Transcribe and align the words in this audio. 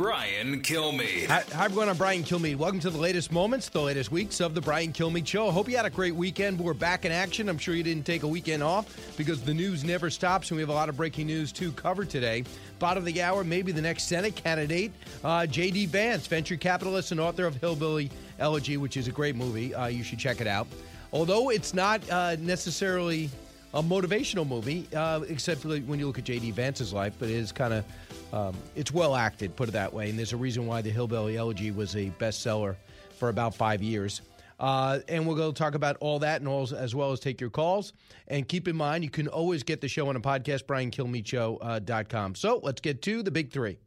Brian 0.00 0.62
Kilmeade. 0.62 1.26
Hi, 1.26 1.66
everyone. 1.66 1.90
I'm 1.90 1.96
Brian 1.98 2.22
Kilmeade. 2.22 2.56
Welcome 2.56 2.80
to 2.80 2.88
the 2.88 2.96
latest 2.96 3.30
moments, 3.30 3.68
the 3.68 3.82
latest 3.82 4.10
weeks 4.10 4.40
of 4.40 4.54
the 4.54 4.60
Brian 4.62 4.94
Kilmeade 4.94 5.26
Show. 5.26 5.50
Hope 5.50 5.68
you 5.68 5.76
had 5.76 5.84
a 5.84 5.90
great 5.90 6.14
weekend. 6.14 6.58
We're 6.58 6.72
back 6.72 7.04
in 7.04 7.12
action. 7.12 7.50
I'm 7.50 7.58
sure 7.58 7.74
you 7.74 7.82
didn't 7.82 8.06
take 8.06 8.22
a 8.22 8.26
weekend 8.26 8.62
off 8.62 9.14
because 9.18 9.42
the 9.42 9.52
news 9.52 9.84
never 9.84 10.08
stops, 10.08 10.50
and 10.50 10.56
we 10.56 10.62
have 10.62 10.70
a 10.70 10.72
lot 10.72 10.88
of 10.88 10.96
breaking 10.96 11.26
news 11.26 11.52
to 11.52 11.70
cover 11.72 12.06
today. 12.06 12.44
Bottom 12.78 13.02
of 13.02 13.04
the 13.04 13.20
hour, 13.20 13.44
maybe 13.44 13.72
the 13.72 13.82
next 13.82 14.04
Senate 14.04 14.34
candidate, 14.34 14.90
uh, 15.22 15.44
J.D. 15.44 15.84
Vance, 15.84 16.26
venture 16.26 16.56
capitalist 16.56 17.12
and 17.12 17.20
author 17.20 17.44
of 17.44 17.56
Hillbilly 17.56 18.10
Elegy, 18.38 18.78
which 18.78 18.96
is 18.96 19.06
a 19.06 19.12
great 19.12 19.36
movie. 19.36 19.74
Uh, 19.74 19.88
you 19.88 20.02
should 20.02 20.18
check 20.18 20.40
it 20.40 20.46
out. 20.46 20.66
Although 21.12 21.50
it's 21.50 21.74
not 21.74 22.00
uh, 22.08 22.36
necessarily 22.40 23.28
a 23.74 23.82
motivational 23.82 24.48
movie, 24.48 24.88
uh, 24.96 25.20
except 25.28 25.66
when 25.66 25.98
you 25.98 26.06
look 26.06 26.18
at 26.18 26.24
J.D. 26.24 26.52
Vance's 26.52 26.94
life, 26.94 27.12
but 27.18 27.28
it 27.28 27.34
is 27.34 27.52
kind 27.52 27.74
of 27.74 27.84
um, 28.32 28.54
it's 28.76 28.92
well 28.92 29.14
acted, 29.16 29.56
put 29.56 29.68
it 29.68 29.72
that 29.72 29.92
way. 29.92 30.10
And 30.10 30.18
there's 30.18 30.32
a 30.32 30.36
reason 30.36 30.66
why 30.66 30.82
the 30.82 30.90
Hillbilly 30.90 31.36
Elegy 31.36 31.70
was 31.70 31.94
a 31.96 32.10
bestseller 32.18 32.76
for 33.18 33.28
about 33.28 33.54
five 33.54 33.82
years. 33.82 34.22
Uh, 34.58 34.98
and 35.08 35.26
we'll 35.26 35.36
go 35.36 35.52
talk 35.52 35.74
about 35.74 35.96
all 36.00 36.18
that 36.18 36.40
and 36.40 36.48
all, 36.48 36.68
as 36.74 36.94
well 36.94 37.12
as 37.12 37.20
take 37.20 37.40
your 37.40 37.48
calls. 37.48 37.94
And 38.28 38.46
keep 38.46 38.68
in 38.68 38.76
mind, 38.76 39.02
you 39.02 39.10
can 39.10 39.26
always 39.26 39.62
get 39.62 39.80
the 39.80 39.88
show 39.88 40.08
on 40.08 40.16
a 40.16 40.20
podcast, 40.20 40.64
briankilmeadshow.com. 40.64 42.30
Uh, 42.30 42.34
so 42.34 42.60
let's 42.62 42.80
get 42.82 43.00
to 43.02 43.22
the 43.22 43.30
big 43.30 43.50
three. 43.50 43.78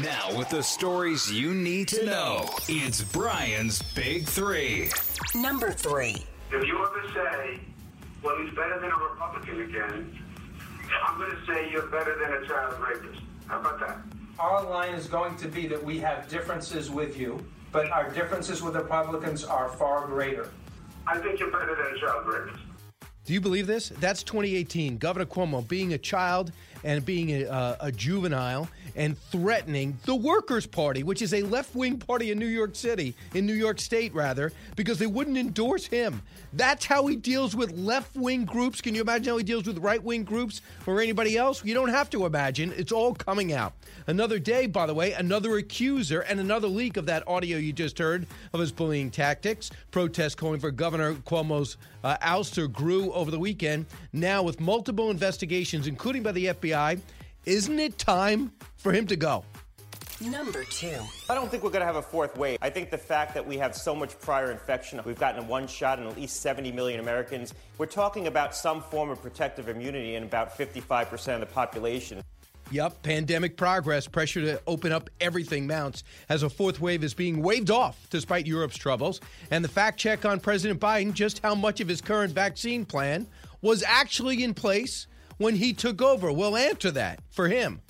Now, 0.00 0.36
with 0.36 0.48
the 0.50 0.62
stories 0.62 1.32
you 1.32 1.52
need 1.54 1.88
to 1.88 2.04
know, 2.04 2.48
it's 2.68 3.02
Brian's 3.02 3.82
Big 3.94 4.24
Three. 4.24 4.90
Number 5.34 5.72
three. 5.72 6.24
If 6.52 6.66
you 6.66 6.78
ever 6.78 7.02
say, 7.12 7.60
well, 8.22 8.36
he's 8.40 8.54
better 8.54 8.78
than 8.80 8.90
a 8.90 8.96
Republican 8.96 9.62
again, 9.62 10.18
I'm 11.06 11.18
going 11.18 11.30
to 11.30 11.46
say 11.46 11.70
you're 11.70 11.86
better 11.86 12.16
than 12.18 12.42
a 12.42 12.46
child 12.46 12.80
rapist. 12.80 13.21
How 13.52 13.60
about 13.60 13.80
that? 13.80 13.98
Our 14.38 14.64
line 14.64 14.94
is 14.94 15.06
going 15.06 15.36
to 15.36 15.46
be 15.46 15.66
that 15.66 15.84
we 15.84 15.98
have 15.98 16.26
differences 16.26 16.90
with 16.90 17.18
you, 17.18 17.38
but 17.70 17.90
our 17.90 18.08
differences 18.08 18.62
with 18.62 18.74
Republicans 18.74 19.44
are 19.44 19.68
far 19.68 20.06
greater. 20.06 20.48
I 21.06 21.18
think 21.18 21.38
you're 21.38 21.50
better 21.50 21.76
than 21.76 21.94
a 21.94 22.00
child 22.00 22.26
rapist. 22.26 22.62
Do 23.26 23.34
you 23.34 23.42
believe 23.42 23.66
this? 23.66 23.90
That's 23.90 24.22
2018. 24.22 24.96
Governor 24.96 25.26
Cuomo 25.26 25.68
being 25.68 25.92
a 25.92 25.98
child 25.98 26.50
and 26.82 27.04
being 27.04 27.28
a, 27.42 27.44
uh, 27.44 27.76
a 27.80 27.92
juvenile 27.92 28.70
and 28.96 29.18
threatening 29.30 29.98
the 30.04 30.14
Workers' 30.14 30.66
Party, 30.66 31.02
which 31.02 31.22
is 31.22 31.34
a 31.34 31.42
left 31.42 31.74
wing 31.74 31.98
party 31.98 32.30
in 32.30 32.38
New 32.38 32.46
York 32.46 32.74
City, 32.74 33.14
in 33.34 33.46
New 33.46 33.54
York 33.54 33.80
State, 33.80 34.14
rather, 34.14 34.52
because 34.76 34.98
they 34.98 35.06
wouldn't 35.06 35.36
endorse 35.36 35.86
him. 35.86 36.22
That's 36.52 36.84
how 36.84 37.06
he 37.06 37.16
deals 37.16 37.56
with 37.56 37.72
left 37.72 38.14
wing 38.14 38.44
groups. 38.44 38.80
Can 38.80 38.94
you 38.94 39.00
imagine 39.00 39.32
how 39.32 39.38
he 39.38 39.44
deals 39.44 39.66
with 39.66 39.78
right 39.78 40.02
wing 40.02 40.24
groups 40.24 40.60
or 40.86 41.00
anybody 41.00 41.36
else? 41.36 41.64
You 41.64 41.74
don't 41.74 41.88
have 41.88 42.10
to 42.10 42.26
imagine. 42.26 42.72
It's 42.76 42.92
all 42.92 43.14
coming 43.14 43.52
out. 43.52 43.72
Another 44.06 44.38
day, 44.38 44.66
by 44.66 44.86
the 44.86 44.94
way, 44.94 45.12
another 45.12 45.56
accuser 45.56 46.20
and 46.20 46.40
another 46.40 46.68
leak 46.68 46.96
of 46.96 47.06
that 47.06 47.26
audio 47.26 47.56
you 47.56 47.72
just 47.72 47.98
heard 47.98 48.26
of 48.52 48.60
his 48.60 48.72
bullying 48.72 49.10
tactics. 49.10 49.70
Protests 49.90 50.34
calling 50.34 50.60
for 50.60 50.70
Governor 50.70 51.14
Cuomo's 51.14 51.76
uh, 52.04 52.16
ouster 52.18 52.70
grew 52.70 53.12
over 53.12 53.30
the 53.30 53.38
weekend. 53.38 53.86
Now, 54.12 54.42
with 54.42 54.60
multiple 54.60 55.10
investigations, 55.10 55.86
including 55.86 56.22
by 56.22 56.32
the 56.32 56.46
FBI, 56.46 57.00
isn't 57.46 57.78
it 57.78 57.98
time 57.98 58.52
for 58.76 58.92
him 58.92 59.06
to 59.06 59.16
go? 59.16 59.44
Number 60.20 60.62
two. 60.64 60.96
I 61.28 61.34
don't 61.34 61.50
think 61.50 61.64
we're 61.64 61.70
going 61.70 61.80
to 61.80 61.86
have 61.86 61.96
a 61.96 62.02
fourth 62.02 62.36
wave. 62.36 62.58
I 62.62 62.70
think 62.70 62.90
the 62.90 62.98
fact 62.98 63.34
that 63.34 63.44
we 63.44 63.56
have 63.58 63.74
so 63.74 63.94
much 63.94 64.18
prior 64.20 64.52
infection, 64.52 65.00
we've 65.04 65.18
gotten 65.18 65.48
one 65.48 65.66
shot 65.66 65.98
in 65.98 66.06
at 66.06 66.16
least 66.16 66.40
70 66.42 66.70
million 66.70 67.00
Americans, 67.00 67.54
we're 67.76 67.86
talking 67.86 68.28
about 68.28 68.54
some 68.54 68.82
form 68.82 69.10
of 69.10 69.20
protective 69.20 69.68
immunity 69.68 70.14
in 70.14 70.22
about 70.22 70.56
55% 70.56 71.34
of 71.34 71.40
the 71.40 71.46
population. 71.46 72.22
Yep, 72.70 73.02
pandemic 73.02 73.56
progress, 73.56 74.06
pressure 74.06 74.40
to 74.42 74.62
open 74.66 74.92
up 74.92 75.10
everything 75.20 75.66
mounts 75.66 76.04
as 76.28 76.42
a 76.42 76.48
fourth 76.48 76.80
wave 76.80 77.02
is 77.02 77.14
being 77.14 77.42
waved 77.42 77.70
off 77.70 78.06
despite 78.08 78.46
Europe's 78.46 78.78
troubles. 78.78 79.20
And 79.50 79.64
the 79.64 79.68
fact 79.68 79.98
check 79.98 80.24
on 80.24 80.40
President 80.40 80.80
Biden 80.80 81.12
just 81.12 81.40
how 81.40 81.54
much 81.54 81.80
of 81.80 81.88
his 81.88 82.00
current 82.00 82.32
vaccine 82.32 82.84
plan 82.84 83.26
was 83.60 83.82
actually 83.82 84.42
in 84.42 84.54
place 84.54 85.06
when 85.42 85.56
he 85.56 85.72
took 85.72 86.00
over. 86.00 86.32
We'll 86.32 86.56
answer 86.56 86.90
that 86.92 87.20
for 87.30 87.48
him. 87.48 87.82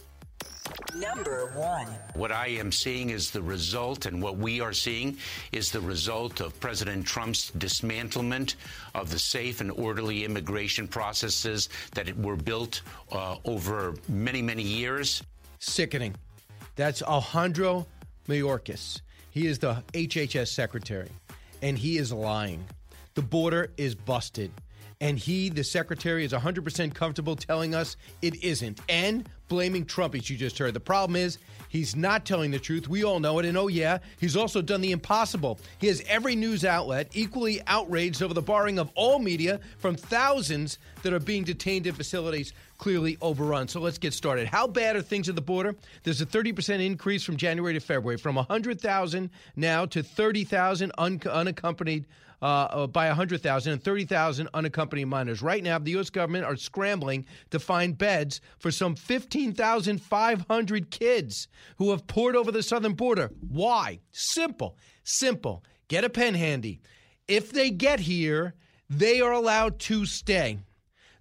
Number 0.97 1.51
one. 1.55 1.87
What 2.15 2.33
I 2.33 2.49
am 2.49 2.73
seeing 2.73 3.11
is 3.11 3.31
the 3.31 3.43
result, 3.43 4.07
and 4.07 4.23
what 4.23 4.37
we 4.37 4.61
are 4.61 4.73
seeing 4.73 5.17
is 5.51 5.71
the 5.71 5.81
result 5.81 6.41
of 6.41 6.59
President 6.61 7.07
Trump's 7.07 7.51
dismantlement 7.53 8.55
of 8.95 9.11
the 9.11 9.19
safe 9.19 9.61
and 9.61 9.71
orderly 9.71 10.25
immigration 10.25 10.87
processes 10.87 11.69
that 11.95 12.17
were 12.19 12.37
built 12.37 12.83
uh, 13.11 13.37
over 13.45 13.95
many, 14.09 14.43
many 14.43 14.63
years. 14.63 15.23
Sickening. 15.59 16.15
That's 16.77 17.03
Alejandro 17.03 17.87
Mayorkas. 18.29 19.01
He 19.31 19.47
is 19.47 19.59
the 19.59 19.83
HHS 19.93 20.49
secretary, 20.49 21.11
and 21.61 21.77
he 21.77 21.99
is 21.99 22.13
lying. 22.13 22.65
The 23.15 23.23
border 23.23 23.71
is 23.77 23.95
busted 23.95 24.53
and 25.03 25.19
he, 25.19 25.49
the 25.49 25.65
secretary, 25.65 26.25
is 26.25 26.33
100% 26.33 26.95
comfortable 26.95 27.35
telling 27.35 27.75
us 27.75 27.97
it 28.23 28.37
isn't 28.45 28.81
and 28.89 29.29
blaming 29.49 29.85
Trump, 29.85 30.15
as 30.15 30.31
you 30.31 30.37
just 30.37 30.57
heard. 30.57 30.73
The 30.75 30.81
problem 30.81 31.17
is 31.17 31.39
he's 31.69 31.97
not 31.97 32.25
telling 32.25 32.53
the 32.53 32.61
truth. 32.61 32.87
We 32.87 33.03
all 33.03 33.19
know 33.19 33.41
it. 33.41 33.45
And 33.45 33.59
oh, 33.59 33.67
yeah, 33.67 33.99
he's 34.21 34.37
also 34.37 34.63
done 34.63 34.81
the 34.81 34.93
impossible. 34.93 35.59
He 35.79 35.89
has 35.89 36.05
every 36.07 36.37
news 36.37 36.65
outlet 36.65 37.09
equally 37.15 37.61
outraged 37.67 38.23
over 38.23 38.33
the 38.33 38.43
barring 38.43 38.79
of 38.79 38.91
all 38.95 39.19
media 39.19 39.59
from 39.79 39.97
thousands 39.97 40.79
that 41.03 41.13
are 41.13 41.19
being 41.19 41.43
detained 41.43 41.89
in 41.89 41.95
facilities 41.97 42.53
clearly 42.79 43.19
overrun. 43.21 43.67
So 43.67 43.81
let's 43.81 43.99
get 43.99 44.15
started. 44.15 44.47
How 44.47 44.69
bad 44.69 44.95
are 44.95 45.03
things 45.03 45.29
at 45.29 45.35
the 45.35 45.43
border? 45.43 45.75
There's 46.05 46.21
a 46.21 46.27
30% 46.27 46.81
increase 46.81 47.25
from 47.25 47.37
January 47.37 47.75
to 47.75 47.81
February, 47.81 48.19
from 48.19 48.37
100,000 48.37 49.31
now 49.57 49.85
to 49.87 50.03
30,000 50.05 50.93
un- 50.97 51.21
unaccompanied 51.29 52.05
uh, 52.43 52.69
uh, 52.71 52.87
by 52.89 53.07
100,000 53.07 53.73
and 53.73 53.83
30,000 53.83 54.49
unaccompanied 54.53 55.07
minors. 55.07 55.41
Right 55.43 55.63
now, 55.63 55.79
the 55.79 55.93
U.S. 55.93 56.11
government 56.11 56.45
are 56.45 56.57
scrambling 56.57 57.25
to 57.51 57.61
find 57.61 57.97
beds 57.97 58.41
for 58.59 58.73
some 58.73 58.97
15,500 58.97 60.91
kids 60.91 61.49
who 61.77 61.91
have 61.91 62.07
poured 62.09 62.35
over 62.35 62.51
the 62.51 62.63
southern 62.63 62.95
border. 62.95 63.31
Why? 63.49 64.01
Simple. 64.11 64.77
Simple. 65.05 65.65
Get 65.87 66.05
a 66.05 66.11
pen 66.11 66.35
handy. 66.35 66.81
If 67.29 67.53
they 67.53 67.71
get 67.71 68.01
here, 68.01 68.55
they 68.91 69.21
are 69.21 69.33
allowed 69.33 69.79
to 69.81 70.05
stay. 70.05 70.59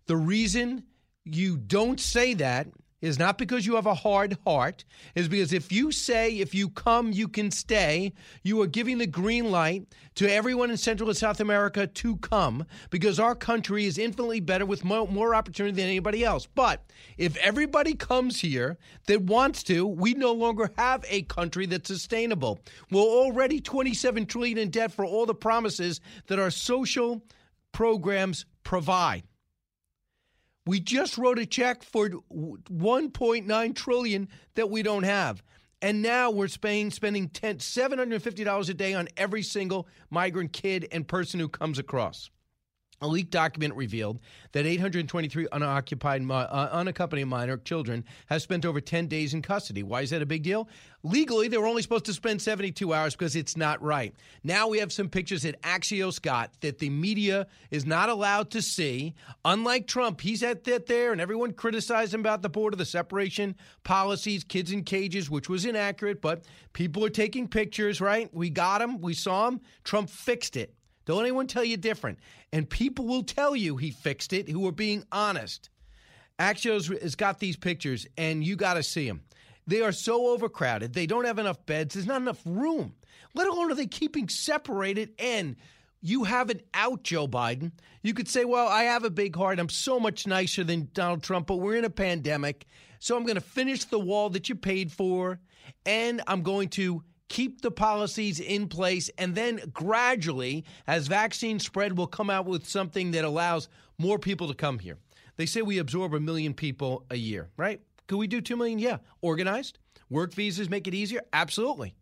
The 0.07 0.17
reason 0.17 0.83
you 1.23 1.57
don't 1.57 1.99
say 1.99 2.33
that 2.33 2.67
is 3.01 3.17
not 3.19 3.37
because 3.37 3.65
you 3.65 3.75
have 3.75 3.87
a 3.87 3.95
hard 3.95 4.37
heart, 4.45 4.85
is 5.15 5.27
because 5.27 5.51
if 5.51 5.71
you 5.71 5.91
say, 5.91 6.37
if 6.37 6.53
you 6.53 6.69
come, 6.69 7.11
you 7.11 7.27
can 7.27 7.51
stay, 7.51 8.13
you 8.43 8.61
are 8.61 8.67
giving 8.67 8.99
the 8.99 9.07
green 9.07 9.51
light 9.51 9.87
to 10.15 10.31
everyone 10.31 10.69
in 10.69 10.77
Central 10.77 11.09
and 11.09 11.17
South 11.17 11.39
America 11.39 11.87
to 11.87 12.15
come 12.17 12.65
because 12.89 13.19
our 13.19 13.35
country 13.35 13.85
is 13.85 13.97
infinitely 13.97 14.39
better 14.39 14.65
with 14.65 14.83
more, 14.83 15.07
more 15.07 15.33
opportunity 15.33 15.75
than 15.75 15.89
anybody 15.89 16.23
else. 16.23 16.47
But 16.53 16.83
if 17.17 17.35
everybody 17.37 17.95
comes 17.95 18.39
here 18.39 18.77
that 19.07 19.23
wants 19.23 19.63
to, 19.63 19.87
we 19.87 20.13
no 20.13 20.31
longer 20.31 20.71
have 20.77 21.03
a 21.07 21.23
country 21.23 21.65
that's 21.65 21.87
sustainable. 21.87 22.59
We're 22.91 23.01
already 23.01 23.59
27 23.59 24.25
trillion 24.27 24.57
in 24.57 24.69
debt 24.69 24.91
for 24.91 25.05
all 25.05 25.25
the 25.25 25.33
promises 25.33 26.01
that 26.27 26.39
our 26.39 26.51
social 26.51 27.23
programs 27.71 28.45
provide. 28.63 29.23
We 30.65 30.79
just 30.79 31.17
wrote 31.17 31.39
a 31.39 31.45
check 31.45 31.83
for 31.83 32.09
1.9 32.09 33.75
trillion 33.75 34.27
that 34.55 34.69
we 34.69 34.83
don't 34.83 35.03
have. 35.03 35.41
And 35.81 36.03
now 36.03 36.29
we're 36.29 36.47
spending 36.47 36.91
spending 36.91 37.29
$750 37.29 38.69
a 38.69 38.73
day 38.73 38.93
on 38.93 39.07
every 39.17 39.41
single 39.41 39.87
migrant 40.11 40.53
kid 40.53 40.87
and 40.91 41.07
person 41.07 41.39
who 41.39 41.49
comes 41.49 41.79
across. 41.79 42.29
A 43.03 43.07
leaked 43.07 43.31
document 43.31 43.73
revealed 43.75 44.19
that 44.51 44.67
823 44.67 45.47
unoccupied, 45.51 46.29
uh, 46.29 46.69
unaccompanied 46.71 47.25
minor 47.25 47.57
children 47.57 48.05
have 48.27 48.43
spent 48.43 48.63
over 48.63 48.79
10 48.79 49.07
days 49.07 49.33
in 49.33 49.41
custody. 49.41 49.81
Why 49.81 50.01
is 50.01 50.11
that 50.11 50.21
a 50.21 50.25
big 50.25 50.43
deal? 50.43 50.69
Legally, 51.01 51.47
they 51.47 51.57
were 51.57 51.65
only 51.65 51.81
supposed 51.81 52.05
to 52.05 52.13
spend 52.13 52.43
72 52.43 52.93
hours 52.93 53.15
because 53.15 53.35
it's 53.35 53.57
not 53.57 53.81
right. 53.81 54.13
Now 54.43 54.67
we 54.67 54.77
have 54.77 54.93
some 54.93 55.09
pictures 55.09 55.41
that 55.41 55.59
Axios 55.63 56.21
got 56.21 56.51
that 56.61 56.77
the 56.77 56.91
media 56.91 57.47
is 57.71 57.87
not 57.87 58.09
allowed 58.09 58.51
to 58.51 58.61
see. 58.61 59.15
Unlike 59.45 59.87
Trump, 59.87 60.21
he's 60.21 60.43
at 60.43 60.63
that 60.65 60.85
there, 60.85 61.11
and 61.11 61.19
everyone 61.19 61.53
criticized 61.53 62.13
him 62.13 62.19
about 62.19 62.43
the 62.43 62.49
border, 62.49 62.75
the 62.75 62.85
separation 62.85 63.55
policies, 63.83 64.43
kids 64.43 64.71
in 64.71 64.83
cages, 64.83 65.27
which 65.27 65.49
was 65.49 65.65
inaccurate, 65.65 66.21
but 66.21 66.43
people 66.73 67.03
are 67.03 67.09
taking 67.09 67.47
pictures, 67.47 67.99
right? 67.99 68.31
We 68.31 68.51
got 68.51 68.79
him, 68.79 69.01
we 69.01 69.15
saw 69.15 69.47
him. 69.47 69.61
Trump 69.83 70.07
fixed 70.07 70.55
it. 70.55 70.75
Don't 71.05 71.21
anyone 71.21 71.47
tell 71.47 71.63
you 71.63 71.77
different. 71.77 72.19
And 72.53 72.69
people 72.69 73.05
will 73.05 73.23
tell 73.23 73.55
you 73.55 73.77
he 73.77 73.91
fixed 73.91 74.33
it 74.33 74.49
who 74.49 74.67
are 74.67 74.71
being 74.71 75.03
honest. 75.11 75.69
Axios 76.39 77.01
has 77.01 77.15
got 77.15 77.39
these 77.39 77.55
pictures, 77.55 78.07
and 78.17 78.43
you 78.43 78.55
got 78.55 78.75
to 78.75 78.83
see 78.83 79.07
them. 79.07 79.21
They 79.67 79.81
are 79.81 79.91
so 79.91 80.27
overcrowded. 80.27 80.93
They 80.93 81.05
don't 81.05 81.25
have 81.25 81.39
enough 81.39 81.65
beds. 81.65 81.93
There's 81.93 82.07
not 82.07 82.21
enough 82.21 82.41
room. 82.45 82.93
Let 83.35 83.47
alone 83.47 83.71
are 83.71 83.75
they 83.75 83.85
keeping 83.85 84.27
separated. 84.27 85.13
And 85.19 85.55
you 86.01 86.23
have 86.23 86.49
it 86.49 86.65
out, 86.73 87.03
Joe 87.03 87.27
Biden. 87.27 87.71
You 88.01 88.13
could 88.13 88.27
say, 88.27 88.43
well, 88.43 88.67
I 88.67 88.83
have 88.83 89.03
a 89.03 89.11
big 89.11 89.35
heart. 89.35 89.59
I'm 89.59 89.69
so 89.69 89.99
much 89.99 90.25
nicer 90.25 90.63
than 90.63 90.89
Donald 90.93 91.21
Trump, 91.21 91.47
but 91.47 91.57
we're 91.57 91.75
in 91.75 91.85
a 91.85 91.91
pandemic. 91.91 92.65
So 92.99 93.15
I'm 93.15 93.23
going 93.23 93.35
to 93.35 93.41
finish 93.41 93.85
the 93.85 93.99
wall 93.99 94.29
that 94.31 94.49
you 94.49 94.55
paid 94.55 94.91
for, 94.91 95.39
and 95.85 96.21
I'm 96.25 96.41
going 96.41 96.69
to 96.69 97.03
keep 97.31 97.61
the 97.61 97.71
policies 97.71 98.41
in 98.41 98.67
place, 98.67 99.09
and 99.17 99.35
then 99.35 99.61
gradually, 99.73 100.65
as 100.85 101.07
vaccines 101.07 101.65
spread, 101.65 101.97
we'll 101.97 102.05
come 102.05 102.29
out 102.29 102.45
with 102.45 102.67
something 102.67 103.11
that 103.11 103.23
allows 103.23 103.69
more 103.97 104.19
people 104.19 104.49
to 104.49 104.53
come 104.53 104.79
here. 104.79 104.97
They 105.37 105.45
say 105.45 105.61
we 105.61 105.77
absorb 105.77 106.13
a 106.13 106.19
million 106.19 106.53
people 106.53 107.05
a 107.09 107.15
year, 107.15 107.49
right? 107.55 107.79
Could 108.07 108.17
we 108.17 108.27
do 108.27 108.41
2 108.41 108.57
million? 108.57 108.79
Yeah. 108.79 108.97
Organized? 109.21 109.79
Work 110.09 110.33
visas 110.33 110.69
make 110.69 110.87
it 110.87 110.93
easier? 110.93 111.21
Absolutely. 111.31 111.95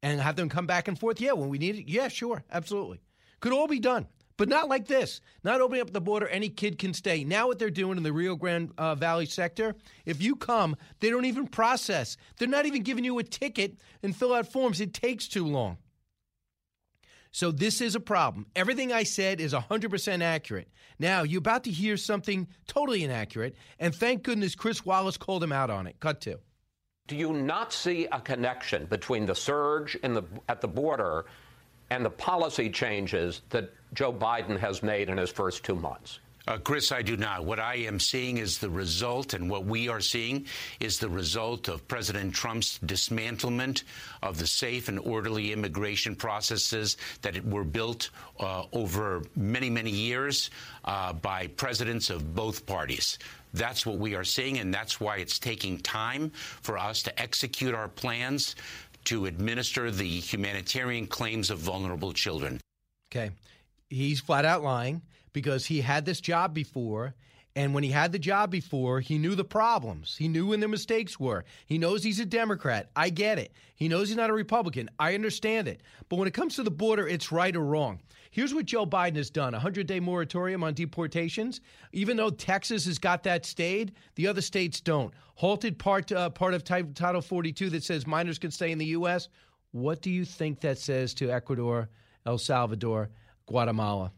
And 0.00 0.20
have 0.20 0.36
them 0.36 0.48
come 0.48 0.68
back 0.68 0.86
and 0.86 0.96
forth? 0.96 1.20
Yeah. 1.20 1.32
When 1.32 1.48
we 1.48 1.58
need 1.58 1.74
it? 1.74 1.88
Yeah, 1.88 2.06
sure. 2.06 2.44
Absolutely. 2.52 3.00
Could 3.40 3.52
all 3.52 3.66
be 3.66 3.80
done. 3.80 4.06
But 4.36 4.48
not 4.48 4.68
like 4.68 4.86
this. 4.86 5.20
Not 5.44 5.60
opening 5.60 5.80
up 5.80 5.92
the 5.92 6.00
border, 6.00 6.28
any 6.28 6.48
kid 6.48 6.78
can 6.78 6.92
stay. 6.92 7.24
Now, 7.24 7.46
what 7.46 7.58
they're 7.58 7.70
doing 7.70 7.96
in 7.96 8.02
the 8.02 8.12
Rio 8.12 8.36
Grande 8.36 8.70
uh, 8.76 8.94
Valley 8.94 9.26
sector, 9.26 9.74
if 10.04 10.22
you 10.22 10.36
come, 10.36 10.76
they 11.00 11.10
don't 11.10 11.24
even 11.24 11.46
process. 11.46 12.16
They're 12.38 12.48
not 12.48 12.66
even 12.66 12.82
giving 12.82 13.04
you 13.04 13.18
a 13.18 13.22
ticket 13.22 13.78
and 14.02 14.14
fill 14.14 14.34
out 14.34 14.52
forms. 14.52 14.80
It 14.80 14.92
takes 14.92 15.26
too 15.26 15.46
long. 15.46 15.78
So, 17.30 17.50
this 17.50 17.80
is 17.80 17.94
a 17.94 18.00
problem. 18.00 18.46
Everything 18.56 18.92
I 18.92 19.02
said 19.02 19.40
is 19.40 19.52
100% 19.52 20.22
accurate. 20.22 20.68
Now, 20.98 21.22
you're 21.22 21.38
about 21.38 21.64
to 21.64 21.70
hear 21.70 21.98
something 21.98 22.48
totally 22.66 23.04
inaccurate, 23.04 23.56
and 23.78 23.94
thank 23.94 24.22
goodness 24.22 24.54
Chris 24.54 24.86
Wallace 24.86 25.18
called 25.18 25.42
him 25.42 25.52
out 25.52 25.68
on 25.68 25.86
it. 25.86 26.00
Cut 26.00 26.22
to. 26.22 26.38
Do 27.08 27.16
you 27.16 27.32
not 27.32 27.72
see 27.72 28.06
a 28.10 28.20
connection 28.20 28.86
between 28.86 29.26
the 29.26 29.34
surge 29.34 29.96
in 29.96 30.14
the, 30.14 30.24
at 30.48 30.60
the 30.60 30.68
border 30.68 31.26
and 31.90 32.04
the 32.04 32.10
policy 32.10 32.70
changes 32.70 33.42
that 33.50 33.70
Joe 33.94 34.12
Biden 34.12 34.58
has 34.58 34.82
made 34.82 35.08
in 35.08 35.16
his 35.16 35.30
first 35.30 35.64
two 35.64 35.76
months? 35.76 36.18
Uh, 36.48 36.58
Chris, 36.58 36.92
I 36.92 37.02
do 37.02 37.16
not. 37.16 37.44
What 37.44 37.58
I 37.58 37.74
am 37.74 37.98
seeing 37.98 38.38
is 38.38 38.58
the 38.58 38.70
result, 38.70 39.34
and 39.34 39.50
what 39.50 39.64
we 39.64 39.88
are 39.88 40.00
seeing 40.00 40.46
is 40.78 40.96
the 40.96 41.08
result 41.08 41.66
of 41.66 41.88
President 41.88 42.32
Trump's 42.32 42.78
dismantlement 42.86 43.82
of 44.22 44.38
the 44.38 44.46
safe 44.46 44.88
and 44.88 45.00
orderly 45.00 45.52
immigration 45.52 46.14
processes 46.14 46.98
that 47.22 47.44
were 47.44 47.64
built 47.64 48.10
uh, 48.38 48.62
over 48.72 49.24
many, 49.34 49.68
many 49.68 49.90
years 49.90 50.50
uh, 50.84 51.12
by 51.14 51.48
presidents 51.48 52.10
of 52.10 52.36
both 52.36 52.64
parties. 52.64 53.18
That's 53.52 53.86
what 53.86 53.98
we 53.98 54.14
are 54.14 54.24
seeing, 54.24 54.58
and 54.58 54.72
that's 54.72 55.00
why 55.00 55.16
it's 55.16 55.38
taking 55.38 55.78
time 55.78 56.30
for 56.30 56.78
us 56.78 57.02
to 57.04 57.20
execute 57.20 57.74
our 57.74 57.88
plans 57.88 58.54
to 59.06 59.26
administer 59.26 59.90
the 59.90 60.08
humanitarian 60.20 61.06
claims 61.06 61.50
of 61.50 61.58
vulnerable 61.58 62.12
children. 62.12 62.60
Okay. 63.10 63.30
He's 63.88 64.20
flat 64.20 64.44
out 64.44 64.62
lying 64.62 65.02
because 65.32 65.66
he 65.66 65.80
had 65.80 66.04
this 66.04 66.20
job 66.20 66.54
before. 66.54 67.14
And 67.54 67.72
when 67.72 67.82
he 67.82 67.90
had 67.90 68.12
the 68.12 68.18
job 68.18 68.50
before, 68.50 69.00
he 69.00 69.16
knew 69.16 69.34
the 69.34 69.44
problems. 69.44 70.14
He 70.18 70.28
knew 70.28 70.48
when 70.48 70.60
the 70.60 70.68
mistakes 70.68 71.18
were. 71.18 71.44
He 71.64 71.78
knows 71.78 72.04
he's 72.04 72.20
a 72.20 72.26
Democrat. 72.26 72.90
I 72.94 73.08
get 73.08 73.38
it. 73.38 73.52
He 73.76 73.88
knows 73.88 74.08
he's 74.08 74.16
not 74.16 74.28
a 74.28 74.34
Republican. 74.34 74.90
I 74.98 75.14
understand 75.14 75.66
it. 75.66 75.80
But 76.10 76.18
when 76.18 76.28
it 76.28 76.34
comes 76.34 76.56
to 76.56 76.62
the 76.62 76.70
border, 76.70 77.08
it's 77.08 77.32
right 77.32 77.56
or 77.56 77.64
wrong. 77.64 78.00
Here's 78.36 78.52
what 78.52 78.66
Joe 78.66 78.84
Biden 78.84 79.16
has 79.16 79.30
done 79.30 79.54
a 79.54 79.56
100 79.56 79.86
day 79.86 79.98
moratorium 79.98 80.62
on 80.62 80.74
deportations. 80.74 81.62
Even 81.94 82.18
though 82.18 82.28
Texas 82.28 82.84
has 82.84 82.98
got 82.98 83.22
that 83.22 83.46
stayed, 83.46 83.94
the 84.14 84.26
other 84.26 84.42
states 84.42 84.78
don't. 84.78 85.14
Halted 85.36 85.78
part, 85.78 86.12
uh, 86.12 86.28
part 86.28 86.52
of 86.52 86.62
Title 86.62 87.22
42 87.22 87.70
that 87.70 87.82
says 87.82 88.06
minors 88.06 88.38
can 88.38 88.50
stay 88.50 88.72
in 88.72 88.76
the 88.76 88.84
U.S. 88.88 89.30
What 89.72 90.02
do 90.02 90.10
you 90.10 90.26
think 90.26 90.60
that 90.60 90.76
says 90.76 91.14
to 91.14 91.30
Ecuador, 91.30 91.88
El 92.26 92.36
Salvador, 92.36 93.08
Guatemala? 93.46 94.12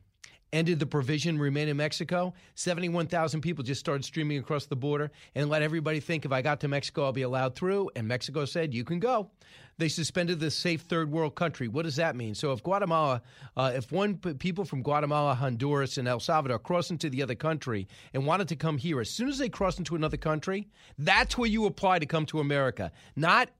Ended 0.52 0.78
the 0.78 0.86
provision 0.86 1.38
remain 1.38 1.68
in 1.68 1.76
Mexico, 1.76 2.34
71,000 2.54 3.40
people 3.40 3.62
just 3.62 3.80
started 3.80 4.04
streaming 4.04 4.38
across 4.38 4.66
the 4.66 4.76
border 4.76 5.10
and 5.34 5.48
let 5.48 5.62
everybody 5.62 6.00
think 6.00 6.24
if 6.24 6.32
I 6.32 6.42
got 6.42 6.60
to 6.60 6.68
Mexico, 6.68 7.04
I'll 7.04 7.12
be 7.12 7.22
allowed 7.22 7.54
through. 7.54 7.90
And 7.96 8.08
Mexico 8.08 8.44
said, 8.44 8.74
you 8.74 8.84
can 8.84 8.98
go. 8.98 9.30
They 9.78 9.88
suspended 9.88 10.40
the 10.40 10.50
safe 10.50 10.82
third 10.82 11.10
world 11.10 11.36
country. 11.36 11.68
What 11.68 11.84
does 11.84 11.96
that 11.96 12.16
mean? 12.16 12.34
So 12.34 12.52
if 12.52 12.64
Guatemala, 12.64 13.22
uh, 13.56 13.72
if 13.76 13.92
one 13.92 14.16
people 14.16 14.64
from 14.64 14.82
Guatemala, 14.82 15.34
Honduras, 15.34 15.98
and 15.98 16.08
El 16.08 16.18
Salvador 16.18 16.58
cross 16.58 16.90
into 16.90 17.08
the 17.08 17.22
other 17.22 17.36
country 17.36 17.86
and 18.12 18.26
wanted 18.26 18.48
to 18.48 18.56
come 18.56 18.76
here, 18.76 19.00
as 19.00 19.08
soon 19.08 19.28
as 19.28 19.38
they 19.38 19.48
cross 19.48 19.78
into 19.78 19.94
another 19.94 20.16
country, 20.16 20.68
that's 20.98 21.38
where 21.38 21.48
you 21.48 21.66
apply 21.66 22.00
to 22.00 22.06
come 22.06 22.26
to 22.26 22.40
America. 22.40 22.90
Not 23.14 23.50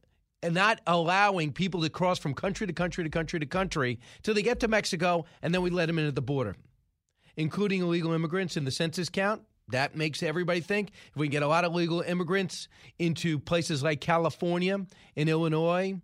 and 0.42 0.54
not 0.54 0.80
allowing 0.86 1.52
people 1.52 1.82
to 1.82 1.90
cross 1.90 2.18
from 2.18 2.32
country 2.32 2.66
to 2.66 2.72
country 2.72 3.02
to 3.02 3.10
country 3.10 3.40
to 3.40 3.46
country 3.46 3.98
till 4.22 4.34
they 4.34 4.42
get 4.42 4.60
to 4.60 4.68
Mexico, 4.68 5.24
and 5.42 5.52
then 5.52 5.62
we 5.62 5.70
let 5.70 5.86
them 5.86 5.98
into 5.98 6.12
the 6.12 6.22
border 6.22 6.54
including 7.38 7.80
illegal 7.80 8.12
immigrants 8.12 8.58
in 8.58 8.64
the 8.64 8.70
census 8.70 9.08
count. 9.08 9.40
That 9.68 9.96
makes 9.96 10.22
everybody 10.22 10.60
think 10.60 10.90
if 11.10 11.16
we 11.16 11.28
can 11.28 11.32
get 11.32 11.42
a 11.42 11.46
lot 11.46 11.64
of 11.64 11.72
legal 11.74 12.00
immigrants 12.00 12.68
into 12.98 13.38
places 13.38 13.82
like 13.82 14.00
California 14.00 14.78
and 15.16 15.28
Illinois 15.28 16.00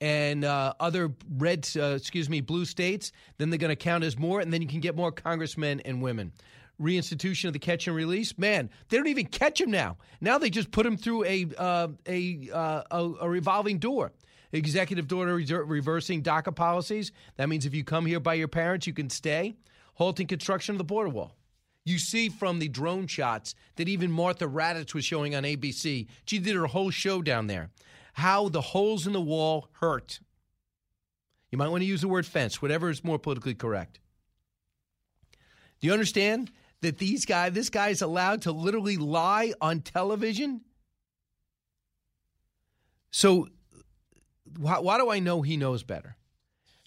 and 0.00 0.44
uh, 0.44 0.74
other 0.78 1.12
red, 1.36 1.66
uh, 1.76 1.94
excuse 1.94 2.28
me, 2.28 2.40
blue 2.40 2.64
states, 2.64 3.12
then 3.38 3.50
they're 3.50 3.58
going 3.58 3.70
to 3.70 3.76
count 3.76 4.04
as 4.04 4.18
more, 4.18 4.40
and 4.40 4.52
then 4.52 4.60
you 4.60 4.68
can 4.68 4.80
get 4.80 4.94
more 4.94 5.10
congressmen 5.10 5.80
and 5.80 6.02
women. 6.02 6.32
Reinstitution 6.80 7.46
of 7.46 7.52
the 7.52 7.60
catch 7.60 7.86
and 7.86 7.94
release, 7.94 8.36
man, 8.36 8.68
they 8.88 8.96
don't 8.96 9.06
even 9.06 9.26
catch 9.26 9.60
them 9.60 9.70
now. 9.70 9.96
Now 10.20 10.38
they 10.38 10.50
just 10.50 10.72
put 10.72 10.82
them 10.82 10.96
through 10.96 11.24
a 11.24 11.46
uh, 11.56 11.88
a, 12.06 12.50
uh, 12.52 12.82
a, 12.90 13.12
a 13.22 13.28
revolving 13.28 13.78
door 13.78 14.12
executive 14.52 15.10
order 15.12 15.34
reversing 15.34 16.22
DACA 16.22 16.54
policies. 16.54 17.12
That 17.36 17.48
means 17.48 17.64
if 17.64 17.74
you 17.74 17.84
come 17.84 18.06
here 18.06 18.20
by 18.20 18.34
your 18.34 18.48
parents, 18.48 18.86
you 18.86 18.92
can 18.92 19.08
stay 19.08 19.54
halting 19.94 20.26
construction 20.26 20.74
of 20.74 20.78
the 20.78 20.84
border 20.84 21.08
wall. 21.08 21.36
You 21.84 21.98
see 21.98 22.28
from 22.28 22.58
the 22.58 22.68
drone 22.68 23.06
shots 23.06 23.54
that 23.76 23.88
even 23.88 24.10
Martha 24.10 24.46
Raddatz 24.46 24.94
was 24.94 25.04
showing 25.04 25.34
on 25.34 25.42
ABC. 25.42 26.06
She 26.24 26.38
did 26.38 26.56
her 26.56 26.66
whole 26.66 26.90
show 26.90 27.20
down 27.20 27.46
there. 27.46 27.70
How 28.14 28.48
the 28.48 28.60
holes 28.60 29.06
in 29.06 29.12
the 29.12 29.20
wall 29.20 29.68
hurt. 29.80 30.20
You 31.50 31.58
might 31.58 31.68
want 31.68 31.82
to 31.82 31.86
use 31.86 32.00
the 32.00 32.08
word 32.08 32.26
fence, 32.26 32.62
whatever 32.62 32.88
is 32.90 33.04
more 33.04 33.18
politically 33.18 33.54
correct. 33.54 34.00
Do 35.80 35.86
you 35.86 35.92
understand 35.92 36.50
that 36.80 36.98
these 36.98 37.26
guy, 37.26 37.50
this 37.50 37.70
guy 37.70 37.88
is 37.88 38.02
allowed 38.02 38.42
to 38.42 38.52
literally 38.52 38.96
lie 38.96 39.52
on 39.60 39.80
television? 39.80 40.62
So, 43.10 43.48
why, 44.58 44.78
why 44.78 44.98
do 44.98 45.10
I 45.10 45.18
know 45.18 45.42
he 45.42 45.56
knows 45.56 45.82
better? 45.82 46.16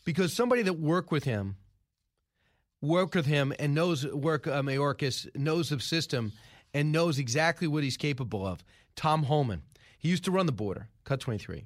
Because 0.04 0.34
somebody 0.34 0.64
that 0.64 0.74
worked 0.74 1.12
with 1.12 1.24
him 1.24 1.58
worked 2.82 3.16
with 3.16 3.26
him 3.26 3.54
and 3.60 3.74
knows 3.74 4.06
work 4.06 4.48
uh, 4.48 4.62
Mayorkas 4.62 5.28
knows 5.36 5.70
the 5.70 5.80
system 5.80 6.34
and 6.74 6.92
knows 6.92 7.20
exactly 7.20 7.68
what 7.68 7.84
he's 7.84 7.98
capable 7.98 8.46
of. 8.46 8.64
Tom 8.96 9.24
Homan, 9.24 9.64
He 9.98 10.10
used 10.10 10.26
to 10.26 10.32
run 10.32 10.46
the 10.46 10.52
border. 10.52 10.90
Cut 11.04 11.20
23. 11.20 11.66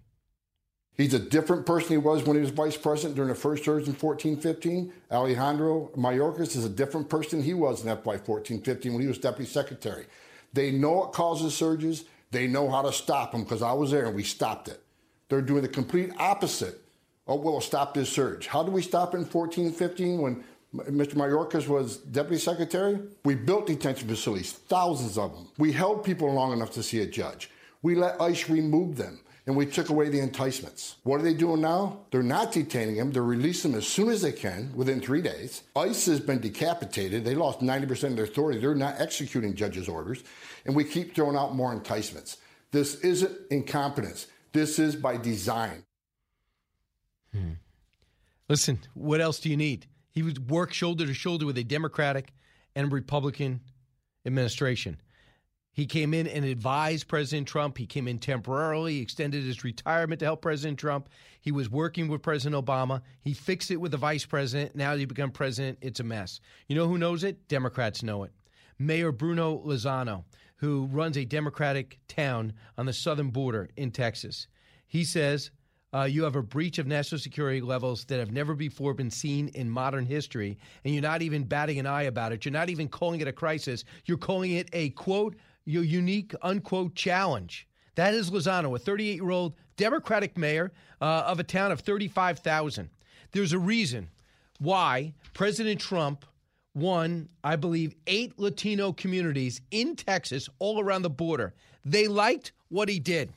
He's 0.93 1.13
a 1.13 1.19
different 1.19 1.65
person 1.65 1.91
he 1.91 1.97
was 1.97 2.23
when 2.23 2.35
he 2.35 2.41
was 2.41 2.51
vice 2.51 2.77
president 2.77 3.15
during 3.15 3.29
the 3.29 3.35
first 3.35 3.63
surge 3.63 3.87
in 3.87 3.93
14, 3.93 4.37
15. 4.37 4.93
Alejandro 5.09 5.89
Mayorkas 5.95 6.55
is 6.55 6.65
a 6.65 6.69
different 6.69 7.09
person 7.09 7.41
he 7.41 7.53
was 7.53 7.83
in 7.83 7.97
FY 7.97 8.17
14, 8.17 8.61
15 8.61 8.93
when 8.93 9.01
he 9.01 9.07
was 9.07 9.17
deputy 9.17 9.49
secretary. 9.49 10.05
They 10.53 10.71
know 10.71 10.91
what 10.91 11.13
causes 11.13 11.55
surges. 11.55 12.05
They 12.31 12.47
know 12.47 12.69
how 12.69 12.81
to 12.81 12.91
stop 12.91 13.31
them 13.31 13.43
because 13.43 13.61
I 13.61 13.71
was 13.73 13.91
there 13.91 14.05
and 14.05 14.15
we 14.15 14.23
stopped 14.23 14.67
it. 14.67 14.81
They're 15.29 15.41
doing 15.41 15.61
the 15.61 15.69
complete 15.69 16.11
opposite. 16.17 16.81
Oh, 17.25 17.35
we'll 17.35 17.61
stop 17.61 17.93
this 17.93 18.09
surge. 18.09 18.47
How 18.47 18.61
do 18.61 18.71
we 18.71 18.81
stop 18.81 19.13
it 19.13 19.17
in 19.17 19.25
14, 19.25 19.71
15 19.71 20.21
when 20.21 20.43
Mr. 20.73 21.15
Mayorkas 21.15 21.67
was 21.67 21.97
deputy 21.97 22.37
secretary. 22.37 22.99
We 23.25 23.35
built 23.35 23.67
detention 23.67 24.07
facilities, 24.07 24.53
thousands 24.53 25.17
of 25.17 25.33
them. 25.33 25.49
We 25.57 25.73
held 25.73 26.03
people 26.03 26.31
long 26.33 26.53
enough 26.53 26.71
to 26.71 26.83
see 26.83 27.01
a 27.01 27.05
judge. 27.05 27.49
We 27.81 27.95
let 27.95 28.21
ICE 28.21 28.49
remove 28.49 28.95
them. 28.95 29.19
and 29.47 29.55
we 29.55 29.65
took 29.65 29.89
away 29.89 30.07
the 30.07 30.19
enticements. 30.19 30.97
What 31.03 31.19
are 31.19 31.23
they 31.23 31.33
doing 31.33 31.61
now? 31.61 32.01
They're 32.11 32.21
not 32.21 32.51
detaining 32.51 32.97
them. 32.97 33.11
They're 33.11 33.23
releasing 33.23 33.71
him 33.71 33.79
as 33.79 33.87
soon 33.87 34.09
as 34.09 34.21
they 34.21 34.31
can, 34.31 34.71
within 34.75 35.01
three 35.01 35.21
days. 35.21 35.63
ICE 35.75 36.05
has 36.05 36.19
been 36.19 36.39
decapitated. 36.39 37.25
They 37.25 37.33
lost 37.33 37.59
90% 37.59 38.03
of 38.09 38.15
their 38.17 38.25
authority. 38.25 38.59
They're 38.59 38.75
not 38.75 39.01
executing 39.01 39.55
judges' 39.55 39.89
orders. 39.89 40.23
And 40.65 40.75
we 40.75 40.83
keep 40.83 41.15
throwing 41.15 41.35
out 41.35 41.55
more 41.55 41.73
enticements. 41.73 42.37
This 42.71 42.95
isn't 43.01 43.35
incompetence. 43.49 44.27
This 44.53 44.77
is 44.77 44.95
by 44.95 45.17
design. 45.17 45.85
Hmm. 47.33 47.53
Listen, 48.47 48.79
what 48.93 49.21
else 49.21 49.39
do 49.39 49.49
you 49.49 49.57
need? 49.57 49.87
He 50.11 50.23
would 50.23 50.49
work 50.49 50.73
shoulder 50.73 51.05
to 51.05 51.13
shoulder 51.13 51.45
with 51.45 51.57
a 51.57 51.63
Democratic 51.63 52.33
and 52.75 52.91
Republican 52.91 53.61
administration. 54.25 55.01
He 55.73 55.85
came 55.85 56.13
in 56.13 56.27
and 56.27 56.43
advised 56.43 57.07
President 57.07 57.47
Trump. 57.47 57.77
He 57.77 57.85
came 57.85 58.07
in 58.07 58.19
temporarily, 58.19 58.99
extended 58.99 59.45
his 59.45 59.63
retirement 59.63 60.19
to 60.19 60.25
help 60.25 60.41
President 60.41 60.77
Trump. 60.77 61.07
He 61.39 61.53
was 61.53 61.69
working 61.69 62.09
with 62.09 62.21
President 62.21 62.65
Obama. 62.65 63.01
He 63.21 63.33
fixed 63.33 63.71
it 63.71 63.77
with 63.77 63.91
the 63.91 63.97
vice 63.97 64.25
president. 64.25 64.75
Now 64.75 64.95
he 64.95 65.05
become 65.05 65.31
president. 65.31 65.77
It's 65.81 66.01
a 66.01 66.03
mess. 66.03 66.41
You 66.67 66.75
know 66.75 66.87
who 66.87 66.97
knows 66.97 67.23
it? 67.23 67.47
Democrats 67.47 68.03
know 68.03 68.23
it. 68.23 68.33
Mayor 68.79 69.13
Bruno 69.13 69.59
Lozano, 69.65 70.25
who 70.57 70.87
runs 70.87 71.17
a 71.17 71.23
Democratic 71.23 71.99
town 72.09 72.53
on 72.77 72.85
the 72.85 72.93
southern 72.93 73.29
border 73.29 73.69
in 73.77 73.91
Texas. 73.91 74.47
He 74.87 75.05
says 75.05 75.51
uh, 75.93 76.03
you 76.03 76.23
have 76.23 76.35
a 76.35 76.41
breach 76.41 76.77
of 76.79 76.87
national 76.87 77.19
security 77.19 77.61
levels 77.61 78.05
that 78.05 78.19
have 78.19 78.31
never 78.31 78.55
before 78.55 78.93
been 78.93 79.11
seen 79.11 79.49
in 79.49 79.69
modern 79.69 80.05
history, 80.05 80.57
and 80.83 80.93
you're 80.93 81.01
not 81.01 81.21
even 81.21 81.43
batting 81.43 81.79
an 81.79 81.85
eye 81.85 82.03
about 82.03 82.31
it. 82.31 82.45
You're 82.45 82.51
not 82.53 82.69
even 82.69 82.87
calling 82.87 83.19
it 83.21 83.27
a 83.27 83.33
crisis. 83.33 83.83
You're 84.05 84.17
calling 84.17 84.51
it 84.51 84.69
a 84.73 84.89
quote 84.91 85.35
your 85.65 85.83
unique, 85.83 86.33
unquote, 86.41 86.95
challenge. 86.95 87.67
That 87.95 88.13
is 88.13 88.31
Lozano, 88.31 88.75
a 88.75 88.79
38 88.79 89.15
year 89.15 89.29
old 89.29 89.53
Democratic 89.77 90.37
mayor 90.37 90.71
uh, 91.01 91.23
of 91.27 91.39
a 91.39 91.43
town 91.43 91.71
of 91.71 91.81
35,000. 91.81 92.89
There's 93.31 93.53
a 93.53 93.59
reason 93.59 94.09
why 94.59 95.13
President 95.33 95.79
Trump 95.79 96.25
won, 96.73 97.29
I 97.43 97.55
believe, 97.55 97.95
eight 98.07 98.37
Latino 98.39 98.93
communities 98.93 99.61
in 99.71 99.95
Texas, 99.95 100.47
all 100.59 100.79
around 100.79 101.01
the 101.01 101.09
border. 101.09 101.53
They 101.83 102.07
liked 102.07 102.53
what 102.69 102.87
he 102.87 102.99
did, 102.99 103.31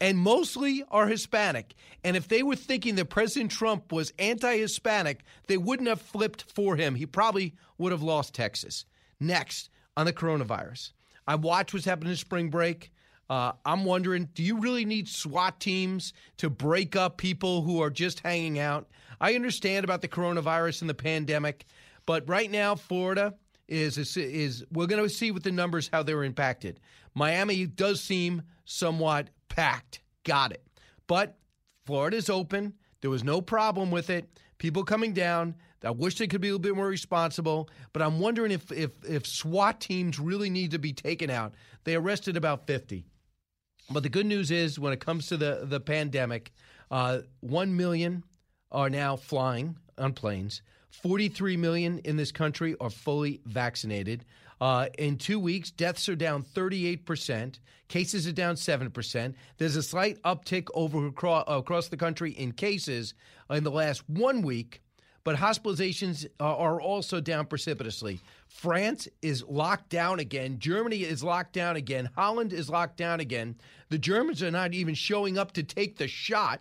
and 0.00 0.18
mostly 0.18 0.84
are 0.90 1.06
Hispanic. 1.06 1.74
And 2.04 2.16
if 2.16 2.28
they 2.28 2.42
were 2.42 2.56
thinking 2.56 2.96
that 2.96 3.06
President 3.06 3.50
Trump 3.50 3.92
was 3.92 4.12
anti 4.18 4.58
Hispanic, 4.58 5.24
they 5.46 5.56
wouldn't 5.56 5.88
have 5.88 6.00
flipped 6.00 6.44
for 6.52 6.76
him. 6.76 6.94
He 6.94 7.06
probably 7.06 7.54
would 7.78 7.92
have 7.92 8.02
lost 8.02 8.34
Texas. 8.34 8.84
Next, 9.18 9.70
on 9.96 10.06
the 10.06 10.12
coronavirus. 10.12 10.92
I 11.26 11.36
watched 11.36 11.72
what's 11.72 11.86
happening 11.86 12.10
in 12.10 12.16
spring 12.16 12.50
break. 12.50 12.92
Uh, 13.28 13.52
I'm 13.64 13.84
wondering, 13.84 14.28
do 14.34 14.42
you 14.42 14.60
really 14.60 14.84
need 14.84 15.08
SWAT 15.08 15.58
teams 15.58 16.12
to 16.36 16.48
break 16.48 16.94
up 16.94 17.16
people 17.16 17.62
who 17.62 17.82
are 17.82 17.90
just 17.90 18.20
hanging 18.20 18.58
out? 18.58 18.88
I 19.20 19.34
understand 19.34 19.84
about 19.84 20.02
the 20.02 20.08
coronavirus 20.08 20.82
and 20.82 20.90
the 20.90 20.94
pandemic, 20.94 21.64
but 22.04 22.28
right 22.28 22.50
now, 22.50 22.76
Florida 22.76 23.34
is 23.66 23.98
is 24.16 24.64
we're 24.70 24.86
going 24.86 25.02
to 25.02 25.08
see 25.08 25.32
with 25.32 25.42
the 25.42 25.50
numbers 25.50 25.90
how 25.92 26.04
they're 26.04 26.22
impacted. 26.22 26.78
Miami 27.14 27.66
does 27.66 28.00
seem 28.00 28.42
somewhat 28.64 29.30
packed. 29.56 30.00
Got 30.24 30.52
it. 30.52 30.62
But 31.06 31.38
Florida's 31.86 32.30
open. 32.30 32.74
There 33.00 33.10
was 33.10 33.24
no 33.24 33.40
problem 33.40 33.90
with 33.90 34.10
it. 34.10 34.28
People 34.58 34.84
coming 34.84 35.12
down. 35.12 35.54
I 35.84 35.90
wish 35.90 36.16
they 36.16 36.26
could 36.26 36.40
be 36.40 36.48
a 36.48 36.52
little 36.52 36.62
bit 36.62 36.74
more 36.74 36.88
responsible, 36.88 37.68
but 37.92 38.02
I'm 38.02 38.18
wondering 38.18 38.50
if 38.50 38.72
if 38.72 38.90
if 39.08 39.26
SWAT 39.26 39.80
teams 39.80 40.18
really 40.18 40.50
need 40.50 40.72
to 40.72 40.78
be 40.78 40.92
taken 40.92 41.30
out. 41.30 41.54
They 41.84 41.94
arrested 41.94 42.36
about 42.36 42.66
50. 42.66 43.06
But 43.90 44.02
the 44.02 44.08
good 44.08 44.26
news 44.26 44.50
is, 44.50 44.78
when 44.78 44.92
it 44.92 45.00
comes 45.00 45.28
to 45.28 45.36
the 45.36 45.60
the 45.62 45.78
pandemic, 45.78 46.52
uh, 46.90 47.20
one 47.40 47.76
million 47.76 48.24
are 48.72 48.90
now 48.90 49.16
flying 49.16 49.76
on 49.96 50.12
planes. 50.12 50.62
43 51.02 51.56
million 51.56 51.98
in 52.00 52.16
this 52.16 52.32
country 52.32 52.74
are 52.80 52.90
fully 52.90 53.40
vaccinated. 53.44 54.24
Uh, 54.60 54.86
in 54.98 55.18
two 55.18 55.38
weeks, 55.38 55.70
deaths 55.70 56.08
are 56.08 56.16
down 56.16 56.42
38%, 56.42 57.58
cases 57.88 58.26
are 58.26 58.32
down 58.32 58.54
7%. 58.54 59.34
There's 59.58 59.76
a 59.76 59.82
slight 59.82 60.20
uptick 60.22 60.68
over 60.74 61.06
across, 61.06 61.44
across 61.46 61.88
the 61.88 61.96
country 61.96 62.32
in 62.32 62.52
cases 62.52 63.14
in 63.50 63.64
the 63.64 63.70
last 63.70 64.08
one 64.08 64.42
week 64.42 64.80
but 65.26 65.34
hospitalizations 65.34 66.24
are 66.38 66.80
also 66.80 67.20
down 67.20 67.46
precipitously. 67.46 68.20
France 68.46 69.08
is 69.22 69.42
locked 69.48 69.88
down 69.88 70.20
again. 70.20 70.60
Germany 70.60 70.98
is 70.98 71.24
locked 71.24 71.52
down 71.52 71.74
again. 71.74 72.08
Holland 72.14 72.52
is 72.52 72.70
locked 72.70 72.96
down 72.96 73.18
again. 73.18 73.56
The 73.88 73.98
Germans 73.98 74.40
are 74.40 74.52
not 74.52 74.72
even 74.72 74.94
showing 74.94 75.36
up 75.36 75.50
to 75.54 75.64
take 75.64 75.96
the 75.96 76.06
shot. 76.06 76.60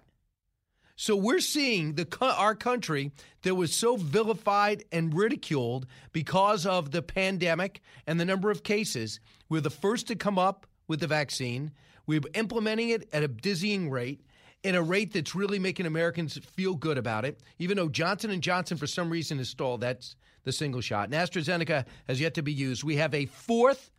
So 0.96 1.16
we're 1.16 1.40
seeing 1.40 1.96
the 1.96 2.08
our 2.22 2.56
country 2.56 3.12
that 3.42 3.56
was 3.56 3.74
so 3.74 3.98
vilified 3.98 4.86
and 4.92 5.14
ridiculed 5.14 5.88
because 6.14 6.66
of 6.66 6.92
the 6.92 7.02
pandemic 7.02 7.82
and 8.08 8.20
the 8.20 8.26
number 8.26 8.50
of 8.50 8.64
cases. 8.64 9.20
We're 9.50 9.62
the 9.62 9.70
first 9.70 10.08
to 10.08 10.16
come 10.16 10.40
up 10.40 10.66
with 10.88 11.02
the 11.02 11.08
vaccine. 11.08 11.72
We're 12.08 12.22
implementing 12.34 12.90
it 12.90 13.10
at 13.12 13.24
a 13.24 13.28
dizzying 13.28 13.90
rate 13.90 14.22
in 14.64 14.76
a 14.76 14.82
rate 14.82 15.14
that's 15.14 15.36
really 15.36 15.60
making 15.60 15.86
Americans 15.86 16.38
feel 16.38 16.76
good 16.76 16.98
about 16.98 17.26
it. 17.26 17.42
Even 17.60 17.78
though 17.78 17.90
Johnson 17.90 18.32
and 18.32 18.42
Johnson, 18.42 18.78
for 18.78 18.88
some 18.88 19.10
reason, 19.10 19.38
has 19.38 19.50
stalled. 19.50 19.82
That's 19.82 20.16
the 20.44 20.52
single 20.52 20.82
shot. 20.82 21.06
And 21.06 21.14
AstraZeneca 21.14 21.86
has 22.08 22.22
yet 22.22 22.36
to 22.36 22.42
be 22.42 22.54
used. 22.54 22.84
We 22.84 22.96
have 22.96 23.14
a 23.14 23.26
fourth 23.26 23.92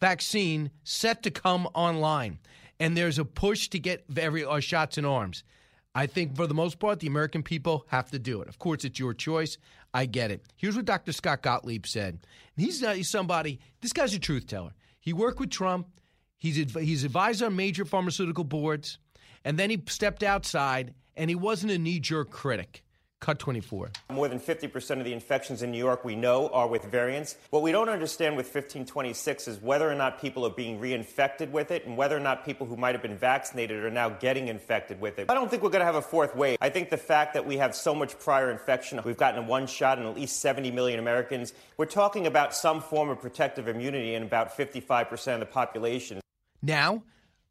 vaccine 0.00 0.70
set 0.82 1.22
to 1.22 1.30
come 1.30 1.66
online, 1.74 2.40
and 2.80 2.96
there's 2.96 3.18
a 3.18 3.24
push 3.24 3.68
to 3.68 3.78
get 3.78 4.04
every 4.16 4.44
our 4.44 4.60
shots 4.60 4.98
in 4.98 5.04
arms. 5.04 5.44
I 5.94 6.06
think 6.06 6.36
for 6.36 6.46
the 6.46 6.54
most 6.54 6.78
part, 6.78 7.00
the 7.00 7.08
American 7.08 7.42
people 7.42 7.84
have 7.88 8.10
to 8.10 8.18
do 8.18 8.42
it. 8.42 8.48
Of 8.48 8.58
course, 8.58 8.84
it's 8.84 8.98
your 8.98 9.12
choice. 9.12 9.58
I 9.92 10.06
get 10.06 10.30
it. 10.30 10.44
Here's 10.56 10.76
what 10.76 10.84
Dr. 10.84 11.12
Scott 11.12 11.42
Gottlieb 11.42 11.84
said. 11.86 12.20
He's, 12.56 12.80
not, 12.80 12.96
he's 12.96 13.10
somebody. 13.10 13.58
This 13.80 13.92
guy's 13.92 14.14
a 14.14 14.18
truth 14.18 14.46
teller. 14.46 14.72
He 15.00 15.12
worked 15.12 15.40
with 15.40 15.50
Trump. 15.50 15.88
He's 16.36 16.56
he's 16.56 17.04
advised 17.04 17.42
on 17.42 17.56
major 17.56 17.84
pharmaceutical 17.84 18.44
boards. 18.44 18.98
And 19.44 19.58
then 19.58 19.70
he 19.70 19.82
stepped 19.88 20.22
outside 20.22 20.94
and 21.16 21.28
he 21.28 21.36
wasn't 21.36 21.72
a 21.72 21.78
knee 21.78 22.00
jerk 22.00 22.30
critic. 22.30 22.82
Cut 23.20 23.38
24. 23.38 23.90
More 24.10 24.28
than 24.28 24.40
50% 24.40 24.98
of 24.98 25.04
the 25.04 25.12
infections 25.12 25.62
in 25.62 25.70
New 25.70 25.78
York 25.78 26.04
we 26.04 26.16
know 26.16 26.48
are 26.48 26.66
with 26.66 26.84
variants. 26.84 27.36
What 27.50 27.62
we 27.62 27.70
don't 27.70 27.88
understand 27.88 28.36
with 28.36 28.46
1526 28.46 29.46
is 29.46 29.60
whether 29.60 29.90
or 29.90 29.94
not 29.94 30.20
people 30.20 30.46
are 30.46 30.50
being 30.50 30.80
reinfected 30.80 31.50
with 31.50 31.70
it 31.70 31.86
and 31.86 31.96
whether 31.96 32.16
or 32.16 32.20
not 32.20 32.46
people 32.46 32.66
who 32.66 32.76
might 32.76 32.94
have 32.94 33.02
been 33.02 33.18
vaccinated 33.18 33.84
are 33.84 33.90
now 33.90 34.08
getting 34.08 34.48
infected 34.48 35.00
with 35.00 35.18
it. 35.18 35.30
I 35.30 35.34
don't 35.34 35.50
think 35.50 35.62
we're 35.62 35.68
going 35.70 35.80
to 35.80 35.86
have 35.86 35.96
a 35.96 36.02
fourth 36.02 36.34
wave. 36.34 36.56
I 36.60 36.70
think 36.70 36.88
the 36.88 36.96
fact 36.96 37.34
that 37.34 37.46
we 37.46 37.58
have 37.58 37.74
so 37.74 37.94
much 37.94 38.18
prior 38.18 38.50
infection, 38.50 38.98
we've 39.04 39.16
gotten 39.16 39.46
one 39.46 39.66
shot 39.66 39.98
in 39.98 40.06
at 40.06 40.16
least 40.16 40.40
70 40.40 40.70
million 40.70 40.98
Americans, 40.98 41.52
we're 41.76 41.86
talking 41.86 42.26
about 42.26 42.54
some 42.54 42.80
form 42.80 43.10
of 43.10 43.20
protective 43.20 43.68
immunity 43.68 44.14
in 44.14 44.22
about 44.22 44.56
55% 44.56 45.34
of 45.34 45.40
the 45.40 45.46
population. 45.46 46.20
Now, 46.62 47.02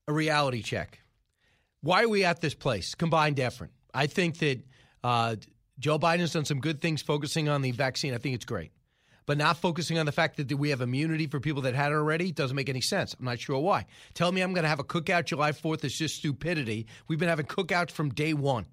a 0.08 0.14
reality 0.14 0.64
check 0.64 1.00
why 1.82 2.04
are 2.04 2.10
we 2.10 2.24
at 2.26 2.42
this 2.42 2.54
place? 2.54 2.96
Combined 2.96 3.40
effort. 3.40 3.72
I 3.94 4.08
think 4.08 4.40
that 4.40 4.62
uh, 5.04 5.36
Joe 5.80 5.98
Biden's 5.98 6.34
done 6.34 6.46
some 6.46 6.60
good 6.60 6.82
things 6.82 7.02
focusing 7.02 7.48
on 7.48 7.62
the 7.62 7.72
vaccine. 7.72 8.14
I 8.14 8.18
think 8.18 8.36
it's 8.36 8.46
great. 8.46 8.72
But 9.26 9.38
not 9.38 9.58
focusing 9.58 9.98
on 9.98 10.06
the 10.06 10.12
fact 10.12 10.38
that 10.38 10.52
we 10.58 10.72
have 10.72 10.82
immunity 10.82 11.28
for 11.28 11.40
people 11.40 11.62
that 11.62 11.76
had 11.76 11.92
it 11.92 11.96
already 11.96 12.32
doesn't 12.32 12.56
make 12.56 12.68
any 12.68 12.82
sense. 12.82 13.16
I'm 13.18 13.26
not 13.26 13.40
sure 13.40 13.60
why. 13.60 13.86
Tell 14.14 14.32
me 14.32 14.42
I'm 14.42 14.54
going 14.54 14.64
to 14.64 14.70
have 14.70 14.80
a 14.80 14.84
cookout 14.84 15.26
July 15.26 15.52
4th 15.52 15.86
is 15.86 15.96
just 15.96 16.16
stupidity. 16.16 16.88
We've 17.08 17.20
been 17.20 17.30
having 17.30 17.46
cookouts 17.46 17.92
from 17.92 18.10
day 18.10 18.34
one. 18.34 18.66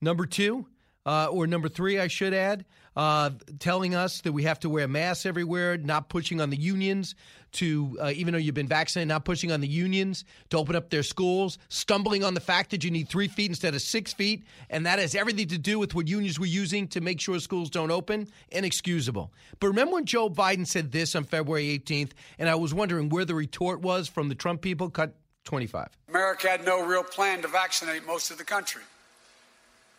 Number 0.00 0.26
two, 0.26 0.66
uh, 1.04 1.26
or 1.30 1.46
number 1.46 1.68
three, 1.68 1.98
I 1.98 2.08
should 2.08 2.32
add, 2.32 2.64
uh, 2.96 3.30
telling 3.58 3.94
us 3.94 4.20
that 4.20 4.32
we 4.32 4.44
have 4.44 4.60
to 4.60 4.70
wear 4.70 4.86
masks 4.86 5.26
everywhere, 5.26 5.76
not 5.76 6.08
pushing 6.08 6.40
on 6.40 6.50
the 6.50 6.56
unions 6.56 7.14
to, 7.52 7.98
uh, 8.00 8.12
even 8.14 8.32
though 8.32 8.38
you've 8.38 8.54
been 8.54 8.68
vaccinated, 8.68 9.08
not 9.08 9.24
pushing 9.24 9.50
on 9.50 9.60
the 9.60 9.68
unions 9.68 10.24
to 10.50 10.58
open 10.58 10.76
up 10.76 10.90
their 10.90 11.02
schools, 11.02 11.58
stumbling 11.68 12.24
on 12.24 12.34
the 12.34 12.40
fact 12.40 12.70
that 12.70 12.84
you 12.84 12.90
need 12.90 13.08
three 13.08 13.28
feet 13.28 13.50
instead 13.50 13.74
of 13.74 13.82
six 13.82 14.12
feet, 14.12 14.44
and 14.70 14.86
that 14.86 14.98
has 14.98 15.14
everything 15.14 15.48
to 15.48 15.58
do 15.58 15.78
with 15.78 15.94
what 15.94 16.08
unions 16.08 16.38
were 16.38 16.46
using 16.46 16.86
to 16.88 17.00
make 17.00 17.20
sure 17.20 17.38
schools 17.40 17.68
don't 17.68 17.90
open. 17.90 18.28
Inexcusable. 18.50 19.32
But 19.60 19.68
remember 19.68 19.94
when 19.94 20.06
Joe 20.06 20.30
Biden 20.30 20.66
said 20.66 20.92
this 20.92 21.14
on 21.14 21.24
February 21.24 21.78
18th, 21.78 22.12
and 22.38 22.48
I 22.48 22.54
was 22.54 22.72
wondering 22.72 23.08
where 23.08 23.24
the 23.24 23.34
retort 23.34 23.80
was 23.80 24.08
from 24.08 24.28
the 24.28 24.34
Trump 24.34 24.62
people? 24.62 24.88
Cut 24.88 25.14
25. 25.44 25.88
America 26.08 26.48
had 26.48 26.64
no 26.64 26.86
real 26.86 27.02
plan 27.02 27.42
to 27.42 27.48
vaccinate 27.48 28.06
most 28.06 28.30
of 28.30 28.38
the 28.38 28.44
country. 28.44 28.82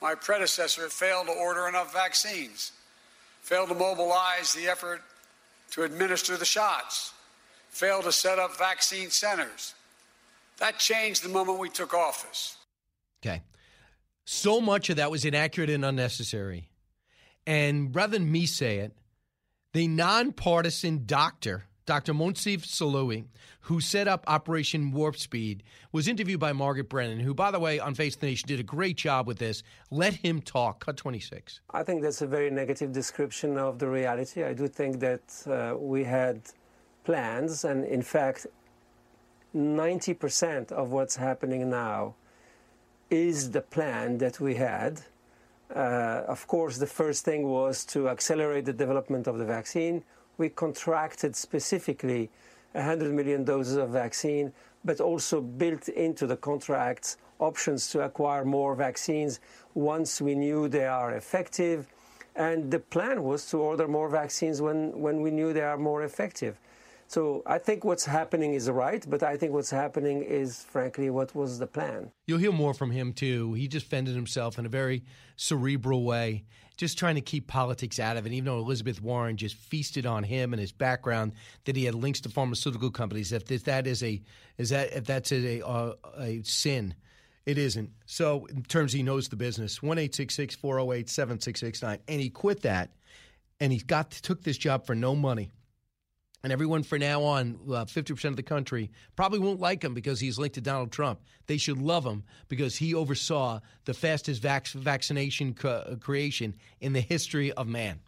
My 0.03 0.13
predecessor 0.13 0.89
failed 0.89 1.27
to 1.27 1.33
order 1.33 1.67
enough 1.67 1.91
vaccines 1.93 2.73
failed 3.43 3.69
to 3.69 3.75
mobilize 3.75 4.53
the 4.53 4.67
effort 4.67 5.01
to 5.71 5.83
administer 5.83 6.37
the 6.37 6.45
shots, 6.45 7.13
failed 7.69 8.05
to 8.05 8.11
set 8.11 8.39
up 8.39 8.57
vaccine 8.57 9.09
centers. 9.09 9.75
That 10.57 10.79
changed 10.79 11.23
the 11.23 11.29
moment 11.29 11.59
we 11.59 11.69
took 11.69 11.93
office. 11.93 12.55
Okay. 13.21 13.41
So 14.25 14.61
much 14.61 14.89
of 14.89 14.95
that 14.95 15.11
was 15.11 15.25
inaccurate 15.25 15.69
and 15.69 15.83
unnecessary. 15.83 16.69
And 17.45 17.93
rather 17.93 18.17
than 18.17 18.31
me 18.31 18.45
say 18.45 18.79
it, 18.79 18.93
the 19.73 19.87
nonpartisan 19.89 21.03
doctor, 21.05 21.65
Dr. 21.85 22.13
Moncef 22.13 22.61
Slaoui, 22.61 23.25
who 23.61 23.81
set 23.81 24.07
up 24.07 24.23
Operation 24.27 24.91
Warp 24.91 25.17
Speed, 25.17 25.63
was 25.91 26.07
interviewed 26.07 26.39
by 26.39 26.53
Margaret 26.53 26.87
Brennan, 26.87 27.19
who, 27.19 27.33
by 27.33 27.51
the 27.51 27.59
way, 27.59 27.79
on 27.79 27.93
Face 27.93 28.15
the 28.15 28.25
Nation 28.25 28.47
did 28.47 28.59
a 28.59 28.63
great 28.63 28.95
job 28.95 29.27
with 29.27 29.37
this. 29.37 29.63
Let 29.91 30.13
him 30.13 30.41
talk. 30.41 30.85
Cut 30.85 30.97
26. 30.97 31.59
I 31.71 31.83
think 31.83 32.01
that's 32.01 32.21
a 32.21 32.27
very 32.27 32.49
negative 32.49 32.93
description 32.93 33.57
of 33.57 33.79
the 33.79 33.89
reality. 33.89 34.43
I 34.43 34.53
do 34.53 34.67
think 34.67 34.99
that 35.01 35.43
uh, 35.45 35.77
we 35.77 36.03
had 36.05 36.41
plans, 37.03 37.65
and 37.65 37.83
in 37.85 38.01
fact, 38.01 38.47
90% 39.55 40.71
of 40.71 40.91
what's 40.91 41.17
happening 41.17 41.69
now 41.69 42.15
is 43.09 43.51
the 43.51 43.61
plan 43.61 44.17
that 44.19 44.39
we 44.39 44.55
had. 44.55 45.01
Uh, 45.75 46.23
of 46.27 46.47
course, 46.47 46.77
the 46.77 46.87
first 46.87 47.25
thing 47.25 47.47
was 47.47 47.83
to 47.85 48.09
accelerate 48.09 48.65
the 48.65 48.73
development 48.73 49.27
of 49.27 49.37
the 49.37 49.45
vaccine. 49.45 50.03
We 50.37 50.49
contracted 50.49 51.35
specifically 51.35 52.29
100 52.73 53.13
million 53.13 53.43
doses 53.43 53.77
of 53.77 53.89
vaccine, 53.89 54.51
but 54.83 54.99
also 54.99 55.41
built 55.41 55.87
into 55.89 56.27
the 56.27 56.37
contracts 56.37 57.17
options 57.39 57.89
to 57.89 58.01
acquire 58.01 58.45
more 58.45 58.75
vaccines 58.75 59.39
once 59.73 60.21
we 60.21 60.35
knew 60.35 60.67
they 60.67 60.85
are 60.85 61.11
effective. 61.13 61.87
And 62.35 62.71
the 62.71 62.79
plan 62.79 63.23
was 63.23 63.45
to 63.51 63.57
order 63.57 63.87
more 63.87 64.09
vaccines 64.09 64.61
when, 64.61 64.99
when 64.99 65.21
we 65.21 65.29
knew 65.29 65.53
they 65.53 65.61
are 65.61 65.77
more 65.77 66.03
effective. 66.03 66.57
So 67.07 67.43
I 67.45 67.59
think 67.59 67.83
what's 67.83 68.05
happening 68.05 68.55
is 68.55 68.69
right, 68.71 69.05
but 69.07 69.21
I 69.21 69.37
think 69.37 69.53
what's 69.53 69.69
happening 69.69 70.23
is, 70.23 70.63
frankly, 70.63 71.11
what 71.11 71.35
was 71.35 71.59
the 71.59 71.67
plan. 71.67 72.11
You'll 72.25 72.39
hear 72.39 72.51
more 72.51 72.73
from 72.73 72.89
him, 72.89 73.13
too. 73.13 73.53
He 73.53 73.67
just 73.67 73.85
fended 73.85 74.15
himself 74.15 74.57
in 74.57 74.65
a 74.65 74.69
very 74.69 75.03
cerebral 75.35 76.03
way, 76.05 76.45
just 76.77 76.97
trying 76.97 77.15
to 77.15 77.21
keep 77.21 77.47
politics 77.47 77.99
out 77.99 78.17
of 78.17 78.25
it, 78.25 78.31
even 78.31 78.45
though 78.45 78.59
Elizabeth 78.59 79.01
Warren 79.01 79.37
just 79.37 79.55
feasted 79.55 80.05
on 80.05 80.23
him 80.23 80.53
and 80.53 80.59
his 80.59 80.71
background 80.71 81.33
that 81.65 81.75
he 81.75 81.85
had 81.85 81.95
links 81.95 82.21
to 82.21 82.29
pharmaceutical 82.29 82.91
companies. 82.91 83.31
If 83.31 83.45
that 83.65 83.87
is 83.87 84.03
a, 84.03 84.21
is 84.57 84.69
that, 84.69 84.93
if 84.93 85.05
that's 85.05 85.31
a, 85.31 85.61
a, 85.61 85.93
a 86.17 86.41
sin, 86.43 86.95
it 87.45 87.57
isn't. 87.57 87.91
So, 88.05 88.45
in 88.45 88.63
terms 88.63 88.93
he 88.93 89.03
knows 89.03 89.27
the 89.27 89.35
business, 89.35 89.83
1 89.83 89.97
408 89.97 91.09
7669. 91.09 91.99
And 92.07 92.21
he 92.21 92.29
quit 92.29 92.61
that 92.61 92.91
and 93.59 93.71
he 93.71 93.79
got 93.79 94.11
took 94.11 94.43
this 94.43 94.57
job 94.57 94.85
for 94.85 94.95
no 94.95 95.15
money 95.15 95.51
and 96.43 96.51
everyone 96.51 96.83
from 96.83 96.99
now 96.99 97.23
on, 97.23 97.57
uh, 97.69 97.85
50% 97.85 98.25
of 98.25 98.35
the 98.35 98.43
country 98.43 98.91
probably 99.15 99.39
won't 99.39 99.61
like 99.61 99.81
him 99.81 99.93
because 99.93 100.19
he's 100.19 100.37
linked 100.37 100.55
to 100.55 100.61
Donald 100.61 100.91
Trump. 100.91 101.21
They 101.47 101.55
should 101.57 101.77
love 101.81 102.05
him 102.05 102.23
because 102.49 102.75
he 102.75 102.93
oversaw 102.93 103.61
the 103.85 103.93
fastest 103.93 104.41
vac- 104.41 104.67
vaccination 104.67 105.53
co- 105.53 105.97
creation 106.01 106.55
in 106.81 106.91
the 106.91 106.99
history 106.99 107.53
of 107.53 107.67
man. 107.67 108.01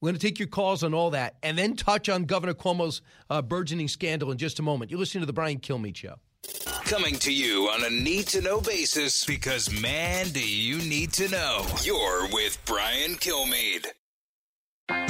We're 0.00 0.08
going 0.08 0.18
to 0.18 0.26
take 0.26 0.38
your 0.38 0.48
calls 0.48 0.82
on 0.82 0.94
all 0.94 1.10
that 1.10 1.36
and 1.42 1.56
then 1.56 1.76
touch 1.76 2.08
on 2.08 2.24
Governor 2.24 2.54
Cuomo's 2.54 3.02
uh, 3.28 3.42
burgeoning 3.42 3.86
scandal 3.88 4.30
in 4.32 4.38
just 4.38 4.58
a 4.58 4.62
moment. 4.62 4.90
You're 4.90 4.98
listening 4.98 5.22
to 5.22 5.26
The 5.26 5.32
Brian 5.34 5.60
Kilmeade 5.60 5.96
Show. 5.96 6.16
Coming 6.86 7.16
to 7.20 7.32
you 7.32 7.68
on 7.68 7.84
a 7.84 7.90
need 7.90 8.26
to 8.28 8.40
know 8.40 8.60
basis 8.60 9.24
because, 9.24 9.70
man, 9.80 10.30
do 10.30 10.40
you 10.46 10.78
need 10.78 11.12
to 11.12 11.28
know. 11.28 11.64
You're 11.82 12.26
with 12.32 12.58
Brian 12.66 13.12
Kilmeade. 13.12 13.86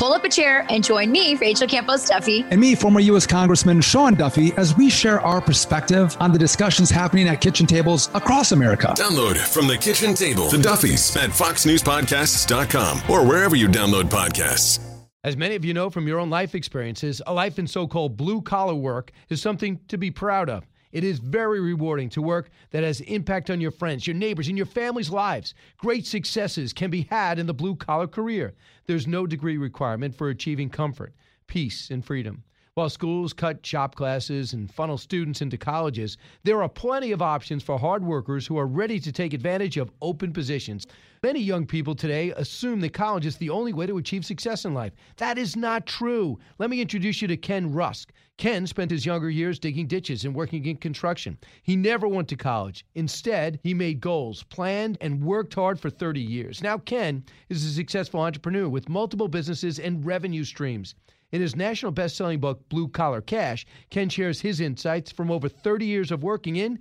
Pull 0.03 0.13
up 0.13 0.25
a 0.25 0.29
chair 0.29 0.67
and 0.69 0.83
join 0.83 1.13
me, 1.13 1.37
Rachel 1.37 1.69
Campos 1.69 2.09
Duffy. 2.09 2.45
And 2.51 2.61
me, 2.61 2.75
former 2.75 2.99
U.S. 2.99 3.25
Congressman 3.25 3.81
Sean 3.81 4.15
Duffy, 4.15 4.53
as 4.57 4.77
we 4.77 4.91
share 4.91 5.21
our 5.21 5.41
perspective 5.41 6.17
on 6.19 6.33
the 6.33 6.39
discussions 6.41 6.91
happening 6.91 7.29
at 7.29 7.41
kitchen 7.41 7.67
tables 7.67 8.11
across 8.13 8.51
America. 8.51 8.89
Download 8.97 9.37
from 9.39 9.69
the 9.69 9.79
kitchen 9.79 10.15
table 10.15 10.49
the 10.49 10.59
Duffys 10.59 11.17
at 11.17 11.31
FoxNewsPodcasts.com 11.31 13.03
or 13.09 13.25
wherever 13.25 13.55
you 13.55 13.69
download 13.69 14.05
podcasts. 14.05 14.81
As 15.23 15.37
many 15.37 15.55
of 15.55 15.65
you 15.65 15.73
know 15.73 15.89
from 15.89 16.09
your 16.09 16.19
own 16.19 16.31
life 16.31 16.57
experiences, 16.57 17.23
a 17.29 17.33
life 17.33 17.61
in 17.61 17.69
so 17.69 17.87
called 17.87 18.17
blue 18.17 18.43
collar 18.43 18.75
work 18.75 19.13
is 19.29 19.41
something 19.41 19.79
to 19.87 19.97
be 19.97 20.11
proud 20.11 20.51
of. 20.51 20.67
It 20.93 21.05
is 21.05 21.19
very 21.19 21.61
rewarding 21.61 22.09
to 22.11 22.23
work 22.23 22.51
that 22.71 22.85
has 22.85 23.01
impact 23.01 23.51
on 23.51 23.61
your 23.61 23.71
friends, 23.71 24.07
your 24.07 24.15
neighbors, 24.15 24.49
and 24.49 24.57
your 24.57 24.67
family's 24.67 25.11
lives. 25.11 25.55
Great 25.79 26.07
successes 26.07 26.73
can 26.73 26.91
be 26.91 27.09
had 27.11 27.39
in 27.39 27.47
the 27.47 27.55
blue 27.55 27.75
collar 27.75 28.07
career. 28.07 28.55
There's 28.87 29.07
no 29.07 29.27
degree 29.27 29.57
requirement 29.57 30.15
for 30.15 30.29
achieving 30.29 30.69
comfort, 30.69 31.15
peace, 31.47 31.91
and 31.91 32.05
freedom. 32.05 32.45
While 32.75 32.89
schools 32.89 33.35
cut 33.35 33.67
shop 33.67 33.97
classes 33.97 34.55
and 34.55 34.73
funnel 34.73 34.97
students 34.97 35.43
into 35.43 35.59
colleges, 35.59 36.17
there 36.43 36.63
are 36.63 36.69
plenty 36.71 37.13
of 37.13 37.21
options 37.21 37.63
for 37.63 37.79
hard 37.79 38.03
workers 38.03 38.47
who 38.47 38.57
are 38.57 38.67
ready 38.67 38.99
to 38.99 39.13
take 39.13 39.35
advantage 39.35 39.77
of 39.77 39.93
open 40.01 40.33
positions. 40.33 40.87
Many 41.23 41.41
young 41.41 41.67
people 41.67 41.95
today 41.95 42.31
assume 42.31 42.81
that 42.81 42.95
college 42.95 43.27
is 43.27 43.37
the 43.37 43.51
only 43.51 43.75
way 43.75 43.85
to 43.85 43.99
achieve 43.99 44.25
success 44.25 44.65
in 44.65 44.73
life. 44.73 44.95
That 45.19 45.37
is 45.37 45.55
not 45.55 45.85
true. 45.85 46.39
Let 46.59 46.71
me 46.71 46.81
introduce 46.81 47.21
you 47.21 47.29
to 47.29 47.37
Ken 47.37 47.71
Rusk. 47.71 48.11
Ken 48.43 48.67
spent 48.67 48.91
his 48.91 49.07
younger 49.07 49.31
years 49.31 49.61
digging 49.61 49.87
ditches 49.87 50.25
and 50.25 50.35
working 50.35 50.67
in 50.67 50.77
construction. 50.77 51.39
He 51.63 51.77
never 51.77 52.09
went 52.09 52.27
to 52.27 52.35
college. 52.35 52.85
Instead, 52.97 53.61
he 53.63 53.73
made 53.73 54.01
goals, 54.01 54.43
planned, 54.43 54.99
and 55.01 55.23
worked 55.23 55.55
hard 55.55 55.79
for 55.79 55.89
30 55.89 56.21
years. 56.21 56.61
Now, 56.61 56.79
Ken 56.79 57.25
is 57.51 57.65
a 57.65 57.71
successful 57.71 58.19
entrepreneur 58.19 58.69
with 58.69 58.89
multiple 58.89 59.29
businesses 59.29 59.79
and 59.79 60.05
revenue 60.05 60.43
streams. 60.43 60.97
In 61.31 61.41
his 61.41 61.55
national 61.55 61.93
best-selling 61.93 62.41
book, 62.41 62.69
Blue 62.69 62.89
Collar 62.89 63.21
Cash, 63.21 63.65
Ken 63.91 64.09
shares 64.09 64.41
his 64.41 64.59
insights 64.59 65.13
from 65.13 65.31
over 65.31 65.49
30 65.49 65.87
years 65.87 66.11
of 66.11 66.25
working 66.25 66.57
in 66.57 66.81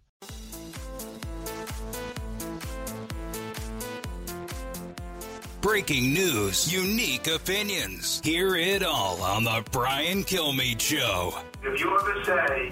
Breaking 5.61 6.11
news, 6.11 6.73
unique 6.73 7.27
opinions. 7.27 8.19
Hear 8.23 8.55
it 8.55 8.83
all 8.83 9.21
on 9.21 9.43
The 9.43 9.63
Brian 9.71 10.23
Kilmeade 10.23 10.79
Show. 10.81 11.35
If 11.61 11.79
you 11.79 11.95
ever 11.99 12.23
say, 12.25 12.71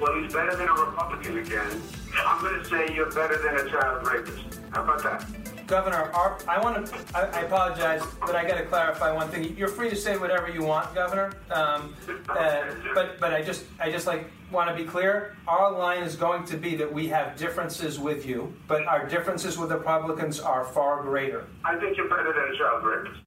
well, 0.00 0.20
he's 0.20 0.32
better 0.32 0.56
than 0.56 0.66
a 0.66 0.72
Republican 0.72 1.38
again, 1.38 1.80
I'm 2.18 2.42
going 2.42 2.60
to 2.60 2.68
say 2.68 2.92
you're 2.96 3.12
better 3.12 3.38
than 3.40 3.64
a 3.64 3.70
child 3.70 4.08
rapist. 4.08 4.58
How 4.72 4.82
about 4.82 5.04
that? 5.04 5.24
Governor, 5.66 6.10
our, 6.12 6.38
I 6.46 6.60
want 6.60 6.86
to. 6.86 6.98
I, 7.14 7.22
I, 7.22 7.40
apologize, 7.40 8.02
but 8.20 8.36
I 8.36 8.46
got 8.46 8.58
to 8.58 8.64
clarify 8.64 9.12
one 9.12 9.28
thing. 9.28 9.56
You're 9.56 9.68
free 9.68 9.90
to 9.90 9.96
say 9.96 10.16
whatever 10.16 10.48
you 10.48 10.62
want, 10.62 10.94
Governor. 10.94 11.32
Um, 11.50 11.94
uh, 12.28 12.64
but 12.94 13.18
but 13.18 13.34
I 13.34 13.42
just 13.42 13.64
I 13.80 13.90
just 13.90 14.06
like 14.06 14.30
want 14.52 14.70
to 14.70 14.76
be 14.76 14.88
clear. 14.88 15.36
Our 15.48 15.72
line 15.72 16.04
is 16.04 16.14
going 16.14 16.44
to 16.46 16.56
be 16.56 16.76
that 16.76 16.92
we 16.92 17.08
have 17.08 17.36
differences 17.36 17.98
with 17.98 18.26
you, 18.26 18.54
but 18.68 18.86
our 18.86 19.08
differences 19.08 19.58
with 19.58 19.72
Republicans 19.72 20.38
are 20.38 20.64
far 20.64 21.02
greater. 21.02 21.46
I 21.64 21.76
think 21.78 21.96
you're 21.96 22.08
better 22.08 22.32
than 22.32 22.88
rapist. 22.88 23.25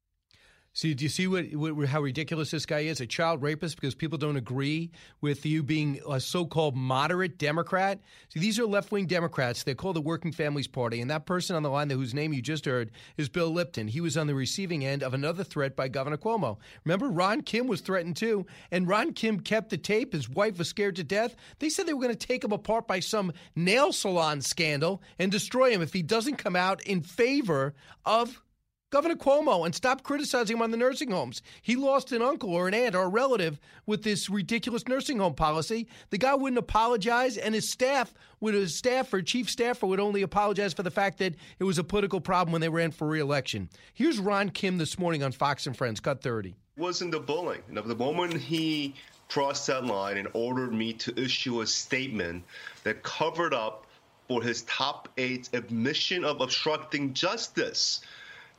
See, 0.80 0.94
do 0.94 1.04
you 1.04 1.10
see 1.10 1.28
what, 1.28 1.54
what, 1.56 1.90
how 1.90 2.00
ridiculous 2.00 2.52
this 2.52 2.66
guy 2.66 2.80
is? 2.80 3.02
A 3.02 3.06
child 3.06 3.42
rapist 3.42 3.76
because 3.76 3.96
people 3.96 4.18
don't 4.18 4.38
agree 4.38 4.92
with 5.20 5.46
you 5.46 5.62
being 5.62 6.00
a 6.10 6.22
so-called 6.22 6.74
moderate 6.74 7.38
Democrat. 7.38 8.00
See, 8.30 8.40
these 8.40 8.58
are 8.60 8.66
left-wing 8.66 9.06
Democrats. 9.06 9.64
They're 9.64 9.76
called 9.76 9.98
the 9.98 10.02
Working 10.02 10.32
Families 10.32 10.68
Party, 10.70 11.02
and 11.02 11.12
that 11.12 11.26
person 11.26 11.58
on 11.58 11.64
the 11.64 11.70
line, 11.70 11.90
whose 11.90 12.14
name 12.14 12.32
you 12.32 12.42
just 12.42 12.64
heard, 12.64 12.92
is 13.18 13.28
Bill 13.28 13.50
Lipton. 13.50 13.90
He 13.90 14.00
was 14.00 14.16
on 14.16 14.28
the 14.28 14.36
receiving 14.36 14.86
end 14.86 15.04
of 15.04 15.14
another 15.14 15.44
threat 15.44 15.76
by 15.76 15.90
Governor 15.90 16.16
Cuomo. 16.16 16.60
Remember, 16.86 17.10
Ron 17.10 17.42
Kim 17.42 17.68
was 17.68 17.82
threatened 17.82 18.16
too, 18.16 18.46
and 18.72 18.88
Ron 18.88 19.12
Kim 19.12 19.42
kept 19.42 19.72
the 19.72 19.78
tape. 19.78 20.14
His 20.14 20.30
wife 20.30 20.58
was 20.60 20.70
scared 20.70 20.96
to 20.96 21.04
death. 21.04 21.36
They 21.60 21.68
said 21.68 21.88
they 21.88 21.94
were 21.94 22.04
going 22.04 22.16
to 22.16 22.28
take 22.28 22.46
him 22.46 22.54
apart 22.54 22.88
by 22.88 23.02
some 23.02 23.34
nail 23.54 23.92
salon 23.92 24.40
scandal 24.40 25.04
and 25.20 25.30
destroy 25.30 25.72
him 25.72 25.82
if 25.82 25.92
he 25.92 26.04
doesn't 26.04 26.38
come 26.38 26.56
out 26.56 26.82
in 26.84 27.02
favor 27.02 27.74
of 28.06 28.42
Governor 28.92 29.16
Cuomo 29.16 29.66
and 29.66 29.76
stop 29.76 30.02
criticizing 30.02 30.58
him 30.58 30.64
on 30.64 30.72
the 30.72 30.78
nursing 30.78 31.12
homes. 31.12 31.44
He 31.62 31.76
lost 31.76 32.12
an 32.12 32.24
uncle 32.24 32.50
or 32.50 32.68
an 32.68 32.74
aunt 32.74 32.96
or 32.96 33.04
a 33.04 33.08
relative 33.08 33.60
with 33.86 34.04
this 34.04 34.32
ridiculous 34.32 34.88
nursing 34.88 35.20
home 35.20 35.36
policy. 35.36 35.88
The 36.10 36.18
guy 36.18 36.34
wouldn't 36.34 36.58
apologize, 36.58 37.38
and 37.38 37.54
his 37.54 37.70
staff, 37.70 38.16
would 38.40 38.56
his 38.56 38.76
staffer, 38.76 39.22
chief 39.22 39.48
staffer, 39.48 39.86
would 39.86 40.00
only 40.00 40.24
apologize 40.24 40.74
for 40.74 40.82
the 40.82 40.90
fact 40.90 41.20
that 41.20 41.36
it 41.60 41.66
was 41.66 41.78
a 41.78 41.84
political 41.84 42.20
problem 42.20 42.52
when 42.52 42.62
they 42.62 42.70
ran 42.70 42.90
for 42.90 43.08
reelection. 43.08 43.70
Here's 43.94 44.18
Ron 44.18 44.50
Kim 44.50 44.80
this 44.80 44.98
morning 44.98 45.22
on 45.22 45.34
Fox 45.34 45.68
and 45.68 45.78
Friends, 45.78 46.00
cut 46.00 46.24
30. 46.24 46.56
Wasn't 46.76 47.12
the 47.12 47.20
bullying. 47.20 47.62
Know, 47.70 47.84
the 47.84 47.96
moment 47.96 48.34
he 48.38 48.96
crossed 49.28 49.68
that 49.68 49.86
line 49.86 50.18
and 50.18 50.28
ordered 50.34 50.74
me 50.74 50.94
to 50.94 51.20
issue 51.20 51.62
a 51.62 51.68
statement 51.68 52.44
that 52.84 53.04
covered 53.04 53.54
up 53.54 53.86
for 54.28 54.42
his 54.42 54.64
top 54.64 55.10
aide's 55.18 55.52
admission 55.54 56.26
of 56.26 56.42
obstructing 56.42 57.14
justice 57.14 58.02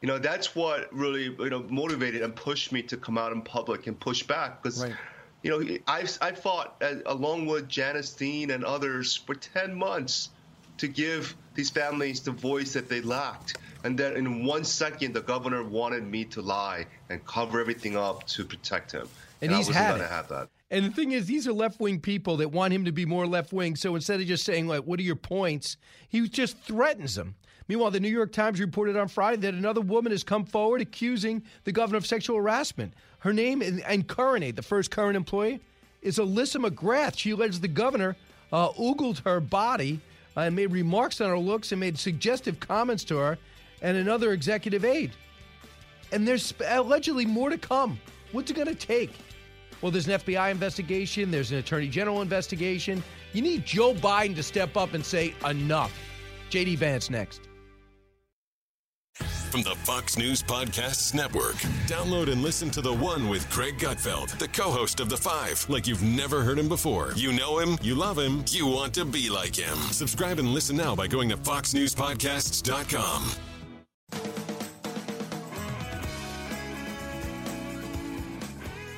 you 0.03 0.07
know 0.09 0.19
that's 0.19 0.55
what 0.55 0.93
really 0.93 1.25
you 1.25 1.51
know 1.51 1.65
motivated 1.69 2.23
and 2.23 2.35
pushed 2.35 2.73
me 2.73 2.83
to 2.83 2.97
come 2.97 3.19
out 3.19 3.33
in 3.33 3.43
public 3.43 3.87
and 3.87 3.99
push 3.99 4.23
back 4.23 4.63
because 4.63 4.83
right. 4.83 4.95
you 5.43 5.51
know 5.51 5.79
I 5.87 6.07
I 6.21 6.33
fought 6.33 6.77
as, 6.81 7.03
along 7.07 7.47
with 7.47 7.69
Janice 7.69 8.13
Dean 8.13 8.51
and 8.51 8.65
others 8.65 9.17
for 9.17 9.35
10 9.35 9.75
months 9.75 10.31
to 10.79 10.89
give 10.89 11.37
these 11.55 11.69
families 11.69 12.21
the 12.21 12.31
voice 12.31 12.73
that 12.73 12.89
they 12.89 13.03
lacked. 13.03 13.59
And 13.85 13.99
then 13.99 14.17
in 14.17 14.47
one 14.47 14.65
second, 14.65 15.13
the 15.13 15.21
governor 15.21 15.63
wanted 15.63 16.05
me 16.05 16.25
to 16.27 16.41
lie 16.41 16.87
and 17.11 17.25
cover 17.27 17.61
everything 17.61 17.99
up 17.99 18.27
to 18.29 18.45
protect 18.45 18.93
him. 18.93 19.07
And, 19.43 19.53
I 19.53 19.59
he's 19.59 19.69
had 19.69 19.97
it. 19.97 19.99
to 19.99 20.07
have 20.07 20.29
that. 20.29 20.49
And 20.71 20.87
the 20.87 20.91
thing 20.91 21.13
is, 21.13 21.27
these 21.27 21.47
are 21.47 21.53
left 21.53 21.81
wing 21.81 22.01
people 22.01 22.39
that 22.39 22.51
want 22.51 22.73
him 22.73 22.85
to 22.87 22.93
be 22.93 23.05
more 23.05 23.27
left 23.27 23.53
wing. 23.53 23.77
So 23.77 23.95
instead 23.95 24.21
of 24.21 24.27
just 24.27 24.45
saying, 24.45 24.69
like, 24.69 24.85
what 24.85 24.99
are 25.01 25.03
your 25.03 25.17
points? 25.17 25.77
He 26.09 26.27
just 26.29 26.59
threatens 26.61 27.15
them. 27.15 27.35
Meanwhile, 27.71 27.93
the 27.93 28.01
New 28.01 28.09
York 28.09 28.33
Times 28.33 28.59
reported 28.59 28.97
on 28.97 29.07
Friday 29.07 29.43
that 29.43 29.55
another 29.55 29.81
woman 29.81 30.11
has 30.11 30.25
come 30.25 30.45
forward 30.45 30.81
accusing 30.81 31.41
the 31.63 31.71
governor 31.71 31.99
of 31.99 32.05
sexual 32.05 32.37
harassment. 32.37 32.93
Her 33.21 33.33
name 33.33 33.63
and, 33.63 34.09
current 34.09 34.57
the 34.57 34.63
first 34.63 34.91
current 34.91 35.17
employee, 35.17 35.61
is 36.03 36.19
Alyssa 36.19 36.69
McGrath. 36.69 37.17
She 37.17 37.31
alleges 37.31 37.61
the 37.61 37.69
governor 37.69 38.17
uh, 38.53 38.71
oogled 38.71 39.21
her 39.21 39.39
body 39.39 40.01
uh, 40.37 40.41
and 40.41 40.57
made 40.57 40.73
remarks 40.73 41.21
on 41.21 41.31
her 41.31 41.39
looks 41.39 41.71
and 41.71 41.79
made 41.79 41.97
suggestive 41.97 42.59
comments 42.59 43.05
to 43.05 43.19
her 43.19 43.39
and 43.83 43.97
another 43.97 44.33
executive 44.33 44.85
aide. 44.85 45.13
And 46.11 46.27
there's 46.27 46.53
allegedly 46.67 47.25
more 47.25 47.51
to 47.51 47.59
come. 47.59 48.01
What's 48.33 48.51
it 48.51 48.55
going 48.55 48.67
to 48.67 48.75
take? 48.75 49.13
Well, 49.81 49.93
there's 49.93 50.09
an 50.09 50.19
FBI 50.19 50.51
investigation, 50.51 51.31
there's 51.31 51.53
an 51.53 51.59
Attorney 51.59 51.87
General 51.87 52.21
investigation. 52.21 53.01
You 53.33 53.43
need 53.43 53.65
Joe 53.65 53.95
Biden 53.95 54.35
to 54.35 54.43
step 54.43 54.77
up 54.77 54.93
and 54.93 55.07
say, 55.07 55.35
enough. 55.49 55.97
JD 56.51 56.79
Vance 56.79 57.11
next. 57.11 57.43
From 59.51 59.63
the 59.63 59.75
Fox 59.75 60.17
News 60.17 60.45
Podcasts 60.45 61.13
Network. 61.13 61.57
Download 61.87 62.31
and 62.31 62.41
listen 62.41 62.71
to 62.71 62.81
The 62.81 62.93
One 62.93 63.29
with 63.29 63.51
Greg 63.51 63.79
Gutfeld, 63.79 64.39
the 64.39 64.47
co 64.47 64.71
host 64.71 65.01
of 65.01 65.09
The 65.09 65.17
Five, 65.17 65.67
like 65.69 65.89
you've 65.89 66.05
never 66.05 66.43
heard 66.43 66.57
him 66.57 66.69
before. 66.69 67.13
You 67.17 67.33
know 67.33 67.59
him, 67.59 67.77
you 67.83 67.97
love 67.97 68.17
him, 68.17 68.45
you 68.49 68.69
want 68.69 68.95
to 68.95 69.05
be 69.05 69.29
like 69.29 69.57
him. 69.57 69.77
Subscribe 69.91 70.39
and 70.39 70.55
listen 70.55 70.77
now 70.77 70.95
by 70.95 71.09
going 71.09 71.29
to 71.31 71.37
FoxNewsPodcasts.com. 71.37 73.31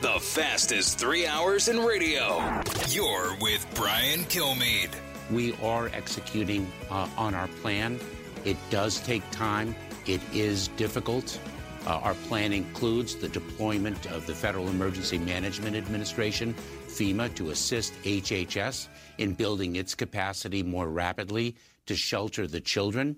The 0.02 0.20
fastest 0.20 0.98
three 0.98 1.26
hours 1.26 1.68
in 1.68 1.78
radio. 1.78 2.60
You're 2.88 3.34
with 3.40 3.66
Brian 3.74 4.20
Kilmeade. 4.24 4.90
We 5.30 5.54
are 5.62 5.86
executing 5.94 6.70
uh, 6.90 7.08
on 7.16 7.34
our 7.34 7.48
plan. 7.62 7.98
It 8.44 8.58
does 8.68 9.00
take 9.00 9.22
time. 9.30 9.74
It 10.06 10.20
is 10.32 10.68
difficult. 10.68 11.38
Uh, 11.86 11.98
our 11.98 12.14
plan 12.14 12.52
includes 12.52 13.16
the 13.16 13.28
deployment 13.28 14.06
of 14.06 14.26
the 14.26 14.34
Federal 14.34 14.68
Emergency 14.68 15.18
Management 15.18 15.76
Administration, 15.76 16.54
FEMA, 16.86 17.34
to 17.34 17.50
assist 17.50 17.94
HHS 18.02 18.88
in 19.18 19.34
building 19.34 19.76
its 19.76 19.94
capacity 19.94 20.62
more 20.62 20.88
rapidly 20.88 21.56
to 21.86 21.96
shelter 21.96 22.46
the 22.46 22.60
children. 22.60 23.16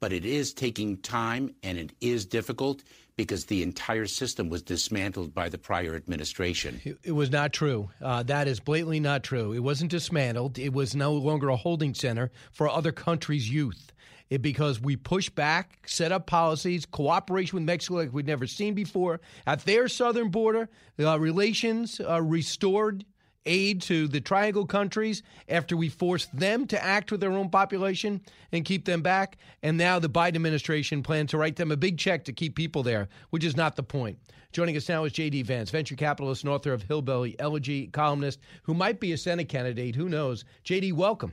But 0.00 0.12
it 0.12 0.24
is 0.24 0.52
taking 0.52 0.98
time 0.98 1.54
and 1.62 1.78
it 1.78 1.92
is 2.00 2.26
difficult 2.26 2.82
because 3.16 3.44
the 3.46 3.62
entire 3.62 4.06
system 4.06 4.48
was 4.48 4.62
dismantled 4.62 5.32
by 5.34 5.48
the 5.48 5.58
prior 5.58 5.94
administration. 5.94 6.80
It, 7.02 7.12
was 7.12 7.30
not 7.30 7.52
true. 7.52 7.90
Uh, 8.02 8.22
that 8.24 8.48
is 8.48 8.60
blatantly 8.60 9.00
not 9.00 9.22
true. 9.22 9.52
It 9.52 9.60
wasn't 9.60 9.90
dismantled. 9.90 10.58
It 10.58 10.72
was 10.72 10.96
no 10.96 11.12
longer 11.12 11.48
a 11.48 11.56
holding 11.56 11.94
center 11.94 12.32
for 12.52 12.68
other 12.68 12.92
countries' 12.92 13.48
youth. 13.48 13.92
It, 14.30 14.42
because 14.42 14.80
we 14.80 14.96
push 14.96 15.28
back, 15.28 15.86
set 15.86 16.10
up 16.10 16.26
policies, 16.26 16.86
cooperation 16.86 17.56
with 17.56 17.64
Mexico 17.64 17.96
like 17.96 18.12
we've 18.12 18.26
never 18.26 18.46
seen 18.46 18.74
before 18.74 19.20
at 19.46 19.60
their 19.64 19.86
southern 19.86 20.30
border, 20.30 20.68
uh, 20.98 21.18
relations 21.20 22.00
uh, 22.00 22.22
restored 22.22 23.04
aid 23.46 23.82
to 23.82 24.08
the 24.08 24.20
triangle 24.20 24.66
countries 24.66 25.22
after 25.48 25.76
we 25.76 25.88
forced 25.88 26.34
them 26.36 26.66
to 26.66 26.82
act 26.82 27.10
with 27.10 27.20
their 27.20 27.32
own 27.32 27.50
population 27.50 28.20
and 28.52 28.64
keep 28.64 28.84
them 28.84 29.02
back. 29.02 29.36
And 29.62 29.76
now 29.76 29.98
the 29.98 30.08
Biden 30.08 30.36
administration 30.36 31.02
plans 31.02 31.30
to 31.30 31.38
write 31.38 31.56
them 31.56 31.70
a 31.70 31.76
big 31.76 31.98
check 31.98 32.24
to 32.24 32.32
keep 32.32 32.54
people 32.56 32.82
there, 32.82 33.08
which 33.30 33.44
is 33.44 33.56
not 33.56 33.76
the 33.76 33.82
point. 33.82 34.18
Joining 34.52 34.76
us 34.76 34.88
now 34.88 35.04
is 35.04 35.12
J.D. 35.12 35.42
Vance, 35.42 35.70
venture 35.70 35.96
capitalist 35.96 36.44
and 36.44 36.52
author 36.52 36.72
of 36.72 36.82
Hillbilly 36.82 37.34
Elegy, 37.40 37.88
columnist 37.88 38.38
who 38.62 38.72
might 38.72 39.00
be 39.00 39.12
a 39.12 39.18
Senate 39.18 39.48
candidate. 39.48 39.96
Who 39.96 40.08
knows? 40.08 40.44
J.D., 40.62 40.92
welcome. 40.92 41.32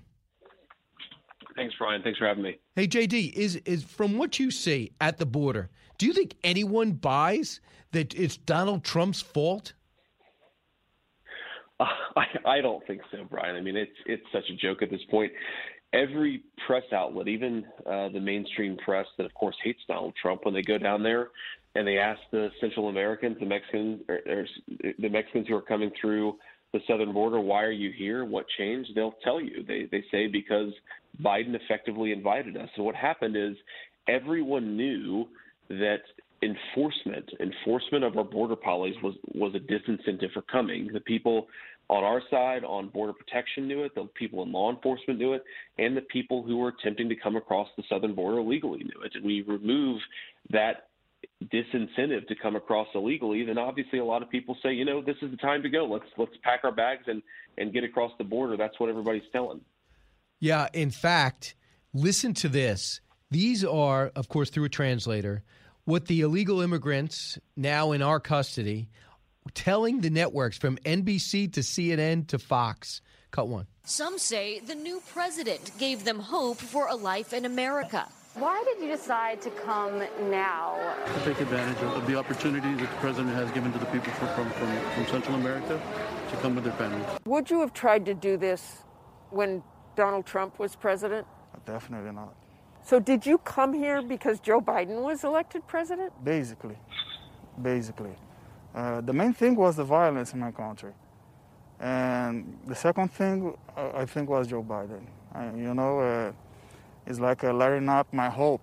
Thanks, 1.62 1.76
Brian. 1.78 2.02
Thanks 2.02 2.18
for 2.18 2.26
having 2.26 2.42
me. 2.42 2.58
Hey, 2.76 2.88
JD, 2.88 3.34
is 3.34 3.58
is 3.58 3.84
from 3.84 4.18
what 4.18 4.40
you 4.40 4.50
see 4.50 4.94
at 5.00 5.20
the 5.20 5.28
border, 5.28 5.70
do 6.00 6.08
you 6.08 6.14
think 6.14 6.34
anyone 6.44 6.94
buys 6.94 7.60
that 7.92 8.16
it's 8.16 8.36
Donald 8.36 8.84
Trump's 8.84 9.22
fault? 9.22 9.74
Uh, 11.80 11.86
I, 12.16 12.26
I 12.46 12.62
don't 12.62 12.86
think 12.88 13.02
so, 13.12 13.26
Brian. 13.30 13.56
I 13.56 13.62
mean, 13.62 13.76
it's 13.78 13.92
it's 14.08 14.24
such 14.34 14.46
a 14.50 14.56
joke 14.56 14.82
at 14.82 14.90
this 14.90 15.04
point. 15.12 15.32
Every 15.94 16.42
press 16.66 16.86
outlet, 16.92 17.28
even 17.28 17.64
uh, 17.86 18.10
the 18.10 18.20
mainstream 18.20 18.76
press 18.84 19.06
that, 19.20 19.28
of 19.28 19.34
course, 19.36 19.56
hates 19.64 19.82
Donald 19.88 20.16
Trump, 20.20 20.46
when 20.46 20.56
they 20.56 20.64
go 20.64 20.80
down 20.80 21.04
there 21.04 21.30
and 21.76 21.88
they 21.88 22.00
ask 22.00 22.20
the 22.32 22.50
Central 22.60 22.90
Americans, 22.90 23.38
the 23.40 23.46
Mexicans, 23.46 24.02
or, 24.10 24.20
or 24.28 24.48
the 24.98 25.10
Mexicans 25.10 25.48
who 25.48 25.56
are 25.56 25.62
coming 25.62 25.92
through 26.02 26.40
the 26.74 26.80
southern 26.88 27.14
border, 27.14 27.40
why 27.40 27.64
are 27.64 27.72
you 27.72 27.92
here? 27.96 28.24
What 28.26 28.46
changed? 28.58 28.92
They'll 28.96 29.16
tell 29.24 29.42
you. 29.42 29.64
They 29.68 29.88
they 29.92 30.04
say 30.12 30.28
because 30.28 30.72
Biden 31.22 31.56
effectively 31.56 32.12
invited 32.12 32.56
us. 32.56 32.70
And 32.76 32.86
what 32.86 32.96
happened 32.96 33.36
is 33.36 33.56
everyone 34.08 34.78
knew 34.78 35.28
that 35.70 36.02
enforcement 36.44 37.30
enforcement 37.40 38.04
of 38.04 38.18
our 38.18 38.24
border 38.24 38.56
policies 38.56 39.02
was 39.04 39.16
was 39.34 39.54
a 39.56 39.60
disincentive 39.60 40.32
for 40.34 40.42
coming. 40.44 40.90
The 40.92 41.02
people 41.02 41.48
on 41.90 42.06
our 42.06 42.22
side 42.32 42.64
on 42.64 42.88
border 42.88 43.12
protection 43.14 43.68
knew 43.68 43.84
it, 43.84 43.94
the 43.94 44.08
people 44.16 44.42
in 44.44 44.52
law 44.52 44.72
enforcement 44.72 45.20
knew 45.20 45.34
it, 45.34 45.44
and 45.78 45.96
the 45.96 46.02
people 46.02 46.42
who 46.42 46.58
were 46.58 46.70
attempting 46.70 47.10
to 47.10 47.16
come 47.16 47.36
across 47.36 47.68
the 47.76 47.84
southern 47.90 48.16
border 48.16 48.40
illegally 48.40 48.80
knew 48.80 49.02
it. 49.04 49.12
And 49.14 49.26
we 49.26 49.42
remove 49.42 50.00
that 50.52 50.88
disincentive 51.46 52.28
to 52.28 52.36
come 52.36 52.56
across 52.56 52.88
illegally, 52.94 53.44
then 53.44 53.58
obviously 53.58 54.00
a 54.00 54.06
lot 54.06 54.22
of 54.22 54.30
people 54.30 54.56
say, 54.62 54.74
you 54.74 54.86
know, 54.86 55.02
this 55.02 55.16
is 55.22 55.32
the 55.32 55.38
time 55.38 55.64
to 55.64 55.70
go. 55.70 55.86
Let's 55.86 56.06
let's 56.18 56.34
pack 56.44 56.62
our 56.64 56.72
bags 56.72 57.04
and 57.08 57.22
and 57.58 57.74
get 57.74 57.84
across 57.84 58.12
the 58.18 58.24
border. 58.24 58.58
That's 58.58 58.80
what 58.80 58.90
everybody's 58.90 59.24
telling. 59.32 59.62
Yeah, 60.40 60.68
in 60.74 60.92
fact, 60.92 61.56
listen 61.94 62.34
to 62.36 62.50
this. 62.50 63.02
These 63.30 63.64
are, 63.64 64.12
of 64.16 64.28
course, 64.28 64.50
through 64.50 64.66
a 64.66 64.70
translator, 64.70 65.44
what 65.86 66.08
the 66.08 66.22
illegal 66.22 66.62
immigrants 66.62 67.40
now 67.56 67.92
in 67.92 68.02
our 68.02 68.20
custody 68.20 68.90
telling 69.54 70.02
the 70.02 70.10
networks 70.10 70.58
from 70.58 70.78
NBC 70.78 71.52
to 71.54 71.62
CNN 71.62 72.28
to 72.28 72.40
Fox. 72.40 73.02
Cut 73.32 73.48
one. 73.48 73.68
Some 73.86 74.18
say 74.18 74.60
the 74.60 74.76
new 74.76 75.02
president 75.12 75.72
gave 75.80 76.04
them 76.04 76.20
hope 76.20 76.58
for 76.58 76.88
a 76.88 76.96
life 76.96 77.34
in 77.34 77.46
America. 77.46 78.08
Why 78.36 78.64
did 78.64 78.82
you 78.82 78.90
decide 78.90 79.42
to 79.42 79.50
come 79.50 80.00
now? 80.30 80.80
To 81.06 81.26
take 81.26 81.42
advantage 81.42 81.84
of 81.84 82.08
the 82.08 82.16
opportunity 82.16 82.74
that 82.76 82.90
the 82.90 82.96
president 82.98 83.36
has 83.36 83.52
given 83.52 83.74
to 83.74 83.78
the 83.78 83.86
people 83.88 84.12
from, 84.14 84.30
from, 84.30 84.50
from, 84.52 84.80
from 84.92 85.06
Central 85.08 85.36
America 85.36 85.82
to 86.30 86.38
come 86.38 86.56
with 86.56 86.64
their 86.64 86.74
families. 86.74 87.06
Would 87.26 87.52
you 87.52 87.60
have 87.60 87.74
tried 87.74 88.06
to 88.06 88.14
do 88.14 88.38
this 88.38 88.84
when 89.32 89.62
Donald 89.98 90.26
Trump 90.26 90.60
was 90.60 90.78
president? 90.78 91.28
Definitely 91.66 92.12
not. 92.14 92.34
So, 92.84 93.00
did 93.02 93.26
you 93.26 93.38
come 93.40 93.74
here 93.74 94.02
because 94.02 94.40
Joe 94.40 94.62
Biden 94.62 95.04
was 95.04 95.26
elected 95.26 95.68
president? 95.68 96.12
Basically. 96.24 96.78
Basically. 97.62 98.16
Uh, 98.74 99.02
the 99.02 99.14
main 99.14 99.34
thing 99.34 99.58
was 99.58 99.76
the 99.76 99.84
violence 99.84 100.34
in 100.34 100.40
my 100.40 100.52
country. 100.52 100.94
And 101.82 102.58
the 102.66 102.76
second 102.76 103.12
thing, 103.12 103.54
uh, 103.76 103.92
I 103.94 104.06
think, 104.06 104.30
was 104.30 104.48
Joe 104.48 104.64
Biden. 104.64 105.02
Uh, 105.36 105.52
you 105.56 105.74
know, 105.74 106.34
it's 107.12 107.20
like 107.20 107.44
uh, 107.44 107.52
letting 107.52 107.90
up 107.90 108.12
my 108.14 108.30
hope. 108.30 108.62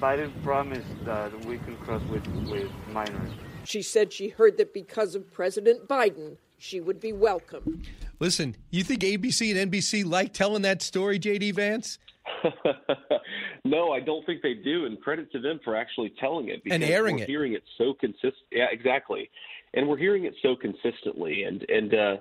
Biden 0.00 0.30
promised 0.42 1.04
that 1.04 1.44
we 1.44 1.58
can 1.58 1.76
cross 1.76 2.02
with, 2.10 2.26
with 2.48 2.70
minors. 2.90 3.30
She 3.64 3.82
said 3.82 4.12
she 4.12 4.28
heard 4.28 4.56
that 4.56 4.72
because 4.72 5.14
of 5.14 5.30
President 5.30 5.86
Biden, 5.86 6.38
she 6.58 6.80
would 6.80 7.00
be 7.00 7.12
welcome. 7.12 7.82
Listen, 8.18 8.56
you 8.70 8.82
think 8.82 9.02
ABC 9.02 9.54
and 9.54 9.70
NBC 9.70 10.06
like 10.06 10.32
telling 10.32 10.62
that 10.62 10.80
story, 10.80 11.20
JD 11.20 11.54
Vance? 11.54 11.98
no, 13.64 13.92
I 13.92 14.00
don't 14.00 14.24
think 14.24 14.40
they 14.42 14.54
do, 14.54 14.86
and 14.86 14.98
credit 15.00 15.30
to 15.32 15.40
them 15.40 15.60
for 15.62 15.76
actually 15.76 16.14
telling 16.18 16.48
it 16.48 16.62
and 16.70 16.82
airing 16.82 17.16
we're 17.16 17.22
it. 17.24 17.28
Hearing 17.28 17.52
it 17.52 17.62
so 17.76 17.92
consistent, 18.00 18.34
yeah, 18.50 18.66
exactly, 18.70 19.28
and 19.74 19.86
we're 19.86 19.98
hearing 19.98 20.24
it 20.24 20.34
so 20.40 20.56
consistently, 20.56 21.42
and 21.42 21.62
and 21.68 21.94
uh, 21.94 22.16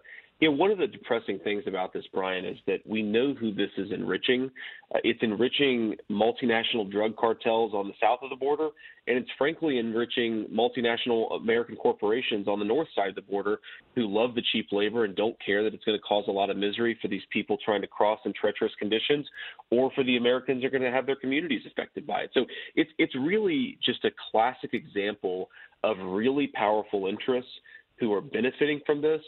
know, 0.50 0.56
one 0.56 0.72
of 0.72 0.80
the 0.80 0.88
depressing 0.88 1.40
things 1.44 1.64
about 1.68 1.94
this, 1.94 2.04
Brian, 2.12 2.46
is 2.46 2.58
that 2.66 2.80
we 2.86 3.04
know 3.04 3.36
who 3.36 3.54
this 3.54 3.70
is 3.78 3.92
enriching. 3.92 4.50
Uh, 4.94 4.98
it's 5.04 5.20
enriching 5.22 5.96
multinational 6.10 6.90
drug 6.92 7.16
cartels 7.16 7.74
on 7.76 7.88
the 7.88 7.94
south 8.02 8.20
of 8.24 8.32
the 8.32 8.36
border, 8.36 8.70
and 9.08 9.18
it's 9.18 9.30
frankly 9.38 9.78
enriching 9.78 10.48
multinational 10.52 11.40
American 11.40 11.76
corporations 11.76 12.48
on 12.48 12.58
the 12.58 12.66
north 12.66 12.88
side 12.96 13.10
of 13.10 13.16
the 13.16 13.22
border 13.22 13.60
who 13.94 14.08
love 14.08 14.34
the 14.34 14.42
cheap 14.52 14.68
labor 14.72 15.06
and 15.06 15.16
don't 15.16 15.36
care 15.46 15.64
that 15.64 15.76
it's 15.76 15.84
going 15.84 15.98
to 15.98 16.02
cause 16.02 16.26
a 16.28 16.32
lot 16.32 16.50
of 16.50 16.58
misery 16.58 16.98
for 17.02 17.08
these 17.08 17.22
people 17.32 17.58
trying 17.64 17.82
to 17.82 17.88
cross 17.88 18.20
in 18.26 18.34
treacherous 18.34 18.74
conditions, 18.80 19.28
or 19.70 19.92
for 19.94 20.04
the 20.04 20.18
Americans 20.18 20.64
are 20.64 20.72
going 20.72 20.82
to 20.82 20.92
have 20.92 21.06
their 21.06 21.16
communities 21.16 21.62
affected 21.68 22.08
by 22.08 22.22
it. 22.22 22.32
So 22.34 22.46
it's 22.76 22.90
it's 22.98 23.14
really 23.16 23.78
just 23.86 24.04
a 24.06 24.12
classic 24.32 24.74
example 24.74 25.50
of 25.84 25.98
really 26.00 26.48
powerful 26.48 27.08
interests 27.08 27.52
who 28.00 28.12
are 28.12 28.22
benefiting 28.22 28.82
from 28.86 29.02
this 29.02 29.22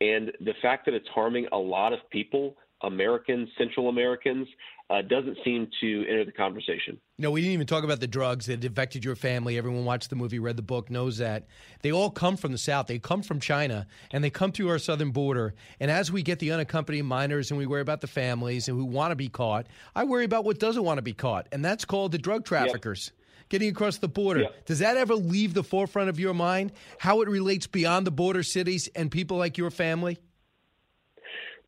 and 0.00 0.32
the 0.40 0.54
fact 0.62 0.84
that 0.86 0.94
it's 0.94 1.08
harming 1.08 1.46
a 1.52 1.58
lot 1.58 1.92
of 1.92 1.98
people 2.10 2.56
Americans, 2.82 3.48
Central 3.56 3.88
Americans, 3.88 4.46
uh, 4.90 5.02
doesn't 5.02 5.36
seem 5.44 5.68
to 5.80 6.04
enter 6.08 6.24
the 6.24 6.32
conversation. 6.32 7.00
No, 7.18 7.30
we 7.30 7.40
didn't 7.40 7.54
even 7.54 7.66
talk 7.66 7.82
about 7.82 8.00
the 8.00 8.06
drugs 8.06 8.46
that 8.46 8.64
affected 8.64 9.04
your 9.04 9.16
family. 9.16 9.58
Everyone 9.58 9.84
watched 9.84 10.10
the 10.10 10.16
movie, 10.16 10.38
read 10.38 10.56
the 10.56 10.62
book, 10.62 10.90
knows 10.90 11.18
that. 11.18 11.46
They 11.82 11.90
all 11.90 12.10
come 12.10 12.36
from 12.36 12.52
the 12.52 12.58
South. 12.58 12.86
They 12.86 12.98
come 12.98 13.22
from 13.22 13.40
China, 13.40 13.86
and 14.12 14.22
they 14.22 14.30
come 14.30 14.52
through 14.52 14.68
our 14.68 14.78
southern 14.78 15.10
border. 15.10 15.54
And 15.80 15.90
as 15.90 16.12
we 16.12 16.22
get 16.22 16.38
the 16.38 16.52
unaccompanied 16.52 17.04
minors 17.04 17.50
and 17.50 17.58
we 17.58 17.66
worry 17.66 17.80
about 17.80 18.00
the 18.00 18.06
families 18.06 18.68
and 18.68 18.78
who 18.78 18.84
want 18.84 19.10
to 19.10 19.16
be 19.16 19.28
caught, 19.28 19.66
I 19.94 20.04
worry 20.04 20.24
about 20.24 20.44
what 20.44 20.60
doesn't 20.60 20.84
want 20.84 20.98
to 20.98 21.02
be 21.02 21.14
caught, 21.14 21.48
and 21.50 21.64
that's 21.64 21.84
called 21.84 22.12
the 22.12 22.18
drug 22.18 22.44
traffickers. 22.44 23.10
Yep. 23.12 23.25
Getting 23.48 23.68
across 23.68 23.98
the 23.98 24.08
border. 24.08 24.40
Yep. 24.42 24.66
Does 24.66 24.78
that 24.80 24.96
ever 24.96 25.14
leave 25.14 25.54
the 25.54 25.62
forefront 25.62 26.08
of 26.08 26.18
your 26.18 26.34
mind? 26.34 26.72
How 26.98 27.22
it 27.22 27.28
relates 27.28 27.66
beyond 27.66 28.06
the 28.06 28.10
border 28.10 28.42
cities 28.42 28.88
and 28.94 29.10
people 29.10 29.36
like 29.36 29.56
your 29.56 29.70
family? 29.70 30.18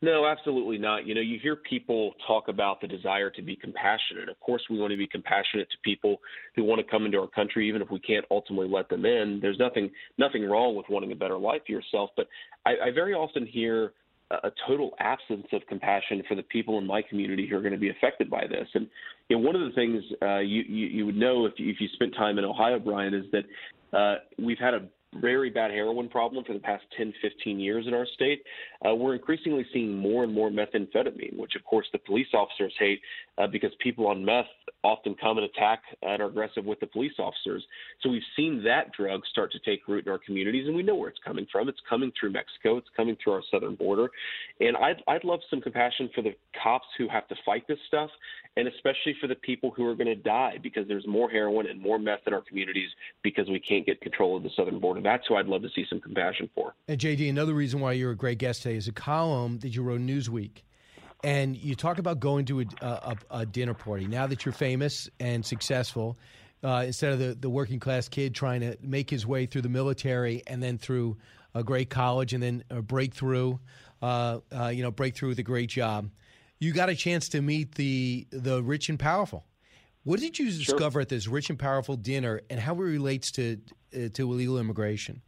No, 0.01 0.27
absolutely 0.27 0.79
not. 0.79 1.07
You 1.07 1.15
know, 1.15 1.21
you 1.21 1.41
hear 1.43 1.57
people 1.57 2.15
talk 2.27 2.47
about 2.47 2.81
the 2.81 2.87
desire 2.87 3.31
to 3.31 3.43
be 3.43 3.57
compassionate. 3.57 4.29
Of 4.29 4.39
course, 4.39 4.63
we 4.71 4.79
want 4.79 4.93
to 4.93 4.97
be 4.97 5.09
compassionate 5.09 5.69
to 5.71 5.77
people 5.83 6.21
who 6.55 6.63
want 6.63 6.81
to 6.81 6.89
come 6.89 7.05
into 7.05 7.19
our 7.19 7.27
country, 7.27 7.69
even 7.69 7.83
if 7.83 7.91
we 7.91 7.99
can't 7.99 8.25
ultimately 8.31 8.69
let 8.69 8.89
them 8.89 9.05
in. 9.05 9.41
There's 9.43 9.59
nothing 9.59 9.91
nothing 10.17 10.45
wrong 10.45 10.77
with 10.77 10.87
wanting 10.89 11.11
a 11.11 11.17
better 11.17 11.37
life 11.37 11.63
for 11.67 11.73
yourself, 11.73 12.11
but 12.17 12.29
I, 12.65 12.75
I 12.87 12.91
very 12.93 13.13
often 13.13 13.45
hear 13.45 13.93
a 14.31 14.51
total 14.67 14.95
absence 14.99 15.47
of 15.53 15.63
compassion 15.69 16.23
for 16.29 16.35
the 16.35 16.43
people 16.43 16.79
in 16.79 16.87
my 16.87 17.01
community 17.03 17.47
who 17.49 17.57
are 17.57 17.63
going 17.63 17.73
to 17.73 17.79
be 17.79 17.91
affected 17.91 18.29
by 18.29 18.47
this. 18.47 18.69
And 18.75 18.87
you 19.29 19.37
know, 19.37 19.43
one 19.43 19.57
of 19.57 19.63
the 19.63 19.75
things 19.75 20.03
uh, 20.21 20.39
you, 20.39 20.63
you, 20.69 20.87
you 20.87 21.07
would 21.07 21.17
know 21.17 21.47
if 21.47 21.55
you, 21.57 21.71
if 21.71 21.81
you 21.81 21.89
spent 21.95 22.15
time 22.15 22.39
in 22.39 22.45
Ohio, 22.45 22.79
Brian, 22.79 23.15
is 23.15 23.25
that 23.33 23.97
uh, 23.97 24.17
we've 24.39 24.59
had 24.59 24.75
a 24.75 24.81
very 25.15 25.51
bad 25.51 25.71
heroin 25.71 26.09
problem 26.09 26.45
for 26.45 26.53
the 26.53 26.59
past 26.59 26.85
10, 26.97 27.15
15 27.23 27.59
years 27.59 27.87
in 27.87 27.95
our 27.95 28.07
state, 28.15 28.43
uh, 28.87 28.95
we're 28.95 29.15
increasingly 29.15 29.67
seeing 29.73 29.97
more 29.97 30.23
and 30.23 30.33
more 30.33 30.51
methamphetamine, 30.51 31.37
which 31.37 31.55
of 31.57 31.65
course 31.65 31.87
the 31.93 31.99
police 31.99 32.29
officers 32.35 32.75
hate 32.79 33.01
uh, 33.39 33.47
because 33.47 33.71
people 33.81 34.07
on 34.07 34.25
meth 34.25 34.47
often 34.85 35.15
come 35.21 35.39
and 35.39 35.47
attack 35.47 35.83
and 36.03 36.23
are 36.23 36.27
aggressive 36.27 36.65
with 36.65 36.79
the 36.81 36.87
police 36.87 37.15
officers. 37.19 37.65
So 38.03 38.11
we've 38.11 38.23
seen 38.37 38.63
that 38.65 38.93
drug 38.93 39.23
start 39.31 39.51
to 39.53 39.59
take 39.61 39.89
root 39.89 40.07
in 40.07 40.13
our 40.13 40.19
communities, 40.19 40.67
and 40.67 40.77
we 40.77 40.83
know 40.83 40.95
where 40.95 41.09
it's 41.09 41.19
coming 41.25 41.47
from. 41.51 41.69
It's 41.69 41.81
coming 41.89 42.13
through 42.19 42.31
Mexico. 42.31 42.77
It's 42.77 42.89
coming 42.97 43.17
through 43.23 43.35
our 43.35 43.43
southern 43.51 43.75
border, 43.75 44.11
and 44.61 44.77
I'd 44.77 45.03
I'd 45.09 45.25
love 45.25 45.41
some 45.51 45.61
compassion 45.61 46.11
for 46.15 46.23
the 46.23 46.35
cops 46.63 46.87
who 46.97 47.09
have 47.09 47.27
to 47.29 47.35
fight 47.45 47.67
this 47.67 47.79
stuff, 47.87 48.11
and 48.57 48.69
especially 48.69 49.17
for 49.21 49.27
the 49.27 49.35
people 49.37 49.71
who 49.71 49.87
are 49.87 49.95
going 49.95 50.07
to 50.07 50.15
die 50.15 50.59
because 50.63 50.87
there's 50.87 51.07
more 51.07 51.31
heroin 51.31 51.67
and 51.67 51.81
more 51.81 51.99
meth 51.99 52.21
in 52.27 52.35
our 52.35 52.43
communities 52.43 52.91
because 53.23 53.49
we 53.49 53.61
can't 53.61 53.87
get 53.87 54.01
control 54.01 54.37
of 54.37 54.43
the 54.43 54.51
southern 54.57 54.79
border. 54.79 54.98
That's 55.03 55.27
who 55.27 55.37
I'd 55.37 55.47
love 55.47 55.63
to 55.63 55.69
see 55.75 55.85
some 55.89 56.01
compassion 56.01 56.51
for. 56.55 56.75
And 56.87 56.99
JD, 56.99 57.29
another 57.29 57.55
reason 57.55 57.81
why 57.81 57.93
you're 57.93 58.13
a 58.13 58.17
great 58.17 58.39
guest 58.39 58.63
today 58.63 58.77
is 58.77 58.89
a 58.89 58.93
column 58.93 59.59
that 59.61 59.71
you 59.71 59.83
wrote 59.83 60.01
in 60.01 60.07
Newsweek 60.07 60.63
and 61.25 61.57
you 61.57 61.75
talk 61.75 61.99
about 61.99 62.21
going 62.21 62.45
to 62.47 62.61
a, 62.61 62.67
a, 62.83 63.17
a 63.31 63.47
dinner 63.47 63.75
party. 63.75 64.07
Now 64.07 64.27
that 64.27 64.45
you're 64.45 64.53
famous 64.53 65.09
and 65.19 65.45
successful, 65.45 66.19
uh, 66.63 66.85
instead 66.87 67.13
of 67.13 67.19
the, 67.19 67.35
the 67.35 67.51
working 67.51 67.81
class 67.81 68.09
kid 68.09 68.35
trying 68.35 68.61
to 68.61 68.77
make 68.81 69.11
his 69.11 69.27
way 69.27 69.47
through 69.47 69.63
the 69.63 69.69
military 69.69 70.43
and 70.47 70.63
then 70.63 70.79
through 70.79 71.17
a 71.55 71.63
great 71.63 71.91
college 71.91 72.33
and 72.35 72.43
then 72.43 72.65
a 72.71 72.83
breakthrough, 72.83 73.59
uh, 74.03 74.39
uh, 74.57 74.69
you 74.69 74.83
know, 74.83 74.91
breakthrough 74.91 75.31
with 75.31 75.39
a 75.39 75.45
great 75.45 75.69
job, 75.69 76.11
you 76.61 76.73
got 76.73 76.89
a 76.89 76.95
chance 76.95 77.29
to 77.31 77.41
meet 77.41 77.75
the 77.77 78.27
the 78.31 78.63
rich 78.63 78.89
and 78.89 78.99
powerful. 78.99 79.45
What 80.05 80.21
did 80.21 80.39
you 80.39 80.47
discover 80.47 80.95
sure. 80.95 81.01
at 81.03 81.09
this 81.09 81.27
rich 81.27 81.51
and 81.51 81.59
powerful 81.59 81.97
dinner, 81.97 82.41
and 82.49 82.61
how 82.61 82.75
it 82.75 82.79
relates 82.79 83.31
to 83.33 83.59
uh, 83.95 84.09
to 84.15 84.33
illegal 84.33 84.59
immigration? 84.59 85.23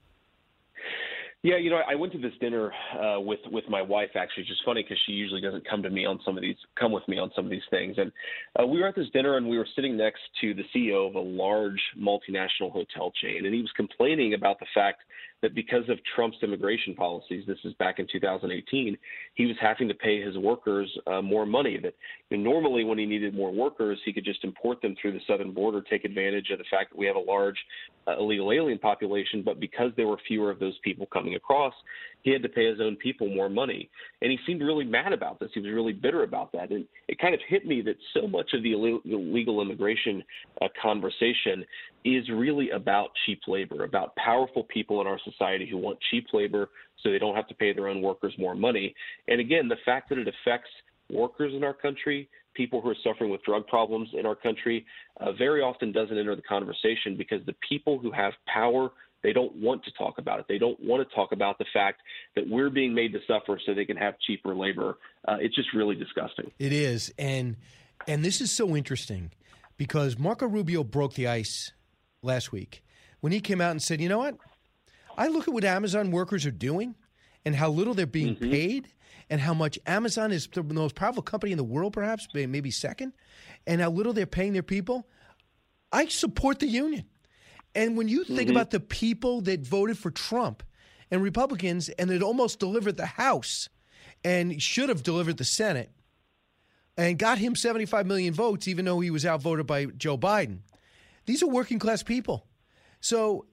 Yeah, 1.43 1.57
you 1.57 1.71
know, 1.71 1.81
I 1.89 1.95
went 1.95 2.13
to 2.13 2.19
this 2.19 2.35
dinner 2.39 2.71
uh, 2.95 3.19
with 3.19 3.41
with 3.51 3.65
my 3.69 3.81
wife. 3.81 4.11
Actually, 4.15 4.43
which 4.43 4.51
is 4.51 4.61
funny 4.63 4.83
because 4.83 4.99
she 5.07 5.13
usually 5.13 5.41
doesn't 5.41 5.67
come 5.69 5.83
to 5.83 5.89
me 5.89 6.05
on 6.05 6.21
some 6.23 6.37
of 6.37 6.43
these, 6.43 6.57
come 6.79 6.93
with 6.93 7.07
me 7.09 7.19
on 7.19 7.31
some 7.35 7.47
of 7.47 7.51
these 7.51 7.63
things. 7.71 7.97
And 7.97 8.13
uh, 8.61 8.67
we 8.67 8.79
were 8.79 8.87
at 8.87 8.95
this 8.95 9.09
dinner, 9.15 9.39
and 9.39 9.49
we 9.49 9.57
were 9.57 9.67
sitting 9.75 9.97
next 9.97 10.21
to 10.43 10.53
the 10.53 10.65
CEO 10.75 11.09
of 11.09 11.15
a 11.15 11.21
large 11.21 11.81
multinational 11.99 12.71
hotel 12.71 13.11
chain, 13.23 13.47
and 13.47 13.55
he 13.55 13.63
was 13.63 13.73
complaining 13.75 14.35
about 14.35 14.59
the 14.61 14.67
fact 14.75 15.01
that 15.43 15.55
because 15.55 15.89
of 15.89 15.99
Trump's 16.15 16.37
immigration 16.43 16.95
policies, 16.95 17.45
this 17.47 17.59
is 17.65 17.73
back 17.75 17.99
in 17.99 18.07
2018, 18.11 18.97
he 19.35 19.47
was 19.47 19.57
having 19.61 19.89
to 19.89 19.95
pay 19.95 20.21
his 20.21 20.37
workers 20.37 20.91
uh, 21.07 21.23
more 21.23 21.47
money. 21.47 21.79
That 21.83 21.95
you 22.29 22.37
know, 22.37 22.51
normally, 22.51 22.85
when 22.85 22.99
he 22.99 23.07
needed 23.07 23.35
more 23.35 23.53
workers, 23.53 23.99
he 24.05 24.13
could 24.13 24.25
just 24.25 24.45
import 24.45 24.83
them 24.83 24.95
through 25.01 25.13
the 25.13 25.21
southern 25.27 25.53
border, 25.53 25.81
take 25.81 26.05
advantage 26.05 26.51
of 26.51 26.59
the 26.59 26.65
fact 26.71 26.91
that 26.91 26.99
we 26.99 27.07
have 27.07 27.17
a 27.17 27.21
large 27.21 27.57
uh, 28.07 28.19
illegal 28.19 28.53
alien 28.53 28.79
population. 28.79 29.43
But 29.45 29.61
because 29.61 29.93
there 29.97 30.07
were 30.07 30.19
fewer 30.29 30.51
of 30.51 30.59
those 30.59 30.79
people 30.85 31.07
coming 31.07 31.35
across, 31.35 31.75
he 32.23 32.31
had 32.31 32.43
to 32.43 32.49
pay 32.49 32.69
his 32.69 32.81
own 32.81 32.97
people 32.97 33.29
more 33.29 33.49
money. 33.49 33.91
And 34.23 34.31
he 34.31 34.39
seemed 34.47 34.63
really 34.63 34.85
mad 34.85 35.13
about 35.13 35.41
this. 35.41 35.51
He 35.55 35.61
was 35.61 35.71
really 35.71 35.93
bitter 35.93 36.23
about 36.23 36.53
that. 36.53 36.71
And 36.71 36.87
it 37.09 37.19
kind 37.19 37.35
of 37.35 37.41
hit 37.49 37.67
me 37.67 37.83
that 37.83 37.97
so 38.15 38.27
much 38.27 38.53
of 38.53 38.63
the 38.63 38.73
illegal 38.73 39.63
immigration 39.63 40.23
uh, 40.61 40.69
conversation 40.81 41.65
is 42.05 42.29
really 42.31 42.71
about 42.71 43.11
cheap 43.27 43.41
labor, 43.47 43.85
about 43.85 44.15
powerful 44.17 44.65
people 44.65 45.01
in 45.01 45.07
our 45.07 45.21
society 45.25 45.69
who 45.71 45.79
want 45.79 45.99
cheap 46.11 46.27
labor 46.33 46.69
so 47.03 47.11
they 47.11 47.19
don't 47.19 47.37
have 47.37 47.49
to 47.49 47.55
pay 47.55 47.73
their 47.73 47.89
own 47.89 48.03
workers 48.03 48.35
more 48.39 48.55
money. 48.55 48.95
And 49.29 49.41
again, 49.41 49.69
the 49.69 49.77
fact 49.85 50.09
that 50.11 50.19
it 50.19 50.29
affects 50.29 50.71
workers 51.11 51.53
in 51.55 51.65
our 51.65 51.75
country, 51.75 52.29
people 52.55 52.81
who 52.81 52.91
are 52.91 52.97
suffering 53.05 53.31
with 53.31 53.43
drug 53.45 53.67
problems 53.67 54.09
in 54.19 54.27
our 54.27 54.35
country, 54.35 54.87
uh, 55.21 55.33
very 55.33 55.61
often 55.61 55.93
doesn't 55.93 56.17
enter 56.17 56.37
the 56.37 56.43
conversation 56.43 57.17
because 57.17 57.45
the 57.47 57.55
people 57.69 57.99
who 57.99 58.11
have 58.11 58.33
power 58.53 58.91
they 59.23 59.33
don't 59.33 59.55
want 59.57 59.85
to 59.85 59.91
talk 59.93 60.19
about 60.19 60.41
it. 60.41 60.47
They 60.49 60.59
don't 60.59 60.79
want 60.83 61.07
to 61.07 61.15
talk 61.15 61.33
about 61.33 61.59
the 61.59 61.67
fact 61.73 62.01
that 62.37 62.49
we're 62.49 62.71
being 62.71 62.95
made 62.95 63.13
to 63.13 63.19
suffer 63.27 63.61
so 63.65 63.75
they 63.75 63.85
can 63.85 63.97
have 63.97 64.15
cheaper 64.27 64.55
labor. 64.55 64.99
Uh, 65.27 65.37
it's 65.41 65.55
just 65.55 65.75
really 65.75 65.95
disgusting. 65.95 66.51
It 66.59 66.73
is, 66.73 67.13
and 67.19 67.57
and 68.07 68.25
this 68.25 68.41
is 68.41 68.51
so 68.51 68.77
interesting 68.77 69.31
because 69.77 70.19
Marco 70.19 70.47
Rubio 70.47 70.85
broke 70.85 71.15
the 71.15 71.27
ice 71.27 71.73
last 72.23 72.53
week 72.53 72.83
when 73.21 73.33
he 73.33 73.41
came 73.41 73.61
out 73.61 73.73
and 73.73 73.83
said, 73.83 74.01
"You 74.01 74.09
know 74.09 74.19
what? 74.19 74.37
I 75.17 75.29
look 75.29 75.49
at 75.49 75.55
what 75.55 75.65
Amazon 75.65 76.11
workers 76.11 76.47
are 76.47 76.51
doing 76.51 76.95
and 77.45 77.55
how 77.55 77.69
little 77.69 77.95
they're 77.95 78.07
being 78.07 78.37
mm-hmm. 78.37 78.51
paid." 78.51 78.89
And 79.31 79.41
how 79.41 79.55
much 79.55 79.79
Amazon 79.87 80.33
is 80.33 80.49
the 80.49 80.63
most 80.63 80.97
powerful 80.97 81.23
company 81.23 81.53
in 81.53 81.59
the 81.59 81.65
world, 81.65 81.93
perhaps, 81.93 82.27
maybe 82.35 82.71
second, 82.71 83.13
and 83.67 83.81
how 83.81 83.91
little 83.91 84.13
they're 84.13 84.27
paying 84.27 84.53
their 84.53 84.63
people. 84.63 85.09
I 85.93 86.07
support 86.07 86.59
the 86.59 86.67
union. 86.67 87.05
And 87.75 87.97
when 87.97 88.09
you 88.09 88.25
think 88.25 88.41
mm-hmm. 88.41 88.51
about 88.51 88.71
the 88.71 88.81
people 88.81 89.41
that 89.43 89.61
voted 89.61 89.97
for 89.97 90.11
Trump 90.11 90.65
and 91.11 91.23
Republicans 91.23 91.89
and 91.91 92.11
that 92.11 92.23
almost 92.23 92.59
delivered 92.59 92.97
the 92.97 93.07
House 93.07 93.69
and 94.25 94.61
should 94.61 94.89
have 94.89 95.03
delivered 95.03 95.37
the 95.37 95.45
Senate 95.45 95.91
and 96.97 97.19
got 97.19 97.39
him 97.39 97.55
75 97.55 98.07
million 98.07 98.35
votes, 98.35 98.69
even 98.69 98.85
though 98.85 99.01
he 99.01 99.11
was 99.11 99.25
outvoted 99.25 99.67
by 99.67 99.87
Joe 99.87 100.19
Biden, 100.19 100.59
these 101.27 101.43
are 101.43 101.49
working 101.49 101.79
class 101.79 102.03
people. 102.03 102.47
So, 103.01 103.47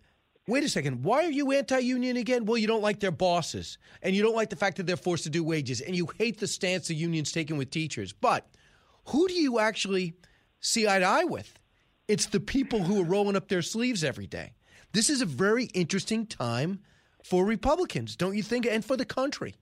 wait 0.48 0.64
a 0.64 0.70
second. 0.70 1.04
Why 1.04 1.26
are 1.26 1.32
you 1.32 1.52
anti 1.52 1.80
union 1.80 2.18
again? 2.18 2.46
Well, 2.46 2.58
you 2.58 2.68
don't 2.68 2.82
like 2.82 3.00
their 3.00 3.12
bosses 3.12 3.78
and 4.02 4.16
you 4.16 4.24
don't 4.24 4.36
like 4.36 4.50
the 4.50 4.56
fact 4.56 4.78
that 4.78 4.88
they're 4.88 4.98
forced 4.98 5.24
to 5.26 5.30
do 5.30 5.44
wages 5.44 5.82
and 5.82 5.96
you 5.96 6.08
hate 6.18 6.40
the 6.40 6.48
stance 6.48 6.88
the 6.88 6.96
union's 6.96 7.32
taking 7.32 7.58
with 7.58 7.70
teachers. 7.70 8.14
But 8.14 8.48
who 9.08 9.28
do 9.28 9.34
you 9.34 9.60
actually 9.60 10.16
see 10.60 10.88
eye 10.88 11.00
to 11.00 11.06
eye 11.06 11.26
with? 11.26 11.60
It's 12.08 12.28
the 12.28 12.40
people 12.40 12.84
who 12.84 13.02
are 13.02 13.06
rolling 13.06 13.36
up 13.36 13.50
their 13.50 13.62
sleeves 13.62 14.04
every 14.04 14.28
day. 14.28 14.54
This 14.94 15.10
is 15.10 15.22
a 15.22 15.26
very 15.26 15.66
interesting 15.66 16.26
time 16.26 16.80
for 17.24 17.46
Republicans, 17.46 18.16
don't 18.16 18.36
you 18.36 18.44
think, 18.44 18.66
and 18.66 18.84
for 18.84 18.96
the 18.96 19.06
country? 19.06 19.56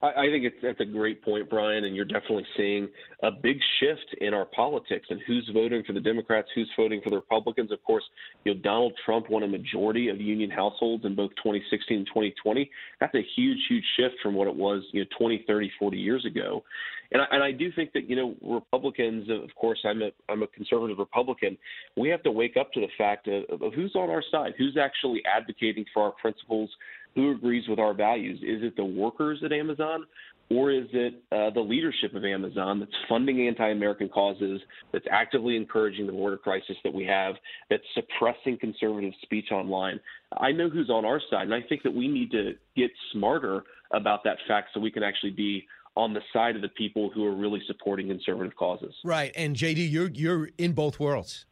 I, 0.00 0.26
think 0.30 0.44
it's 0.44 0.56
that's 0.62 0.78
a 0.78 0.84
great 0.84 1.24
point, 1.24 1.50
Brian, 1.50 1.84
and 1.84 1.96
you're 1.96 2.04
definitely 2.04 2.46
seeing 2.56 2.88
a 3.24 3.32
big 3.32 3.58
shift 3.80 4.14
in 4.20 4.32
our 4.32 4.44
politics 4.44 5.06
and 5.10 5.20
who's 5.26 5.50
voting 5.52 5.82
for 5.84 5.92
the 5.92 6.00
Democrats, 6.00 6.48
who's 6.54 6.70
voting 6.76 7.00
for 7.02 7.10
the 7.10 7.16
Republicans. 7.16 7.72
Of 7.72 7.82
course, 7.82 8.04
you 8.44 8.54
know 8.54 8.60
Donald 8.60 8.92
Trump 9.04 9.28
won 9.28 9.42
a 9.42 9.48
majority 9.48 10.08
of 10.08 10.20
union 10.20 10.50
households 10.50 11.04
in 11.04 11.16
both 11.16 11.30
2016 11.42 11.98
and 11.98 12.06
2020. 12.06 12.70
That's 13.00 13.14
a 13.16 13.26
huge, 13.34 13.58
huge 13.68 13.84
shift 13.98 14.14
from 14.22 14.34
what 14.34 14.46
it 14.46 14.54
was, 14.54 14.84
you 14.92 15.00
know, 15.00 15.06
20, 15.18 15.44
30, 15.48 15.72
40 15.80 15.96
years 15.96 16.24
ago. 16.24 16.62
And 17.10 17.22
I, 17.22 17.24
and 17.32 17.42
I 17.42 17.52
do 17.52 17.72
think 17.72 17.92
that 17.94 18.08
you 18.08 18.14
know 18.14 18.36
Republicans, 18.42 19.28
of 19.30 19.52
course, 19.56 19.78
I'm 19.84 20.02
a 20.02 20.10
I'm 20.28 20.42
a 20.42 20.46
conservative 20.46 20.98
Republican. 20.98 21.56
We 21.96 22.08
have 22.10 22.22
to 22.22 22.30
wake 22.30 22.56
up 22.56 22.72
to 22.74 22.80
the 22.80 22.88
fact 22.96 23.26
of, 23.28 23.62
of 23.62 23.72
who's 23.74 23.96
on 23.96 24.10
our 24.10 24.22
side, 24.30 24.52
who's 24.58 24.76
actually 24.76 25.22
advocating 25.24 25.86
for 25.92 26.02
our 26.02 26.12
principles, 26.12 26.70
who 27.18 27.32
agrees 27.32 27.66
with 27.66 27.80
our 27.80 27.94
values. 27.94 28.38
Is 28.44 28.62
it 28.62 28.76
the 28.76 28.84
workers 28.84 29.40
at 29.44 29.50
Amazon, 29.50 30.04
or 30.50 30.70
is 30.70 30.86
it 30.92 31.14
uh, 31.32 31.50
the 31.50 31.60
leadership 31.60 32.14
of 32.14 32.24
Amazon 32.24 32.78
that's 32.78 32.92
funding 33.08 33.48
anti-American 33.48 34.08
causes, 34.08 34.60
that's 34.92 35.04
actively 35.10 35.56
encouraging 35.56 36.06
the 36.06 36.12
border 36.12 36.36
crisis 36.36 36.76
that 36.84 36.94
we 36.94 37.04
have, 37.06 37.34
that's 37.70 37.82
suppressing 37.94 38.56
conservative 38.56 39.12
speech 39.22 39.46
online? 39.50 39.98
I 40.36 40.52
know 40.52 40.70
who's 40.70 40.90
on 40.90 41.04
our 41.04 41.20
side, 41.28 41.42
and 41.42 41.54
I 41.54 41.60
think 41.68 41.82
that 41.82 41.92
we 41.92 42.06
need 42.06 42.30
to 42.30 42.52
get 42.76 42.92
smarter 43.12 43.64
about 43.92 44.22
that 44.22 44.36
fact 44.46 44.68
so 44.72 44.78
we 44.78 44.92
can 44.92 45.02
actually 45.02 45.32
be 45.32 45.66
on 45.96 46.14
the 46.14 46.20
side 46.32 46.54
of 46.54 46.62
the 46.62 46.68
people 46.68 47.10
who 47.12 47.26
are 47.26 47.34
really 47.34 47.60
supporting 47.66 48.06
conservative 48.06 48.54
causes. 48.54 48.94
Right, 49.02 49.32
and 49.34 49.56
JD, 49.56 49.90
you're 49.90 50.10
you're 50.10 50.50
in 50.56 50.72
both 50.72 51.00
worlds. 51.00 51.46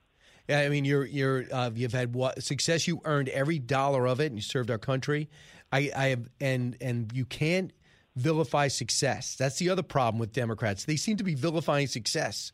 I 0.48 0.68
mean, 0.68 0.84
you're 0.84 1.04
you're 1.04 1.44
uh, 1.52 1.70
you've 1.74 1.92
had 1.92 2.14
what 2.14 2.42
success. 2.42 2.86
You 2.86 3.00
earned 3.04 3.28
every 3.30 3.58
dollar 3.58 4.06
of 4.06 4.20
it, 4.20 4.26
and 4.26 4.36
you 4.36 4.42
served 4.42 4.70
our 4.70 4.78
country. 4.78 5.28
I 5.72 5.90
I 5.96 6.06
have, 6.08 6.28
and 6.40 6.76
and 6.80 7.10
you 7.12 7.24
can't 7.24 7.72
vilify 8.14 8.68
success. 8.68 9.36
That's 9.36 9.58
the 9.58 9.68
other 9.70 9.82
problem 9.82 10.18
with 10.18 10.32
Democrats. 10.32 10.84
They 10.84 10.96
seem 10.96 11.16
to 11.18 11.24
be 11.24 11.34
vilifying 11.34 11.86
success. 11.86 12.52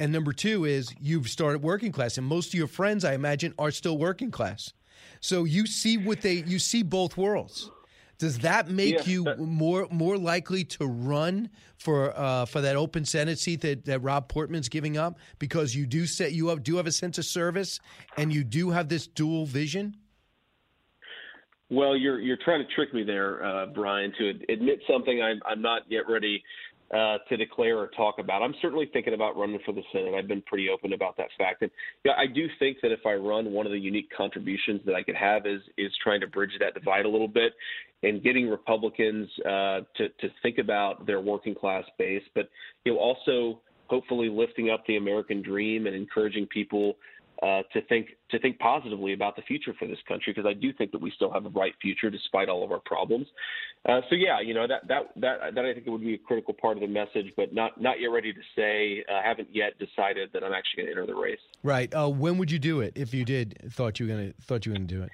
And 0.00 0.12
number 0.12 0.32
two 0.32 0.64
is 0.64 0.94
you've 1.00 1.28
started 1.28 1.62
working 1.62 1.90
class, 1.92 2.18
and 2.18 2.26
most 2.26 2.48
of 2.48 2.54
your 2.54 2.68
friends, 2.68 3.04
I 3.04 3.14
imagine, 3.14 3.52
are 3.58 3.70
still 3.72 3.98
working 3.98 4.30
class. 4.30 4.72
So 5.20 5.44
you 5.44 5.66
see 5.66 5.96
what 5.98 6.20
they 6.22 6.44
you 6.46 6.58
see 6.58 6.82
both 6.82 7.16
worlds. 7.16 7.70
Does 8.18 8.38
that 8.40 8.68
make 8.68 8.94
Yeah, 8.94 9.02
you 9.04 9.24
that- 9.24 9.38
more 9.38 9.86
more 9.90 10.18
likely 10.18 10.64
to 10.64 10.86
run 10.86 11.50
for 11.78 12.12
uh, 12.18 12.44
for 12.46 12.60
that 12.60 12.76
open 12.76 13.04
Senate 13.04 13.38
seat 13.38 13.60
that, 13.62 13.84
that 13.86 14.00
Rob 14.00 14.28
Portman's 14.28 14.68
giving 14.68 14.96
up 14.96 15.18
because 15.38 15.74
you 15.74 15.86
do 15.86 16.06
set 16.06 16.32
you 16.32 16.48
have, 16.48 16.62
do 16.64 16.76
have 16.76 16.86
a 16.88 16.92
sense 16.92 17.18
of 17.18 17.24
service 17.24 17.78
and 18.16 18.32
you 18.32 18.42
do 18.44 18.70
have 18.70 18.88
this 18.88 19.06
dual 19.06 19.46
vision? 19.46 19.96
Well, 21.70 21.96
you're 21.96 22.18
you're 22.20 22.38
trying 22.42 22.66
to 22.66 22.74
trick 22.74 22.94
me 22.94 23.04
there, 23.04 23.44
uh, 23.44 23.66
Brian, 23.66 24.12
to 24.18 24.30
admit 24.48 24.80
something 24.90 25.22
I'm 25.22 25.40
I'm 25.46 25.60
not 25.60 25.82
yet 25.88 26.08
ready 26.08 26.42
uh, 26.94 27.18
to 27.28 27.36
declare 27.36 27.76
or 27.76 27.88
talk 27.88 28.14
about. 28.18 28.42
I'm 28.42 28.54
certainly 28.62 28.88
thinking 28.90 29.12
about 29.12 29.36
running 29.36 29.58
for 29.66 29.72
the 29.72 29.82
Senate. 29.92 30.14
I've 30.14 30.28
been 30.28 30.40
pretty 30.42 30.70
open 30.70 30.94
about 30.94 31.18
that 31.18 31.28
fact, 31.36 31.60
and 31.60 31.70
yeah, 32.04 32.12
I 32.16 32.26
do 32.26 32.46
think 32.58 32.78
that 32.82 32.90
if 32.90 33.04
I 33.04 33.14
run, 33.14 33.52
one 33.52 33.66
of 33.66 33.72
the 33.72 33.78
unique 33.78 34.08
contributions 34.16 34.80
that 34.86 34.94
I 34.94 35.02
could 35.02 35.16
have 35.16 35.44
is 35.44 35.60
is 35.76 35.92
trying 36.02 36.20
to 36.22 36.26
bridge 36.26 36.52
that 36.60 36.72
divide 36.72 37.04
a 37.04 37.08
little 37.08 37.28
bit 37.28 37.52
and 38.02 38.22
getting 38.22 38.48
Republicans 38.48 39.28
uh, 39.44 39.80
to 39.96 40.08
to 40.20 40.28
think 40.42 40.56
about 40.56 41.06
their 41.06 41.20
working 41.20 41.54
class 41.54 41.84
base, 41.98 42.22
but 42.34 42.48
you 42.86 42.94
know 42.94 42.98
also 42.98 43.60
hopefully 43.88 44.28
lifting 44.28 44.70
up 44.70 44.84
the 44.86 44.96
American 44.96 45.42
dream 45.42 45.86
and 45.86 45.94
encouraging 45.96 46.46
people 46.46 46.96
uh, 47.42 47.62
to 47.72 47.80
think 47.82 48.08
to 48.30 48.38
think 48.38 48.58
positively 48.58 49.12
about 49.12 49.36
the 49.36 49.42
future 49.42 49.72
for 49.78 49.86
this 49.86 49.98
country 50.08 50.32
because 50.34 50.48
I 50.48 50.54
do 50.54 50.72
think 50.72 50.90
that 50.92 51.00
we 51.00 51.12
still 51.14 51.32
have 51.32 51.46
a 51.46 51.50
bright 51.50 51.74
future 51.80 52.10
despite 52.10 52.48
all 52.48 52.64
of 52.64 52.72
our 52.72 52.80
problems. 52.80 53.26
Uh, 53.88 54.00
so 54.10 54.16
yeah, 54.16 54.40
you 54.40 54.54
know 54.54 54.66
that 54.66 54.88
that 54.88 55.02
that 55.16 55.54
that 55.54 55.64
I 55.64 55.72
think 55.72 55.86
it 55.86 55.90
would 55.90 56.00
be 56.00 56.14
a 56.14 56.18
critical 56.18 56.52
part 56.52 56.76
of 56.76 56.80
the 56.80 56.88
message, 56.88 57.32
but 57.36 57.54
not 57.54 57.80
not 57.80 58.00
yet 58.00 58.08
ready 58.08 58.32
to 58.32 58.40
say. 58.56 59.04
I 59.08 59.18
uh, 59.18 59.22
haven't 59.22 59.48
yet 59.52 59.78
decided 59.78 60.30
that 60.32 60.42
I'm 60.42 60.52
actually 60.52 60.82
going 60.82 60.86
to 60.86 61.00
enter 61.00 61.06
the 61.06 61.20
race. 61.20 61.38
Right. 61.62 61.92
Uh, 61.94 62.08
when 62.08 62.38
would 62.38 62.50
you 62.50 62.58
do 62.58 62.80
it 62.80 62.92
if 62.96 63.14
you 63.14 63.24
did 63.24 63.56
thought 63.72 64.00
you 64.00 64.06
were 64.06 64.12
gonna 64.12 64.32
thought 64.42 64.66
you 64.66 64.72
were 64.72 64.78
gonna 64.78 64.86
do 64.86 65.02
it? 65.04 65.10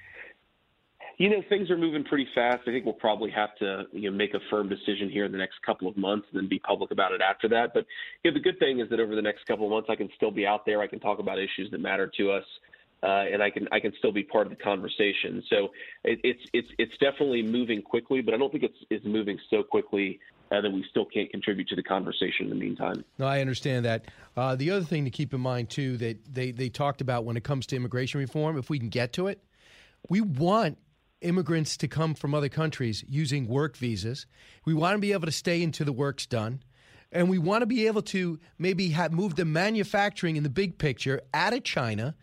You 1.17 1.29
know, 1.29 1.41
things 1.47 1.69
are 1.69 1.77
moving 1.77 2.03
pretty 2.03 2.27
fast. 2.35 2.61
I 2.67 2.71
think 2.71 2.83
we'll 2.83 2.93
probably 2.93 3.31
have 3.31 3.55
to 3.59 3.83
you 3.93 4.11
know 4.11 4.17
make 4.17 4.33
a 4.33 4.39
firm 4.49 4.67
decision 4.69 5.09
here 5.09 5.25
in 5.25 5.31
the 5.31 5.37
next 5.37 5.61
couple 5.65 5.87
of 5.87 5.95
months 5.95 6.27
and 6.31 6.41
then 6.41 6.49
be 6.49 6.59
public 6.59 6.91
about 6.91 7.13
it 7.13 7.21
after 7.21 7.47
that. 7.49 7.73
But 7.73 7.85
you 8.23 8.31
know, 8.31 8.35
the 8.35 8.43
good 8.43 8.59
thing 8.59 8.79
is 8.79 8.89
that 8.89 8.99
over 8.99 9.15
the 9.15 9.21
next 9.21 9.45
couple 9.45 9.65
of 9.65 9.71
months, 9.71 9.89
I 9.89 9.95
can 9.95 10.09
still 10.15 10.31
be 10.31 10.45
out 10.45 10.65
there. 10.65 10.81
I 10.81 10.87
can 10.87 10.99
talk 10.99 11.19
about 11.19 11.39
issues 11.39 11.71
that 11.71 11.79
matter 11.79 12.11
to 12.17 12.31
us. 12.31 12.43
Uh, 13.03 13.25
and 13.31 13.43
I 13.43 13.51
can 13.51 13.67
I 13.71 13.79
can 13.79 13.93
still 13.99 14.11
be 14.11 14.23
part 14.23 14.47
of 14.47 14.57
the 14.57 14.63
conversation. 14.63 15.43
So 15.49 15.69
it, 16.03 16.19
it's 16.23 16.41
it's 16.53 16.67
it's 16.79 16.97
definitely 16.97 17.43
moving 17.43 17.81
quickly, 17.81 18.21
but 18.21 18.33
I 18.33 18.37
don't 18.37 18.51
think 18.51 18.63
it's 18.63 18.77
it's 18.89 19.05
moving 19.05 19.37
so 19.49 19.63
quickly 19.63 20.19
uh, 20.51 20.61
that 20.61 20.71
we 20.71 20.83
still 20.89 21.05
can't 21.05 21.29
contribute 21.29 21.67
to 21.67 21.75
the 21.75 21.83
conversation 21.83 22.45
in 22.45 22.49
the 22.49 22.55
meantime. 22.55 23.03
No, 23.19 23.27
I 23.27 23.41
understand 23.41 23.85
that. 23.85 24.05
Uh, 24.35 24.55
the 24.55 24.71
other 24.71 24.85
thing 24.85 25.05
to 25.05 25.11
keep 25.11 25.33
in 25.33 25.41
mind 25.41 25.69
too 25.69 25.97
that 25.97 26.33
they 26.33 26.51
they 26.51 26.69
talked 26.69 27.01
about 27.01 27.25
when 27.25 27.37
it 27.37 27.43
comes 27.43 27.65
to 27.67 27.75
immigration 27.75 28.19
reform, 28.19 28.57
if 28.57 28.69
we 28.69 28.79
can 28.79 28.89
get 28.89 29.13
to 29.13 29.27
it, 29.27 29.43
we 30.09 30.21
want 30.21 30.77
immigrants 31.21 31.77
to 31.77 31.87
come 31.87 32.13
from 32.13 32.33
other 32.33 32.49
countries 32.49 33.03
using 33.07 33.47
work 33.47 33.77
visas. 33.77 34.25
We 34.65 34.73
want 34.73 34.95
to 34.95 34.99
be 34.99 35.13
able 35.13 35.25
to 35.25 35.31
stay 35.31 35.63
until 35.63 35.85
the 35.85 35.93
work's 35.93 36.25
done. 36.25 36.61
And 37.11 37.29
we 37.29 37.37
want 37.37 37.61
to 37.61 37.65
be 37.65 37.87
able 37.87 38.01
to 38.03 38.39
maybe 38.57 38.89
have 38.89 39.13
move 39.13 39.35
the 39.35 39.45
manufacturing 39.45 40.35
in 40.35 40.43
the 40.43 40.49
big 40.49 40.77
picture 40.77 41.21
out 41.33 41.53
of 41.53 41.63
China, 41.63 42.15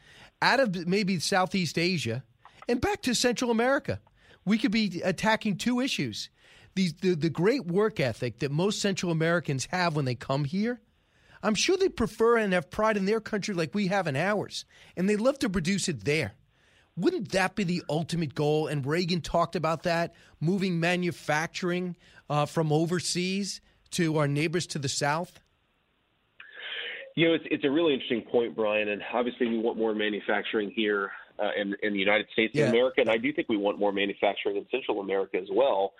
out 0.42 0.60
of 0.60 0.86
maybe 0.86 1.18
Southeast 1.18 1.78
Asia, 1.78 2.22
and 2.68 2.80
back 2.80 3.02
to 3.02 3.14
Central 3.14 3.50
America. 3.50 4.00
We 4.44 4.58
could 4.58 4.72
be 4.72 5.00
attacking 5.04 5.56
two 5.56 5.80
issues. 5.80 6.28
These, 6.74 6.94
the, 6.94 7.14
the 7.14 7.30
great 7.30 7.66
work 7.66 8.00
ethic 8.00 8.40
that 8.40 8.50
most 8.50 8.80
Central 8.80 9.12
Americans 9.12 9.66
have 9.70 9.94
when 9.94 10.04
they 10.04 10.14
come 10.14 10.44
here, 10.44 10.80
I'm 11.42 11.54
sure 11.54 11.76
they 11.76 11.88
prefer 11.88 12.36
and 12.36 12.52
have 12.52 12.70
pride 12.70 12.96
in 12.96 13.04
their 13.04 13.20
country 13.20 13.54
like 13.54 13.74
we 13.74 13.88
have 13.88 14.06
in 14.06 14.16
ours, 14.16 14.64
and 14.96 15.08
they 15.08 15.16
love 15.16 15.38
to 15.40 15.50
produce 15.50 15.88
it 15.88 16.04
there. 16.04 16.34
Wouldn't 16.96 17.30
that 17.32 17.54
be 17.54 17.64
the 17.64 17.82
ultimate 17.88 18.34
goal? 18.34 18.66
And 18.66 18.84
Reagan 18.84 19.20
talked 19.22 19.56
about 19.56 19.84
that, 19.84 20.14
moving 20.40 20.78
manufacturing 20.78 21.96
uh, 22.28 22.46
from 22.46 22.72
overseas 22.72 23.60
to 23.92 24.18
our 24.18 24.28
neighbors 24.28 24.66
to 24.68 24.78
the 24.78 24.88
south. 24.88 25.40
You 27.14 27.28
know, 27.28 27.34
it's 27.34 27.44
it's 27.50 27.64
a 27.64 27.70
really 27.70 27.92
interesting 27.92 28.22
point, 28.22 28.56
Brian, 28.56 28.88
and 28.88 29.02
obviously 29.12 29.46
we 29.46 29.58
want 29.58 29.76
more 29.76 29.94
manufacturing 29.94 30.70
here 30.74 31.10
uh, 31.38 31.50
in 31.60 31.74
in 31.82 31.92
the 31.92 31.98
United 31.98 32.26
States 32.32 32.54
Yeah. 32.54 32.64
of 32.64 32.68
America, 32.70 33.00
and 33.02 33.10
I 33.10 33.18
do 33.18 33.32
think 33.32 33.48
we 33.50 33.58
want 33.58 33.78
more 33.78 33.92
manufacturing 33.92 34.56
in 34.56 34.66
Central 34.70 35.00
America 35.00 35.36
as 35.36 35.48
well, 35.52 35.92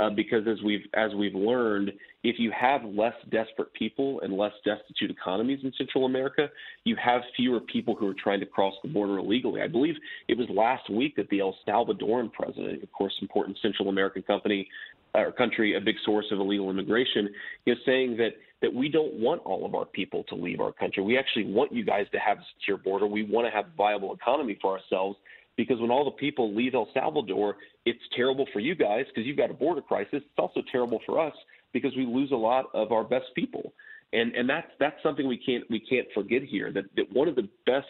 uh, 0.00 0.08
because 0.08 0.46
as 0.46 0.62
we've 0.64 0.86
as 0.94 1.10
we've 1.14 1.34
learned, 1.34 1.92
if 2.24 2.36
you 2.38 2.50
have 2.58 2.82
less 2.84 3.12
desperate 3.30 3.72
people 3.74 4.20
and 4.22 4.32
less 4.32 4.52
destitute 4.64 5.10
economies 5.10 5.60
in 5.62 5.72
Central 5.76 6.06
America, 6.06 6.48
you 6.84 6.96
have 6.96 7.20
fewer 7.36 7.60
people 7.60 7.94
who 7.94 8.08
are 8.08 8.14
trying 8.14 8.40
to 8.40 8.46
cross 8.46 8.74
the 8.82 8.88
border 8.88 9.18
illegally. 9.18 9.60
I 9.60 9.68
believe 9.68 9.96
it 10.28 10.38
was 10.38 10.48
last 10.48 10.88
week 10.88 11.16
that 11.16 11.28
the 11.28 11.40
El 11.40 11.54
Salvadoran 11.68 12.32
president, 12.32 12.82
of 12.82 12.90
course, 12.92 13.12
important 13.20 13.58
Central 13.60 13.90
American 13.90 14.22
company 14.22 14.66
or 15.14 15.32
country, 15.32 15.76
a 15.76 15.80
big 15.80 15.96
source 16.04 16.26
of 16.30 16.38
illegal 16.38 16.70
immigration, 16.70 17.28
is 17.66 17.76
saying 17.84 18.16
that 18.16 18.30
that 18.62 18.72
we 18.72 18.88
don't 18.88 19.14
want 19.14 19.42
all 19.44 19.66
of 19.66 19.74
our 19.74 19.86
people 19.86 20.24
to 20.28 20.34
leave 20.34 20.60
our 20.60 20.72
country. 20.72 21.02
We 21.02 21.18
actually 21.18 21.44
want 21.44 21.72
you 21.72 21.84
guys 21.84 22.06
to 22.12 22.18
have 22.18 22.38
a 22.38 22.44
secure 22.58 22.78
border. 22.78 23.06
We 23.06 23.22
want 23.22 23.46
to 23.46 23.50
have 23.50 23.66
a 23.66 23.76
viable 23.76 24.14
economy 24.14 24.58
for 24.62 24.78
ourselves 24.78 25.16
because 25.60 25.78
when 25.78 25.90
all 25.90 26.06
the 26.06 26.10
people 26.12 26.54
leave 26.54 26.74
El 26.74 26.88
Salvador, 26.94 27.56
it's 27.84 28.00
terrible 28.16 28.46
for 28.50 28.60
you 28.60 28.74
guys 28.74 29.04
because 29.08 29.26
you've 29.26 29.36
got 29.36 29.50
a 29.50 29.54
border 29.54 29.82
crisis. 29.82 30.22
It's 30.24 30.38
also 30.38 30.62
terrible 30.72 31.00
for 31.04 31.20
us 31.20 31.34
because 31.74 31.94
we 31.98 32.06
lose 32.06 32.32
a 32.32 32.36
lot 32.36 32.70
of 32.72 32.92
our 32.92 33.04
best 33.04 33.26
people. 33.34 33.74
And 34.14 34.34
and 34.34 34.48
that's 34.48 34.70
that's 34.80 34.96
something 35.02 35.28
we 35.28 35.36
can't 35.36 35.64
we 35.68 35.78
can't 35.78 36.06
forget 36.14 36.42
here. 36.42 36.72
That 36.72 36.84
that 36.96 37.12
one 37.12 37.28
of 37.28 37.36
the 37.36 37.46
best 37.66 37.86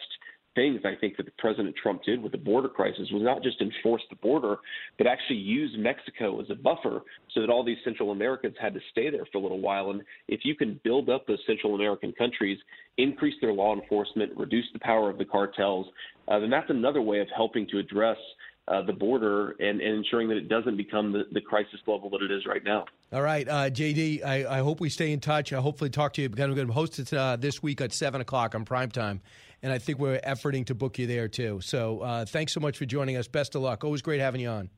things 0.55 0.81
I 0.83 0.95
think 0.99 1.17
that 1.17 1.35
President 1.37 1.75
Trump 1.81 2.03
did 2.03 2.21
with 2.21 2.31
the 2.31 2.37
border 2.37 2.67
crisis 2.67 3.09
was 3.11 3.23
not 3.23 3.43
just 3.43 3.61
enforce 3.61 4.01
the 4.09 4.15
border, 4.17 4.57
but 4.97 5.07
actually 5.07 5.37
use 5.37 5.73
Mexico 5.77 6.41
as 6.41 6.49
a 6.49 6.55
buffer 6.55 7.01
so 7.33 7.41
that 7.41 7.49
all 7.49 7.63
these 7.63 7.77
Central 7.83 8.11
Americans 8.11 8.55
had 8.61 8.73
to 8.73 8.79
stay 8.91 9.09
there 9.09 9.25
for 9.31 9.37
a 9.37 9.41
little 9.41 9.61
while. 9.61 9.91
And 9.91 10.01
if 10.27 10.41
you 10.43 10.55
can 10.55 10.79
build 10.83 11.09
up 11.09 11.25
those 11.27 11.39
Central 11.47 11.75
American 11.75 12.13
countries, 12.13 12.57
increase 12.97 13.35
their 13.41 13.53
law 13.53 13.73
enforcement, 13.73 14.31
reduce 14.37 14.65
the 14.73 14.79
power 14.79 15.09
of 15.09 15.17
the 15.17 15.25
cartels, 15.25 15.87
uh, 16.27 16.39
then 16.39 16.49
that's 16.49 16.69
another 16.69 17.01
way 17.01 17.19
of 17.19 17.27
helping 17.35 17.67
to 17.69 17.77
address 17.77 18.17
uh, 18.67 18.81
the 18.83 18.93
border 18.93 19.55
and, 19.59 19.81
and 19.81 19.97
ensuring 19.97 20.27
that 20.29 20.37
it 20.37 20.47
doesn't 20.47 20.77
become 20.77 21.11
the, 21.11 21.23
the 21.31 21.41
crisis 21.41 21.79
level 21.87 22.09
that 22.09 22.21
it 22.21 22.31
is 22.31 22.45
right 22.45 22.63
now. 22.63 22.85
All 23.11 23.21
right, 23.21 23.47
uh, 23.47 23.69
JD, 23.69 24.23
I, 24.23 24.59
I 24.59 24.59
hope 24.59 24.79
we 24.79 24.89
stay 24.89 25.11
in 25.11 25.19
touch. 25.19 25.51
I 25.51 25.59
hopefully 25.59 25.89
talk 25.89 26.13
to 26.13 26.21
you. 26.21 26.29
We're 26.29 26.35
going 26.35 26.67
to 26.67 26.73
host 26.73 26.99
it 26.99 27.11
uh, 27.13 27.35
this 27.37 27.61
week 27.61 27.81
at 27.81 27.91
7 27.91 28.21
o'clock 28.21 28.55
on 28.55 28.63
prime 28.63 28.89
time. 28.89 29.21
And 29.63 29.71
I 29.71 29.77
think 29.77 29.99
we're 29.99 30.19
efforting 30.19 30.65
to 30.67 30.75
book 30.75 30.97
you 30.97 31.07
there 31.07 31.27
too. 31.27 31.61
So 31.61 31.99
uh, 31.99 32.25
thanks 32.25 32.53
so 32.53 32.59
much 32.59 32.77
for 32.77 32.85
joining 32.85 33.17
us. 33.17 33.27
Best 33.27 33.55
of 33.55 33.61
luck. 33.61 33.83
Always 33.83 34.01
great 34.01 34.19
having 34.19 34.41
you 34.41 34.49
on. 34.49 34.69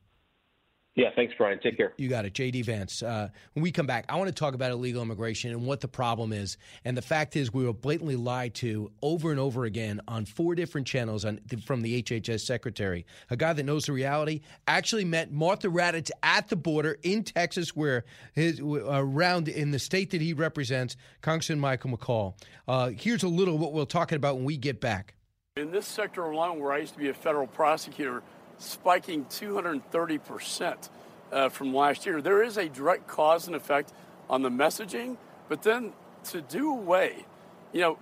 Yeah, 0.96 1.08
thanks, 1.16 1.34
Brian. 1.36 1.58
Take 1.58 1.76
care. 1.76 1.92
You 1.96 2.08
got 2.08 2.24
it. 2.24 2.34
JD 2.34 2.64
Vance. 2.66 3.02
Uh, 3.02 3.28
when 3.54 3.64
we 3.64 3.72
come 3.72 3.86
back, 3.86 4.04
I 4.08 4.14
want 4.14 4.28
to 4.28 4.34
talk 4.34 4.54
about 4.54 4.70
illegal 4.70 5.02
immigration 5.02 5.50
and 5.50 5.66
what 5.66 5.80
the 5.80 5.88
problem 5.88 6.32
is. 6.32 6.56
And 6.84 6.96
the 6.96 7.02
fact 7.02 7.34
is, 7.34 7.52
we 7.52 7.64
were 7.64 7.72
blatantly 7.72 8.14
lied 8.14 8.54
to 8.56 8.92
over 9.02 9.32
and 9.32 9.40
over 9.40 9.64
again 9.64 10.00
on 10.06 10.24
four 10.24 10.54
different 10.54 10.86
channels 10.86 11.24
on, 11.24 11.40
from 11.66 11.82
the 11.82 12.00
HHS 12.00 12.42
secretary. 12.42 13.06
A 13.30 13.36
guy 13.36 13.52
that 13.52 13.64
knows 13.64 13.86
the 13.86 13.92
reality 13.92 14.42
actually 14.68 15.04
met 15.04 15.32
Martha 15.32 15.66
Raddatz 15.66 16.12
at 16.22 16.48
the 16.48 16.56
border 16.56 16.96
in 17.02 17.24
Texas, 17.24 17.74
where 17.74 18.04
his 18.32 18.60
around 18.60 19.48
in 19.48 19.72
the 19.72 19.80
state 19.80 20.12
that 20.12 20.20
he 20.20 20.32
represents, 20.32 20.96
Congressman 21.22 21.58
Michael 21.58 21.90
McCaul. 21.90 22.34
Uh, 22.68 22.90
here's 22.90 23.24
a 23.24 23.28
little 23.28 23.58
what 23.58 23.72
we're 23.72 23.84
talking 23.84 24.14
about 24.14 24.36
when 24.36 24.44
we 24.44 24.56
get 24.56 24.80
back. 24.80 25.14
In 25.56 25.72
this 25.72 25.86
sector 25.86 26.22
alone, 26.22 26.60
where 26.60 26.72
I 26.72 26.78
used 26.78 26.94
to 26.94 26.98
be 27.00 27.08
a 27.08 27.14
federal 27.14 27.46
prosecutor, 27.48 28.22
spiking 28.58 29.24
230% 29.26 30.88
uh, 31.32 31.48
from 31.48 31.74
last 31.74 32.06
year. 32.06 32.20
There 32.20 32.42
is 32.42 32.56
a 32.56 32.68
direct 32.68 33.06
cause 33.06 33.46
and 33.46 33.56
effect 33.56 33.92
on 34.30 34.42
the 34.42 34.50
messaging, 34.50 35.16
but 35.48 35.62
then 35.62 35.92
to 36.24 36.40
do 36.40 36.70
away, 36.70 37.26
you 37.72 37.80
know, 37.80 37.98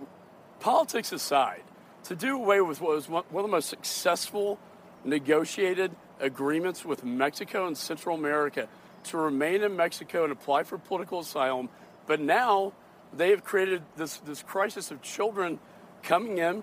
politics 0.61 1.13
aside, 1.13 1.63
to 2.05 2.15
do 2.15 2.37
away 2.37 2.61
with 2.61 2.81
what 2.81 2.95
was 2.95 3.09
one 3.09 3.25
of 3.35 3.43
the 3.43 3.49
most 3.49 3.69
successful 3.69 4.59
negotiated 5.05 5.91
agreements 6.21 6.85
with 6.85 7.05
Mexico 7.05 7.67
and 7.67 7.77
Central 7.77 8.17
America 8.17 8.69
to 9.05 9.17
remain 9.17 9.63
in 9.63 9.77
Mexico 9.77 10.23
and 10.23 10.33
apply 10.33 10.63
for 10.63 10.79
political 10.79 11.21
asylum, 11.21 11.69
but 12.07 12.21
now 12.21 12.73
they 13.13 13.31
have 13.31 13.43
created 13.43 13.83
this, 13.97 14.19
this 14.19 14.43
crisis 14.43 14.91
of 14.93 15.03
children 15.03 15.59
coming 16.03 16.39
in 16.39 16.63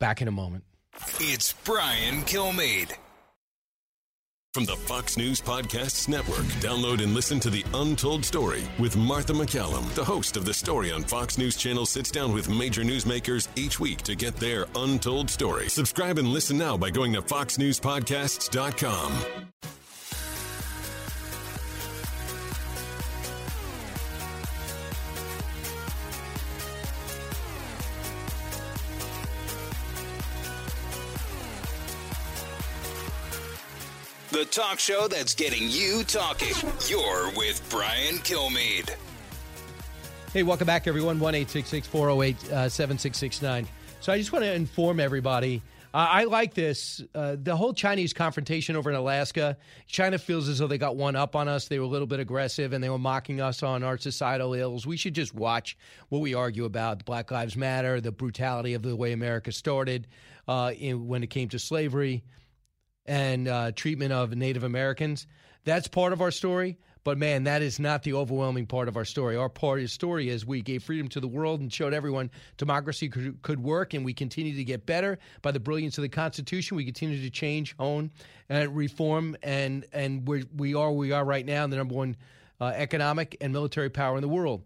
Back 0.00 0.22
in 0.22 0.28
a 0.28 0.32
moment. 0.32 0.64
It's 0.96 1.52
Brian 1.64 2.22
Kilmeade. 2.22 2.94
From 4.52 4.64
the 4.64 4.74
Fox 4.74 5.16
News 5.16 5.40
Podcasts 5.40 6.08
Network, 6.08 6.44
download 6.60 7.00
and 7.00 7.14
listen 7.14 7.38
to 7.40 7.50
The 7.50 7.64
Untold 7.72 8.24
Story 8.24 8.64
with 8.80 8.96
Martha 8.96 9.32
MacCallum. 9.32 9.88
The 9.94 10.04
host 10.04 10.36
of 10.36 10.44
The 10.44 10.52
Story 10.52 10.90
on 10.90 11.04
Fox 11.04 11.38
News 11.38 11.56
Channel 11.56 11.86
sits 11.86 12.10
down 12.10 12.34
with 12.34 12.48
major 12.48 12.82
newsmakers 12.82 13.46
each 13.54 13.78
week 13.78 13.98
to 14.02 14.16
get 14.16 14.34
their 14.36 14.66
untold 14.74 15.30
story. 15.30 15.68
Subscribe 15.68 16.18
and 16.18 16.26
listen 16.28 16.58
now 16.58 16.76
by 16.76 16.90
going 16.90 17.12
to 17.12 17.22
foxnewspodcasts.com. 17.22 19.12
the 34.30 34.44
talk 34.44 34.78
show 34.78 35.08
that's 35.08 35.34
getting 35.34 35.68
you 35.68 36.04
talking. 36.04 36.54
You're 36.88 37.30
with 37.36 37.66
Brian 37.68 38.16
Kilmeade. 38.18 38.94
Hey, 40.32 40.44
welcome 40.44 40.66
back, 40.66 40.86
everyone. 40.86 41.18
1 41.18 41.44
408 41.44 42.40
7669. 42.40 43.66
So 44.00 44.12
I 44.12 44.18
just 44.18 44.32
want 44.32 44.44
to 44.44 44.52
inform 44.52 45.00
everybody. 45.00 45.62
Uh, 45.92 46.06
I 46.08 46.24
like 46.24 46.54
this. 46.54 47.02
Uh, 47.12 47.36
the 47.42 47.56
whole 47.56 47.74
Chinese 47.74 48.12
confrontation 48.12 48.76
over 48.76 48.90
in 48.90 48.96
Alaska, 48.96 49.56
China 49.88 50.18
feels 50.18 50.48
as 50.48 50.58
though 50.60 50.68
they 50.68 50.78
got 50.78 50.94
one 50.94 51.16
up 51.16 51.34
on 51.34 51.48
us. 51.48 51.66
They 51.66 51.80
were 51.80 51.84
a 51.84 51.88
little 51.88 52.06
bit 52.06 52.20
aggressive 52.20 52.72
and 52.72 52.82
they 52.82 52.88
were 52.88 52.98
mocking 52.98 53.40
us 53.40 53.64
on 53.64 53.82
our 53.82 53.98
societal 53.98 54.54
ills. 54.54 54.86
We 54.86 54.96
should 54.96 55.14
just 55.14 55.34
watch 55.34 55.76
what 56.08 56.20
we 56.20 56.34
argue 56.34 56.64
about 56.64 57.04
Black 57.04 57.32
Lives 57.32 57.56
Matter, 57.56 58.00
the 58.00 58.12
brutality 58.12 58.74
of 58.74 58.82
the 58.82 58.94
way 58.94 59.10
America 59.10 59.50
started 59.50 60.06
uh, 60.46 60.72
in, 60.78 61.08
when 61.08 61.24
it 61.24 61.30
came 61.30 61.48
to 61.48 61.58
slavery 61.58 62.22
and 63.10 63.48
uh, 63.48 63.72
treatment 63.72 64.12
of 64.12 64.36
Native 64.36 64.62
Americans. 64.62 65.26
That's 65.64 65.88
part 65.88 66.12
of 66.12 66.22
our 66.22 66.30
story. 66.30 66.78
But 67.02 67.18
man, 67.18 67.44
that 67.44 67.62
is 67.62 67.80
not 67.80 68.02
the 68.02 68.12
overwhelming 68.12 68.66
part 68.66 68.86
of 68.86 68.96
our 68.96 69.06
story. 69.06 69.34
Our 69.34 69.48
part 69.48 69.78
of 69.78 69.84
the 69.84 69.88
story 69.88 70.28
is 70.28 70.46
we 70.46 70.60
gave 70.60 70.82
freedom 70.82 71.08
to 71.08 71.20
the 71.20 71.26
world 71.26 71.60
and 71.60 71.72
showed 71.72 71.94
everyone 71.94 72.30
democracy 72.58 73.08
could, 73.08 73.40
could 73.42 73.58
work, 73.58 73.94
and 73.94 74.04
we 74.04 74.12
continue 74.12 74.54
to 74.54 74.64
get 74.64 74.84
better 74.84 75.18
by 75.42 75.50
the 75.50 75.58
brilliance 75.58 75.96
of 75.96 76.02
the 76.02 76.10
Constitution. 76.10 76.76
We 76.76 76.84
continue 76.84 77.20
to 77.20 77.30
change, 77.30 77.74
hone, 77.78 78.10
and 78.48 78.76
reform, 78.76 79.34
and 79.42 79.86
and 79.92 80.28
we're, 80.28 80.44
we 80.54 80.74
are 80.74 80.92
we 80.92 81.10
are 81.10 81.24
right 81.24 81.44
now 81.44 81.66
the 81.66 81.76
number 81.76 81.94
one 81.94 82.16
uh, 82.60 82.66
economic 82.76 83.36
and 83.40 83.50
military 83.50 83.88
power 83.88 84.16
in 84.16 84.22
the 84.22 84.28
world. 84.28 84.62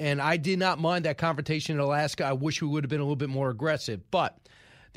And 0.00 0.20
I 0.20 0.36
did 0.36 0.58
not 0.58 0.80
mind 0.80 1.04
that 1.04 1.16
confrontation 1.16 1.76
in 1.76 1.80
Alaska. 1.80 2.24
I 2.24 2.32
wish 2.32 2.60
we 2.60 2.66
would 2.66 2.82
have 2.82 2.90
been 2.90 3.00
a 3.00 3.04
little 3.04 3.16
bit 3.16 3.30
more 3.30 3.50
aggressive, 3.50 4.00
but. 4.10 4.36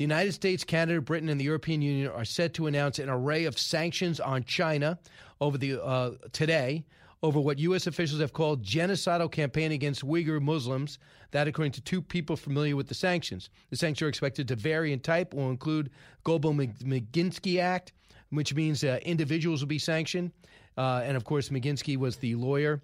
The 0.02 0.08
United 0.08 0.32
States, 0.32 0.64
Canada, 0.64 1.00
Britain, 1.00 1.28
and 1.28 1.38
the 1.38 1.44
European 1.44 1.80
Union 1.80 2.10
are 2.10 2.24
set 2.24 2.54
to 2.54 2.66
announce 2.66 2.98
an 2.98 3.08
array 3.08 3.44
of 3.44 3.56
sanctions 3.56 4.18
on 4.18 4.42
China 4.42 4.98
over 5.40 5.56
the 5.56 5.80
uh, 5.80 6.14
today 6.32 6.84
over 7.22 7.38
what 7.38 7.60
U.S. 7.60 7.86
officials 7.86 8.20
have 8.20 8.32
called 8.32 8.64
genocidal 8.64 9.30
campaign 9.30 9.70
against 9.70 10.04
Uyghur 10.04 10.42
Muslims. 10.42 10.98
That, 11.30 11.46
according 11.46 11.70
to 11.74 11.80
two 11.82 12.02
people 12.02 12.34
familiar 12.34 12.74
with 12.74 12.88
the 12.88 12.96
sanctions, 12.96 13.48
the 13.70 13.76
sanctions 13.76 14.04
are 14.04 14.08
expected 14.08 14.48
to 14.48 14.56
vary 14.56 14.92
in 14.92 14.98
type. 14.98 15.34
Will 15.34 15.50
include 15.50 15.90
Global 16.24 16.52
Magnitsky 16.52 17.60
Act, 17.60 17.92
which 18.30 18.56
means 18.56 18.82
uh, 18.82 18.98
individuals 19.02 19.60
will 19.60 19.68
be 19.68 19.78
sanctioned, 19.78 20.32
uh, 20.76 21.02
and 21.04 21.16
of 21.16 21.22
course, 21.22 21.50
Magnitsky 21.50 21.96
was 21.96 22.16
the 22.16 22.34
lawyer 22.34 22.82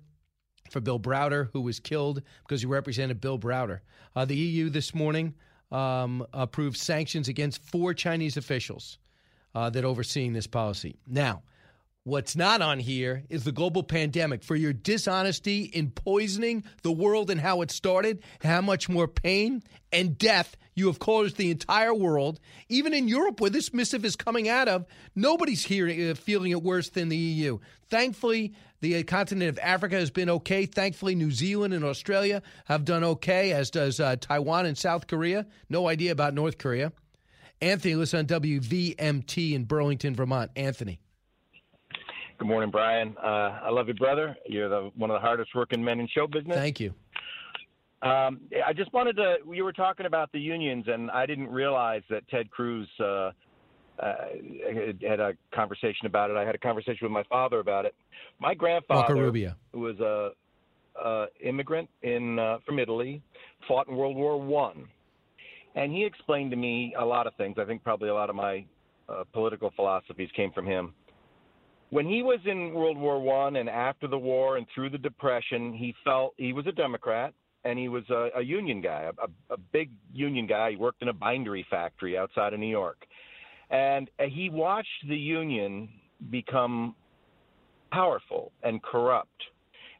for 0.70 0.78
Bill 0.78 1.00
Browder, 1.00 1.48
who 1.52 1.62
was 1.62 1.80
killed 1.80 2.22
because 2.44 2.60
he 2.60 2.68
represented 2.68 3.20
Bill 3.20 3.40
Browder. 3.40 3.80
Uh, 4.14 4.24
the 4.24 4.36
EU 4.36 4.70
this 4.70 4.94
morning 4.94 5.34
um, 5.70 6.26
approved 6.32 6.76
sanctions 6.76 7.28
against 7.28 7.62
four 7.62 7.94
Chinese 7.94 8.36
officials 8.36 8.98
uh, 9.54 9.70
that 9.70 9.84
overseeing 9.84 10.32
this 10.32 10.46
policy. 10.46 10.96
Now, 11.06 11.42
what's 12.08 12.34
not 12.34 12.62
on 12.62 12.78
here 12.78 13.24
is 13.28 13.44
the 13.44 13.52
global 13.52 13.82
pandemic. 13.82 14.42
For 14.42 14.56
your 14.56 14.72
dishonesty 14.72 15.64
in 15.64 15.90
poisoning 15.90 16.64
the 16.82 16.90
world 16.90 17.30
and 17.30 17.40
how 17.40 17.60
it 17.60 17.70
started, 17.70 18.22
how 18.42 18.62
much 18.62 18.88
more 18.88 19.06
pain 19.06 19.62
and 19.92 20.16
death 20.16 20.56
you 20.74 20.86
have 20.86 20.98
caused 20.98 21.36
the 21.36 21.50
entire 21.50 21.92
world. 21.92 22.40
Even 22.68 22.94
in 22.94 23.08
Europe, 23.08 23.40
where 23.40 23.50
this 23.50 23.74
missive 23.74 24.04
is 24.04 24.16
coming 24.16 24.48
out 24.48 24.68
of, 24.68 24.86
nobody's 25.14 25.64
here 25.64 26.10
uh, 26.10 26.14
feeling 26.14 26.52
it 26.52 26.62
worse 26.62 26.88
than 26.88 27.08
the 27.08 27.16
EU. 27.16 27.58
Thankfully, 27.90 28.54
the 28.80 29.02
continent 29.02 29.50
of 29.50 29.58
Africa 29.58 29.96
has 29.96 30.10
been 30.10 30.30
okay. 30.30 30.66
Thankfully, 30.66 31.14
New 31.14 31.30
Zealand 31.30 31.74
and 31.74 31.84
Australia 31.84 32.42
have 32.64 32.84
done 32.84 33.04
okay, 33.04 33.52
as 33.52 33.70
does 33.70 34.00
uh, 34.00 34.16
Taiwan 34.16 34.66
and 34.66 34.78
South 34.78 35.08
Korea. 35.08 35.46
No 35.68 35.88
idea 35.88 36.12
about 36.12 36.32
North 36.32 36.58
Korea. 36.58 36.92
Anthony, 37.60 37.96
listen 37.96 38.20
on 38.20 38.26
WVMT 38.26 39.52
in 39.52 39.64
Burlington, 39.64 40.14
Vermont. 40.14 40.52
Anthony. 40.54 41.00
Good 42.38 42.46
morning, 42.46 42.70
Brian. 42.70 43.16
Uh, 43.22 43.58
I 43.64 43.70
love 43.70 43.88
you, 43.88 43.94
brother. 43.94 44.36
You're 44.46 44.68
the, 44.68 44.90
one 44.94 45.10
of 45.10 45.14
the 45.14 45.20
hardest 45.20 45.50
working 45.56 45.82
men 45.82 45.98
in 45.98 46.06
show 46.06 46.28
business. 46.28 46.56
Thank 46.56 46.78
you. 46.78 46.94
Um, 48.00 48.42
I 48.64 48.72
just 48.72 48.92
wanted 48.92 49.16
to. 49.16 49.38
You 49.52 49.64
were 49.64 49.72
talking 49.72 50.06
about 50.06 50.30
the 50.30 50.38
unions, 50.38 50.84
and 50.86 51.10
I 51.10 51.26
didn't 51.26 51.50
realize 51.50 52.02
that 52.10 52.28
Ted 52.28 52.48
Cruz 52.48 52.88
uh, 53.00 53.04
uh, 53.04 53.32
had 55.02 55.18
a 55.18 55.32
conversation 55.52 56.06
about 56.06 56.30
it. 56.30 56.36
I 56.36 56.44
had 56.44 56.54
a 56.54 56.58
conversation 56.58 56.98
with 57.02 57.10
my 57.10 57.24
father 57.24 57.58
about 57.58 57.86
it. 57.86 57.96
My 58.38 58.54
grandfather 58.54 59.16
Rubio. 59.16 59.56
was 59.72 59.98
a, 59.98 60.30
a 61.04 61.26
immigrant 61.42 61.90
in 62.02 62.38
uh, 62.38 62.58
from 62.64 62.78
Italy, 62.78 63.20
fought 63.66 63.88
in 63.88 63.96
World 63.96 64.14
War 64.14 64.40
One, 64.40 64.86
and 65.74 65.92
he 65.92 66.04
explained 66.04 66.52
to 66.52 66.56
me 66.56 66.94
a 66.96 67.04
lot 67.04 67.26
of 67.26 67.34
things. 67.34 67.56
I 67.58 67.64
think 67.64 67.82
probably 67.82 68.10
a 68.10 68.14
lot 68.14 68.30
of 68.30 68.36
my 68.36 68.64
uh, 69.08 69.24
political 69.32 69.72
philosophies 69.74 70.28
came 70.36 70.52
from 70.52 70.66
him. 70.66 70.94
When 71.90 72.06
he 72.06 72.22
was 72.22 72.38
in 72.44 72.74
World 72.74 72.98
War 72.98 73.20
One 73.20 73.56
and 73.56 73.68
after 73.68 74.06
the 74.06 74.18
war 74.18 74.56
and 74.56 74.66
through 74.74 74.90
the 74.90 74.98
Depression, 74.98 75.72
he 75.72 75.94
felt 76.04 76.34
he 76.36 76.52
was 76.52 76.66
a 76.66 76.72
Democrat 76.72 77.32
and 77.64 77.78
he 77.78 77.88
was 77.88 78.04
a, 78.10 78.28
a 78.36 78.42
union 78.42 78.80
guy, 78.80 79.10
a, 79.18 79.54
a 79.54 79.56
big 79.72 79.90
union 80.12 80.46
guy. 80.46 80.70
He 80.70 80.76
worked 80.76 81.02
in 81.02 81.08
a 81.08 81.12
bindery 81.12 81.66
factory 81.70 82.18
outside 82.18 82.52
of 82.52 82.60
New 82.60 82.66
York 82.66 83.06
and 83.70 84.10
he 84.28 84.48
watched 84.48 85.08
the 85.08 85.16
union 85.16 85.88
become 86.30 86.94
powerful 87.92 88.52
and 88.62 88.82
corrupt. 88.82 89.42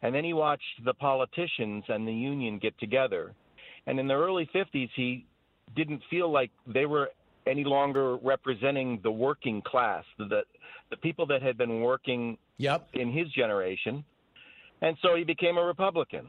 And 0.02 0.14
then 0.14 0.24
he 0.24 0.32
watched 0.32 0.84
the 0.84 0.94
politicians 0.94 1.84
and 1.88 2.06
the 2.06 2.12
union 2.12 2.58
get 2.58 2.78
together. 2.78 3.34
And 3.86 3.98
in 3.98 4.06
the 4.06 4.14
early 4.14 4.48
50s, 4.54 4.90
he 4.94 5.26
didn't 5.76 6.02
feel 6.08 6.30
like 6.30 6.50
they 6.66 6.86
were 6.86 7.10
any 7.48 7.64
longer 7.64 8.16
representing 8.18 9.00
the 9.02 9.10
working 9.10 9.62
class, 9.62 10.04
the, 10.18 10.42
the 10.90 10.96
people 10.96 11.26
that 11.26 11.42
had 11.42 11.56
been 11.56 11.80
working 11.80 12.36
yep. 12.58 12.88
in 12.94 13.10
his 13.10 13.28
generation. 13.32 14.04
And 14.82 14.96
so 15.02 15.16
he 15.16 15.24
became 15.24 15.58
a 15.58 15.64
Republican. 15.64 16.28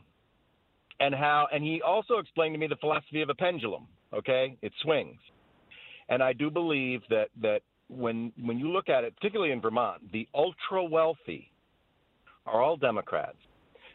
And 0.99 1.15
how 1.15 1.47
and 1.53 1.63
he 1.63 1.81
also 1.81 2.17
explained 2.17 2.55
to 2.55 2.59
me 2.59 2.67
the 2.67 2.75
philosophy 2.75 3.21
of 3.21 3.29
a 3.29 3.35
pendulum, 3.35 3.87
okay? 4.13 4.57
It 4.61 4.73
swings. 4.81 5.17
And 6.09 6.21
I 6.21 6.33
do 6.33 6.49
believe 6.49 7.01
that 7.09 7.29
that 7.41 7.61
when 7.87 8.33
when 8.41 8.59
you 8.59 8.69
look 8.69 8.89
at 8.89 9.03
it, 9.03 9.15
particularly 9.15 9.53
in 9.53 9.61
Vermont, 9.61 10.11
the 10.11 10.27
ultra 10.33 10.83
wealthy 10.83 11.51
are 12.45 12.61
all 12.61 12.75
Democrats. 12.75 13.37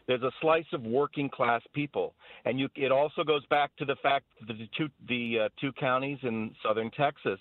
There's 0.07 0.21
a 0.21 0.31
slice 0.41 0.65
of 0.73 0.83
working 0.83 1.29
class 1.29 1.61
people, 1.73 2.13
and 2.45 2.59
you, 2.59 2.69
it 2.75 2.91
also 2.91 3.23
goes 3.23 3.45
back 3.47 3.75
to 3.77 3.85
the 3.85 3.95
fact 4.03 4.25
that 4.47 4.57
the 4.57 4.69
two 4.77 4.89
the 5.07 5.45
uh, 5.45 5.49
two 5.59 5.71
counties 5.73 6.19
in 6.23 6.53
southern 6.63 6.91
Texas 6.91 7.39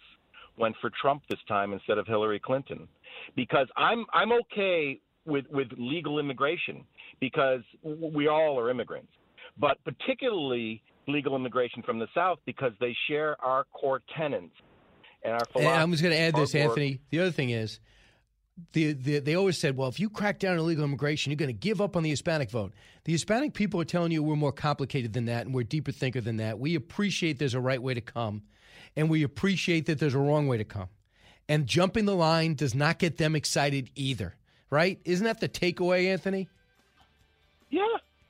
went 0.57 0.75
for 0.81 0.91
Trump 1.01 1.23
this 1.29 1.41
time 1.47 1.73
instead 1.73 1.99
of 1.99 2.07
Hillary 2.07 2.41
Clinton, 2.41 2.89
because 3.37 3.67
I'm 3.77 4.07
I'm 4.13 4.33
okay 4.33 5.01
with 5.27 5.45
with 5.51 5.69
legal 5.77 6.19
immigration 6.19 6.85
because 7.21 7.61
we 7.83 8.29
all 8.29 8.59
are 8.59 8.71
immigrants, 8.71 9.13
but 9.59 9.79
particularly 9.85 10.83
legal 11.07 11.37
immigration 11.37 11.83
from 11.83 11.99
the 11.99 12.09
South 12.15 12.39
because 12.47 12.73
they 12.81 12.97
share 13.09 13.37
our 13.45 13.65
core 13.73 14.01
tenets 14.17 14.55
and 15.23 15.35
our 15.35 15.45
philosophy. 15.53 15.73
And 15.73 15.81
I 15.81 15.85
was 15.85 16.01
going 16.01 16.15
to 16.15 16.21
add 16.21 16.35
this, 16.35 16.55
Anthony. 16.55 17.01
The 17.11 17.21
other 17.21 17.31
thing 17.31 17.51
is, 17.51 17.81
the, 18.73 18.93
the, 18.93 19.19
they 19.19 19.35
always 19.35 19.59
said, 19.59 19.77
well, 19.77 19.89
if 19.89 19.99
you 19.99 20.09
crack 20.09 20.39
down 20.39 20.53
on 20.53 20.59
illegal 20.61 20.85
immigration, 20.85 21.31
you're 21.31 21.37
going 21.37 21.49
to 21.49 21.53
give 21.53 21.81
up 21.81 21.97
on 21.97 22.03
the 22.03 22.11
Hispanic 22.11 22.51
vote. 22.51 22.73
The 23.05 23.13
Hispanic 23.13 23.53
people 23.53 23.81
are 23.81 23.85
telling 23.85 24.13
you 24.13 24.23
we're 24.23 24.37
more 24.37 24.53
complicated 24.53 25.13
than 25.13 25.25
that 25.27 25.47
and 25.47 25.55
we're 25.55 25.65
deeper 25.65 25.93
thinker 25.93 26.21
than 26.21 26.37
that. 26.37 26.59
We 26.59 26.75
appreciate 26.75 27.39
there's 27.39 27.55
a 27.55 27.61
right 27.61 27.83
way 27.83 27.95
to 27.95 28.01
come, 28.01 28.43
and 28.97 29.11
we 29.11 29.23
appreciate 29.23 29.87
that 29.87 29.99
there's 29.99 30.15
a 30.15 30.19
wrong 30.19 30.47
way 30.47 30.59
to 30.59 30.65
come. 30.65 30.89
And 31.49 31.67
jumping 31.67 32.05
the 32.07 32.15
line 32.15 32.55
does 32.55 32.75
not 32.75 32.99
get 32.99 33.19
them 33.19 33.37
excited 33.37 33.91
either, 33.97 34.35
right? 34.71 34.99
Isn't 35.05 35.27
that 35.27 35.41
the 35.41 35.49
takeaway, 35.49 36.07
Anthony? 36.07 36.49
Yeah, 37.71 37.83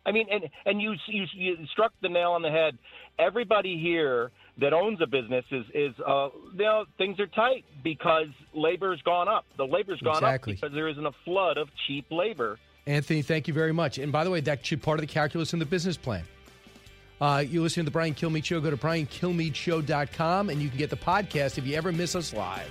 I 0.07 0.11
mean, 0.11 0.27
and 0.31 0.49
and 0.66 0.83
you 0.83 0.95
you, 1.07 1.27
you 1.35 1.57
struck 1.70 1.93
the 2.03 2.09
nail 2.09 2.33
on 2.33 2.43
the 2.43 2.51
head. 2.51 2.77
Everybody 3.18 3.79
here 3.79 4.33
that 4.59 4.72
owns 4.72 5.00
a 5.00 5.07
business 5.07 5.44
is 5.50 5.64
is 5.74 5.94
uh, 6.07 6.28
you 6.52 6.64
know 6.64 6.84
things 6.98 7.18
are 7.20 7.26
tight 7.26 7.64
because 7.82 8.28
labor's 8.52 9.00
gone 9.02 9.28
up. 9.28 9.44
The 9.57 9.66
labor's 9.66 10.00
gone 10.00 10.16
exactly. 10.16 10.55
up 10.55 10.61
because 10.61 10.74
there 10.74 10.88
isn't 10.88 11.07
a 11.07 11.12
flood 11.24 11.59
of 11.59 11.68
cheap 11.86 12.07
labor. 12.11 12.59
Anthony, 12.86 13.22
thank 13.22 13.48
you 13.48 13.55
very 13.55 13.72
much. 13.72 13.98
And 13.98 14.12
by 14.12 14.24
the 14.24 14.30
way, 14.30 14.40
that 14.40 14.64
should 14.64 14.82
part 14.82 14.98
of 14.98 15.07
the 15.07 15.12
calculus 15.12 15.52
in 15.52 15.59
the 15.59 15.66
business 15.66 15.96
plan. 15.96 16.24
Uh, 17.20 17.42
you 17.46 17.62
listen 17.62 17.82
to 17.82 17.84
the 17.86 17.92
Brian 17.92 18.14
Kilmeade 18.14 18.44
Show. 18.44 18.61
Go 18.61 18.70
to 18.70 18.76
briankilmeadshow.com 18.76 20.50
and 20.50 20.61
you 20.61 20.68
can 20.68 20.76
get 20.76 20.90
the 20.90 20.96
podcast 20.96 21.57
if 21.57 21.66
you 21.66 21.76
ever 21.76 21.92
miss 21.92 22.14
us 22.14 22.34
live. 22.34 22.70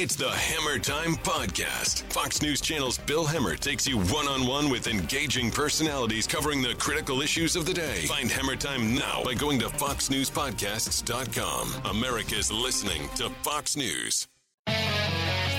It's 0.00 0.14
the 0.14 0.26
Hemmer 0.26 0.80
Time 0.80 1.16
Podcast. 1.16 2.04
Fox 2.12 2.40
News 2.40 2.60
Channel's 2.60 2.98
Bill 2.98 3.26
Hemmer 3.26 3.58
takes 3.58 3.84
you 3.84 3.98
one 3.98 4.28
on 4.28 4.46
one 4.46 4.70
with 4.70 4.86
engaging 4.86 5.50
personalities 5.50 6.24
covering 6.24 6.62
the 6.62 6.76
critical 6.76 7.20
issues 7.20 7.56
of 7.56 7.66
the 7.66 7.74
day. 7.74 8.06
Find 8.06 8.30
Hemmer 8.30 8.56
Time 8.56 8.94
now 8.94 9.24
by 9.24 9.34
going 9.34 9.58
to 9.58 9.66
FoxNewsPodcasts.com. 9.66 11.96
America's 11.96 12.52
listening 12.52 13.08
to 13.16 13.28
Fox 13.42 13.76
News. 13.76 14.28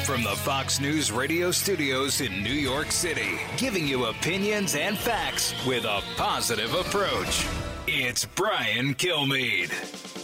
From 0.06 0.24
the 0.24 0.38
Fox 0.38 0.80
News 0.80 1.12
radio 1.12 1.52
studios 1.52 2.22
in 2.22 2.42
New 2.42 2.54
York 2.54 2.94
City, 2.94 3.38
giving 3.58 3.86
you 3.86 4.06
opinions 4.06 4.76
and 4.76 4.98
facts 4.98 5.54
with 5.68 5.84
a 5.84 6.02
positive 6.16 6.74
approach. 6.76 7.46
It's 7.88 8.24
Brian 8.24 8.96
Kilmeade. 8.96 10.19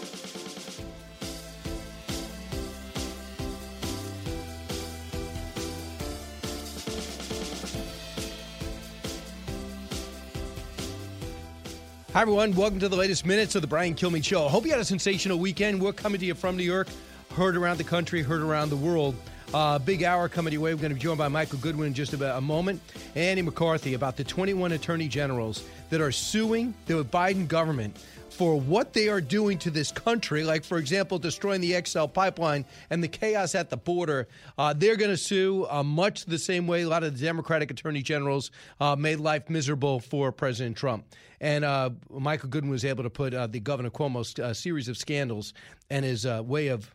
Hi, 12.15 12.21
everyone. 12.21 12.55
Welcome 12.55 12.79
to 12.79 12.87
the 12.87 12.95
latest 12.95 13.25
minutes 13.25 13.55
of 13.55 13.61
the 13.61 13.67
Brian 13.67 13.93
Kilmeade 13.93 14.23
Show. 14.23 14.47
Hope 14.47 14.63
you 14.63 14.71
had 14.71 14.79
a 14.79 14.85
sensational 14.85 15.37
weekend. 15.37 15.81
We're 15.81 15.91
coming 15.91 16.17
to 16.21 16.25
you 16.25 16.33
from 16.33 16.55
New 16.55 16.63
York, 16.63 16.87
heard 17.35 17.57
around 17.57 17.77
the 17.77 17.83
country, 17.83 18.21
heard 18.21 18.39
around 18.39 18.69
the 18.69 18.77
world. 18.77 19.15
Uh, 19.53 19.79
big 19.79 20.01
hour 20.01 20.29
coming 20.29 20.53
your 20.53 20.61
way. 20.61 20.73
We're 20.73 20.79
going 20.79 20.91
to 20.91 20.95
be 20.95 21.01
joined 21.01 21.17
by 21.17 21.27
Michael 21.27 21.59
Goodwin 21.59 21.87
in 21.87 21.93
just 21.93 22.13
about 22.13 22.37
a 22.37 22.39
moment. 22.39 22.81
Andy 23.15 23.41
McCarthy 23.41 23.95
about 23.95 24.15
the 24.15 24.23
21 24.23 24.71
attorney 24.71 25.09
generals 25.09 25.65
that 25.89 25.99
are 25.99 26.13
suing 26.13 26.73
the 26.85 27.03
Biden 27.03 27.49
government 27.49 28.01
for 28.35 28.59
what 28.59 28.93
they 28.93 29.07
are 29.07 29.21
doing 29.21 29.57
to 29.59 29.71
this 29.71 29.91
country, 29.91 30.43
like, 30.43 30.63
for 30.63 30.77
example, 30.77 31.17
destroying 31.17 31.61
the 31.61 31.81
XL 31.85 32.05
pipeline 32.05 32.65
and 32.89 33.01
the 33.01 33.07
chaos 33.07 33.55
at 33.55 33.69
the 33.69 33.77
border. 33.77 34.27
Uh, 34.57 34.73
they're 34.73 34.97
going 34.97 35.09
to 35.09 35.17
sue 35.17 35.65
uh, 35.69 35.81
much 35.81 36.25
the 36.25 36.37
same 36.37 36.67
way 36.67 36.83
a 36.83 36.87
lot 36.87 37.03
of 37.03 37.17
the 37.17 37.25
Democratic 37.25 37.71
attorney 37.71 38.01
generals 38.01 38.51
uh, 38.79 38.95
made 38.95 39.19
life 39.19 39.49
miserable 39.49 39.99
for 39.99 40.31
President 40.31 40.75
Trump. 40.75 41.05
And 41.39 41.63
uh, 41.63 41.91
Michael 42.09 42.49
Goodwin 42.49 42.71
was 42.71 42.85
able 42.85 43.03
to 43.03 43.09
put 43.09 43.33
uh, 43.33 43.47
the 43.47 43.59
Governor 43.59 43.89
Cuomo's 43.89 44.37
uh, 44.37 44.53
series 44.53 44.87
of 44.87 44.97
scandals 44.97 45.53
and 45.89 46.03
his 46.03 46.25
way 46.25 46.67
of 46.67 46.93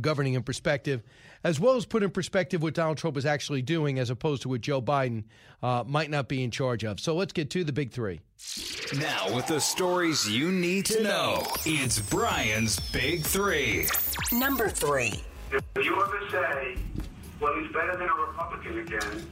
governing 0.00 0.34
in 0.34 0.42
perspective 0.42 1.02
as 1.44 1.58
well 1.58 1.76
as 1.76 1.84
put 1.84 2.02
in 2.02 2.10
perspective 2.10 2.62
what 2.62 2.74
Donald 2.74 2.98
Trump 2.98 3.16
is 3.16 3.26
actually 3.26 3.62
doing 3.62 3.98
as 3.98 4.10
opposed 4.10 4.42
to 4.42 4.48
what 4.48 4.60
Joe 4.60 4.80
Biden 4.80 5.24
uh, 5.62 5.84
might 5.86 6.10
not 6.10 6.28
be 6.28 6.42
in 6.44 6.50
charge 6.50 6.84
of. 6.84 7.00
So 7.00 7.14
let's 7.14 7.32
get 7.32 7.50
to 7.50 7.64
the 7.64 7.72
big 7.72 7.90
three. 7.92 8.20
Now, 8.98 9.34
with 9.34 9.46
the 9.46 9.60
stories 9.60 10.28
you 10.28 10.52
need 10.52 10.86
to 10.86 11.02
know, 11.02 11.46
it's 11.64 11.98
Brian's 11.98 12.78
Big 12.90 13.22
Three. 13.22 13.86
Number 14.32 14.68
three. 14.68 15.14
If 15.50 15.62
you 15.84 15.94
ever 16.02 16.20
say, 16.30 16.76
well, 17.40 17.54
he's 17.60 17.72
better 17.72 17.96
than 17.96 18.08
a 18.08 18.26
Republican 18.26 18.78
again, 18.80 19.26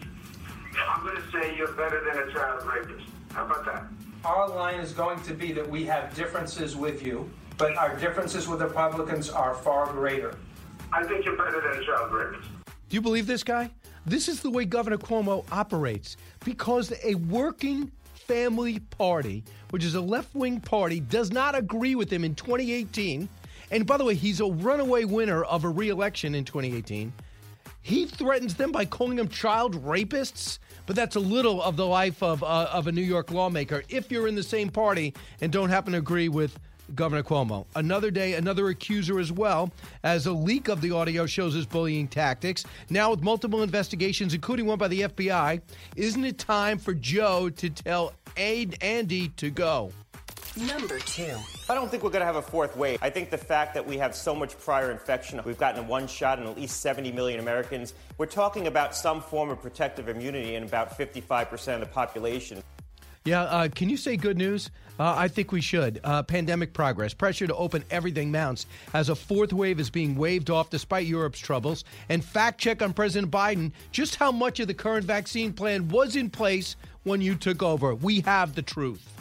I'm 0.89 1.05
going 1.05 1.17
to 1.17 1.31
say 1.31 1.57
you're 1.57 1.73
better 1.73 2.03
than 2.05 2.29
a 2.29 2.33
child 2.33 2.67
rapist. 2.67 3.07
How 3.33 3.47
about 3.47 3.65
that? 3.67 3.85
Our 4.25 4.49
line 4.49 4.81
is 4.81 4.93
going 4.93 5.21
to 5.23 5.35
be 5.35 5.53
that 5.53 5.69
we 5.69 5.85
have 5.85 6.15
differences 6.15 6.77
with 6.77 7.03
you, 7.05 7.31
but 7.61 7.77
our 7.77 7.95
differences 7.97 8.49
with 8.49 8.63
Republicans 8.63 9.29
are 9.29 9.55
far 9.55 9.93
greater. 9.93 10.35
I 10.95 11.05
think 11.05 11.27
you're 11.27 11.37
better 11.37 11.61
than 11.61 11.83
a 11.83 11.85
child. 11.85 12.11
Do 12.11 12.95
you 12.97 13.03
believe 13.03 13.27
this 13.27 13.45
guy? 13.45 13.71
This 14.07 14.29
is 14.29 14.41
the 14.41 14.49
way 14.49 14.65
Governor 14.65 14.97
Cuomo 14.97 15.45
operates 15.53 16.17
because 16.43 16.91
a 17.05 17.15
working 17.17 17.93
family 18.15 18.79
party, 18.79 19.45
which 19.71 19.85
is 19.85 19.95
a 19.95 20.01
left 20.01 20.35
wing 20.35 20.59
party, 20.59 21.01
does 21.01 21.31
not 21.31 21.55
agree 21.55 21.95
with 21.95 22.11
him 22.11 22.25
in 22.25 22.35
2018. 22.35 23.29
And 23.71 23.87
by 23.87 23.99
the 23.99 24.05
way, 24.05 24.15
he's 24.15 24.41
a 24.41 24.47
runaway 24.47 25.05
winner 25.05 25.45
of 25.45 25.65
a 25.65 25.69
re 25.69 25.91
election 25.91 26.35
in 26.35 26.47
2018. 26.47 27.13
He 27.83 28.07
threatens 28.07 28.55
them 28.55 28.73
by 28.73 28.87
calling 28.87 29.17
them 29.17 29.29
child 29.29 29.85
rapists. 29.85 30.59
But 30.87 30.97
that's 30.97 31.15
a 31.15 31.21
little 31.21 31.63
of 31.63 31.77
the 31.77 31.87
life 31.87 32.23
of, 32.23 32.43
uh, 32.43 32.69
of 32.73 32.87
a 32.87 32.93
New 32.93 33.03
York 33.03 33.31
lawmaker 33.31 33.85
if 33.89 34.11
you're 34.11 34.27
in 34.27 34.35
the 34.35 34.43
same 34.43 34.71
party 34.71 35.15
and 35.41 35.53
don't 35.53 35.69
happen 35.69 35.93
to 35.93 35.99
agree 35.99 36.29
with 36.29 36.59
Governor 36.95 37.23
Cuomo. 37.23 37.67
Another 37.75 38.11
day, 38.11 38.35
another 38.35 38.69
accuser 38.69 39.19
as 39.19 39.33
well, 39.33 39.71
as 40.03 40.27
a 40.27 40.33
leak 40.33 40.69
of 40.69 40.81
the 40.81 40.91
audio 40.91 41.27
shows 41.27 41.55
his 41.55 41.67
bullying 41.67 42.09
tactics. 42.09 42.65
Now, 42.89 43.11
with 43.11 43.23
multiple 43.23 43.63
investigations, 43.63 44.35
including 44.35 44.67
one 44.67 44.79
by 44.79 44.89
the 44.89 45.03
FBI, 45.03 45.61
isn't 45.97 46.25
it 46.25 46.39
time 46.39 46.79
for 46.79 46.95
Joe 46.95 47.51
to 47.51 47.71
tell 47.71 48.13
Aid 48.37 48.77
Andy 48.81 49.29
to 49.37 49.51
go? 49.51 49.93
Number 50.57 50.99
two. 50.99 51.37
I 51.69 51.75
don't 51.75 51.89
think 51.89 52.03
we're 52.03 52.11
going 52.11 52.21
to 52.21 52.27
have 52.27 52.37
a 52.37 52.43
fourth 52.43 52.77
wave. 52.77 52.99
I 53.01 53.09
think 53.09 53.31
the 53.31 53.39
fact 53.39 53.73
that 53.75 53.87
we 53.87 53.97
have 53.99 54.17
so 54.17 54.35
much 54.35 54.59
prior 54.59 54.91
infection, 54.91 55.41
we've 55.45 55.57
gotten 55.57 55.87
one 55.87 56.09
shot 56.09 56.41
in 56.41 56.47
at 56.47 56.57
least 56.57 56.81
70 56.81 57.13
million 57.13 57.39
Americans, 57.39 57.95
we're 58.19 58.27
talking 58.27 58.67
about 58.67 58.97
some 58.97 59.21
form 59.21 59.51
of 59.51 59.63
protective 59.63 60.09
immunity 60.09 60.57
in 60.57 60.65
about 60.65 60.99
55% 60.99 61.75
of 61.75 61.81
the 61.81 61.87
population. 61.87 62.63
Yeah, 63.27 63.43
uh, 63.43 63.69
can 63.69 63.91
you 63.91 63.99
say 63.99 64.17
good 64.17 64.39
news? 64.39 64.71
Uh, 64.99 65.15
I 65.15 65.29
think 65.29 65.53
we 65.53 65.61
should. 65.61 66.01
Uh, 66.05 66.23
pandemic 66.23 66.73
progress, 66.73 67.13
pressure 67.13 67.47
to 67.47 67.55
open 67.55 67.85
everything 67.91 68.31
mounts 68.31 68.65
as 68.95 69.11
a 69.11 69.15
fourth 69.15 69.53
wave 69.53 69.79
is 69.79 69.91
being 69.91 70.17
waved 70.17 70.49
off 70.49 70.71
despite 70.71 71.07
Europe's 71.07 71.39
troubles. 71.39 71.85
And 72.09 72.25
fact 72.25 72.59
check 72.59 72.81
on 72.81 72.95
President 72.95 73.31
Biden 73.31 73.73
just 73.93 74.17
how 74.17 74.33
much 74.33 74.59
of 74.59 74.69
the 74.69 74.75
current 74.75 75.05
vaccine 75.05 75.53
plan 75.53 75.89
was 75.89 76.17
in 76.17 76.31
place 76.31 76.77
when 77.03 77.21
you 77.21 77.35
took 77.35 77.63
over. 77.63 77.95
We 77.95 78.21
have 78.21 78.55
the 78.55 78.63
truth. 78.63 79.20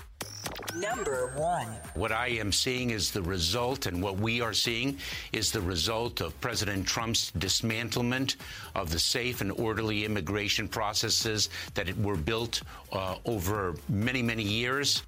Number 0.76 1.32
one. 1.36 1.68
What 1.96 2.12
I 2.12 2.28
am 2.28 2.52
seeing 2.52 2.92
is 2.92 3.12
the 3.12 3.22
result, 3.22 3.86
and 3.86 4.02
what 4.02 4.18
we 4.18 4.42
are 4.42 4.54
seeing 4.54 4.98
is 5.34 5.52
the 5.52 5.62
result 5.62 6.22
of 6.22 6.40
President 6.42 6.86
Trump's 6.86 7.32
dismantlement 7.38 8.36
of 8.76 8.92
the 8.92 9.00
safe 9.00 9.42
and 9.42 9.52
orderly 9.52 10.06
immigration 10.06 10.68
processes 10.68 11.50
that 11.74 11.96
were 11.98 12.16
built 12.16 12.62
uh, 12.92 13.16
over 13.26 13.76
many, 13.88 14.22
many 14.22 14.44
years. 14.44 15.04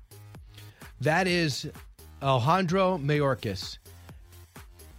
That 0.99 1.27
is 1.27 1.69
Alejandro 2.21 2.97
Mayorkas. 2.97 3.77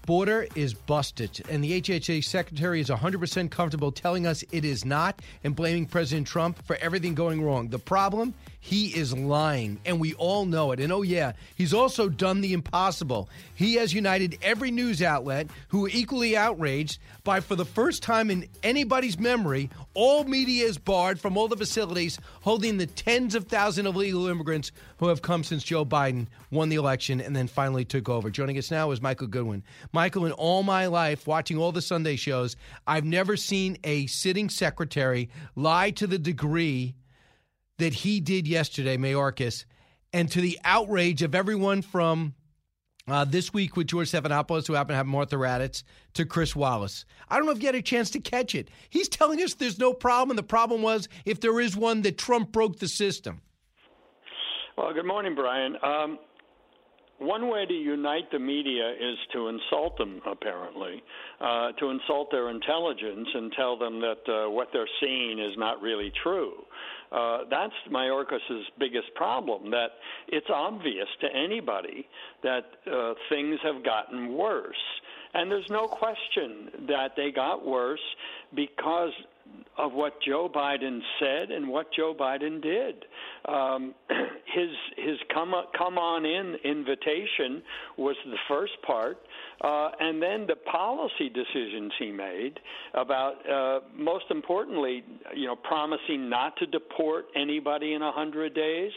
Border 0.05 0.49
is 0.57 0.75
busted, 0.75 1.43
and 1.49 1.63
the 1.63 1.81
HHA 1.81 2.25
secretary 2.25 2.81
is 2.81 2.89
100% 2.89 3.51
comfortable 3.53 3.93
telling 3.93 4.27
us 4.27 4.43
it 4.51 4.65
is 4.65 4.85
not 4.85 5.23
and 5.45 5.55
blaming 5.55 5.87
President 5.87 6.27
Trump 6.27 6.61
for 6.67 6.75
everything 6.77 7.15
going 7.15 7.41
wrong. 7.41 7.69
The 7.69 7.79
problem 7.79 8.35
he 8.65 8.95
is 8.95 9.13
lying, 9.13 9.81
and 9.85 9.99
we 9.99 10.15
all 10.15 10.45
know 10.45 10.71
it. 10.71 10.79
And 10.79 10.93
oh, 10.93 11.03
yeah, 11.03 11.33
he's 11.57 11.75
also 11.75 12.09
done 12.09 12.43
the 12.43 12.53
impossible. 12.53 13.29
He 13.57 13.75
has 13.75 13.93
united 13.93 14.39
every 14.41 14.71
news 14.71 15.03
outlet 15.03 15.49
who 15.67 15.87
are 15.87 15.91
equally 15.93 16.37
outraged 16.37 17.01
by, 17.25 17.41
for 17.41 17.57
the 17.57 17.65
first 17.65 18.05
time 18.05 18.31
in 18.31 18.47
anybody's 18.63 19.19
memory, 19.19 19.69
all 19.95 20.23
media 20.23 20.65
is 20.65 20.79
barred 20.79 21.19
from 21.19 21.37
all 21.37 21.49
the 21.49 21.57
facilities 21.57 22.21
holding 22.43 22.79
the 22.79 22.87
tens 22.87 23.35
of 23.35 23.49
thousands 23.49 23.89
of 23.89 23.97
illegal 23.97 24.29
immigrants 24.29 24.71
who 24.99 25.09
have 25.09 25.23
come 25.23 25.43
since 25.43 25.65
Joe 25.65 25.85
Biden 25.85 26.29
won 26.53 26.69
the 26.69 26.77
election 26.77 27.21
and 27.21 27.35
then 27.35 27.49
finally 27.49 27.85
took 27.85 28.09
over. 28.09 28.31
Joining 28.31 28.59
us 28.59 28.71
now 28.71 28.93
is 28.93 29.03
Michael 29.03 29.27
Goodwin. 29.27 29.65
Michael, 29.91 30.25
in 30.25 30.33
all 30.33 30.63
my 30.63 30.87
life, 30.87 31.27
watching 31.27 31.59
all 31.59 31.73
the 31.73 31.83
Sunday 31.83 32.15
shows, 32.15 32.55
I've 32.87 33.05
never 33.05 33.37
seen 33.37 33.77
a 33.83 34.07
sitting 34.07 34.49
secretary 34.49 35.31
lie 35.57 35.91
to 35.91 36.07
the 36.07 36.19
degree 36.19 36.95
that 37.83 37.95
he 37.95 38.21
did 38.21 38.47
yesterday, 38.47 38.97
Mayorkas, 38.97 39.65
and 40.13 40.31
to 40.31 40.41
the 40.41 40.57
outrage 40.63 41.21
of 41.23 41.35
everyone 41.35 41.83
from 41.83 42.33
uh, 43.09 43.25
this 43.25 43.53
week 43.53 43.77
with 43.77 43.89
George 43.89 44.09
Stephanopoulos, 44.09 44.69
who 44.69 44.75
happened 44.75 44.95
to 44.95 44.99
have 44.99 45.07
Martha 45.07 45.35
Raddatz, 45.35 45.83
to 46.15 46.25
Chris 46.25 46.55
Wallace. 46.55 47.05
I 47.29 47.37
don't 47.37 47.47
know 47.47 47.51
if 47.51 47.61
you 47.61 47.67
had 47.67 47.75
a 47.75 47.83
chance 47.83 48.11
to 48.11 48.21
catch 48.21 48.55
it. 48.55 48.69
He's 48.89 49.09
telling 49.09 49.43
us 49.43 49.55
there's 49.55 49.81
no 49.81 49.93
problem, 49.93 50.31
and 50.31 50.39
the 50.39 50.45
problem 50.45 50.81
was, 50.81 51.09
if 51.25 51.41
there 51.41 51.59
is 51.59 51.77
one, 51.77 52.03
that 52.03 52.19
Trump 52.19 52.53
broke 52.53 52.79
the 52.79 52.87
system. 52.87 53.41
Well, 54.79 54.95
good 54.95 55.05
morning, 55.05 55.35
Brian. 55.35 55.75
Um, 55.83 56.21
one 57.19 57.49
way 57.49 57.67
to 57.67 57.75
unite 57.75 58.31
the 58.31 58.39
media 58.39 58.91
is 58.91 59.17
to 59.33 59.49
insult 59.49 59.97
them, 59.99 60.21
apparently, 60.27 61.03
uh, 61.41 61.73
to 61.73 61.91
insult 61.91 62.31
their 62.31 62.51
intelligence 62.51 63.29
and 63.35 63.53
tell 63.57 63.77
them 63.77 64.01
that 64.01 64.23
uh, 64.29 64.51
what 64.51 64.69
they're 64.73 64.89
seeing 65.01 65.39
is 65.39 65.57
not 65.57 65.81
really 65.83 66.13
true. 66.23 66.53
Uh, 67.13 67.39
that's 67.51 67.75
Mayorkas's 67.91 68.67
biggest 68.79 69.15
problem. 69.15 69.71
That 69.71 69.91
it's 70.29 70.47
obvious 70.53 71.09
to 71.21 71.29
anybody 71.35 72.07
that 72.43 72.65
uh, 72.91 73.15
things 73.29 73.59
have 73.63 73.85
gotten 73.85 74.35
worse, 74.35 74.75
and 75.35 75.51
there's 75.51 75.69
no 75.71 75.87
question 75.87 76.87
that 76.89 77.13
they 77.17 77.31
got 77.31 77.67
worse 77.67 78.01
because 78.55 79.13
of 79.79 79.93
what 79.93 80.15
Joe 80.27 80.51
Biden 80.55 81.01
said 81.19 81.51
and 81.51 81.67
what 81.69 81.87
Joe 81.97 82.15
Biden 82.19 82.63
did. 82.63 83.05
Um, 83.47 83.95
his 84.55 84.69
his 84.97 85.19
come 85.33 85.55
come 85.77 85.99
on 85.99 86.27
in 86.27 86.57
invitation 86.65 87.63
was 87.97 88.17
the 88.27 88.37
first 88.49 88.75
part, 88.87 89.19
uh, 89.63 89.91
and 89.99 90.23
then 90.23 90.47
the 90.47 90.57
policy 90.71 91.31
decisions 91.31 91.93
he 91.99 92.13
made 92.13 92.61
about, 92.95 93.51
uh, 93.51 93.81
most 93.97 94.27
importantly, 94.31 95.05
you 95.35 95.47
know, 95.47 95.57
promising 95.57 96.29
not 96.29 96.57
to 96.59 96.67
deport 96.67 97.27
anybody 97.35 97.95
in 97.95 98.03
a 98.03 98.13
hundred 98.13 98.55
days. 98.55 98.93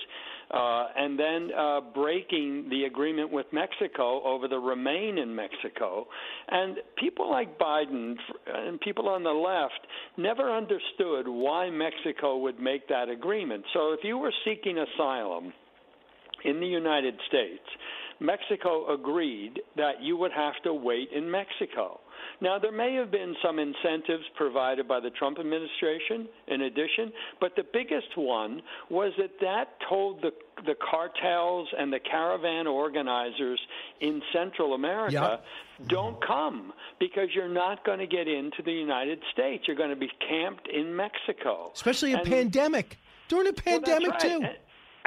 Uh, 0.52 0.88
and 0.96 1.18
then 1.18 1.50
uh, 1.58 1.82
breaking 1.93 2.68
the 2.70 2.84
agreement 2.84 3.32
with 3.32 3.48
Mexico 3.52 4.22
over 4.24 4.48
the 4.48 4.58
remain 4.58 5.18
in 5.18 5.36
Mexico. 5.36 6.06
And 6.50 6.78
people 6.98 7.30
like 7.30 7.58
Biden 7.58 8.16
and 8.54 8.80
people 8.82 9.10
on 9.10 9.24
the 9.24 9.32
left 9.32 9.88
never 10.18 10.56
understood 10.56 11.28
why 11.28 11.70
Mexico 11.70 12.38
would 12.38 12.60
make 12.60 12.88
that 12.89 13.10
agreement. 13.10 13.64
So 13.74 13.93
if 13.93 14.02
you 14.04 14.18
were 14.18 14.34
seeking 14.46 14.78
asylum 14.78 15.52
in 16.43 16.60
the 16.60 16.68
United 16.68 17.16
States, 17.28 17.64
Mexico 18.20 18.93
agreed 18.93 19.60
that 19.76 20.02
you 20.02 20.16
would 20.16 20.32
have 20.32 20.54
to 20.64 20.74
wait 20.74 21.10
in 21.14 21.30
Mexico. 21.30 22.00
Now, 22.42 22.60
there 22.60 22.72
may 22.72 22.94
have 22.96 23.12
been 23.12 23.36
some 23.44 23.60
incentives 23.60 24.24
provided 24.36 24.88
by 24.88 25.00
the 25.00 25.10
Trump 25.12 25.40
administration 25.40 26.28
in 26.48 26.62
addition, 26.62 27.12
but 27.40 27.56
the 27.56 27.66
biggest 27.72 28.16
one 28.16 28.62
was 28.90 29.14
that 29.18 29.32
that 29.42 29.78
told 29.90 30.22
the, 30.22 30.32
the 30.66 30.76
cartels 30.90 31.68
and 31.78 31.92
the 31.92 32.00
caravan 32.00 32.68
organizers 32.68 33.60
in 34.02 34.22
Central 34.34 34.74
America 34.74 35.40
yep. 35.40 35.46
don't 35.88 36.26
come 36.26 36.74
because 37.00 37.30
you're 37.34 37.48
not 37.50 37.86
going 37.86 38.00
to 38.00 38.08
get 38.08 38.28
into 38.28 38.62
the 38.64 38.74
United 38.74 39.20
States. 39.32 39.66
You're 39.68 39.78
going 39.78 39.90
to 39.90 39.96
be 39.96 40.12
camped 40.28 40.68
in 40.68 40.96
Mexico. 40.96 41.72
Especially 41.74 42.14
a 42.14 42.18
and, 42.18 42.28
pandemic. 42.28 42.98
During 43.28 43.48
a 43.48 43.54
pandemic, 43.54 44.02
well, 44.02 44.12
right. 44.12 44.22
too. 44.22 44.40
And, 44.44 44.56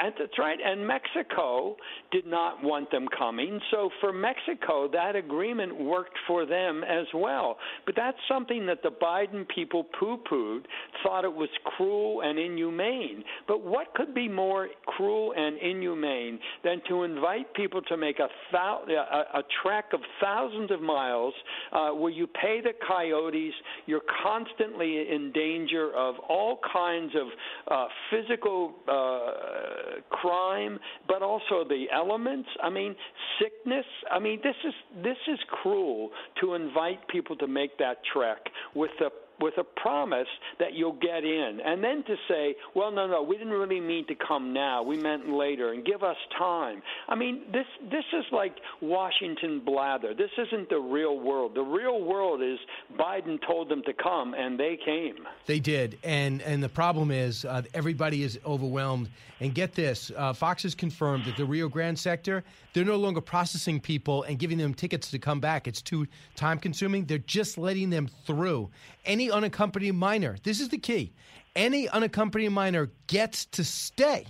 And 0.01 0.15
that's 0.17 0.39
right. 0.39 0.59
And 0.65 0.87
Mexico 0.87 1.77
did 2.13 2.25
not 2.25 2.63
want 2.63 2.89
them 2.93 3.07
coming. 3.19 3.59
So 3.73 3.91
for 4.01 4.13
Mexico, 4.13 4.89
that 4.93 5.17
agreement 5.17 5.77
worked 5.79 6.17
for 6.29 6.47
them 6.47 6.85
as 6.85 7.07
well. 7.13 7.57
But 7.85 7.97
that's 7.97 8.17
something 8.29 8.65
that 8.67 8.83
the 8.85 8.91
Biden 8.91 9.47
people 9.49 9.85
poo 9.99 10.19
pooed, 10.31 10.63
thought 11.03 11.25
it 11.25 11.33
was 11.33 11.49
cruel 11.65 12.21
and 12.23 12.39
inhumane. 12.39 13.25
But 13.49 13.65
what 13.65 13.93
could 13.95 14.15
be 14.15 14.29
more 14.29 14.69
cruel 14.87 15.33
and 15.37 15.59
inhumane 15.59 16.39
than 16.63 16.81
to 16.89 17.03
invite 17.03 17.53
people 17.55 17.83
to 17.83 17.97
make 17.97 18.21
a, 18.21 18.29
thou- 18.53 18.85
a, 18.89 19.39
a 19.39 19.43
trek 19.65 19.87
of 19.93 20.01
thousands 20.23 20.71
of 20.71 20.81
miles 20.81 21.35
uh, 21.73 21.91
where 21.91 22.13
you 22.13 22.29
pay 22.29 22.61
the 22.63 22.73
coyotes, 22.87 23.55
you're 23.87 24.03
constantly 24.23 25.07
in 25.11 25.33
danger 25.33 25.91
of 25.97 26.15
all 26.29 26.61
kinds 26.73 27.13
of 27.17 27.27
uh, 27.69 27.87
physical 28.11 28.75
uh, 28.87 29.88
crime, 30.11 30.79
but 31.07 31.23
also 31.23 31.65
the 31.69 31.87
elements. 31.95 32.49
I 32.63 32.71
mean, 32.71 32.95
sickness. 33.41 33.87
I 34.11 34.19
mean, 34.19 34.41
this 34.43 34.57
is 34.67 34.75
this 35.03 35.17
is 35.27 35.39
cruel 35.63 36.11
to 36.41 36.55
invite 36.55 37.07
people 37.09 37.37
to 37.37 37.47
make 37.47 37.79
that 37.79 37.99
trek 38.13 38.39
with 38.75 38.91
the 38.99 39.11
with 39.41 39.55
a 39.59 39.65
promise 39.65 40.29
that 40.59 40.75
you'll 40.75 40.99
get 41.01 41.25
in, 41.25 41.61
and 41.65 41.83
then 41.83 42.03
to 42.05 42.17
say, 42.29 42.57
"Well, 42.75 42.91
no, 42.91 43.07
no, 43.07 43.23
we 43.23 43.37
didn't 43.37 43.53
really 43.53 43.81
mean 43.81 44.07
to 44.07 44.15
come 44.15 44.53
now. 44.53 44.83
We 44.83 44.97
meant 44.97 45.29
later, 45.29 45.73
and 45.73 45.85
give 45.85 46.03
us 46.03 46.17
time." 46.37 46.83
I 47.09 47.15
mean, 47.15 47.43
this 47.53 47.67
this 47.91 48.05
is 48.13 48.25
like 48.33 48.57
Washington 48.81 49.61
blather. 49.61 50.15
This 50.15 50.31
isn't 50.39 50.69
the 50.69 50.81
real 50.81 51.19
world. 51.19 51.55
The 51.55 51.63
real 51.63 52.03
world 52.03 52.43
is 52.43 52.59
Biden 52.99 53.39
told 53.47 53.69
them 53.69 53.83
to 53.85 53.93
come, 53.93 54.35
and 54.35 54.59
they 54.59 54.79
came. 54.85 55.17
They 55.47 55.61
did, 55.61 55.99
and 56.03 56.43
and 56.43 56.63
the 56.63 56.69
problem 56.69 57.11
is 57.11 57.45
uh, 57.45 57.63
everybody 57.75 58.23
is 58.23 58.39
overwhelmed. 58.45 59.11
And 59.41 59.55
get 59.55 59.73
this, 59.73 60.11
uh, 60.17 60.33
Fox 60.33 60.65
has 60.65 60.75
confirmed 60.75 61.25
that 61.27 61.37
the 61.37 61.45
Rio 61.45 61.69
Grande 61.69 61.99
sector 61.99 62.43
they're 62.79 62.87
no 62.87 62.97
longer 62.97 63.21
processing 63.21 63.81
people 63.81 64.23
and 64.23 64.39
giving 64.39 64.57
them 64.57 64.73
tickets 64.73 65.11
to 65.11 65.19
come 65.19 65.41
back. 65.41 65.67
It's 65.67 65.83
too 65.83 66.07
time 66.37 66.61
consuming. 66.61 67.07
They're 67.07 67.19
just 67.19 67.59
letting 67.59 67.91
them 67.91 68.09
through. 68.25 68.71
Any 69.05 69.33
unaccompanied 69.33 69.97
minor, 69.97 70.37
this 70.45 70.61
is 70.61 70.69
the 70.69 70.79
key. 70.79 71.13
Any 71.57 71.89
unaccompanied 71.89 72.53
minor 72.53 72.93
gets 73.09 73.47
to 73.47 73.65
stay. 73.65 74.27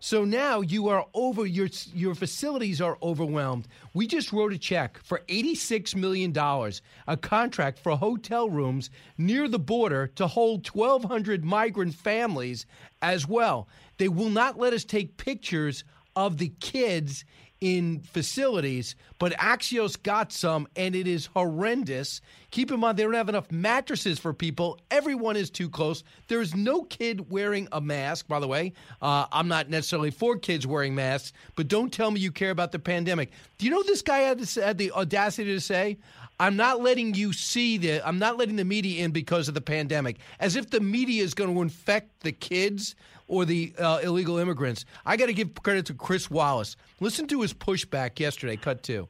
So 0.00 0.24
now 0.24 0.60
you 0.60 0.88
are 0.88 1.06
over 1.14 1.46
your 1.46 1.68
your 1.94 2.16
facilities 2.16 2.80
are 2.80 2.98
overwhelmed. 3.00 3.68
We 3.94 4.08
just 4.08 4.32
wrote 4.32 4.52
a 4.52 4.58
check 4.58 4.98
for 4.98 5.22
86 5.28 5.94
million 5.94 6.32
dollars, 6.32 6.82
a 7.06 7.16
contract 7.16 7.78
for 7.78 7.96
hotel 7.96 8.50
rooms 8.50 8.90
near 9.18 9.46
the 9.46 9.60
border 9.60 10.08
to 10.16 10.26
hold 10.26 10.66
1200 10.66 11.44
migrant 11.44 11.94
families 11.94 12.66
as 13.02 13.28
well. 13.28 13.68
They 13.98 14.08
will 14.08 14.30
not 14.30 14.58
let 14.58 14.72
us 14.72 14.84
take 14.84 15.16
pictures 15.16 15.84
of 16.16 16.38
the 16.38 16.48
kids 16.60 17.24
in 17.64 18.00
facilities, 18.00 18.94
but 19.18 19.32
Axios 19.38 20.00
got 20.00 20.32
some, 20.32 20.68
and 20.76 20.94
it 20.94 21.06
is 21.06 21.24
horrendous. 21.24 22.20
Keep 22.50 22.70
in 22.70 22.78
mind, 22.78 22.98
they 22.98 23.04
don't 23.04 23.14
have 23.14 23.30
enough 23.30 23.50
mattresses 23.50 24.18
for 24.18 24.34
people. 24.34 24.78
Everyone 24.90 25.34
is 25.34 25.48
too 25.48 25.70
close. 25.70 26.04
There 26.28 26.42
is 26.42 26.54
no 26.54 26.82
kid 26.82 27.30
wearing 27.30 27.66
a 27.72 27.80
mask, 27.80 28.28
by 28.28 28.38
the 28.38 28.46
way. 28.46 28.74
Uh, 29.00 29.24
I'm 29.32 29.48
not 29.48 29.70
necessarily 29.70 30.10
for 30.10 30.36
kids 30.36 30.66
wearing 30.66 30.94
masks, 30.94 31.32
but 31.56 31.66
don't 31.66 31.90
tell 31.90 32.10
me 32.10 32.20
you 32.20 32.32
care 32.32 32.50
about 32.50 32.70
the 32.70 32.78
pandemic. 32.78 33.30
Do 33.56 33.64
you 33.64 33.70
know 33.70 33.82
this 33.82 34.02
guy 34.02 34.18
had, 34.18 34.46
had 34.46 34.76
the 34.76 34.92
audacity 34.92 35.54
to 35.54 35.60
say? 35.60 35.96
I'm 36.40 36.56
not 36.56 36.82
letting 36.82 37.14
you 37.14 37.32
see 37.32 37.78
the. 37.78 38.06
I'm 38.06 38.18
not 38.18 38.36
letting 38.36 38.56
the 38.56 38.64
media 38.64 39.04
in 39.04 39.12
because 39.12 39.48
of 39.48 39.54
the 39.54 39.60
pandemic, 39.60 40.18
as 40.40 40.56
if 40.56 40.70
the 40.70 40.80
media 40.80 41.22
is 41.22 41.34
going 41.34 41.54
to 41.54 41.62
infect 41.62 42.20
the 42.20 42.32
kids 42.32 42.96
or 43.28 43.44
the 43.44 43.72
uh, 43.78 44.00
illegal 44.02 44.38
immigrants. 44.38 44.84
I 45.06 45.16
got 45.16 45.26
to 45.26 45.32
give 45.32 45.54
credit 45.62 45.86
to 45.86 45.94
Chris 45.94 46.30
Wallace. 46.30 46.76
Listen 47.00 47.26
to 47.28 47.40
his 47.40 47.54
pushback 47.54 48.18
yesterday. 48.18 48.56
Cut 48.56 48.82
two. 48.82 49.08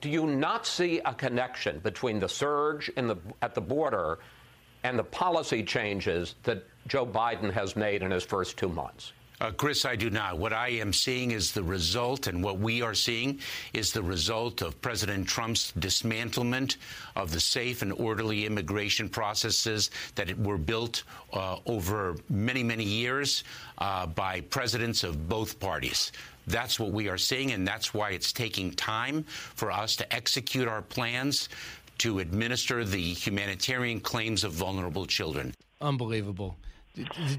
Do 0.00 0.10
you 0.10 0.26
not 0.26 0.66
see 0.66 1.00
a 1.04 1.14
connection 1.14 1.78
between 1.78 2.18
the 2.18 2.28
surge 2.28 2.88
in 2.96 3.06
the, 3.06 3.16
at 3.40 3.54
the 3.54 3.60
border 3.60 4.18
and 4.82 4.98
the 4.98 5.04
policy 5.04 5.62
changes 5.62 6.34
that 6.42 6.66
Joe 6.88 7.06
Biden 7.06 7.52
has 7.52 7.76
made 7.76 8.02
in 8.02 8.10
his 8.10 8.24
first 8.24 8.56
two 8.56 8.68
months? 8.68 9.12
Uh, 9.42 9.50
Chris, 9.50 9.84
I 9.84 9.96
do 9.96 10.08
not. 10.08 10.38
What 10.38 10.52
I 10.52 10.68
am 10.68 10.92
seeing 10.92 11.32
is 11.32 11.50
the 11.50 11.64
result, 11.64 12.28
and 12.28 12.44
what 12.44 12.60
we 12.60 12.80
are 12.80 12.94
seeing 12.94 13.40
is 13.72 13.90
the 13.90 14.00
result 14.00 14.62
of 14.62 14.80
President 14.80 15.26
Trump's 15.26 15.72
dismantlement 15.80 16.76
of 17.16 17.32
the 17.32 17.40
safe 17.40 17.82
and 17.82 17.92
orderly 17.94 18.46
immigration 18.46 19.08
processes 19.08 19.90
that 20.14 20.38
were 20.38 20.58
built 20.58 21.02
uh, 21.32 21.56
over 21.66 22.14
many, 22.30 22.62
many 22.62 22.84
years 22.84 23.42
uh, 23.78 24.06
by 24.06 24.42
presidents 24.42 25.02
of 25.02 25.28
both 25.28 25.58
parties. 25.58 26.12
That's 26.46 26.78
what 26.78 26.92
we 26.92 27.08
are 27.08 27.18
seeing, 27.18 27.50
and 27.50 27.66
that's 27.66 27.92
why 27.92 28.10
it's 28.10 28.32
taking 28.32 28.70
time 28.70 29.24
for 29.24 29.72
us 29.72 29.96
to 29.96 30.14
execute 30.14 30.68
our 30.68 30.82
plans 30.82 31.48
to 31.98 32.20
administer 32.20 32.84
the 32.84 33.12
humanitarian 33.12 33.98
claims 33.98 34.44
of 34.44 34.52
vulnerable 34.52 35.04
children. 35.04 35.52
Unbelievable. 35.80 36.56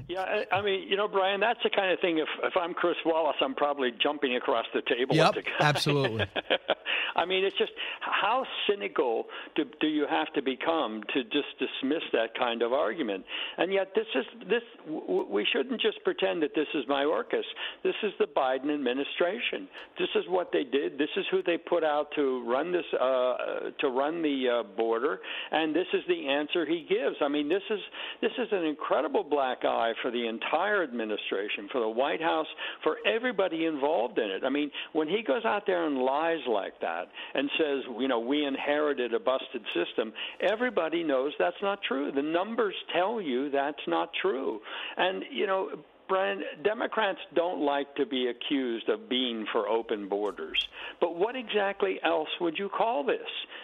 Yeah, 0.08 0.42
I 0.50 0.62
mean, 0.62 0.88
you 0.88 0.96
know, 0.96 1.06
Brian, 1.06 1.40
that's 1.40 1.60
the 1.62 1.70
kind 1.70 1.92
of 1.92 2.00
thing. 2.00 2.18
If 2.18 2.28
if 2.42 2.54
I'm 2.60 2.74
Chris 2.74 2.96
Wallace, 3.06 3.36
I'm 3.40 3.54
probably 3.54 3.90
jumping 4.02 4.34
across 4.34 4.66
the 4.74 4.82
table. 4.82 5.14
Yep, 5.14 5.36
with 5.36 5.44
the 5.44 5.50
guy. 5.50 5.56
absolutely. 5.68 6.26
I 7.16 7.24
mean, 7.24 7.44
it's 7.44 7.56
just 7.56 7.70
how 8.00 8.44
cynical 8.68 9.26
do, 9.54 9.64
do 9.80 9.86
you 9.86 10.06
have 10.10 10.32
to 10.32 10.42
become 10.42 11.02
to 11.14 11.22
just 11.24 11.46
dismiss 11.60 12.02
that 12.12 12.36
kind 12.36 12.62
of 12.62 12.72
argument? 12.72 13.24
And 13.56 13.72
yet, 13.72 13.92
this 13.94 14.06
is 14.16 14.24
this. 14.48 14.62
W- 14.86 15.26
we 15.30 15.46
shouldn't 15.52 15.80
just 15.80 16.02
pretend 16.02 16.42
that 16.42 16.56
this 16.56 16.66
is 16.74 16.84
Mayorkas. 16.86 17.44
This 17.84 17.94
is 18.02 18.12
the 18.18 18.26
Biden 18.26 18.74
administration. 18.74 19.68
This 19.96 20.08
is 20.16 20.24
what 20.28 20.50
they 20.52 20.64
did. 20.64 20.98
This 20.98 21.10
is 21.16 21.24
who 21.30 21.44
they 21.44 21.58
put 21.58 21.84
out 21.84 22.08
to 22.16 22.42
run 22.44 22.72
this 22.72 22.86
uh, 23.00 23.70
to 23.78 23.88
run 23.88 24.20
the 24.20 24.48
uh, 24.48 24.76
border, 24.76 25.20
and 25.52 25.74
this 25.74 25.86
is 25.92 26.02
the 26.08 26.28
answer 26.28 26.66
he 26.66 26.84
gives. 26.88 27.16
I 27.20 27.28
mean, 27.28 27.48
this 27.48 27.62
is 27.70 27.80
this 28.20 28.32
is 28.36 28.48
an 28.50 28.64
incredible 28.64 29.22
black 29.22 29.43
eye 29.64 29.92
for 30.02 30.10
the 30.10 30.26
entire 30.26 30.82
administration, 30.82 31.68
for 31.70 31.80
the 31.80 31.88
White 31.88 32.20
House, 32.20 32.46
for 32.82 32.96
everybody 33.06 33.66
involved 33.66 34.18
in 34.18 34.30
it. 34.30 34.42
I 34.44 34.50
mean, 34.50 34.70
when 34.92 35.08
he 35.08 35.22
goes 35.22 35.44
out 35.44 35.64
there 35.66 35.86
and 35.86 35.98
lies 35.98 36.40
like 36.48 36.80
that 36.80 37.04
and 37.34 37.50
says, 37.58 37.82
you 37.98 38.08
know, 38.08 38.20
we 38.20 38.44
inherited 38.44 39.14
a 39.14 39.20
busted 39.20 39.62
system, 39.74 40.12
everybody 40.40 41.02
knows 41.02 41.32
that's 41.38 41.56
not 41.62 41.80
true. 41.86 42.10
The 42.12 42.22
numbers 42.22 42.74
tell 42.94 43.20
you 43.20 43.50
that's 43.50 43.76
not 43.86 44.10
true. 44.20 44.60
And, 44.96 45.24
you 45.30 45.46
know, 45.46 45.70
Brian, 46.08 46.42
Democrats 46.62 47.18
don't 47.34 47.60
like 47.60 47.94
to 47.96 48.06
be 48.06 48.28
accused 48.28 48.88
of 48.88 49.08
being 49.08 49.46
for 49.52 49.68
open 49.68 50.08
borders. 50.08 50.68
But 51.00 51.16
what 51.16 51.36
exactly 51.36 51.98
else 52.02 52.28
would 52.40 52.58
you 52.58 52.68
call 52.68 53.04
this? 53.04 53.18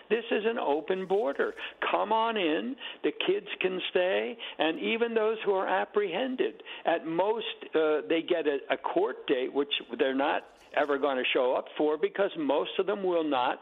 This 0.09 0.25
is 0.31 0.45
an 0.47 0.59
open 0.59 1.07
border. 1.07 1.55
Come 1.91 2.13
on 2.13 2.37
in, 2.37 2.77
the 3.03 3.13
kids 3.27 3.47
can 3.61 3.81
stay, 3.91 4.37
and 4.59 4.79
even 4.81 5.15
those 5.15 5.37
who 5.45 5.53
are 5.53 5.69
apprehended. 5.69 6.63
At 6.87 7.07
most, 7.07 7.47
uh, 7.75 8.01
they 8.09 8.23
get 8.23 8.47
a, 8.47 8.59
a 8.71 8.77
court 8.77 9.27
date, 9.27 9.53
which 9.53 9.73
they're 9.99 10.15
not 10.15 10.45
ever 10.77 10.99
going 10.99 11.17
to 11.17 11.25
show 11.33 11.55
up 11.55 11.67
for 11.77 11.99
because 11.99 12.31
most 12.39 12.71
of 12.79 12.87
them 12.87 13.03
will 13.03 13.25
not 13.25 13.61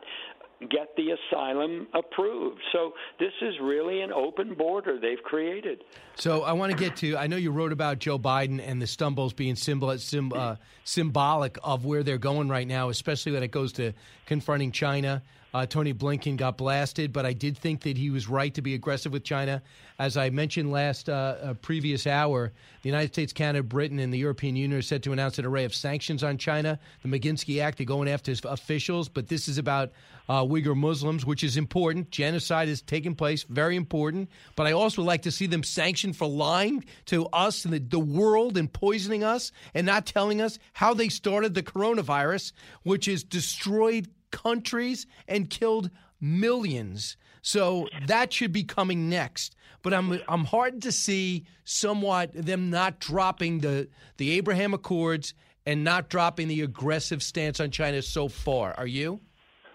get 0.61 0.94
the 0.96 1.11
asylum 1.12 1.86
approved. 1.94 2.61
So 2.72 2.92
this 3.18 3.32
is 3.42 3.54
really 3.62 4.00
an 4.00 4.12
open 4.12 4.54
border 4.54 4.98
they've 5.00 5.22
created. 5.22 5.84
So 6.16 6.42
I 6.42 6.52
want 6.52 6.72
to 6.72 6.78
get 6.78 6.96
to. 6.96 7.16
I 7.16 7.26
know 7.28 7.36
you 7.36 7.50
wrote 7.52 7.72
about 7.72 8.00
Joe 8.00 8.18
Biden 8.18 8.61
and 8.64 8.82
the 8.82 8.86
stumbles 8.86 9.32
being 9.32 9.54
symbol, 9.54 9.90
uh, 9.90 10.56
symbolic 10.84 11.59
of 11.62 11.84
where 11.84 12.02
they're 12.02 12.18
going 12.18 12.48
right 12.48 12.66
now, 12.66 12.88
especially 12.88 13.32
when 13.32 13.42
it 13.42 13.50
goes 13.50 13.72
to 13.74 13.92
confronting 14.26 14.72
China. 14.72 15.22
Uh, 15.55 15.64
Tony 15.64 15.94
Blinken 15.94 16.36
got 16.36 16.59
blasted, 16.59 17.12
but 17.12 17.24
I 17.24 17.32
did 17.32 17.57
think 17.57 17.82
that 17.82 17.96
he 17.96 18.11
was 18.11 18.28
right 18.28 18.53
to 18.55 18.62
be 18.62 18.74
aggressive 18.74 19.12
with 19.12 19.24
China. 19.24 19.62
As 19.99 20.16
I 20.16 20.30
mentioned 20.30 20.70
last 20.70 21.09
uh, 21.09 21.55
previous 21.62 22.07
hour, 22.07 22.53
the 22.82 22.88
United 22.88 23.12
States, 23.14 23.32
Canada, 23.32 23.62
Britain, 23.62 23.99
and 23.99 24.12
the 24.12 24.18
European 24.18 24.57
Union 24.57 24.78
are 24.78 24.82
set 24.82 25.03
to 25.05 25.12
announce 25.12 25.38
an 25.38 25.46
array 25.46 25.64
of 25.64 25.74
sanctions 25.74 26.22
on 26.22 26.36
China. 26.36 26.78
The 27.03 27.09
Magnitsky 27.09 27.62
Act, 27.62 27.78
they're 27.78 27.86
going 27.86 28.09
after 28.09 28.34
officials, 28.44 29.09
but 29.09 29.28
this 29.28 29.49
is 29.49 29.59
about 29.59 29.92
uh, 30.28 30.44
Uyghur 30.44 30.76
Muslims, 30.76 31.24
which 31.24 31.42
is 31.42 31.57
important. 31.57 32.11
Genocide 32.11 32.68
is 32.68 32.82
taking 32.82 33.14
place, 33.14 33.44
very 33.44 33.76
important. 33.76 34.28
But 34.55 34.66
I 34.66 34.72
also 34.72 35.03
like 35.03 35.22
to 35.22 35.30
see 35.30 35.46
them 35.46 35.62
sanctioned 35.62 36.16
for 36.16 36.28
lying 36.28 36.84
to 37.07 37.26
us 37.28 37.64
and 37.64 37.72
the, 37.72 37.78
the 37.78 37.99
world 37.99 38.59
and 38.59 38.70
poisoning 38.70 39.24
us 39.24 39.51
and 39.74 39.86
not 39.86 40.05
telling 40.05 40.42
us 40.42 40.59
how 40.74 40.92
they 40.94 41.09
started 41.09 41.55
the 41.55 41.62
coronavirus, 41.62 42.53
which 42.82 43.07
has 43.07 43.24
destroyed 43.24 44.09
countries 44.31 45.07
and 45.26 45.51
killed 45.51 45.91
millions. 46.20 47.16
So 47.43 47.89
that 48.07 48.33
should 48.33 48.53
be 48.53 48.64
coming 48.64 49.09
next. 49.09 49.55
But 49.83 49.95
I'm 49.95 50.20
I'm 50.29 50.45
hard 50.45 50.83
to 50.83 50.93
see 50.93 51.45
somewhat 51.64 52.33
them 52.35 52.70
not 52.70 52.99
dropping 52.99 53.61
the 53.61 53.89
the 54.16 54.33
Abraham 54.33 54.74
Accords 54.74 55.35
and 55.64 55.85
not 55.85 56.09
dropping 56.09 56.49
the 56.49 56.62
aggressive 56.62 57.22
stance 57.22 57.61
on 57.61 57.70
China 57.70 58.03
so 58.03 58.29
far. 58.29 58.74
Are 58.76 58.87
you? 58.87 59.20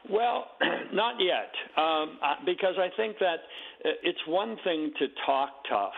Well, 0.10 0.48
not 0.94 1.16
yet, 1.20 1.52
um, 1.78 2.18
because 2.46 2.76
I 2.78 2.90
think 2.98 3.18
that 3.20 3.38
uh, 3.86 3.90
it's 4.04 4.20
one 4.28 4.58
thing 4.64 4.92
to 5.00 5.08
talk 5.26 5.50
tough. 5.70 5.94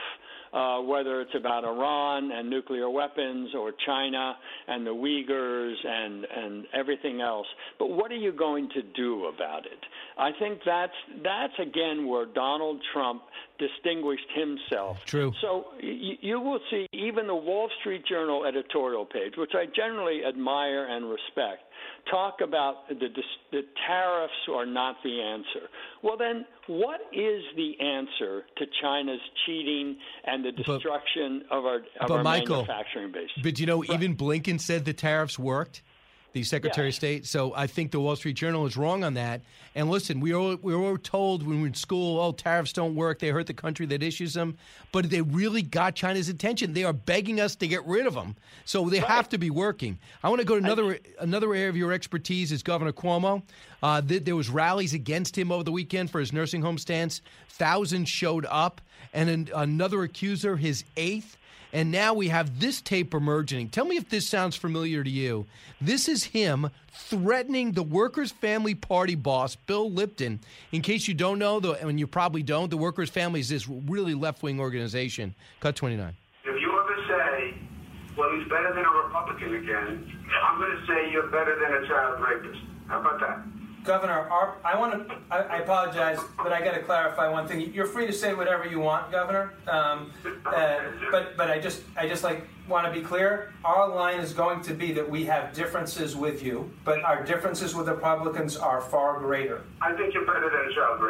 Uh, 0.56 0.80
whether 0.82 1.20
it's 1.20 1.36
about 1.36 1.66
Iran 1.66 2.32
and 2.32 2.50
nuclear 2.50 2.90
weapons 2.90 3.50
or 3.54 3.74
China 3.86 4.38
and 4.68 4.88
the 4.88 4.92
Uyghurs 4.92 5.76
and 5.86 6.26
and 6.26 6.66
everything 6.74 7.20
else. 7.20 7.48
But 7.78 7.88
what 7.88 8.12
are 8.12 8.18
you 8.18 8.32
going 8.32 8.70
to 8.70 8.82
do 8.82 9.26
about 9.26 9.66
it? 9.66 9.80
I 10.18 10.32
think 10.40 10.60
that's 10.66 10.94
that's 11.22 11.54
again 11.60 12.08
where 12.08 12.26
Donald 12.26 12.82
Trump 12.94 13.24
distinguished 13.60 14.28
himself. 14.34 14.98
True. 15.06 15.34
So 15.42 15.66
y- 15.82 16.18
you 16.22 16.40
will 16.40 16.60
see 16.72 16.88
even 16.94 17.28
the 17.28 17.36
Wall 17.36 17.70
Street 17.82 18.06
Journal 18.08 18.46
editorial 18.46 19.06
page, 19.06 19.34
which 19.38 19.52
I 19.54 19.66
generally 19.76 20.22
admire 20.26 20.88
and 20.88 21.10
respect, 21.10 21.64
talk 22.10 22.36
about 22.44 22.88
the, 22.90 23.08
the 23.52 23.62
tariffs 23.88 24.34
are 24.54 24.66
not 24.66 24.96
the 25.04 25.22
answer. 25.22 25.68
Well, 26.04 26.18
then, 26.18 26.46
what 26.68 27.02
is 27.12 27.44
the 27.56 27.74
answer 27.80 28.44
to 28.58 28.66
China's 28.82 29.20
cheating 29.46 29.98
and 30.26 30.46
the 30.46 30.52
destruction 30.52 31.44
but, 31.50 31.58
of 31.58 31.66
our, 31.66 31.76
of 31.78 31.84
but 32.08 32.12
our 32.12 32.24
Michael, 32.24 32.58
manufacturing 32.58 33.12
base? 33.12 33.30
But 33.42 33.60
you 33.60 33.66
know, 33.66 33.84
even 33.86 34.16
Blinken 34.16 34.60
said 34.60 34.86
the 34.86 34.94
tariffs 34.94 35.40
worked 35.40 35.82
the 36.36 36.44
Secretary 36.44 36.90
of 36.90 36.94
State. 36.94 37.26
So 37.26 37.54
I 37.56 37.66
think 37.66 37.92
the 37.92 38.00
Wall 38.02 38.18
Street 38.18 38.34
Journal 38.34 38.66
is 38.66 38.76
wrong 38.76 39.06
on 39.06 39.14
that. 39.14 39.40
And 39.74 39.90
listen, 39.90 40.20
we 40.20 40.34
were, 40.34 40.58
we 40.58 40.76
were 40.76 40.98
told 40.98 41.48
when 41.48 41.56
we 41.56 41.62
were 41.62 41.68
in 41.68 41.74
school, 41.74 42.20
oh, 42.20 42.34
tariffs 42.34 42.74
don't 42.74 42.94
work. 42.94 43.20
They 43.20 43.30
hurt 43.30 43.48
the 43.48 43.54
country 43.54 43.86
that 43.86 44.04
issues 44.04 44.34
them. 44.34 44.58
But 44.92 45.10
they 45.10 45.22
really 45.22 45.62
got 45.62 45.96
China's 45.96 46.28
attention. 46.28 46.74
They 46.74 46.84
are 46.84 46.92
begging 46.92 47.40
us 47.40 47.56
to 47.56 47.70
get 47.70 47.86
rid 47.86 48.06
of 48.06 48.16
them. 48.16 48.36
So 48.66 48.90
they 48.90 49.00
right. 49.00 49.08
have 49.08 49.30
to 49.30 49.38
be 49.38 49.50
working. 49.50 49.98
I 50.24 50.30
want 50.30 50.42
to 50.42 50.46
go 50.46 50.60
to 50.60 50.66
another 50.66 51.00
another 51.22 51.54
area 51.54 51.70
of 51.70 51.78
your 51.78 51.94
expertise 51.94 52.52
is 52.52 52.62
Governor 52.64 52.92
Cuomo. 52.92 53.42
Uh, 53.82 54.02
th- 54.02 54.26
there 54.26 54.36
was 54.36 54.50
rallies 54.50 54.94
against 54.94 55.38
him 55.38 55.54
over 55.54 55.64
the 55.64 55.72
weekend 55.72 56.12
for 56.12 56.20
his 56.20 56.34
nursing 56.34 56.62
home 56.62 56.78
stance. 56.78 57.22
Thousands 57.48 58.10
showed 58.10 58.46
up. 58.50 58.82
And 59.14 59.30
an, 59.30 59.50
another 59.56 60.04
accuser, 60.04 60.58
his 60.58 60.84
eighth, 60.98 61.38
and 61.76 61.92
now 61.92 62.14
we 62.14 62.30
have 62.30 62.62
this 62.62 62.80
tape 62.80 63.14
emerging. 63.14 63.68
Tell 63.68 63.84
me 63.84 63.98
if 63.98 64.08
this 64.08 64.26
sounds 64.26 64.56
familiar 64.56 65.04
to 65.04 65.10
you. 65.10 65.46
This 65.82 66.08
is 66.08 66.24
him 66.24 66.70
threatening 66.94 67.74
the 67.74 67.84
Workers' 67.84 68.32
Family 68.32 68.74
Party 68.74 69.16
boss, 69.16 69.58
Bill 69.58 69.92
Lipton. 69.92 70.40
In 70.72 70.82
case 70.82 71.06
you 71.06 71.14
don't 71.14 71.38
know, 71.38 71.60
though, 71.60 71.74
and 71.74 72.00
you 72.00 72.08
probably 72.08 72.44
don't, 72.44 72.70
the 72.70 72.78
Workers' 72.78 73.10
Family 73.10 73.42
is 73.42 73.50
this 73.50 73.68
really 73.68 74.14
left 74.14 74.42
wing 74.42 74.58
organization. 74.58 75.36
Cut 75.60 75.76
29. 75.76 76.16
If 76.46 76.62
you 76.62 76.72
ever 76.80 76.96
say, 77.10 77.58
well, 78.18 78.30
he's 78.40 78.48
better 78.48 78.74
than 78.74 78.86
a 78.86 79.08
Republican 79.08 79.56
again, 79.56 80.28
I'm 80.48 80.58
going 80.58 80.78
to 80.78 80.88
say 80.88 81.12
you're 81.12 81.28
better 81.28 81.60
than 81.60 81.84
a 81.84 81.88
child 81.90 82.22
rapist. 82.22 82.62
How 82.88 83.02
about 83.02 83.20
that? 83.20 83.55
Governor, 83.86 84.14
our, 84.14 84.58
I 84.64 84.78
want 84.78 85.08
to. 85.08 85.16
I, 85.30 85.40
I, 85.40 85.58
apologize, 85.60 86.20
but 86.38 86.52
I 86.52 86.64
got 86.64 86.74
to 86.74 86.82
clarify 86.82 87.30
one 87.30 87.48
thing. 87.48 87.74
You're 87.74 87.86
free 87.86 88.08
to 88.08 88.14
say 88.14 88.34
whatever 88.34 88.66
you 88.66 88.80
want, 88.80 89.12
Governor. 89.12 89.54
Um, 89.68 90.12
uh, 90.46 90.80
but 91.12 91.38
but 91.38 91.52
I 91.52 91.60
just 91.60 91.84
I 91.96 92.08
just 92.08 92.24
like 92.24 92.48
want 92.68 92.86
to 92.86 92.92
be 92.92 93.02
clear. 93.06 93.54
Our 93.64 93.94
line 93.94 94.20
is 94.20 94.34
going 94.34 94.62
to 94.64 94.74
be 94.74 94.92
that 94.94 95.08
we 95.10 95.24
have 95.26 95.54
differences 95.54 96.16
with 96.16 96.44
you, 96.44 96.72
but 96.84 97.04
our 97.04 97.24
differences 97.24 97.76
with 97.76 97.88
Republicans 97.88 98.58
are 98.58 98.82
far 98.82 99.20
greater. 99.20 99.64
I 99.82 99.96
think 99.96 100.14
you're 100.14 100.26
better 100.26 100.50
than 100.50 100.72
a 100.72 100.76
child 100.76 101.02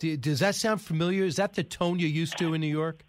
rapist. 0.00 0.20
does 0.22 0.40
that 0.40 0.54
sound 0.54 0.80
familiar? 0.80 1.24
Is 1.24 1.36
that 1.36 1.54
the 1.54 1.64
tone 1.64 1.98
you're 1.98 2.08
used 2.08 2.38
to 2.38 2.54
in 2.54 2.60
New 2.60 2.68
York? 2.68 3.04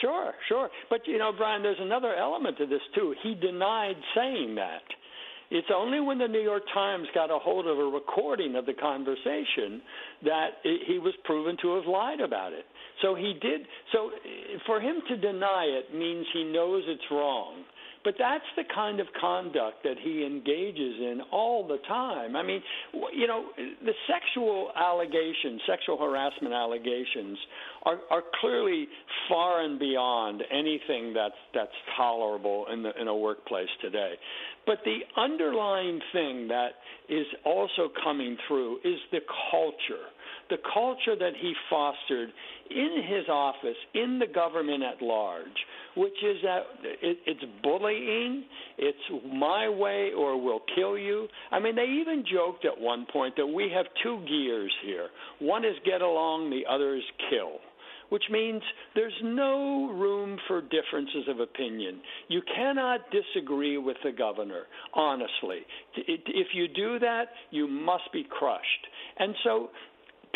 Sure, 0.00 0.32
sure. 0.48 0.70
But 0.88 1.00
you 1.06 1.18
know, 1.18 1.32
Brian, 1.36 1.62
there's 1.62 1.80
another 1.80 2.14
element 2.14 2.56
to 2.58 2.66
this 2.66 2.80
too. 2.94 3.14
He 3.22 3.34
denied 3.34 3.96
saying 4.14 4.54
that. 4.54 4.82
It's 5.50 5.68
only 5.74 5.98
when 5.98 6.18
the 6.18 6.28
New 6.28 6.40
York 6.40 6.62
Times 6.72 7.08
got 7.12 7.30
a 7.30 7.38
hold 7.38 7.66
of 7.66 7.76
a 7.76 7.84
recording 7.84 8.54
of 8.54 8.66
the 8.66 8.74
conversation 8.74 9.82
that 10.24 10.50
it, 10.62 10.82
he 10.86 10.98
was 10.98 11.12
proven 11.24 11.56
to 11.62 11.74
have 11.74 11.86
lied 11.86 12.20
about 12.20 12.52
it. 12.52 12.64
So 13.02 13.16
he 13.16 13.34
did. 13.40 13.62
So 13.92 14.10
for 14.66 14.80
him 14.80 14.96
to 15.08 15.16
deny 15.16 15.64
it 15.64 15.94
means 15.94 16.26
he 16.32 16.44
knows 16.44 16.84
it's 16.86 17.02
wrong. 17.10 17.64
But 18.02 18.14
that's 18.18 18.44
the 18.56 18.64
kind 18.74 18.98
of 18.98 19.06
conduct 19.20 19.82
that 19.84 19.96
he 20.02 20.24
engages 20.24 20.96
in 21.00 21.20
all 21.30 21.66
the 21.66 21.76
time. 21.86 22.34
I 22.34 22.42
mean, 22.42 22.62
you 23.12 23.26
know, 23.26 23.46
the 23.56 23.92
sexual 24.08 24.70
allegations, 24.74 25.60
sexual 25.68 25.98
harassment 25.98 26.54
allegations, 26.54 27.36
are, 27.82 27.98
are 28.10 28.22
clearly 28.40 28.86
far 29.28 29.62
and 29.62 29.78
beyond 29.78 30.42
anything 30.50 31.12
that's 31.12 31.34
that's 31.54 31.76
tolerable 31.96 32.66
in 32.72 32.82
the 32.82 32.98
in 32.98 33.08
a 33.08 33.16
workplace 33.16 33.68
today. 33.82 34.14
But 34.66 34.78
the 34.84 35.00
underlying 35.20 36.00
thing 36.12 36.48
that 36.48 36.70
is 37.08 37.26
also 37.44 37.90
coming 38.02 38.36
through 38.48 38.78
is 38.78 38.98
the 39.12 39.20
culture 39.50 40.08
the 40.50 40.58
culture 40.74 41.16
that 41.16 41.32
he 41.40 41.54
fostered 41.70 42.30
in 42.70 43.02
his 43.06 43.28
office, 43.28 43.76
in 43.94 44.18
the 44.18 44.26
government 44.26 44.82
at 44.82 45.02
large, 45.02 45.46
which 45.96 46.16
is 46.24 46.36
that 46.42 46.62
it, 47.02 47.18
it's 47.26 47.44
bullying, 47.62 48.44
it's 48.78 49.24
my 49.32 49.68
way 49.68 50.10
or 50.16 50.40
we'll 50.40 50.62
kill 50.74 50.96
you. 50.96 51.26
I 51.50 51.58
mean, 51.58 51.76
they 51.76 51.86
even 52.00 52.24
joked 52.30 52.64
at 52.64 52.80
one 52.80 53.06
point 53.12 53.36
that 53.36 53.46
we 53.46 53.70
have 53.74 53.86
two 54.02 54.24
gears 54.28 54.72
here 54.84 55.08
one 55.40 55.64
is 55.64 55.74
get 55.84 56.02
along, 56.02 56.50
the 56.50 56.62
other 56.70 56.96
is 56.96 57.02
kill 57.28 57.60
which 58.10 58.24
means 58.30 58.60
there's 58.94 59.14
no 59.22 59.88
room 59.92 60.38
for 60.46 60.60
differences 60.60 61.28
of 61.28 61.40
opinion. 61.40 62.00
You 62.28 62.42
cannot 62.54 63.00
disagree 63.10 63.78
with 63.78 63.96
the 64.04 64.12
governor, 64.12 64.62
honestly. 64.94 65.60
If 65.96 66.48
you 66.52 66.68
do 66.68 66.98
that, 66.98 67.26
you 67.50 67.66
must 67.66 68.12
be 68.12 68.26
crushed. 68.28 68.86
And 69.18 69.34
so 69.44 69.70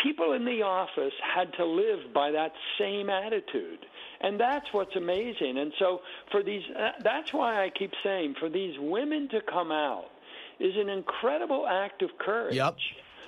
people 0.01 0.33
in 0.33 0.45
the 0.45 0.61
office 0.61 1.13
had 1.35 1.51
to 1.53 1.65
live 1.65 2.13
by 2.13 2.31
that 2.31 2.51
same 2.79 3.09
attitude. 3.09 3.79
And 4.21 4.39
that's 4.39 4.65
what's 4.71 4.95
amazing. 4.95 5.57
And 5.57 5.71
so 5.79 6.01
for 6.31 6.43
these 6.43 6.63
uh, 6.77 6.91
that's 7.03 7.33
why 7.33 7.63
I 7.63 7.69
keep 7.77 7.91
saying 8.03 8.35
for 8.39 8.49
these 8.49 8.75
women 8.79 9.27
to 9.29 9.41
come 9.41 9.71
out 9.71 10.05
is 10.59 10.73
an 10.77 10.89
incredible 10.89 11.67
act 11.67 12.01
of 12.01 12.09
courage. 12.19 12.55
Yep. 12.55 12.77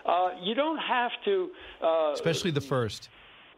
Uh, 0.05 0.29
you 0.41 0.55
don't 0.55 0.77
have 0.77 1.11
to 1.25 1.49
uh, 1.83 2.11
especially 2.13 2.51
the 2.51 2.61
first. 2.61 3.09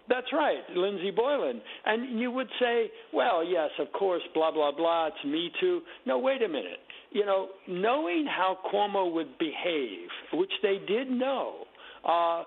That's 0.10 0.34
right, 0.34 0.64
Lindsey 0.76 1.12
Boylan. 1.12 1.62
And 1.86 2.20
you 2.20 2.32
would 2.32 2.50
say, 2.60 2.90
well, 3.14 3.44
yes, 3.48 3.70
of 3.78 3.94
course, 3.94 4.24
blah, 4.34 4.52
blah, 4.52 4.72
blah, 4.72 5.08
it's 5.08 5.24
Me 5.24 5.52
Too. 5.60 5.82
No, 6.08 6.18
wait 6.18 6.42
a 6.42 6.48
minute. 6.48 6.80
You 7.12 7.26
know, 7.26 7.50
knowing 7.68 8.26
how 8.26 8.58
Cuomo 8.74 9.14
would 9.14 9.38
behave, 9.38 10.10
which 10.34 10.52
they 10.64 10.80
did 10.88 11.12
know, 11.12 11.66
uh, 12.06 12.44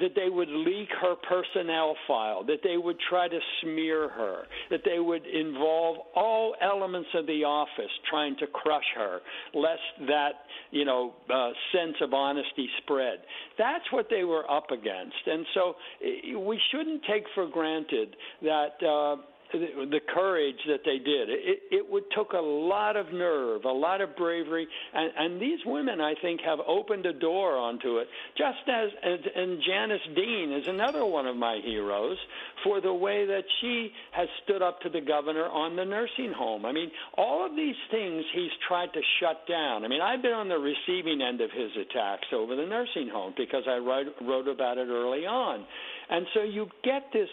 that 0.00 0.14
they 0.14 0.28
would 0.28 0.48
leak 0.48 0.88
her 1.00 1.14
personnel 1.28 1.96
file, 2.06 2.44
that 2.44 2.58
they 2.62 2.76
would 2.76 2.96
try 3.08 3.28
to 3.28 3.38
smear 3.62 4.08
her, 4.08 4.42
that 4.70 4.80
they 4.84 4.98
would 4.98 5.26
involve 5.26 5.98
all 6.14 6.54
elements 6.60 7.08
of 7.14 7.26
the 7.26 7.44
office 7.44 7.90
trying 8.08 8.36
to 8.36 8.46
crush 8.46 8.84
her, 8.96 9.20
lest 9.54 10.08
that 10.08 10.32
you 10.70 10.84
know 10.84 11.14
uh, 11.32 11.50
sense 11.72 11.96
of 12.00 12.12
honesty 12.12 12.68
spread. 12.82 13.18
That's 13.58 13.84
what 13.90 14.06
they 14.10 14.24
were 14.24 14.50
up 14.50 14.70
against, 14.70 15.16
and 15.26 15.46
so 15.54 15.74
we 16.36 16.60
shouldn't 16.70 17.02
take 17.08 17.24
for 17.34 17.48
granted 17.48 18.16
that. 18.42 18.82
Uh, 18.86 19.22
the 19.52 20.00
courage 20.14 20.56
that 20.68 20.80
they 20.84 20.98
did. 20.98 21.28
It, 21.28 21.62
it 21.70 21.90
would 21.90 22.04
took 22.14 22.32
a 22.32 22.40
lot 22.40 22.96
of 22.96 23.12
nerve, 23.12 23.64
a 23.64 23.72
lot 23.72 24.00
of 24.00 24.16
bravery, 24.16 24.66
and, 24.94 25.12
and 25.16 25.42
these 25.42 25.58
women, 25.66 26.00
I 26.00 26.14
think, 26.20 26.40
have 26.42 26.58
opened 26.66 27.06
a 27.06 27.12
door 27.12 27.56
onto 27.56 27.98
it. 27.98 28.08
Just 28.36 28.68
as, 28.68 28.90
as 29.02 29.18
and 29.34 29.58
Janice 29.66 30.00
Dean 30.14 30.52
is 30.52 30.64
another 30.68 31.04
one 31.04 31.26
of 31.26 31.36
my 31.36 31.60
heroes 31.64 32.16
for 32.64 32.80
the 32.80 32.92
way 32.92 33.26
that 33.26 33.44
she 33.60 33.92
has 34.12 34.28
stood 34.44 34.62
up 34.62 34.80
to 34.82 34.88
the 34.88 35.00
governor 35.00 35.46
on 35.46 35.76
the 35.76 35.84
nursing 35.84 36.32
home. 36.36 36.66
I 36.66 36.72
mean, 36.72 36.90
all 37.16 37.44
of 37.44 37.56
these 37.56 37.76
things 37.90 38.24
he's 38.34 38.50
tried 38.68 38.92
to 38.92 39.00
shut 39.20 39.46
down. 39.48 39.84
I 39.84 39.88
mean, 39.88 40.00
I've 40.00 40.22
been 40.22 40.32
on 40.32 40.48
the 40.48 40.58
receiving 40.58 41.22
end 41.22 41.40
of 41.40 41.50
his 41.50 41.70
attacks 41.80 42.28
over 42.34 42.56
the 42.56 42.66
nursing 42.66 43.08
home 43.08 43.34
because 43.36 43.64
I 43.68 43.76
wrote, 43.76 44.06
wrote 44.22 44.48
about 44.48 44.78
it 44.78 44.88
early 44.88 45.26
on. 45.26 45.64
And 46.10 46.26
so 46.34 46.42
you 46.42 46.68
get 46.82 47.04
this 47.12 47.28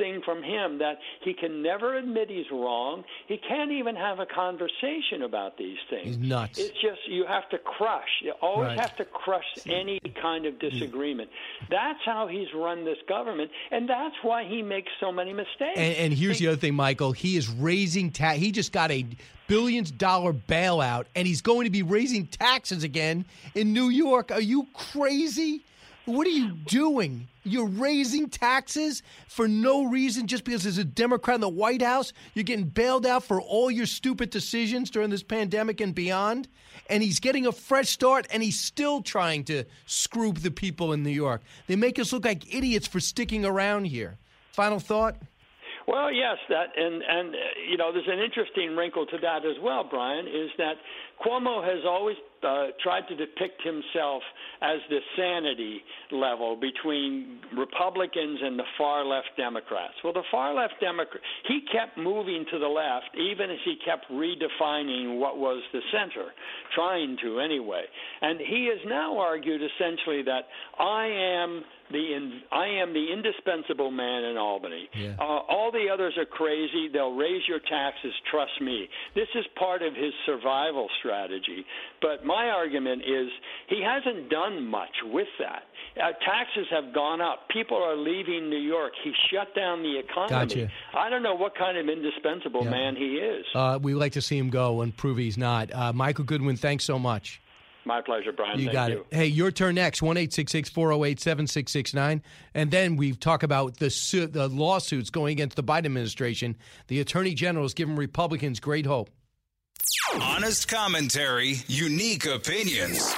thing 0.00 0.22
from 0.24 0.42
him 0.42 0.78
that 0.78 0.98
he 1.22 1.34
can 1.34 1.62
never 1.62 1.96
admit 1.96 2.30
he's 2.30 2.50
wrong. 2.50 3.04
He 3.28 3.36
can't 3.36 3.70
even 3.70 3.94
have 3.94 4.18
a 4.18 4.26
conversation 4.26 5.22
about 5.24 5.58
these 5.58 5.76
things. 5.90 6.06
He's 6.06 6.18
nuts. 6.18 6.58
It's 6.58 6.72
just 6.80 7.06
you 7.08 7.26
have 7.26 7.48
to 7.50 7.58
crush. 7.58 8.08
You 8.22 8.32
always 8.40 8.68
right. 8.68 8.80
have 8.80 8.96
to 8.96 9.04
crush 9.04 9.44
any 9.66 10.00
kind 10.20 10.46
of 10.46 10.58
disagreement. 10.58 11.30
That's 11.68 12.00
how 12.04 12.26
he's 12.26 12.48
run 12.54 12.84
this 12.84 12.98
government, 13.08 13.50
and 13.70 13.88
that's 13.88 14.16
why 14.22 14.44
he 14.44 14.62
makes 14.62 14.90
so 14.98 15.12
many 15.12 15.32
mistakes. 15.32 15.76
And, 15.76 15.94
and 15.96 16.12
here's 16.12 16.38
he, 16.38 16.46
the 16.46 16.52
other 16.52 16.60
thing, 16.60 16.74
Michael. 16.74 17.12
He 17.12 17.36
is 17.36 17.48
raising 17.48 18.10
tax. 18.10 18.38
He 18.38 18.50
just 18.52 18.72
got 18.72 18.90
a 18.90 19.06
billions 19.46 19.90
dollar 19.90 20.32
bailout, 20.32 21.06
and 21.14 21.26
he's 21.26 21.42
going 21.42 21.64
to 21.64 21.70
be 21.70 21.82
raising 21.82 22.26
taxes 22.26 22.84
again 22.84 23.26
in 23.54 23.72
New 23.72 23.88
York. 23.88 24.30
Are 24.30 24.40
you 24.40 24.66
crazy? 24.72 25.62
What 26.06 26.26
are 26.26 26.30
you 26.30 26.52
doing? 26.52 27.28
You're 27.44 27.68
raising 27.68 28.28
taxes 28.28 29.02
for 29.28 29.46
no 29.46 29.84
reason 29.84 30.26
just 30.26 30.44
because 30.44 30.62
there's 30.62 30.78
a 30.78 30.84
Democrat 30.84 31.36
in 31.36 31.40
the 31.40 31.48
White 31.48 31.82
House. 31.82 32.12
You're 32.34 32.44
getting 32.44 32.66
bailed 32.66 33.06
out 33.06 33.24
for 33.24 33.40
all 33.40 33.70
your 33.70 33.86
stupid 33.86 34.30
decisions 34.30 34.90
during 34.90 35.10
this 35.10 35.22
pandemic 35.22 35.80
and 35.80 35.94
beyond. 35.94 36.48
And 36.88 37.02
he's 37.02 37.20
getting 37.20 37.46
a 37.46 37.52
fresh 37.52 37.88
start 37.90 38.26
and 38.30 38.42
he's 38.42 38.58
still 38.58 39.02
trying 39.02 39.44
to 39.44 39.64
screw 39.86 40.32
the 40.32 40.50
people 40.50 40.92
in 40.92 41.02
New 41.02 41.10
York. 41.10 41.42
They 41.66 41.76
make 41.76 41.98
us 41.98 42.12
look 42.12 42.24
like 42.24 42.54
idiots 42.54 42.86
for 42.86 43.00
sticking 43.00 43.44
around 43.44 43.84
here. 43.84 44.18
Final 44.52 44.80
thought? 44.80 45.16
Well, 45.86 46.12
yes, 46.12 46.36
that 46.48 46.68
and 46.76 47.02
and 47.02 47.34
uh, 47.34 47.38
you 47.68 47.76
know, 47.76 47.92
there's 47.92 48.06
an 48.06 48.20
interesting 48.20 48.76
wrinkle 48.76 49.06
to 49.06 49.18
that 49.22 49.44
as 49.44 49.56
well, 49.62 49.82
Brian, 49.88 50.26
is 50.26 50.50
that 50.58 50.74
Cuomo 51.24 51.64
has 51.64 51.84
always 51.84 52.16
uh, 52.44 52.66
tried 52.82 53.06
to 53.08 53.16
depict 53.16 53.62
himself 53.62 54.22
as 54.62 54.78
the 54.88 54.98
sanity 55.16 55.80
level 56.10 56.56
between 56.56 57.38
Republicans 57.56 58.38
and 58.42 58.58
the 58.58 58.64
far 58.78 59.04
left 59.04 59.28
Democrats. 59.36 59.94
Well, 60.02 60.12
the 60.12 60.22
far 60.30 60.54
left 60.54 60.74
Democrat, 60.80 61.22
he 61.46 61.60
kept 61.72 61.98
moving 61.98 62.44
to 62.50 62.58
the 62.58 62.66
left, 62.68 63.16
even 63.16 63.50
as 63.50 63.58
he 63.64 63.76
kept 63.84 64.06
redefining 64.10 65.18
what 65.18 65.38
was 65.38 65.62
the 65.72 65.80
center, 65.92 66.28
trying 66.74 67.16
to 67.22 67.40
anyway. 67.40 67.84
And 68.22 68.40
he 68.40 68.70
has 68.70 68.80
now 68.88 69.18
argued 69.18 69.60
essentially 69.62 70.22
that 70.22 70.44
I 70.78 71.06
am 71.06 71.64
the 71.90 72.14
in, 72.14 72.40
I 72.52 72.66
am 72.66 72.92
the 72.92 73.12
indispensable 73.12 73.90
man 73.90 74.24
in 74.24 74.36
Albany. 74.36 74.88
Yeah. 74.94 75.14
Uh, 75.18 75.22
all 75.48 75.70
the 75.72 75.88
others 75.92 76.14
are 76.18 76.24
crazy. 76.24 76.88
They'll 76.92 77.14
raise 77.14 77.42
your 77.48 77.60
taxes. 77.60 78.12
Trust 78.30 78.60
me. 78.60 78.88
This 79.14 79.28
is 79.34 79.44
part 79.58 79.82
of 79.82 79.94
his 79.94 80.12
survival 80.26 80.88
strategy. 81.00 81.64
But 82.00 82.24
my 82.24 82.48
argument 82.50 83.02
is 83.02 83.28
he 83.68 83.82
hasn't 83.82 84.30
done 84.30 84.66
much 84.66 84.94
with 85.04 85.28
that. 85.38 85.62
Uh, 85.96 86.12
taxes 86.24 86.66
have 86.70 86.94
gone 86.94 87.20
up. 87.20 87.48
People 87.48 87.76
are 87.76 87.96
leaving 87.96 88.48
New 88.48 88.58
York. 88.60 88.92
He 89.02 89.12
shut 89.32 89.54
down 89.54 89.82
the 89.82 89.98
economy. 89.98 90.54
Gotcha. 90.54 90.72
I 90.94 91.10
don't 91.10 91.22
know 91.22 91.34
what 91.34 91.56
kind 91.56 91.76
of 91.76 91.88
indispensable 91.88 92.64
man 92.64 92.96
he 92.96 93.16
is. 93.16 93.44
Uh, 93.54 93.78
we 93.80 93.94
like 93.94 94.12
to 94.12 94.22
see 94.22 94.38
him 94.38 94.50
go 94.50 94.82
and 94.82 94.96
prove 94.96 95.18
he's 95.18 95.38
not. 95.38 95.72
Uh, 95.74 95.92
Michael 95.92 96.24
Goodwin, 96.24 96.56
thanks 96.56 96.84
so 96.84 96.98
much. 96.98 97.40
My 97.84 98.00
pleasure, 98.02 98.32
Brian. 98.32 98.58
You 98.58 98.66
Thank 98.66 98.74
got 98.74 98.90
you. 98.90 99.06
it. 99.10 99.14
Hey, 99.16 99.26
your 99.26 99.50
turn 99.50 99.74
next. 99.76 100.02
One 100.02 100.16
eight 100.16 100.32
six 100.32 100.52
six 100.52 100.68
four 100.68 100.88
zero 100.88 101.04
eight 101.04 101.18
seven 101.20 101.46
six 101.46 101.72
six 101.72 101.94
nine, 101.94 102.22
and 102.54 102.70
then 102.70 102.96
we 102.96 103.12
talk 103.12 103.42
about 103.42 103.78
the 103.78 103.88
su- 103.90 104.26
the 104.26 104.48
lawsuits 104.48 105.08
going 105.10 105.32
against 105.32 105.56
the 105.56 105.62
Biden 105.64 105.86
administration. 105.86 106.56
The 106.88 107.00
Attorney 107.00 107.34
General 107.34 107.64
has 107.64 107.74
given 107.74 107.96
Republicans 107.96 108.60
great 108.60 108.86
hope. 108.86 109.10
Honest 110.20 110.68
commentary, 110.68 111.54
unique 111.68 112.26
opinions, 112.26 113.14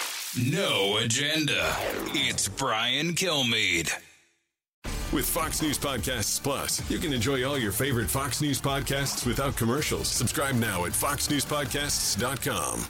no 0.50 0.98
agenda. 0.98 1.74
It's 2.14 2.48
Brian 2.48 3.14
Kilmeade. 3.14 3.92
With 5.12 5.26
Fox 5.28 5.60
News 5.60 5.78
Podcasts 5.78 6.42
Plus, 6.42 6.88
you 6.90 6.98
can 6.98 7.12
enjoy 7.12 7.44
all 7.44 7.58
your 7.58 7.72
favorite 7.72 8.08
Fox 8.08 8.40
News 8.40 8.60
podcasts 8.60 9.26
without 9.26 9.56
commercials. 9.56 10.08
Subscribe 10.08 10.54
now 10.54 10.86
at 10.86 10.92
foxnewspodcasts.com. 10.92 12.86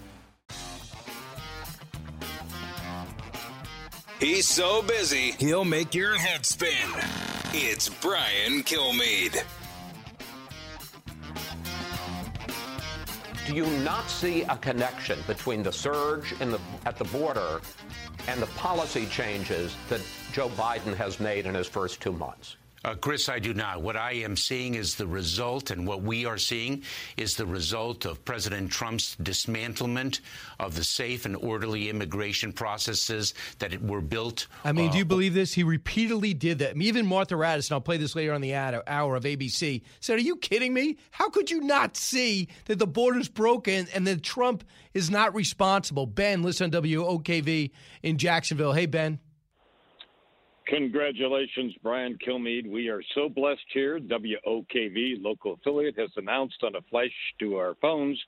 He's 4.23 4.47
so 4.47 4.83
busy, 4.83 5.33
he'll 5.41 5.65
make 5.65 5.97
your 5.97 6.17
head 6.17 6.47
spin. 6.47 6.71
It's 7.53 7.89
Brian 7.89 8.63
Kilmeade. 8.63 9.43
Do 13.49 13.53
you 13.53 13.67
not 13.81 14.09
see 14.09 14.43
a 14.43 14.57
connection 14.59 15.19
between 15.27 15.65
the 15.65 15.73
surge 15.73 16.35
the, 16.53 16.61
at 16.87 16.99
the 16.99 17.05
border 17.07 17.61
and 18.29 18.41
the 18.41 18.47
policy 18.47 19.07
changes 19.07 19.75
that 19.89 20.01
Joe 20.33 20.51
Biden 20.51 20.95
has 20.95 21.19
made 21.19 21.45
in 21.45 21.57
his 21.57 21.67
first 21.67 22.01
two 22.01 22.13
months? 22.13 22.59
Uh, 22.85 22.95
Chris, 22.97 23.29
I 23.29 23.39
do 23.39 23.55
not. 23.55 23.81
What 23.81 23.97
I 23.97 24.13
am 24.13 24.37
seeing 24.37 24.75
is 24.75 24.97
the 24.97 25.07
result, 25.07 25.71
and 25.71 25.87
what 25.87 26.03
we 26.03 26.27
are 26.27 26.39
seeing 26.39 26.83
is 27.17 27.37
the 27.37 27.47
result 27.47 28.05
of 28.05 28.25
President 28.25 28.73
Trump's 28.73 29.17
dismantlement 29.23 30.21
of 30.59 30.75
the 30.75 30.83
safe 30.83 31.25
and 31.25 31.37
orderly 31.37 31.89
immigration 31.89 32.53
processes 32.53 33.35
that 33.61 33.81
were 33.83 34.01
built. 34.01 34.49
I 34.65 34.73
mean, 34.73 34.89
uh, 34.89 34.93
do 34.93 34.99
you 34.99 35.05
believe 35.05 35.33
this? 35.33 35.53
He 35.53 35.63
repeatedly 35.63 36.35
did 36.35 36.59
that. 36.59 36.77
Even 36.77 37.07
Martha 37.07 37.37
Raddatz, 37.37 37.69
and 37.69 37.75
I'll 37.75 37.81
play 37.81 37.99
this 37.99 38.17
later 38.17 38.33
on 38.33 38.41
the 38.41 38.53
ad- 38.55 38.83
hour 38.89 39.15
of 39.15 39.23
ABC, 39.25 39.83
said, 40.01 40.17
Are 40.17 40.23
you 40.23 40.37
kidding 40.37 40.75
me? 40.75 40.97
How 41.13 41.29
could 41.31 41.53
you 41.53 41.61
not 41.61 41.97
see 41.97 42.49
that 42.65 42.81
the 42.81 42.87
border's 42.87 43.29
broken 43.29 43.87
and 43.95 44.07
that 44.09 44.25
Trump 44.25 44.65
is 44.93 45.09
not 45.09 45.35
responsible? 45.37 46.07
Ben, 46.07 46.43
listen 46.43 46.75
on 46.75 46.83
WOKV 46.83 47.71
in 48.03 48.19
Jacksonville. 48.19 48.73
Hey, 48.73 48.87
Ben. 48.87 49.21
Congratulations, 50.67 51.75
Brian 51.83 52.19
Kilmeade. 52.27 52.69
We 52.71 52.89
are 52.89 53.03
so 53.15 53.29
blessed 53.29 53.61
here. 53.73 53.99
WOKV, 53.99 55.23
local 55.23 55.55
affiliate, 55.55 55.99
has 55.99 56.11
announced 56.17 56.63
on 56.63 56.75
a 56.77 56.83
flash 56.91 57.11
to 57.41 57.57
our 57.57 57.75
phones 57.81 58.21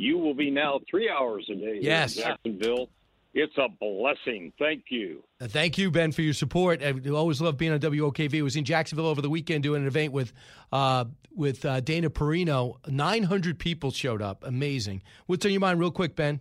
you 0.00 0.16
will 0.16 0.34
be 0.34 0.50
now 0.50 0.80
three 0.90 1.10
hours 1.10 1.46
a 1.50 1.54
day 1.54 1.78
Yes. 1.82 2.16
in 2.16 2.22
Jacksonville. 2.22 2.88
It's 3.34 3.52
a 3.58 3.68
blessing. 3.68 4.50
Thank 4.58 4.84
you. 4.88 5.22
Uh, 5.40 5.46
Thank 5.46 5.76
you, 5.78 5.90
Ben, 5.90 6.10
for 6.10 6.22
your 6.22 6.32
support. 6.32 6.82
I 6.82 6.94
always 7.10 7.40
love 7.40 7.56
being 7.58 7.70
on 7.72 7.78
WOKV. 7.80 8.38
I 8.38 8.42
was 8.42 8.56
in 8.56 8.64
Jacksonville 8.64 9.06
over 9.06 9.20
the 9.22 9.28
weekend 9.30 9.62
doing 9.62 9.82
an 9.82 9.86
event 9.86 10.12
with 10.12 10.32
uh, 10.72 11.04
with 11.36 11.64
uh, 11.64 11.80
Dana 11.80 12.08
Perino. 12.10 12.76
900 12.88 13.58
people 13.58 13.90
showed 13.92 14.20
up. 14.22 14.42
Amazing. 14.44 15.02
What's 15.26 15.44
on 15.44 15.52
your 15.52 15.60
mind, 15.60 15.78
real 15.78 15.90
quick, 15.92 16.16
Ben? 16.16 16.40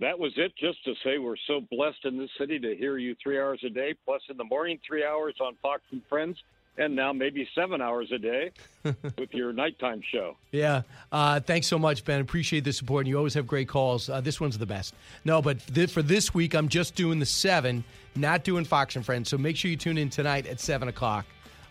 That 0.00 0.18
was 0.18 0.32
it. 0.36 0.52
Just 0.56 0.84
to 0.84 0.94
say 1.04 1.18
we're 1.18 1.36
so 1.46 1.60
blessed 1.70 2.04
in 2.04 2.18
this 2.18 2.30
city 2.38 2.58
to 2.58 2.74
hear 2.74 2.98
you 2.98 3.14
three 3.22 3.38
hours 3.38 3.60
a 3.64 3.70
day, 3.70 3.94
plus 4.04 4.22
in 4.28 4.36
the 4.36 4.44
morning, 4.44 4.78
three 4.86 5.04
hours 5.04 5.34
on 5.40 5.54
Fox 5.62 5.82
and 5.92 6.02
Friends, 6.08 6.42
and 6.76 6.96
now 6.96 7.12
maybe 7.12 7.48
seven 7.54 7.80
hours 7.80 8.10
a 8.10 8.18
day 8.18 8.50
with 8.82 9.32
your 9.32 9.52
nighttime 9.52 10.02
show. 10.02 10.36
Yeah. 10.50 10.82
Uh, 11.12 11.38
thanks 11.38 11.68
so 11.68 11.78
much, 11.78 12.04
Ben. 12.04 12.20
Appreciate 12.20 12.64
the 12.64 12.72
support. 12.72 13.02
And 13.02 13.08
you 13.08 13.16
always 13.16 13.34
have 13.34 13.46
great 13.46 13.68
calls. 13.68 14.08
Uh, 14.10 14.20
this 14.20 14.40
one's 14.40 14.58
the 14.58 14.66
best. 14.66 14.94
No, 15.24 15.40
but 15.40 15.64
th- 15.72 15.92
for 15.92 16.02
this 16.02 16.34
week, 16.34 16.54
I'm 16.54 16.68
just 16.68 16.96
doing 16.96 17.20
the 17.20 17.26
seven, 17.26 17.84
not 18.16 18.42
doing 18.42 18.64
Fox 18.64 18.96
and 18.96 19.06
Friends. 19.06 19.28
So 19.28 19.38
make 19.38 19.56
sure 19.56 19.70
you 19.70 19.76
tune 19.76 19.98
in 19.98 20.10
tonight 20.10 20.48
at 20.48 20.58
7 20.58 20.88
o'clock. 20.88 21.26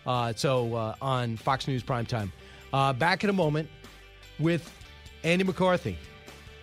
Uh, 0.06 0.32
so 0.34 0.74
uh, 0.74 0.94
on 1.02 1.36
Fox 1.36 1.68
News 1.68 1.82
Primetime. 1.82 2.30
Uh, 2.72 2.92
back 2.94 3.22
in 3.22 3.30
a 3.30 3.34
moment 3.34 3.68
with 4.38 4.72
Andy 5.22 5.44
McCarthy. 5.44 5.98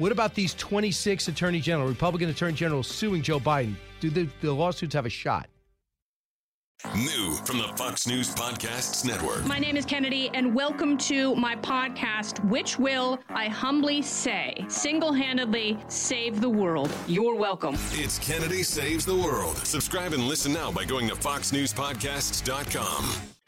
What 0.01 0.11
about 0.11 0.33
these 0.33 0.55
26 0.55 1.27
attorney 1.27 1.59
general, 1.59 1.87
Republican 1.87 2.29
attorney 2.29 2.53
generals 2.53 2.87
suing 2.87 3.21
Joe 3.21 3.39
Biden? 3.39 3.75
Do 3.99 4.09
the, 4.09 4.27
the 4.41 4.51
lawsuits 4.51 4.95
have 4.95 5.05
a 5.05 5.11
shot? 5.11 5.47
New 6.95 7.35
from 7.45 7.59
the 7.59 7.71
Fox 7.75 8.07
News 8.07 8.33
Podcasts 8.33 9.05
Network. 9.05 9.45
My 9.45 9.59
name 9.59 9.77
is 9.77 9.85
Kennedy, 9.85 10.31
and 10.33 10.55
welcome 10.55 10.97
to 10.97 11.35
my 11.35 11.55
podcast, 11.57 12.43
which 12.49 12.79
will, 12.79 13.19
I 13.29 13.47
humbly 13.47 14.01
say, 14.01 14.65
single 14.69 15.13
handedly 15.13 15.77
save 15.87 16.41
the 16.41 16.49
world. 16.49 16.89
You're 17.05 17.35
welcome. 17.35 17.75
It's 17.91 18.17
Kennedy 18.17 18.63
Saves 18.63 19.05
the 19.05 19.15
World. 19.15 19.55
Subscribe 19.57 20.13
and 20.13 20.23
listen 20.23 20.51
now 20.51 20.71
by 20.71 20.83
going 20.83 21.07
to 21.09 21.15
foxnewspodcasts.com. 21.15 23.40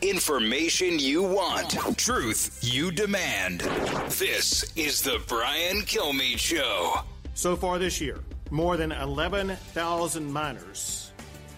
Information 0.00 1.00
you 1.00 1.24
want, 1.24 1.70
truth 1.98 2.60
you 2.62 2.92
demand. 2.92 3.62
This 4.10 4.64
is 4.76 5.02
the 5.02 5.20
Brian 5.26 5.78
Kilmeade 5.78 6.38
Show. 6.38 7.00
So 7.34 7.56
far 7.56 7.80
this 7.80 8.00
year, 8.00 8.20
more 8.52 8.76
than 8.76 8.92
11,000 8.92 10.32
minors 10.32 11.10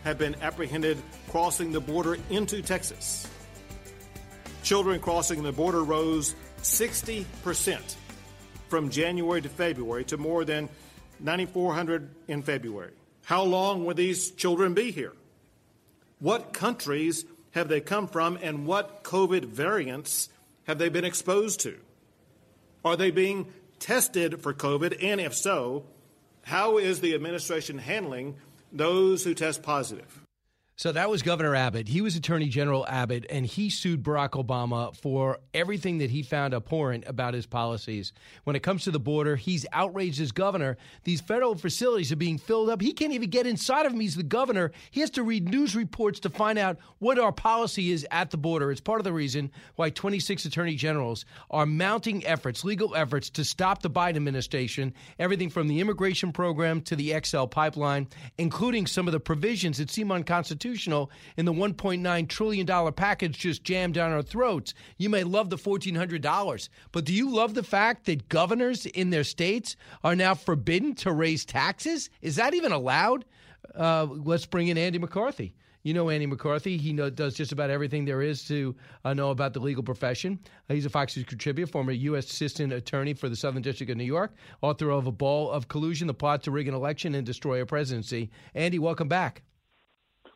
have 0.04 0.16
been 0.16 0.36
apprehended 0.40 0.96
crossing 1.28 1.70
the 1.70 1.80
border 1.80 2.16
into 2.30 2.62
Texas. 2.62 3.28
Children 4.62 5.00
crossing 5.00 5.42
the 5.42 5.52
border 5.52 5.84
rose 5.84 6.34
60% 6.62 7.96
from 8.68 8.88
January 8.88 9.42
to 9.42 9.50
February 9.50 10.04
to 10.04 10.16
more 10.16 10.46
than 10.46 10.70
9,400 11.18 12.08
in 12.28 12.42
February. 12.42 12.92
How 13.22 13.42
long 13.42 13.84
will 13.84 13.94
these 13.94 14.30
children 14.30 14.72
be 14.72 14.92
here? 14.92 15.12
What 16.20 16.54
countries 16.54 17.26
have 17.52 17.68
they 17.68 17.80
come 17.80 18.06
from, 18.06 18.38
and 18.42 18.66
what 18.66 19.02
COVID 19.02 19.44
variants 19.44 20.28
have 20.64 20.78
they 20.78 20.88
been 20.88 21.04
exposed 21.04 21.60
to? 21.60 21.78
Are 22.84 22.96
they 22.96 23.10
being 23.10 23.52
tested 23.78 24.40
for 24.40 24.54
COVID? 24.54 25.02
And 25.02 25.20
if 25.20 25.34
so, 25.34 25.84
how 26.42 26.78
is 26.78 27.00
the 27.00 27.14
administration 27.14 27.78
handling 27.78 28.36
those 28.72 29.24
who 29.24 29.34
test 29.34 29.62
positive? 29.62 30.19
So 30.80 30.92
that 30.92 31.10
was 31.10 31.20
Governor 31.20 31.54
Abbott. 31.54 31.88
He 31.88 32.00
was 32.00 32.16
Attorney 32.16 32.48
General 32.48 32.86
Abbott, 32.88 33.26
and 33.28 33.44
he 33.44 33.68
sued 33.68 34.02
Barack 34.02 34.30
Obama 34.30 34.96
for 34.96 35.38
everything 35.52 35.98
that 35.98 36.08
he 36.08 36.22
found 36.22 36.54
abhorrent 36.54 37.04
about 37.06 37.34
his 37.34 37.44
policies. 37.44 38.14
When 38.44 38.56
it 38.56 38.62
comes 38.62 38.84
to 38.84 38.90
the 38.90 38.98
border, 38.98 39.36
he's 39.36 39.66
outraged 39.74 40.22
as 40.22 40.32
governor. 40.32 40.78
These 41.04 41.20
federal 41.20 41.54
facilities 41.54 42.12
are 42.12 42.16
being 42.16 42.38
filled 42.38 42.70
up. 42.70 42.80
He 42.80 42.94
can't 42.94 43.12
even 43.12 43.28
get 43.28 43.46
inside 43.46 43.84
of 43.84 43.92
them. 43.92 44.00
He's 44.00 44.16
the 44.16 44.22
governor. 44.22 44.72
He 44.90 45.00
has 45.00 45.10
to 45.10 45.22
read 45.22 45.50
news 45.50 45.76
reports 45.76 46.18
to 46.20 46.30
find 46.30 46.58
out 46.58 46.78
what 46.98 47.18
our 47.18 47.30
policy 47.30 47.92
is 47.92 48.06
at 48.10 48.30
the 48.30 48.38
border. 48.38 48.70
It's 48.70 48.80
part 48.80 49.00
of 49.00 49.04
the 49.04 49.12
reason 49.12 49.50
why 49.76 49.90
26 49.90 50.46
attorney 50.46 50.76
generals 50.76 51.26
are 51.50 51.66
mounting 51.66 52.24
efforts, 52.24 52.64
legal 52.64 52.96
efforts, 52.96 53.28
to 53.28 53.44
stop 53.44 53.82
the 53.82 53.90
Biden 53.90 54.16
administration, 54.16 54.94
everything 55.18 55.50
from 55.50 55.68
the 55.68 55.80
immigration 55.80 56.32
program 56.32 56.80
to 56.80 56.96
the 56.96 57.14
XL 57.22 57.44
pipeline, 57.44 58.08
including 58.38 58.86
some 58.86 59.06
of 59.06 59.12
the 59.12 59.20
provisions 59.20 59.76
that 59.76 59.90
seem 59.90 60.10
unconstitutional 60.10 60.69
in 61.36 61.44
the 61.44 61.52
$1.9 61.52 62.28
trillion 62.28 62.92
package 62.92 63.38
just 63.38 63.64
jammed 63.64 63.94
down 63.94 64.12
our 64.12 64.22
throats. 64.22 64.74
You 64.98 65.08
may 65.08 65.24
love 65.24 65.50
the 65.50 65.56
$1,400, 65.56 66.68
but 66.92 67.04
do 67.04 67.12
you 67.12 67.30
love 67.30 67.54
the 67.54 67.62
fact 67.62 68.06
that 68.06 68.28
governors 68.28 68.86
in 68.86 69.10
their 69.10 69.24
states 69.24 69.76
are 70.04 70.16
now 70.16 70.34
forbidden 70.34 70.94
to 70.96 71.12
raise 71.12 71.44
taxes? 71.44 72.10
Is 72.22 72.36
that 72.36 72.54
even 72.54 72.72
allowed? 72.72 73.24
Uh, 73.74 74.06
let's 74.10 74.46
bring 74.46 74.68
in 74.68 74.78
Andy 74.78 74.98
McCarthy. 74.98 75.54
You 75.82 75.94
know 75.94 76.10
Andy 76.10 76.26
McCarthy. 76.26 76.76
He 76.76 76.92
know, 76.92 77.08
does 77.08 77.34
just 77.34 77.52
about 77.52 77.70
everything 77.70 78.04
there 78.04 78.20
is 78.20 78.44
to 78.48 78.76
uh, 79.04 79.14
know 79.14 79.30
about 79.30 79.54
the 79.54 79.60
legal 79.60 79.82
profession. 79.82 80.38
Uh, 80.68 80.74
he's 80.74 80.84
a 80.84 80.90
Fox 80.90 81.16
News 81.16 81.24
contributor, 81.24 81.70
former 81.70 81.92
U.S. 81.92 82.30
Assistant 82.30 82.72
Attorney 82.72 83.14
for 83.14 83.30
the 83.30 83.36
Southern 83.36 83.62
District 83.62 83.90
of 83.90 83.96
New 83.96 84.04
York, 84.04 84.34
author 84.60 84.90
of 84.90 85.06
A 85.06 85.12
Ball 85.12 85.50
of 85.50 85.68
Collusion, 85.68 86.06
The 86.06 86.14
Plot 86.14 86.42
to 86.42 86.50
Rig 86.50 86.68
an 86.68 86.74
Election 86.74 87.14
and 87.14 87.24
Destroy 87.24 87.62
a 87.62 87.66
Presidency. 87.66 88.30
Andy, 88.54 88.78
welcome 88.78 89.08
back. 89.08 89.42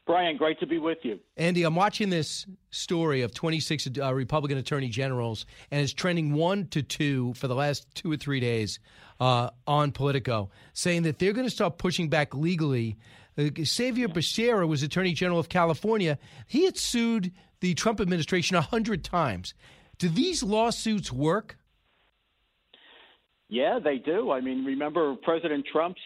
Brian, 0.07 0.37
great 0.37 0.61
to 0.61 0.67
be 0.67 0.79
with 0.79 0.99
you. 1.03 1.19
Andy, 1.37 1.63
I'm 1.63 1.75
watching 1.75 2.11
this 2.11 2.47
story 2.71 3.23
of 3.23 3.33
26 3.33 3.89
uh, 3.99 4.13
Republican 4.13 4.59
attorney 4.59 4.89
generals, 4.89 5.47
and 5.71 5.81
it's 5.81 5.95
trending 5.95 6.35
one 6.35 6.67
to 6.69 6.83
two 6.83 7.33
for 7.35 7.49
the 7.49 7.55
last 7.55 7.87
two 7.95 8.13
or 8.13 8.17
three 8.17 8.41
days 8.41 8.81
uh, 9.19 9.49
on 9.67 9.93
Politico, 9.93 10.51
saying 10.75 11.05
that 11.05 11.19
they're 11.19 11.33
going 11.33 11.47
to 11.47 11.51
start 11.51 11.79
pushing 11.79 12.11
back 12.11 12.35
legally. 12.35 12.99
Uh, 13.39 13.49
Xavier 13.63 14.09
Becerra 14.09 14.69
was 14.69 14.83
Attorney 14.83 15.15
General 15.15 15.41
of 15.41 15.49
California. 15.49 16.19
He 16.47 16.67
had 16.67 16.77
sued 16.77 17.33
the 17.61 17.73
Trump 17.73 17.99
administration 17.99 18.57
a 18.57 18.61
hundred 18.61 19.05
times. 19.05 19.55
Do 19.97 20.11
these 20.11 20.43
lawsuits 20.43 21.11
work? 21.11 21.57
Yeah, 23.49 23.79
they 23.83 23.97
do. 23.97 24.31
I 24.31 24.43
mean, 24.43 24.65
remember 24.65 25.15
President 25.23 25.65
Trump's 25.71 26.01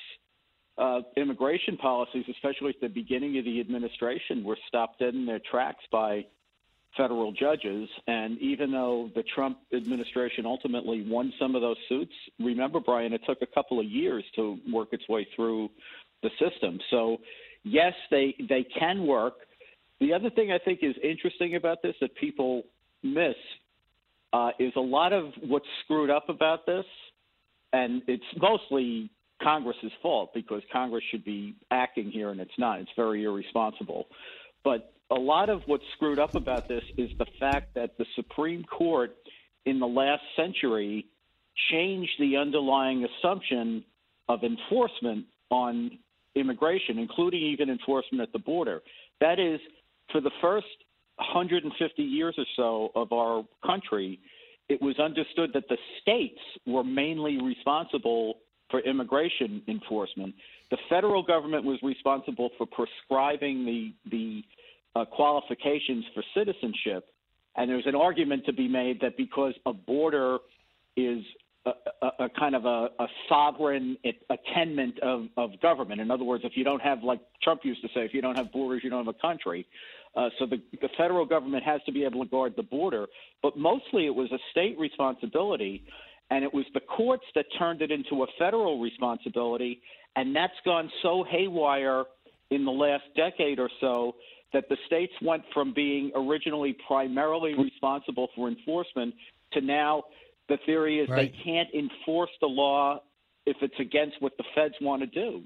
uh, 0.78 1.00
immigration 1.16 1.76
policies, 1.76 2.24
especially 2.30 2.70
at 2.70 2.80
the 2.80 2.88
beginning 2.88 3.38
of 3.38 3.44
the 3.44 3.60
administration, 3.60 4.44
were 4.44 4.58
stopped 4.68 5.00
dead 5.00 5.14
in 5.14 5.26
their 5.26 5.40
tracks 5.50 5.84
by 5.90 6.24
federal 6.96 7.32
judges. 7.32 7.88
And 8.06 8.38
even 8.38 8.70
though 8.70 9.10
the 9.14 9.24
Trump 9.34 9.58
administration 9.74 10.46
ultimately 10.46 11.04
won 11.06 11.32
some 11.38 11.54
of 11.54 11.62
those 11.62 11.76
suits, 11.88 12.12
remember, 12.38 12.80
Brian, 12.80 13.12
it 13.12 13.22
took 13.26 13.38
a 13.42 13.46
couple 13.46 13.80
of 13.80 13.86
years 13.86 14.24
to 14.36 14.58
work 14.72 14.88
its 14.92 15.08
way 15.08 15.26
through 15.34 15.68
the 16.22 16.30
system. 16.38 16.78
So, 16.90 17.18
yes, 17.64 17.92
they 18.10 18.34
they 18.48 18.64
can 18.78 19.06
work. 19.06 19.34
The 20.00 20.12
other 20.12 20.30
thing 20.30 20.52
I 20.52 20.58
think 20.58 20.80
is 20.82 20.94
interesting 21.02 21.56
about 21.56 21.82
this 21.82 21.94
that 22.00 22.14
people 22.16 22.62
miss 23.02 23.34
uh, 24.32 24.50
is 24.58 24.72
a 24.76 24.80
lot 24.80 25.12
of 25.12 25.32
what's 25.42 25.66
screwed 25.84 26.10
up 26.10 26.28
about 26.28 26.66
this, 26.66 26.84
and 27.72 28.02
it's 28.06 28.22
mostly 28.36 29.10
Congress's 29.42 29.92
fault 30.02 30.30
because 30.34 30.62
Congress 30.72 31.04
should 31.10 31.24
be 31.24 31.54
acting 31.70 32.10
here 32.10 32.30
and 32.30 32.40
it's 32.40 32.58
not. 32.58 32.80
It's 32.80 32.90
very 32.96 33.24
irresponsible. 33.24 34.06
But 34.64 34.92
a 35.10 35.14
lot 35.14 35.48
of 35.48 35.62
what's 35.66 35.84
screwed 35.96 36.18
up 36.18 36.34
about 36.34 36.68
this 36.68 36.82
is 36.96 37.10
the 37.18 37.26
fact 37.38 37.74
that 37.74 37.96
the 37.98 38.06
Supreme 38.16 38.64
Court 38.64 39.16
in 39.64 39.78
the 39.78 39.86
last 39.86 40.22
century 40.36 41.06
changed 41.70 42.12
the 42.18 42.36
underlying 42.36 43.06
assumption 43.06 43.84
of 44.28 44.42
enforcement 44.42 45.26
on 45.50 45.98
immigration, 46.34 46.98
including 46.98 47.40
even 47.40 47.70
enforcement 47.70 48.22
at 48.22 48.32
the 48.32 48.38
border. 48.38 48.82
That 49.20 49.38
is, 49.38 49.60
for 50.12 50.20
the 50.20 50.30
first 50.40 50.66
150 51.16 52.02
years 52.02 52.34
or 52.38 52.44
so 52.56 52.90
of 52.94 53.12
our 53.12 53.44
country, 53.64 54.20
it 54.68 54.80
was 54.80 54.98
understood 54.98 55.50
that 55.54 55.68
the 55.68 55.78
states 56.02 56.40
were 56.66 56.84
mainly 56.84 57.40
responsible 57.42 58.38
for 58.70 58.80
immigration 58.80 59.62
enforcement. 59.68 60.34
The 60.70 60.78
federal 60.88 61.22
government 61.22 61.64
was 61.64 61.78
responsible 61.82 62.50
for 62.58 62.66
prescribing 62.66 63.64
the 63.64 63.92
the 64.10 64.42
uh, 64.94 65.04
qualifications 65.04 66.04
for 66.14 66.22
citizenship, 66.34 67.06
and 67.56 67.70
there's 67.70 67.86
an 67.86 67.94
argument 67.94 68.44
to 68.46 68.52
be 68.52 68.68
made 68.68 69.00
that 69.00 69.16
because 69.16 69.54
a 69.66 69.72
border 69.72 70.38
is 70.96 71.22
a, 71.66 71.70
a, 72.02 72.24
a 72.24 72.28
kind 72.30 72.54
of 72.54 72.64
a, 72.64 72.88
a 72.98 73.06
sovereign 73.28 73.96
attainment 74.30 74.98
of, 75.00 75.26
of 75.36 75.60
government. 75.60 76.00
In 76.00 76.10
other 76.10 76.24
words, 76.24 76.44
if 76.44 76.52
you 76.56 76.64
don't 76.64 76.80
have, 76.82 77.02
like 77.02 77.20
Trump 77.42 77.60
used 77.64 77.82
to 77.82 77.88
say, 77.88 78.04
if 78.04 78.14
you 78.14 78.22
don't 78.22 78.36
have 78.36 78.52
borders, 78.52 78.82
you 78.82 78.90
don't 78.90 79.04
have 79.04 79.14
a 79.14 79.18
country. 79.20 79.66
Uh, 80.16 80.28
so 80.38 80.46
the, 80.46 80.60
the 80.80 80.88
federal 80.96 81.26
government 81.26 81.62
has 81.62 81.80
to 81.86 81.92
be 81.92 82.04
able 82.04 82.24
to 82.24 82.30
guard 82.30 82.54
the 82.56 82.62
border, 82.62 83.06
but 83.42 83.56
mostly 83.56 84.06
it 84.06 84.14
was 84.14 84.30
a 84.32 84.38
state 84.50 84.78
responsibility. 84.78 85.84
And 86.30 86.44
it 86.44 86.52
was 86.52 86.66
the 86.74 86.80
courts 86.80 87.24
that 87.34 87.46
turned 87.58 87.80
it 87.80 87.90
into 87.90 88.22
a 88.22 88.26
federal 88.38 88.80
responsibility. 88.80 89.80
And 90.16 90.34
that's 90.36 90.52
gone 90.64 90.90
so 91.02 91.24
haywire 91.28 92.04
in 92.50 92.64
the 92.64 92.70
last 92.70 93.04
decade 93.16 93.58
or 93.58 93.70
so 93.80 94.14
that 94.52 94.68
the 94.68 94.76
states 94.86 95.12
went 95.22 95.42
from 95.52 95.72
being 95.74 96.10
originally 96.14 96.76
primarily 96.86 97.54
responsible 97.54 98.28
for 98.34 98.48
enforcement 98.48 99.14
to 99.52 99.60
now 99.60 100.04
the 100.48 100.58
theory 100.64 101.00
is 101.00 101.08
right. 101.08 101.32
they 101.32 101.42
can't 101.44 101.68
enforce 101.74 102.30
the 102.40 102.46
law 102.46 103.00
if 103.46 103.56
it's 103.60 103.78
against 103.78 104.20
what 104.20 104.36
the 104.38 104.44
feds 104.54 104.74
want 104.80 105.02
to 105.02 105.06
do. 105.06 105.42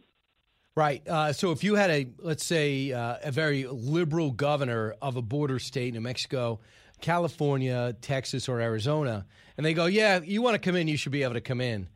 Right. 0.75 1.07
Uh, 1.07 1.33
so 1.33 1.53
if 1.53 1.63
you 1.63 1.75
had 1.75 1.91
a, 1.91 2.09
let's 2.19 2.45
say, 2.45 2.93
uh, 2.93 3.17
a 3.23 3.31
very 3.31 3.67
liberal 3.67 4.31
governor 4.31 4.95
of 5.03 5.17
a 5.17 5.23
border 5.23 5.59
state, 5.59 5.93
New 5.93 6.01
Mexico, 6.01 6.61
California, 7.03 7.95
Texas, 8.01 8.49
or 8.49 8.61
Arizona, 8.61 9.27
and 9.57 9.67
they 9.67 9.75
go, 9.75 9.87
yeah, 9.87 10.21
you 10.25 10.41
want 10.41 10.55
to 10.55 10.59
come 10.59 10.77
in, 10.77 10.89
you 10.89 10.97
should 10.97 11.13
be 11.13 11.23
able 11.23 11.35
to 11.35 11.41
come 11.43 11.61
in. 11.61 11.89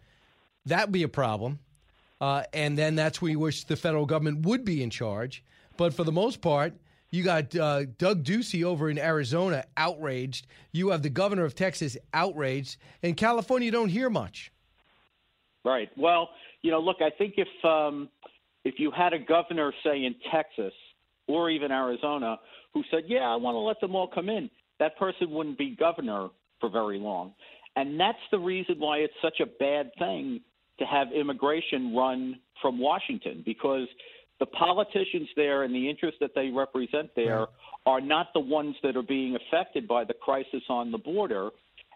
That 0.67 0.89
would 0.89 0.93
be 0.93 1.05
a 1.05 1.09
problem. 1.09 1.61
Uh, 2.21 2.43
and 2.53 2.77
then 2.77 2.95
that's 2.95 3.23
where 3.23 3.31
you 3.31 3.39
wish 3.39 3.65
the 3.65 3.77
federal 3.77 4.07
government 4.07 4.45
would 4.47 4.65
be 4.65 4.83
in 4.83 4.91
charge. 4.91 5.43
But 5.77 5.95
for 5.95 6.05
the 6.05 6.13
most 6.13 6.41
part, 6.41 6.75
you 7.11 7.23
got 7.23 7.55
uh, 7.55 7.85
Doug 7.99 8.25
Ducey 8.25 8.65
over 8.65 8.91
in 8.91 8.99
Arizona 8.99 9.65
outraged. 9.77 10.47
You 10.73 10.91
have 10.91 11.03
the 11.03 11.11
governor 11.11 11.45
of 11.45 11.55
Texas 11.55 11.97
outraged. 12.13 12.77
In 13.03 13.15
California, 13.15 13.71
don't 13.71 13.89
hear 13.89 14.11
much. 14.11 14.53
Right. 15.65 15.89
Well, 15.97 16.31
you 16.63 16.71
know, 16.71 16.81
look, 16.81 16.99
I 17.01 17.11
think 17.11 17.35
if 17.37 17.65
um, 17.65 18.09
if 18.65 18.75
you 18.79 18.91
had 18.91 19.13
a 19.13 19.19
governor, 19.19 19.73
say 19.85 20.05
in 20.05 20.15
Texas 20.33 20.73
or 21.29 21.51
even 21.51 21.71
Arizona, 21.71 22.39
who 22.75 22.83
said, 22.91 23.05
"Yeah, 23.07 23.21
I 23.21 23.37
want 23.37 23.55
to 23.55 23.61
let 23.61 23.81
them 23.81 23.95
all 23.95 24.09
come 24.09 24.29
in," 24.29 24.51
that 24.79 24.97
person 24.99 25.31
wouldn't 25.31 25.59
be 25.59 25.75
governor 25.75 26.29
for 26.61 26.69
very 26.69 26.99
long. 26.99 27.33
And 27.77 28.01
that's 28.01 28.19
the 28.31 28.39
reason 28.39 28.77
why 28.79 28.99
it's 28.99 29.15
such 29.23 29.41
a 29.41 29.47
bad 29.47 29.91
thing 29.99 30.41
to 30.79 30.85
have 30.85 31.09
immigration 31.13 31.95
run 31.95 32.41
from 32.61 32.79
Washington 32.79 33.43
because 33.45 33.87
the 34.39 34.47
politicians 34.47 35.29
there 35.37 35.63
and 35.63 35.75
the 35.75 35.89
interests 35.89 36.19
that 36.21 36.35
they 36.35 36.49
represent 36.49 37.11
there 37.15 37.41
right. 37.41 37.49
are 37.87 38.01
not 38.01 38.29
the 38.35 38.41
ones 38.41 38.77
that 38.83 38.97
are 38.97 39.03
being 39.03 39.37
affected 39.37 39.89
by 39.89 40.05
the 40.05 40.15
crisis 40.15 40.63
on 40.69 40.91
the 40.91 40.99
border. 40.99 41.51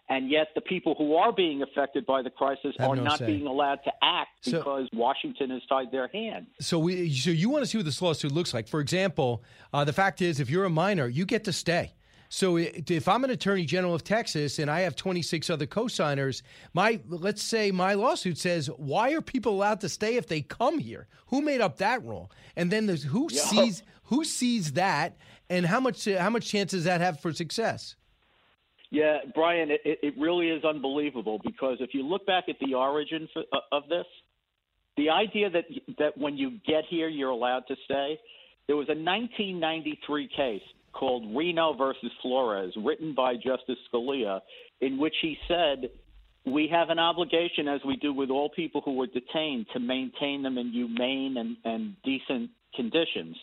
And 0.09 0.29
yet, 0.29 0.47
the 0.55 0.61
people 0.61 0.93
who 0.97 1.15
are 1.15 1.31
being 1.31 1.61
affected 1.61 2.05
by 2.05 2.21
the 2.21 2.29
crisis 2.29 2.75
are 2.79 2.95
no 2.95 3.03
not 3.03 3.19
say. 3.19 3.27
being 3.27 3.47
allowed 3.47 3.79
to 3.85 3.91
act 4.03 4.29
So- 4.41 4.57
because 4.57 4.89
Washington 4.91 5.51
has 5.51 5.61
tied 5.69 5.91
their 5.91 6.09
hands. 6.09 6.47
So 6.59 6.79
we, 6.79 7.13
so 7.13 7.29
you 7.29 7.49
want 7.49 7.63
to 7.63 7.67
see 7.67 7.77
what 7.77 7.85
this 7.85 8.01
lawsuit 8.01 8.31
looks 8.31 8.53
like? 8.53 8.67
For 8.67 8.81
example, 8.81 9.43
uh, 9.71 9.85
the 9.85 9.93
fact 9.93 10.21
is, 10.21 10.39
if 10.41 10.49
you're 10.49 10.65
a 10.65 10.69
minor, 10.69 11.07
you 11.07 11.25
get 11.25 11.45
to 11.45 11.53
stay. 11.53 11.93
So 12.33 12.55
if 12.55 13.09
I'm 13.09 13.25
an 13.25 13.29
attorney 13.29 13.65
general 13.65 13.93
of 13.93 14.05
Texas 14.05 14.57
and 14.57 14.71
I 14.71 14.79
have 14.81 14.95
26 14.95 15.49
other 15.49 15.65
co-signers, 15.65 16.43
my 16.73 17.01
let's 17.09 17.43
say 17.43 17.71
my 17.71 17.93
lawsuit 17.93 18.37
says, 18.37 18.67
why 18.77 19.11
are 19.11 19.21
people 19.21 19.51
allowed 19.51 19.81
to 19.81 19.89
stay 19.89 20.15
if 20.15 20.27
they 20.27 20.39
come 20.41 20.79
here? 20.79 21.09
Who 21.27 21.41
made 21.41 21.59
up 21.59 21.79
that 21.79 22.01
rule? 22.05 22.31
And 22.55 22.71
then 22.71 22.85
there's 22.85 23.03
who 23.03 23.27
Yeah. 23.29 23.41
sees 23.41 23.83
who 24.03 24.23
sees 24.23 24.73
that, 24.73 25.17
and 25.49 25.65
how 25.65 25.81
much 25.81 26.05
how 26.05 26.29
much 26.29 26.47
chance 26.47 26.71
does 26.71 26.85
that 26.85 27.01
have 27.01 27.19
for 27.19 27.33
success? 27.33 27.97
Yeah, 28.91 29.19
Brian, 29.35 29.69
it, 29.69 29.81
it 29.83 30.13
really 30.17 30.49
is 30.49 30.63
unbelievable 30.63 31.39
because 31.43 31.77
if 31.81 31.93
you 31.93 32.03
look 32.07 32.25
back 32.25 32.45
at 32.47 32.55
the 32.59 32.73
origin 32.75 33.27
for, 33.33 33.43
uh, 33.51 33.59
of 33.73 33.89
this, 33.89 34.05
the 34.95 35.09
idea 35.09 35.49
that 35.49 35.65
that 35.99 36.17
when 36.17 36.37
you 36.37 36.59
get 36.65 36.85
here 36.89 37.09
you're 37.09 37.29
allowed 37.29 37.67
to 37.67 37.75
stay, 37.83 38.17
there 38.67 38.77
was 38.77 38.87
a 38.87 38.95
1993 38.95 40.29
case 40.29 40.61
called 40.93 41.35
Reno 41.35 41.73
versus 41.73 42.11
Flores, 42.21 42.73
written 42.77 43.13
by 43.15 43.35
Justice 43.35 43.77
Scalia, 43.91 44.41
in 44.81 44.97
which 44.97 45.15
he 45.21 45.37
said 45.47 45.89
we 46.45 46.67
have 46.71 46.89
an 46.89 46.99
obligation, 46.99 47.67
as 47.67 47.81
we 47.85 47.95
do 47.97 48.13
with 48.13 48.29
all 48.29 48.49
people 48.49 48.81
who 48.83 48.95
were 48.95 49.07
detained, 49.07 49.67
to 49.73 49.79
maintain 49.79 50.41
them 50.41 50.57
in 50.57 50.71
humane 50.71 51.35
and, 51.37 51.57
and 51.65 51.95
decent 52.03 52.49
conditions. 52.75 53.35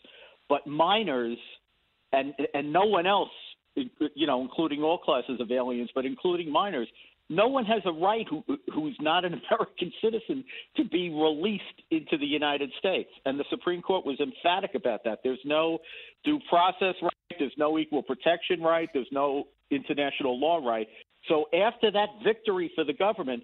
But 0.49 0.66
minors 0.66 1.38
and 2.12 2.32
and 2.55 2.72
no 2.72 2.84
one 2.84 3.07
else, 3.07 3.30
you 3.74 4.26
know, 4.26 4.40
including 4.40 4.82
all 4.82 4.99
classes 4.99 5.40
of 5.40 5.51
aliens, 5.51 5.90
but 5.94 6.07
including 6.07 6.51
minors, 6.51 6.88
no 7.29 7.49
one 7.49 7.64
has 7.64 7.83
a 7.85 7.93
right 7.93 8.26
who 8.29 8.43
who's 8.74 8.97
not 9.01 9.24
an 9.24 9.41
American 9.51 9.93
citizen 10.03 10.45
to 10.76 10.85
be 10.85 11.11
released 11.11 11.64
into 11.91 12.16
the 12.18 12.26
United 12.26 12.70
States. 12.79 13.11
And 13.24 13.39
the 13.39 13.45
Supreme 13.51 13.83
Court 13.83 14.07
was 14.07 14.18
emphatic 14.20 14.74
about 14.74 15.05
that. 15.05 15.20
There's 15.22 15.41
no 15.45 15.79
due 16.24 16.41
process 16.49 16.95
right. 17.03 17.12
There's 17.39 17.53
no 17.57 17.79
equal 17.79 18.03
protection 18.03 18.61
right. 18.61 18.89
There's 18.93 19.09
no 19.12 19.45
international 19.70 20.39
law 20.39 20.59
right. 20.66 20.89
So 21.29 21.47
after 21.55 21.91
that 21.91 22.09
victory 22.24 22.70
for 22.74 22.85
the 22.85 22.95
government, 22.95 23.43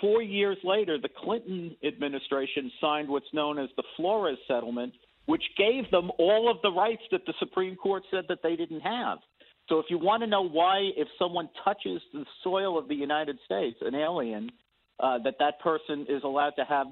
four 0.00 0.22
years 0.22 0.58
later, 0.62 0.98
the 1.00 1.08
Clinton 1.08 1.76
administration 1.84 2.70
signed 2.80 3.08
what's 3.08 3.32
known 3.32 3.58
as 3.58 3.68
the 3.76 3.82
Flores 3.96 4.38
settlement, 4.46 4.92
which 5.26 5.42
gave 5.56 5.90
them 5.90 6.10
all 6.18 6.50
of 6.50 6.58
the 6.62 6.70
rights 6.70 7.02
that 7.10 7.26
the 7.26 7.34
Supreme 7.38 7.76
Court 7.76 8.02
said 8.10 8.24
that 8.28 8.38
they 8.42 8.56
didn't 8.56 8.80
have. 8.80 9.18
So 9.68 9.78
if 9.78 9.86
you 9.88 9.98
want 9.98 10.22
to 10.22 10.26
know 10.26 10.42
why, 10.42 10.90
if 10.96 11.08
someone 11.18 11.48
touches 11.64 12.02
the 12.12 12.24
soil 12.42 12.78
of 12.78 12.88
the 12.88 12.94
United 12.94 13.38
States, 13.44 13.76
an 13.80 13.94
alien, 13.94 14.50
uh, 15.00 15.18
that 15.24 15.34
that 15.38 15.58
person 15.60 16.06
is 16.08 16.22
allowed 16.22 16.50
to 16.50 16.64
have 16.64 16.86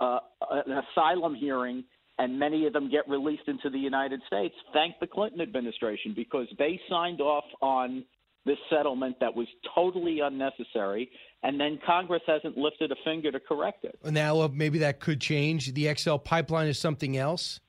uh, 0.00 0.18
an 0.50 0.82
asylum 0.92 1.34
hearing 1.34 1.84
and 2.18 2.38
many 2.38 2.66
of 2.66 2.72
them 2.72 2.90
get 2.90 3.08
released 3.08 3.48
into 3.48 3.70
the 3.70 3.78
United 3.78 4.20
States, 4.26 4.54
thank 4.72 4.94
the 5.00 5.06
Clinton 5.06 5.40
administration 5.40 6.12
because 6.14 6.46
they 6.58 6.80
signed 6.88 7.20
off 7.20 7.44
on 7.60 8.04
this 8.46 8.58
settlement 8.70 9.16
that 9.20 9.34
was 9.34 9.46
totally 9.74 10.20
unnecessary, 10.20 11.10
and 11.42 11.58
then 11.58 11.78
Congress 11.84 12.22
hasn't 12.26 12.56
lifted 12.56 12.92
a 12.92 12.96
finger 13.04 13.32
to 13.32 13.40
correct 13.40 13.84
it. 13.84 13.98
Now, 14.04 14.40
uh, 14.42 14.48
maybe 14.52 14.78
that 14.80 15.00
could 15.00 15.20
change. 15.20 15.72
The 15.72 15.92
XL 15.94 16.16
pipeline 16.16 16.68
is 16.68 16.78
something 16.78 17.16
else. 17.16 17.60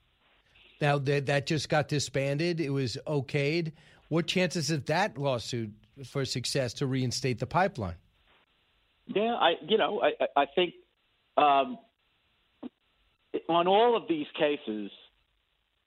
Now 0.82 0.98
that 1.00 1.28
that 1.28 1.46
just 1.46 1.70
got 1.70 1.88
disbanded, 1.88 2.60
it 2.60 2.70
was 2.70 2.98
okayed. 3.08 3.72
What 4.16 4.28
chances 4.28 4.72
of 4.72 4.86
that 4.86 5.18
lawsuit 5.18 5.72
for 6.06 6.24
success 6.24 6.72
to 6.76 6.88
reinstate 6.88 7.38
the 7.38 7.46
pipeline? 7.46 7.98
Yeah, 9.08 9.34
I 9.34 9.56
you 9.68 9.78
know 9.78 10.02
I 10.02 10.26
I 10.38 10.46
think 10.56 10.74
um, 11.36 11.78
on 13.50 13.68
all 13.68 13.98
of 13.98 14.04
these 14.08 14.28
cases, 14.40 14.90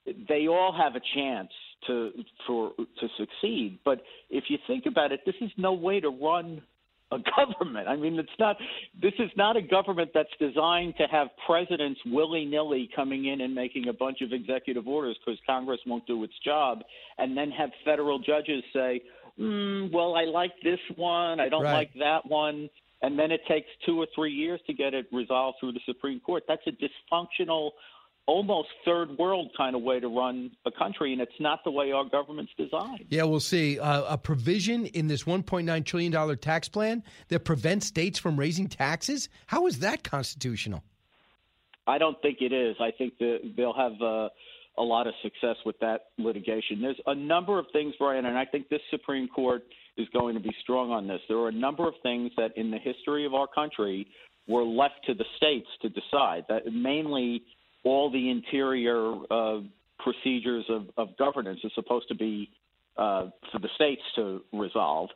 they 0.04 0.46
all 0.46 0.74
have 0.76 0.94
a 0.94 1.00
chance 1.14 1.48
to 1.86 2.10
for 2.46 2.72
to 2.76 3.08
succeed. 3.16 3.78
But 3.82 4.02
if 4.28 4.44
you 4.48 4.58
think 4.66 4.84
about 4.84 5.10
it, 5.10 5.20
this 5.24 5.36
is 5.40 5.50
no 5.56 5.72
way 5.72 5.98
to 6.00 6.10
run 6.10 6.60
a 7.10 7.18
government. 7.36 7.88
I 7.88 7.96
mean, 7.96 8.18
it's 8.18 8.28
not. 8.38 8.56
This 9.00 9.14
is 9.18 9.30
not 9.36 9.56
a 9.56 9.62
government 9.62 10.10
that's 10.14 10.28
designed 10.38 10.94
to 10.98 11.06
have 11.10 11.28
presidents 11.46 12.00
willy 12.06 12.44
nilly 12.44 12.88
coming 12.94 13.26
in 13.26 13.40
and 13.40 13.54
making 13.54 13.88
a 13.88 13.92
bunch 13.92 14.20
of 14.20 14.32
executive 14.32 14.86
orders 14.86 15.16
because 15.24 15.40
Congress 15.46 15.80
won't 15.86 16.06
do 16.06 16.22
its 16.24 16.34
job, 16.44 16.82
and 17.18 17.36
then 17.36 17.50
have 17.50 17.70
federal 17.84 18.18
judges 18.18 18.62
say, 18.72 19.00
mm, 19.38 19.90
"Well, 19.92 20.16
I 20.16 20.24
like 20.24 20.52
this 20.62 20.80
one. 20.96 21.40
I 21.40 21.48
don't 21.48 21.64
Right. 21.64 21.72
like 21.72 21.94
that 21.94 22.26
one." 22.26 22.68
And 23.00 23.18
then 23.18 23.30
it 23.30 23.40
takes 23.46 23.68
two 23.86 24.00
or 24.00 24.06
three 24.14 24.32
years 24.32 24.60
to 24.66 24.72
get 24.72 24.92
it 24.92 25.06
resolved 25.12 25.58
through 25.60 25.72
the 25.72 25.80
Supreme 25.86 26.18
Court. 26.20 26.42
That's 26.48 26.66
a 26.66 26.72
dysfunctional, 26.72 27.70
almost 28.28 28.68
third 28.84 29.16
world 29.18 29.50
kind 29.56 29.74
of 29.74 29.82
way 29.82 29.98
to 29.98 30.06
run 30.06 30.50
a 30.66 30.70
country, 30.70 31.12
and 31.12 31.20
it's 31.20 31.40
not 31.40 31.64
the 31.64 31.70
way 31.70 31.90
our 31.90 32.04
government's 32.04 32.52
designed. 32.56 33.06
Yeah, 33.08 33.24
we'll 33.24 33.40
see. 33.40 33.80
Uh, 33.80 34.04
a 34.06 34.18
provision 34.18 34.86
in 34.86 35.08
this 35.08 35.24
$1.9 35.24 35.84
trillion 35.84 36.38
tax 36.38 36.68
plan 36.68 37.02
that 37.28 37.40
prevents 37.40 37.86
states 37.86 38.18
from 38.18 38.38
raising 38.38 38.68
taxes? 38.68 39.30
How 39.46 39.66
is 39.66 39.80
that 39.80 40.04
constitutional? 40.04 40.84
I 41.86 41.96
don't 41.96 42.20
think 42.20 42.38
it 42.42 42.52
is. 42.52 42.76
I 42.80 42.90
think 42.90 43.16
that 43.18 43.54
they'll 43.56 43.72
have 43.72 44.00
uh, 44.02 44.28
a 44.76 44.82
lot 44.82 45.06
of 45.06 45.14
success 45.22 45.56
with 45.64 45.78
that 45.80 46.10
litigation. 46.18 46.82
There's 46.82 47.00
a 47.06 47.14
number 47.14 47.58
of 47.58 47.64
things, 47.72 47.94
Brian, 47.98 48.26
and 48.26 48.36
I 48.36 48.44
think 48.44 48.68
this 48.68 48.82
Supreme 48.90 49.26
Court 49.28 49.62
is 49.96 50.06
going 50.12 50.34
to 50.34 50.40
be 50.40 50.54
strong 50.62 50.90
on 50.90 51.08
this. 51.08 51.20
There 51.28 51.38
are 51.38 51.48
a 51.48 51.52
number 51.52 51.88
of 51.88 51.94
things 52.02 52.30
that 52.36 52.50
in 52.56 52.70
the 52.70 52.78
history 52.78 53.24
of 53.24 53.32
our 53.32 53.46
country 53.46 54.06
were 54.46 54.64
left 54.64 55.06
to 55.06 55.14
the 55.14 55.24
states 55.38 55.66
to 55.80 55.88
decide. 55.88 56.44
That 56.50 56.66
mainly 56.70 57.42
all 57.88 58.10
the 58.10 58.30
interior 58.30 59.14
uh, 59.30 59.60
procedures 59.98 60.64
of, 60.68 60.86
of 60.96 61.16
governance 61.16 61.60
is 61.64 61.72
supposed 61.74 62.08
to 62.08 62.14
be 62.14 62.50
uh, 62.96 63.26
for 63.52 63.58
the 63.58 63.68
states 63.74 64.02
to 64.16 64.42
resolve. 64.52 65.08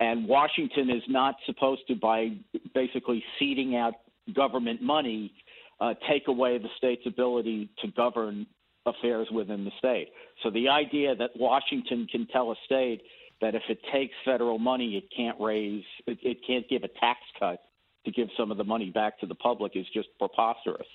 And 0.00 0.26
Washington 0.26 0.90
is 0.90 1.02
not 1.08 1.36
supposed 1.46 1.82
to, 1.88 1.94
by 1.94 2.30
basically 2.74 3.22
seeding 3.38 3.76
out 3.76 3.94
government 4.34 4.82
money, 4.82 5.32
uh, 5.80 5.94
take 6.08 6.28
away 6.28 6.58
the 6.58 6.68
state's 6.76 7.06
ability 7.06 7.70
to 7.80 7.88
govern 7.88 8.46
affairs 8.86 9.28
within 9.32 9.64
the 9.64 9.70
state. 9.78 10.08
So 10.42 10.50
the 10.50 10.68
idea 10.68 11.14
that 11.16 11.30
Washington 11.36 12.06
can 12.10 12.26
tell 12.28 12.50
a 12.50 12.56
state 12.64 13.02
that 13.40 13.54
if 13.54 13.62
it 13.68 13.78
takes 13.92 14.14
federal 14.24 14.58
money, 14.58 14.96
it 14.96 15.04
can't 15.16 15.38
raise, 15.40 15.84
it, 16.06 16.18
it 16.22 16.38
can't 16.46 16.68
give 16.68 16.82
a 16.84 16.88
tax 17.00 17.20
cut 17.38 17.60
to 18.04 18.10
give 18.10 18.28
some 18.36 18.50
of 18.50 18.56
the 18.56 18.64
money 18.64 18.90
back 18.90 19.18
to 19.20 19.26
the 19.26 19.34
public 19.34 19.72
is 19.76 19.86
just 19.94 20.08
preposterous. 20.18 20.86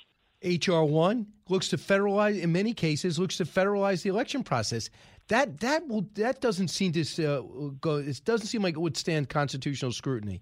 HR 0.43 0.81
one 0.83 1.27
looks 1.49 1.69
to 1.69 1.77
federalize 1.77 2.39
in 2.39 2.51
many 2.51 2.73
cases 2.73 3.17
looks 3.17 3.37
to 3.37 3.45
federalize 3.45 4.03
the 4.03 4.09
election 4.09 4.43
process. 4.43 4.89
That 5.29 5.59
that 5.59 5.87
will 5.87 6.07
that 6.13 6.41
doesn't 6.41 6.69
seem 6.69 6.91
to 6.93 7.01
uh, 7.01 7.41
go. 7.81 7.97
It 7.97 8.21
doesn't 8.23 8.47
seem 8.47 8.61
like 8.61 8.75
it 8.75 8.79
would 8.79 8.97
stand 8.97 9.29
constitutional 9.29 9.91
scrutiny. 9.91 10.41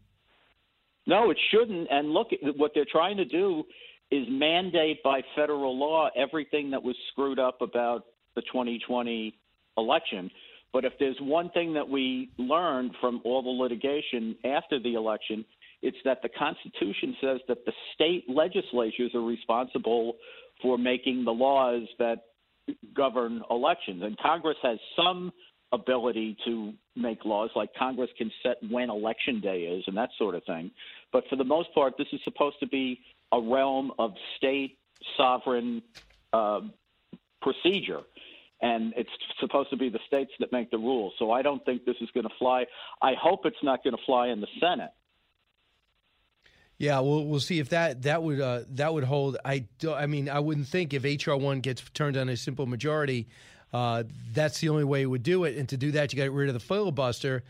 No, 1.07 1.29
it 1.29 1.37
shouldn't. 1.51 1.87
And 1.91 2.11
look, 2.11 2.27
what 2.57 2.71
they're 2.73 2.85
trying 2.89 3.17
to 3.17 3.25
do 3.25 3.63
is 4.11 4.25
mandate 4.29 5.01
by 5.03 5.21
federal 5.35 5.77
law 5.77 6.09
everything 6.15 6.71
that 6.71 6.83
was 6.83 6.95
screwed 7.11 7.39
up 7.39 7.61
about 7.61 8.05
the 8.35 8.41
2020 8.41 9.37
election. 9.77 10.29
But 10.73 10.83
if 10.83 10.93
there's 10.99 11.17
one 11.21 11.49
thing 11.51 11.73
that 11.73 11.87
we 11.87 12.31
learned 12.37 12.91
from 12.99 13.21
all 13.23 13.41
the 13.41 13.49
litigation 13.49 14.35
after 14.43 14.79
the 14.79 14.95
election, 14.95 15.45
it's 15.85 15.97
that 16.03 16.23
the 16.23 16.29
Constitution 16.29 17.15
says 17.21 17.39
that 17.47 17.63
the 17.65 17.71
state 17.93 18.25
legislatures 18.27 19.11
are 19.13 19.21
responsible 19.21 20.15
for 20.59 20.79
making 20.79 21.25
the 21.25 21.31
laws 21.31 21.83
that 21.99 22.23
govern 22.95 23.43
elections. 23.51 24.01
And 24.03 24.17
Congress 24.17 24.57
has 24.63 24.79
some 24.95 25.31
ability 25.71 26.37
to 26.45 26.73
make 26.95 27.23
laws, 27.23 27.51
like 27.55 27.69
Congress 27.77 28.09
can 28.17 28.31
set 28.41 28.57
when 28.67 28.89
election 28.89 29.41
day 29.41 29.59
is 29.61 29.83
and 29.85 29.95
that 29.95 30.09
sort 30.17 30.33
of 30.33 30.43
thing. 30.45 30.71
But 31.13 31.25
for 31.29 31.35
the 31.35 31.43
most 31.43 31.71
part, 31.75 31.93
this 31.99 32.07
is 32.11 32.19
supposed 32.23 32.59
to 32.61 32.67
be 32.67 32.99
a 33.31 33.39
realm 33.39 33.91
of 33.99 34.13
state 34.37 34.79
sovereign 35.17 35.83
uh, 36.33 36.61
procedure. 37.43 38.01
And 38.61 38.93
it's 38.97 39.09
supposed 39.39 39.69
to 39.69 39.77
be 39.77 39.89
the 39.89 39.99
states 40.07 40.31
that 40.39 40.51
make 40.51 40.71
the 40.71 40.77
rules. 40.77 41.13
So 41.19 41.31
I 41.31 41.43
don't 41.43 41.63
think 41.63 41.85
this 41.85 41.97
is 42.01 42.09
going 42.15 42.23
to 42.23 42.33
fly. 42.39 42.65
I 43.03 43.13
hope 43.21 43.45
it's 43.45 43.61
not 43.61 43.83
going 43.83 43.95
to 43.95 44.01
fly 44.05 44.29
in 44.29 44.41
the 44.41 44.47
Senate. 44.59 44.91
Yeah, 46.77 46.99
we'll 46.99 47.25
we'll 47.25 47.39
see 47.39 47.59
if 47.59 47.69
that 47.69 48.01
that 48.01 48.21
would 48.21 48.41
uh, 48.41 48.61
that 48.71 48.93
would 48.93 49.05
hold. 49.05 49.37
I 49.45 49.65
do, 49.79 49.93
I 49.93 50.07
mean, 50.07 50.29
I 50.29 50.39
wouldn't 50.39 50.67
think 50.67 50.93
if 50.93 51.03
HR 51.03 51.35
one 51.35 51.61
gets 51.61 51.81
turned 51.93 52.17
on 52.17 52.27
a 52.27 52.35
simple 52.35 52.65
majority, 52.65 53.27
uh, 53.71 54.03
that's 54.33 54.59
the 54.59 54.69
only 54.69 54.83
way 54.83 55.01
it 55.01 55.05
would 55.05 55.23
do 55.23 55.45
it. 55.45 55.57
And 55.57 55.69
to 55.69 55.77
do 55.77 55.91
that, 55.91 56.11
you 56.11 56.17
got 56.17 56.23
to 56.23 56.29
get 56.29 56.33
rid 56.33 56.49
of 56.49 56.53
the 56.53 56.59
filibuster. 56.59 57.43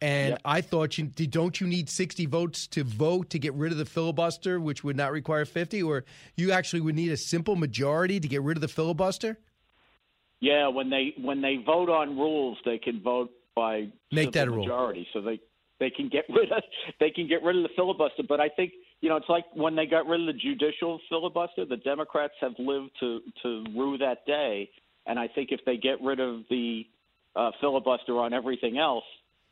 And 0.00 0.36
I 0.44 0.62
thought 0.62 0.98
you 0.98 1.04
don't 1.06 1.60
you 1.60 1.68
need 1.68 1.88
sixty 1.88 2.26
votes 2.26 2.66
to 2.68 2.82
vote 2.82 3.30
to 3.30 3.38
get 3.38 3.54
rid 3.54 3.70
of 3.70 3.78
the 3.78 3.84
filibuster, 3.84 4.58
which 4.58 4.82
would 4.82 4.96
not 4.96 5.12
require 5.12 5.44
fifty, 5.44 5.80
or 5.80 6.04
you 6.36 6.50
actually 6.50 6.80
would 6.80 6.96
need 6.96 7.12
a 7.12 7.16
simple 7.16 7.54
majority 7.54 8.18
to 8.18 8.26
get 8.26 8.42
rid 8.42 8.56
of 8.56 8.62
the 8.62 8.68
filibuster. 8.68 9.38
Yeah, 10.40 10.66
when 10.66 10.90
they 10.90 11.14
when 11.18 11.40
they 11.40 11.58
vote 11.64 11.88
on 11.88 12.18
rules, 12.18 12.58
they 12.64 12.78
can 12.78 13.00
vote 13.00 13.30
by 13.54 13.92
Make 14.10 14.32
that 14.32 14.48
a 14.48 14.50
rule. 14.50 14.64
majority, 14.64 15.06
so 15.12 15.20
they 15.20 15.38
they 15.82 15.90
can 15.90 16.08
get 16.08 16.24
rid 16.28 16.52
of 16.52 16.62
they 17.00 17.10
can 17.10 17.26
get 17.26 17.42
rid 17.42 17.56
of 17.56 17.64
the 17.64 17.68
filibuster. 17.74 18.22
But 18.28 18.40
I 18.40 18.48
think 18.48 18.72
you 19.00 19.08
know 19.08 19.16
it's 19.16 19.28
like 19.28 19.44
when 19.54 19.74
they 19.74 19.86
got 19.86 20.06
rid 20.06 20.20
of 20.20 20.26
the 20.28 20.32
judicial 20.32 21.00
filibuster, 21.08 21.64
the 21.64 21.76
Democrats 21.78 22.34
have 22.40 22.52
lived 22.58 22.90
to 23.00 23.20
to 23.42 23.64
rue 23.76 23.98
that 23.98 24.24
day, 24.24 24.70
and 25.06 25.18
I 25.18 25.26
think 25.26 25.50
if 25.50 25.60
they 25.66 25.76
get 25.76 26.00
rid 26.00 26.20
of 26.20 26.42
the 26.48 26.86
uh, 27.34 27.50
filibuster 27.60 28.20
on 28.20 28.32
everything 28.32 28.78
else, 28.78 29.04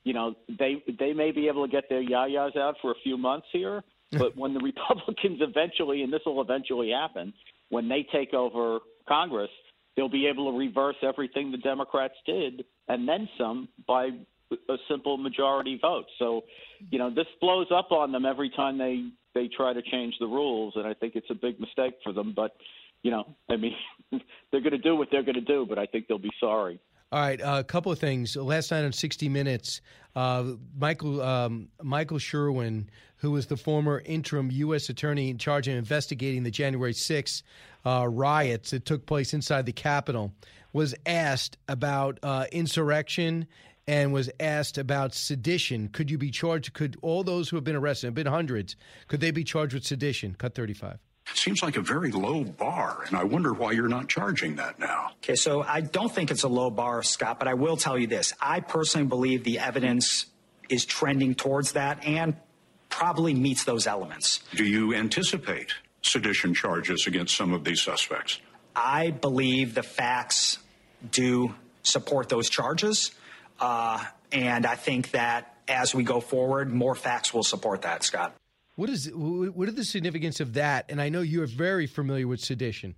you 0.05 0.15
know 0.15 0.35
they 0.49 0.83
they 1.01 1.13
may 1.13 1.33
be 1.33 1.49
able 1.49 1.67
to 1.67 1.71
get 1.71 1.89
their 1.89 2.03
yayas 2.03 2.57
out 2.57 2.77
for 2.81 2.93
a 2.93 3.01
few 3.03 3.19
months 3.19 3.49
here. 3.53 3.83
But 4.19 4.37
when 4.37 4.55
the 4.55 4.59
Republicans 4.59 5.39
eventually, 5.41 6.03
and 6.03 6.13
this 6.13 6.23
will 6.27 6.41
eventually 6.41 6.91
happen, 6.91 7.33
when 7.69 7.89
they 7.89 8.05
take 8.13 8.35
over 8.35 8.81
Congress, 9.07 9.51
they'll 9.95 10.09
be 10.09 10.27
able 10.27 10.51
to 10.51 10.59
reverse 10.59 10.97
everything 11.01 11.53
the 11.53 11.59
Democrats 11.59 12.15
did 12.27 12.65
and 12.89 13.09
then 13.09 13.29
some 13.39 13.69
by 13.87 14.11
a 14.69 14.77
simple 14.89 15.17
majority 15.17 15.79
vote. 15.81 16.07
So, 16.19 16.43
you 16.91 16.99
know, 16.99 17.11
this 17.11 17.27
blows 17.41 17.69
up 17.75 17.93
on 17.93 18.13
them 18.13 18.25
every 18.25 18.51
time 18.51 18.79
they 18.79 19.11
they 19.35 19.49
try 19.49 19.73
to 19.73 19.83
change 19.83 20.15
the 20.19 20.27
rules, 20.27 20.75
and 20.77 20.87
I 20.87 20.95
think 20.95 21.15
it's 21.15 21.31
a 21.31 21.35
big 21.35 21.61
mistake 21.61 21.95
for 22.03 22.13
them. 22.13 22.33
But, 22.35 22.53
you 23.03 23.11
know, 23.11 23.37
I 23.49 23.57
mean, 23.57 23.77
they're 24.11 24.61
going 24.61 24.73
to 24.73 24.79
do 24.79 24.97
what 24.97 25.09
they're 25.13 25.23
going 25.23 25.35
to 25.35 25.41
do, 25.41 25.67
but 25.69 25.79
I 25.79 25.87
think 25.87 26.09
they'll 26.09 26.19
be 26.19 26.33
sorry. 26.41 26.81
All 27.13 27.21
right, 27.21 27.41
uh, 27.41 27.57
a 27.59 27.65
couple 27.65 27.91
of 27.91 27.99
things. 27.99 28.37
Last 28.37 28.71
night 28.71 28.85
on 28.85 28.93
60 28.93 29.29
Minutes, 29.29 29.81
uh, 30.15 30.45
Michael 30.79 31.21
um, 31.21 31.69
Michael 31.83 32.19
Sherwin, 32.19 32.89
who 33.17 33.33
was 33.33 33.47
the 33.47 33.57
former 33.57 34.01
interim 34.05 34.49
U.S. 34.53 34.89
attorney 34.89 35.29
in 35.29 35.37
charge 35.37 35.67
of 35.67 35.75
investigating 35.75 36.45
the 36.45 36.53
January 36.53 36.93
6th 36.93 37.43
uh, 37.85 38.07
riots 38.09 38.71
that 38.71 38.85
took 38.85 39.07
place 39.07 39.35
inside 39.35 39.67
the 39.67 39.73
Capitol, 39.73 40.33
was 40.73 40.95
asked 41.05 41.57
about 41.69 42.21
uh, 42.23 42.47
insurrection 42.53 43.49
and 43.87 44.13
was 44.13 44.31
asked 44.39 44.79
about 44.79 45.15
sedition. 45.15 45.89
Could 45.89 46.11
you 46.11 46.19
be 46.19 46.31
charged? 46.31 46.73
Could 46.75 46.97
all 47.03 47.25
those 47.25 47.49
who 47.49 47.57
have 47.57 47.65
been 47.65 47.77
arrested, 47.77 48.09
have 48.09 48.15
been 48.15 48.27
hundreds, 48.27 48.77
could 49.09 49.21
they 49.21 49.31
be 49.31 49.45
charged 49.45 49.75
with 49.75 49.85
sedition? 49.85 50.35
Cut 50.35 50.55
35. 50.55 50.99
Seems 51.35 51.63
like 51.63 51.77
a 51.77 51.81
very 51.81 52.11
low 52.11 52.43
bar, 52.45 53.05
and 53.07 53.17
I 53.17 53.25
wonder 53.25 53.53
why 53.53 53.73
you're 53.73 53.89
not 53.89 54.09
charging 54.09 54.57
that 54.57 54.79
now. 54.79 55.13
Okay, 55.23 55.37
so 55.37 55.63
I 55.63 55.81
don't 55.81 56.13
think 56.13 56.31
it's 56.31 56.43
a 56.43 56.49
low 56.49 56.71
bar, 56.71 57.03
Scott, 57.03 57.39
but 57.39 57.47
I 57.47 57.55
will 57.55 57.77
tell 57.77 57.97
you 57.97 58.07
this. 58.07 58.33
I 58.41 58.61
personally 58.61 59.07
believe 59.07 59.45
the 59.45 59.59
evidence 59.61 60.27
is 60.69 60.85
trending 60.85 61.35
towards 61.35 61.73
that 61.73 62.05
and 62.05 62.37
probably 62.89 63.35
meets 63.35 63.65
those 63.65 63.87
elements. 63.87 64.41
Do 64.55 64.65
you 64.65 64.95
anticipate 64.95 65.75
sedition 66.03 66.53
charges 66.55 67.07
against 67.07 67.37
some 67.37 67.53
of 67.53 67.65
these 67.65 67.81
suspects? 67.81 68.41
I 68.75 69.11
believe 69.11 69.75
the 69.75 69.83
facts 69.83 70.59
do 71.11 71.55
support 71.83 72.29
those 72.29 72.51
charges, 72.51 73.13
uh, 73.61 74.05
and 74.33 74.67
I 74.67 74.75
think 74.75 75.13
that 75.13 75.55
as 75.69 75.95
we 75.95 76.03
go 76.03 76.21
forward, 76.21 76.73
more 76.73 76.95
facts 76.95 77.33
will 77.33 77.43
support 77.43 77.83
that, 77.83 78.03
Scott. 78.03 78.35
What 78.77 78.89
is 78.89 79.11
what 79.15 79.69
is 79.69 79.75
the 79.75 79.85
significance 79.85 80.41
of 80.41 80.55
that? 80.55 80.87
And 80.89 81.01
I 81.01 81.11
know 81.11 81.21
you 81.21 81.43
are 81.43 81.47
very 81.47 81.87
familiar 81.87 82.27
with 82.27 82.41
sedition. 82.41 82.95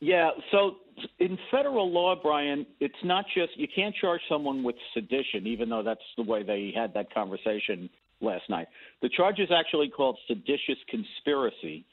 Yeah, 0.00 0.30
so 0.50 0.76
in 1.18 1.38
federal 1.50 1.90
law, 1.92 2.14
Brian, 2.20 2.66
it's 2.80 2.94
not 3.04 3.24
just 3.34 3.56
you 3.56 3.66
can't 3.72 3.94
charge 3.94 4.20
someone 4.28 4.62
with 4.62 4.76
sedition, 4.94 5.46
even 5.46 5.68
though 5.68 5.82
that's 5.82 6.00
the 6.16 6.22
way 6.22 6.42
they 6.42 6.72
had 6.74 6.94
that 6.94 7.12
conversation 7.12 7.88
last 8.20 8.48
night. 8.48 8.68
The 9.02 9.08
charge 9.08 9.38
is 9.38 9.48
actually 9.56 9.90
called 9.90 10.18
seditious 10.26 10.78
conspiracy. 10.88 11.84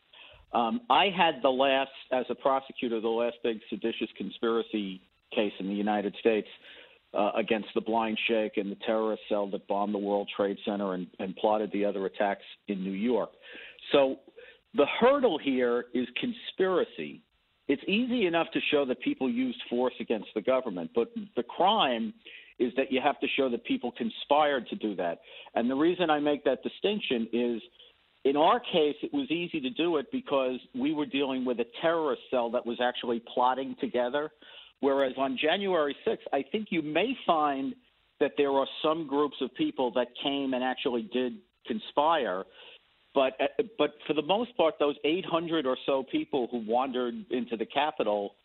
Um, 0.54 0.82
I 0.90 1.06
had 1.16 1.42
the 1.42 1.50
last, 1.50 1.92
as 2.12 2.26
a 2.30 2.36
prosecutor, 2.36 3.02
the 3.02 3.08
last 3.08 3.38
big 3.44 3.60
seditious 3.70 4.10
conspiracy 4.18 5.02
case 5.34 5.54
in 5.60 5.68
the 5.68 5.74
United 5.74 6.16
States 6.20 6.48
uh, 7.16 7.32
against 7.36 7.70
the 7.76 7.82
Blind 7.82 8.18
Sheikh 8.28 8.54
and 8.58 8.72
the 8.72 8.78
terrorist 8.86 9.24
cell 9.30 9.50
that 9.52 9.68
bombed 9.68 9.94
the 9.94 10.00
World 10.00 10.30
Trade 10.36 10.58
Center 10.66 10.94
and, 10.94 11.08
and 11.20 11.36
plotted 11.36 11.72
the 11.72 11.86
other 11.86 12.06
attacks 12.06 12.44
in 12.68 12.84
New 12.84 12.92
York. 12.92 13.30
So 13.92 14.18
the 14.76 14.86
hurdle 15.00 15.38
here 15.38 15.86
is 15.94 16.08
conspiracy. 16.20 17.22
It's 17.68 17.82
easy 17.88 18.26
enough 18.28 18.48
to 18.54 18.60
show 18.72 18.86
that 18.86 19.02
people 19.02 19.30
used 19.30 19.60
force 19.70 19.94
against 20.00 20.28
the 20.36 20.42
government, 20.42 20.92
but 20.94 21.12
the 21.36 21.44
crime 21.44 22.14
is 22.60 22.72
that 22.78 22.92
you 22.92 23.02
have 23.02 23.20
to 23.20 23.28
show 23.36 23.50
that 23.50 23.66
people 23.66 23.92
conspired 23.98 24.68
to 24.70 24.76
do 24.76 24.96
that. 24.96 25.20
And 25.56 25.70
the 25.70 25.76
reason 25.76 26.10
I 26.10 26.20
make 26.20 26.44
that 26.46 26.64
distinction 26.64 27.28
is 27.34 27.62
in 28.24 28.36
our 28.36 28.60
case, 28.60 28.96
it 29.04 29.14
was 29.14 29.30
easy 29.30 29.62
to 29.62 29.70
do 29.70 29.98
it 29.98 30.08
because 30.12 30.60
we 30.74 30.94
were 30.94 31.06
dealing 31.06 31.46
with 31.46 31.60
a 31.60 31.66
terrorist 31.82 32.24
cell 32.32 32.50
that 32.52 32.66
was 32.66 32.78
actually 32.82 33.22
plotting 33.32 33.76
together. 33.80 34.32
Whereas 34.86 35.14
on 35.18 35.36
January 35.42 35.96
6th, 36.06 36.28
I 36.32 36.46
think 36.52 36.68
you 36.70 36.84
may 36.84 37.18
find 37.26 37.74
that 38.20 38.34
there 38.38 38.52
are 38.52 38.68
some 38.84 39.08
groups 39.08 39.36
of 39.42 39.52
people 39.56 39.92
that 39.96 40.10
came 40.22 40.54
and 40.54 40.64
actually 40.64 41.10
did 41.12 41.38
conspire. 41.66 42.44
But 43.16 43.34
uh, 43.42 43.64
but 43.80 43.96
for 44.06 44.14
the 44.14 44.22
most 44.22 44.56
part, 44.56 44.76
those 44.78 44.96
800 45.04 45.66
or 45.66 45.76
so 45.88 46.04
people 46.12 46.48
who 46.52 46.64
wandered 46.68 47.16
into 47.32 47.58
the 47.58 47.66
Capitol 47.66 48.36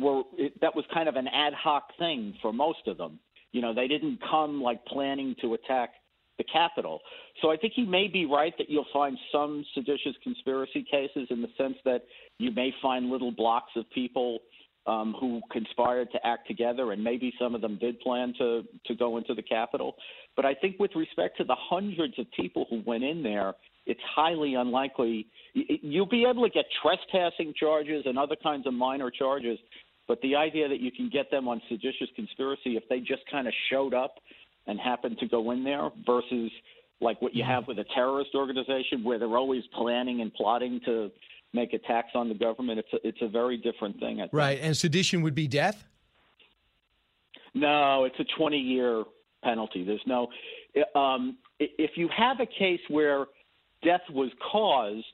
were 0.00 0.22
that 0.60 0.74
was 0.74 0.84
kind 0.92 1.08
of 1.08 1.14
an 1.14 1.28
ad 1.28 1.54
hoc 1.54 1.96
thing 1.96 2.34
for 2.42 2.52
most 2.52 2.88
of 2.88 2.98
them. 2.98 3.20
You 3.52 3.62
know, 3.62 3.72
they 3.72 3.86
didn't 3.86 4.18
come 4.28 4.60
like 4.60 4.84
planning 4.86 5.36
to 5.42 5.54
attack 5.54 5.90
the 6.38 6.44
Capitol. 6.52 6.98
So 7.40 7.52
I 7.52 7.56
think 7.56 7.74
he 7.76 7.84
may 7.84 8.08
be 8.08 8.26
right 8.26 8.54
that 8.58 8.68
you'll 8.68 8.92
find 8.92 9.16
some 9.30 9.64
seditious 9.74 10.16
conspiracy 10.24 10.84
cases 10.90 11.28
in 11.30 11.40
the 11.40 11.50
sense 11.56 11.76
that 11.84 12.02
you 12.38 12.50
may 12.50 12.74
find 12.82 13.10
little 13.10 13.30
blocks 13.30 13.70
of 13.76 13.88
people 13.90 14.40
um, 14.90 15.14
who 15.20 15.40
conspired 15.52 16.10
to 16.12 16.26
act 16.26 16.48
together, 16.48 16.92
and 16.92 17.02
maybe 17.02 17.32
some 17.38 17.54
of 17.54 17.60
them 17.60 17.78
did 17.80 18.00
plan 18.00 18.34
to 18.38 18.62
to 18.86 18.94
go 18.94 19.18
into 19.18 19.34
the 19.34 19.42
Capitol. 19.42 19.94
But 20.34 20.44
I 20.44 20.54
think 20.54 20.78
with 20.78 20.90
respect 20.96 21.36
to 21.38 21.44
the 21.44 21.56
hundreds 21.56 22.18
of 22.18 22.26
people 22.32 22.66
who 22.68 22.82
went 22.84 23.04
in 23.04 23.22
there, 23.22 23.54
it's 23.86 24.00
highly 24.16 24.54
unlikely. 24.54 25.26
You'll 25.54 26.06
be 26.06 26.24
able 26.24 26.42
to 26.42 26.50
get 26.50 26.64
trespassing 26.82 27.54
charges 27.58 28.02
and 28.06 28.18
other 28.18 28.36
kinds 28.42 28.66
of 28.66 28.74
minor 28.74 29.10
charges, 29.10 29.58
but 30.08 30.20
the 30.22 30.34
idea 30.34 30.68
that 30.68 30.80
you 30.80 30.90
can 30.90 31.08
get 31.08 31.30
them 31.30 31.46
on 31.46 31.62
seditious 31.68 32.08
conspiracy 32.16 32.76
if 32.76 32.82
they 32.88 32.98
just 32.98 33.22
kind 33.30 33.46
of 33.46 33.54
showed 33.70 33.94
up 33.94 34.16
and 34.66 34.78
happened 34.80 35.18
to 35.18 35.28
go 35.28 35.52
in 35.52 35.62
there 35.62 35.90
versus 36.04 36.50
like 37.00 37.20
what 37.22 37.34
you 37.34 37.44
have 37.44 37.66
with 37.66 37.78
a 37.78 37.84
terrorist 37.94 38.30
organization 38.34 39.02
where 39.02 39.18
they're 39.18 39.38
always 39.38 39.62
planning 39.74 40.20
and 40.20 40.34
plotting 40.34 40.80
to 40.84 41.10
make 41.52 41.72
a 41.72 41.78
tax 41.78 42.08
on 42.14 42.28
the 42.28 42.34
government. 42.34 42.80
It's 42.80 42.92
a, 42.92 43.08
it's 43.08 43.22
a 43.22 43.28
very 43.28 43.56
different 43.56 43.98
thing. 43.98 44.26
Right, 44.32 44.58
and 44.60 44.76
sedition 44.76 45.22
would 45.22 45.34
be 45.34 45.48
death. 45.48 45.84
No, 47.54 48.04
it's 48.04 48.18
a 48.18 48.24
20 48.38 48.56
year 48.56 49.04
penalty. 49.42 49.84
There's 49.84 50.02
no. 50.06 50.28
Um, 50.94 51.38
if 51.58 51.92
you 51.96 52.08
have 52.16 52.38
a 52.40 52.46
case 52.46 52.80
where 52.88 53.26
death 53.82 54.02
was 54.10 54.30
caused, 54.52 55.04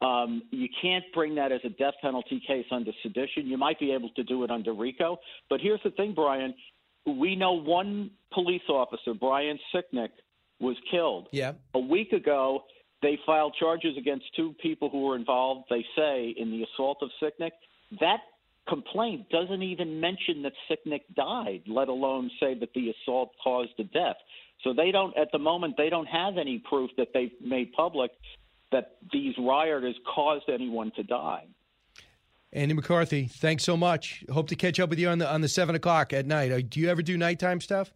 um, 0.00 0.42
you 0.50 0.68
can't 0.80 1.04
bring 1.14 1.36
that 1.36 1.52
as 1.52 1.60
a 1.64 1.68
death 1.68 1.94
penalty 2.02 2.42
case 2.46 2.66
under 2.72 2.90
sedition. 3.02 3.46
You 3.46 3.56
might 3.56 3.78
be 3.78 3.92
able 3.92 4.10
to 4.10 4.24
do 4.24 4.42
it 4.42 4.50
under 4.50 4.72
RICO. 4.72 5.18
But 5.48 5.60
here's 5.60 5.80
the 5.84 5.90
thing, 5.90 6.12
Brian. 6.14 6.54
We 7.06 7.36
know 7.36 7.52
one 7.52 8.10
police 8.32 8.62
officer, 8.68 9.14
Brian 9.14 9.58
Sicknick, 9.74 10.10
was 10.60 10.76
killed. 10.90 11.28
Yeah. 11.32 11.52
A 11.74 11.78
week 11.78 12.12
ago, 12.12 12.64
they 13.02 13.18
filed 13.26 13.54
charges 13.58 13.96
against 13.98 14.24
two 14.34 14.54
people 14.62 14.88
who 14.88 15.02
were 15.06 15.16
involved, 15.16 15.64
they 15.68 15.84
say, 15.96 16.34
in 16.36 16.50
the 16.50 16.64
assault 16.64 16.98
of 17.02 17.10
Sicknick. 17.20 17.50
That 18.00 18.20
complaint 18.68 19.28
doesn't 19.30 19.62
even 19.62 20.00
mention 20.00 20.42
that 20.42 20.52
Sicknick 20.70 21.02
died, 21.14 21.62
let 21.66 21.88
alone 21.88 22.30
say 22.40 22.54
that 22.58 22.72
the 22.74 22.90
assault 22.90 23.32
caused 23.42 23.72
the 23.76 23.84
death. 23.84 24.16
So 24.62 24.72
they 24.72 24.92
don't, 24.92 25.16
at 25.16 25.28
the 25.32 25.38
moment, 25.38 25.74
they 25.76 25.90
don't 25.90 26.06
have 26.06 26.38
any 26.38 26.62
proof 26.68 26.90
that 26.96 27.08
they've 27.12 27.32
made 27.44 27.72
public 27.72 28.12
that 28.70 28.96
these 29.12 29.34
rioters 29.38 29.96
caused 30.14 30.48
anyone 30.48 30.92
to 30.96 31.02
die. 31.02 31.44
Andy 32.52 32.74
McCarthy, 32.74 33.26
thanks 33.26 33.64
so 33.64 33.76
much. 33.76 34.24
Hope 34.30 34.48
to 34.48 34.56
catch 34.56 34.78
up 34.78 34.90
with 34.90 34.98
you 34.98 35.08
on 35.08 35.18
the 35.18 35.30
on 35.30 35.40
the 35.40 35.48
seven 35.48 35.74
o'clock 35.74 36.12
at 36.12 36.26
night. 36.26 36.52
Uh, 36.52 36.60
do 36.60 36.80
you 36.80 36.88
ever 36.90 37.00
do 37.00 37.16
nighttime 37.16 37.60
stuff? 37.60 37.92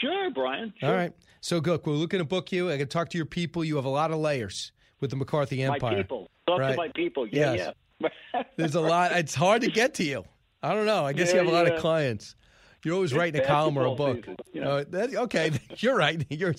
Sure, 0.00 0.30
Brian. 0.30 0.74
Sure. 0.78 0.88
All 0.88 0.94
right. 0.94 1.12
So 1.40 1.60
good. 1.60 1.80
We're 1.84 1.92
looking 1.94 2.18
to 2.18 2.24
book 2.24 2.52
you. 2.52 2.70
I 2.70 2.78
can 2.78 2.88
talk 2.88 3.10
to 3.10 3.18
your 3.18 3.26
people. 3.26 3.64
You 3.64 3.76
have 3.76 3.84
a 3.84 3.90
lot 3.90 4.10
of 4.10 4.18
layers 4.18 4.72
with 5.00 5.10
the 5.10 5.16
McCarthy 5.16 5.62
Empire. 5.62 5.90
My 5.92 5.96
people. 6.02 6.30
Talk 6.46 6.60
right. 6.60 6.70
to 6.72 6.76
my 6.76 6.88
people. 6.88 7.26
Yeah, 7.26 7.52
yes. 7.54 7.74
yeah. 8.00 8.42
There's 8.56 8.74
a 8.74 8.80
lot. 8.80 9.12
It's 9.12 9.34
hard 9.34 9.62
to 9.62 9.70
get 9.70 9.94
to 9.94 10.04
you. 10.04 10.24
I 10.62 10.74
don't 10.74 10.86
know. 10.86 11.04
I 11.04 11.12
guess 11.12 11.28
Yeah, 11.28 11.34
you 11.34 11.38
have 11.44 11.48
a 11.48 11.56
lot 11.56 11.66
yeah. 11.66 11.74
of 11.74 11.80
clients. 11.80 12.34
You're 12.84 12.94
always 12.94 13.12
It's 13.12 13.18
writing 13.18 13.40
a 13.40 13.44
column 13.44 13.76
or 13.78 13.86
a 13.86 13.94
book. 13.94 14.18
season, 14.18 14.36
you 14.52 14.60
know. 14.60 14.78
Uh, 14.78 14.84
that- 14.90 15.14
okay, 15.14 15.50
you're 15.78 15.96
right. 15.96 16.24
You're 16.30 16.54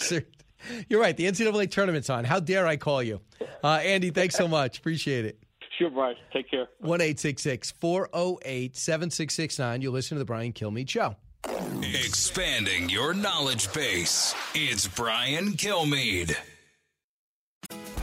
you're 0.89 0.99
right. 0.99 1.15
The 1.15 1.25
NCAA 1.25 1.69
tournament's 1.69 2.09
on. 2.09 2.25
How 2.25 2.39
dare 2.39 2.65
I 2.65 2.77
call 2.77 3.03
you, 3.03 3.21
uh, 3.63 3.67
Andy? 3.83 4.09
Thanks 4.09 4.35
so 4.35 4.47
much. 4.47 4.79
Appreciate 4.79 5.23
it. 5.25 5.39
Sure, 5.77 5.91
Brian. 5.91 6.15
Take 6.33 6.49
care. 6.49 6.67
One 6.79 6.99
eight 6.99 7.19
six 7.19 7.43
six 7.43 7.69
four 7.71 8.09
zero 8.13 8.39
eight 8.43 8.75
seven 8.75 9.11
six 9.11 9.35
six 9.35 9.59
nine. 9.59 9.81
You 9.81 9.91
listen 9.91 10.15
to 10.15 10.19
the 10.19 10.25
Brian 10.25 10.53
Kilmeade 10.53 10.89
Show. 10.89 11.15
Expanding 11.47 12.89
your 12.89 13.13
knowledge 13.13 13.71
base. 13.73 14.35
It's 14.53 14.87
Brian 14.87 15.53
Kilmeade. 15.53 16.35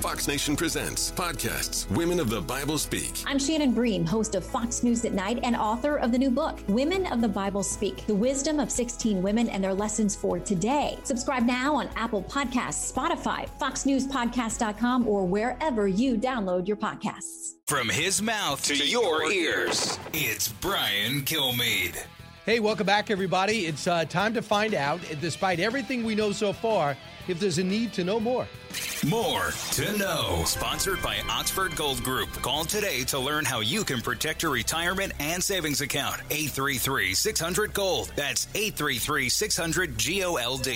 Fox 0.01 0.29
Nation 0.29 0.55
presents 0.55 1.11
podcasts 1.13 1.91
Women 1.91 2.21
of 2.21 2.29
the 2.29 2.41
Bible 2.41 2.77
Speak. 2.77 3.23
I'm 3.27 3.39
Shannon 3.39 3.73
Bream, 3.73 4.05
host 4.05 4.35
of 4.35 4.45
Fox 4.45 4.83
News 4.83 5.05
at 5.07 5.15
Night 5.15 5.41
and 5.43 5.57
author 5.57 5.97
of 5.97 6.13
the 6.13 6.19
new 6.19 6.31
book, 6.31 6.59
Women 6.69 7.07
of 7.07 7.23
the 7.23 7.29
Bible 7.29 7.63
Speak 7.63 8.07
The 8.07 8.15
Wisdom 8.15 8.61
of 8.61 8.71
16 8.71 9.23
Women 9.23 9.49
and 9.49 9.65
Their 9.65 9.73
Lessons 9.73 10.15
for 10.15 10.39
Today. 10.39 10.99
Subscribe 11.05 11.45
now 11.45 11.75
on 11.75 11.89
Apple 11.97 12.23
Podcasts, 12.23 12.93
Spotify, 12.93 13.49
FoxNewsPodcast.com, 13.59 15.09
or 15.09 15.25
wherever 15.25 15.89
you 15.89 16.17
download 16.17 16.69
your 16.69 16.77
podcasts. 16.77 17.53
From 17.67 17.89
his 17.89 18.21
mouth 18.21 18.63
to, 18.67 18.77
your 18.77 19.33
ears, 19.33 19.99
it's 20.13 20.49
Brian 20.49 21.23
Kilmeade. 21.23 22.05
Hey, 22.47 22.61
welcome 22.61 22.85
back, 22.85 23.11
everybody. 23.11 23.65
It's 23.65 23.87
uh, 23.87 24.05
time 24.05 24.35
to 24.35 24.43
find 24.43 24.75
out, 24.75 25.01
despite 25.23 25.61
everything 25.61 26.05
we 26.05 26.15
know 26.15 26.31
so 26.31 26.53
far, 26.53 26.95
if 27.27 27.41
there's 27.41 27.57
a 27.57 27.65
need 27.65 27.95
to 27.95 28.05
know 28.05 28.21
more. 28.21 28.47
More 29.09 29.51
to 29.73 29.97
know. 29.97 30.43
Sponsored 30.45 31.03
by 31.03 31.17
Oxford 31.31 31.75
Gold 31.75 32.03
Group. 32.03 32.31
Call 32.43 32.67
today 32.67 33.03
to 33.05 33.19
learn 33.19 33.47
how 33.47 33.61
you 33.61 33.83
can 33.83 34.03
protect 34.03 34.43
your 34.43 34.53
retirement 34.53 35.15
and 35.21 35.43
savings 35.43 35.81
account. 35.81 36.21
833 36.31 37.15
600 37.15 37.73
Gold. 37.73 38.13
That's 38.15 38.47
833 38.55 39.31
600 39.31 39.97
GOLD. 39.97 40.67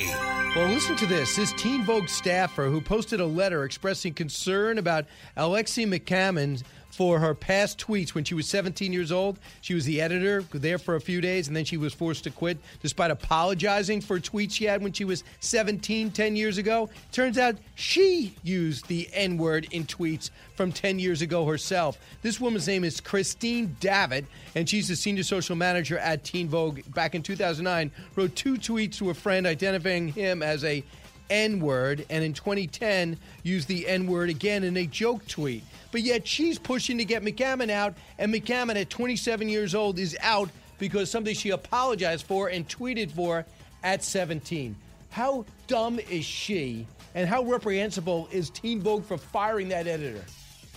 Well, 0.56 0.68
listen 0.68 0.96
to 0.96 1.06
this. 1.06 1.36
This 1.36 1.52
Teen 1.52 1.84
Vogue 1.84 2.08
staffer 2.08 2.70
who 2.70 2.80
posted 2.80 3.20
a 3.20 3.26
letter 3.26 3.64
expressing 3.64 4.14
concern 4.14 4.78
about 4.78 5.04
Alexi 5.36 5.86
McCammond 5.86 6.62
for 6.98 7.20
her 7.20 7.32
past 7.32 7.78
tweets 7.78 8.12
when 8.12 8.24
she 8.24 8.34
was 8.34 8.48
17 8.48 8.92
years 8.92 9.12
old. 9.12 9.38
She 9.60 9.72
was 9.72 9.84
the 9.84 10.00
editor 10.00 10.42
there 10.50 10.78
for 10.78 10.96
a 10.96 11.00
few 11.00 11.20
days, 11.20 11.46
and 11.46 11.56
then 11.56 11.64
she 11.64 11.76
was 11.76 11.94
forced 11.94 12.24
to 12.24 12.30
quit 12.30 12.58
despite 12.82 13.12
apologizing 13.12 14.00
for 14.00 14.18
tweets 14.18 14.54
she 14.54 14.64
had 14.64 14.82
when 14.82 14.92
she 14.92 15.04
was 15.04 15.22
17, 15.38 16.10
10 16.10 16.34
years 16.34 16.58
ago. 16.58 16.90
Turns 17.12 17.38
out 17.38 17.54
she 17.76 18.34
used 18.42 18.88
the 18.88 19.08
N 19.12 19.38
word 19.38 19.68
in 19.70 19.84
tweets 19.84 20.30
from 20.56 20.72
10 20.72 20.98
years 20.98 21.22
ago 21.22 21.46
herself. 21.46 21.98
This 22.22 22.40
woman's 22.40 22.66
name 22.66 22.82
is 22.82 23.00
Christine 23.00 23.76
Davitt, 23.78 24.26
and 24.56 24.68
she's 24.68 24.88
the 24.88 24.96
senior 24.96 25.22
social 25.22 25.54
manager 25.54 25.98
at 25.98 26.24
Teen 26.24 26.48
Vogue. 26.48 26.80
Back 26.94 27.14
in 27.14 27.22
2009, 27.22 27.92
wrote 28.16 28.34
two 28.34 28.54
tweets 28.54 28.96
to 28.96 29.10
a 29.10 29.14
friend 29.14 29.46
identifying 29.46 30.08
him 30.08 30.42
as 30.42 30.64
a 30.64 30.82
N 31.30 31.60
word, 31.60 32.06
and 32.10 32.24
in 32.24 32.32
2010 32.32 33.16
used 33.42 33.68
the 33.68 33.86
N 33.86 34.06
word 34.06 34.30
again 34.30 34.64
in 34.64 34.76
a 34.76 34.86
joke 34.86 35.26
tweet. 35.26 35.64
But 35.90 36.02
yet 36.02 36.26
she's 36.26 36.58
pushing 36.58 36.98
to 36.98 37.04
get 37.04 37.22
McCammond 37.22 37.70
out, 37.70 37.94
and 38.18 38.32
McCammond 38.32 38.80
at 38.80 38.90
27 38.90 39.48
years 39.48 39.74
old 39.74 39.98
is 39.98 40.16
out 40.20 40.50
because 40.78 41.10
something 41.10 41.34
she 41.34 41.50
apologized 41.50 42.26
for 42.26 42.48
and 42.48 42.68
tweeted 42.68 43.10
for 43.10 43.44
at 43.82 44.02
17. 44.02 44.76
How 45.10 45.44
dumb 45.66 45.98
is 45.98 46.24
she, 46.24 46.86
and 47.14 47.28
how 47.28 47.42
reprehensible 47.42 48.28
is 48.30 48.50
Teen 48.50 48.80
Vogue 48.80 49.04
for 49.04 49.18
firing 49.18 49.68
that 49.68 49.86
editor? 49.86 50.24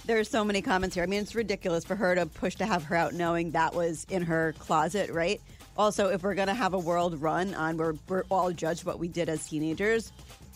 There 0.06 0.18
are 0.18 0.24
so 0.24 0.44
many 0.44 0.62
comments 0.64 0.96
here. 0.96 1.04
I 1.04 1.08
mean, 1.08 1.22
it's 1.22 1.36
ridiculous 1.36 1.86
for 1.86 1.96
her 1.96 2.16
to 2.16 2.26
push 2.26 2.56
to 2.56 2.66
have 2.66 2.84
her 2.86 2.96
out 2.96 3.14
knowing 3.14 3.52
that 3.52 3.76
was 3.76 4.08
in 4.10 4.24
her 4.24 4.56
closet, 4.58 5.12
right? 5.12 5.40
Also, 5.78 6.10
if 6.10 6.24
we're 6.24 6.34
going 6.34 6.48
to 6.48 6.54
have 6.54 6.74
a 6.74 6.80
world 6.80 7.22
run 7.22 7.54
on 7.54 7.78
where 7.78 7.96
we're 8.08 8.24
all 8.30 8.52
judged 8.52 8.84
what 8.84 9.00
we 9.00 9.08
did 9.08 9.30
as 9.30 9.48
teenagers, 9.48 10.12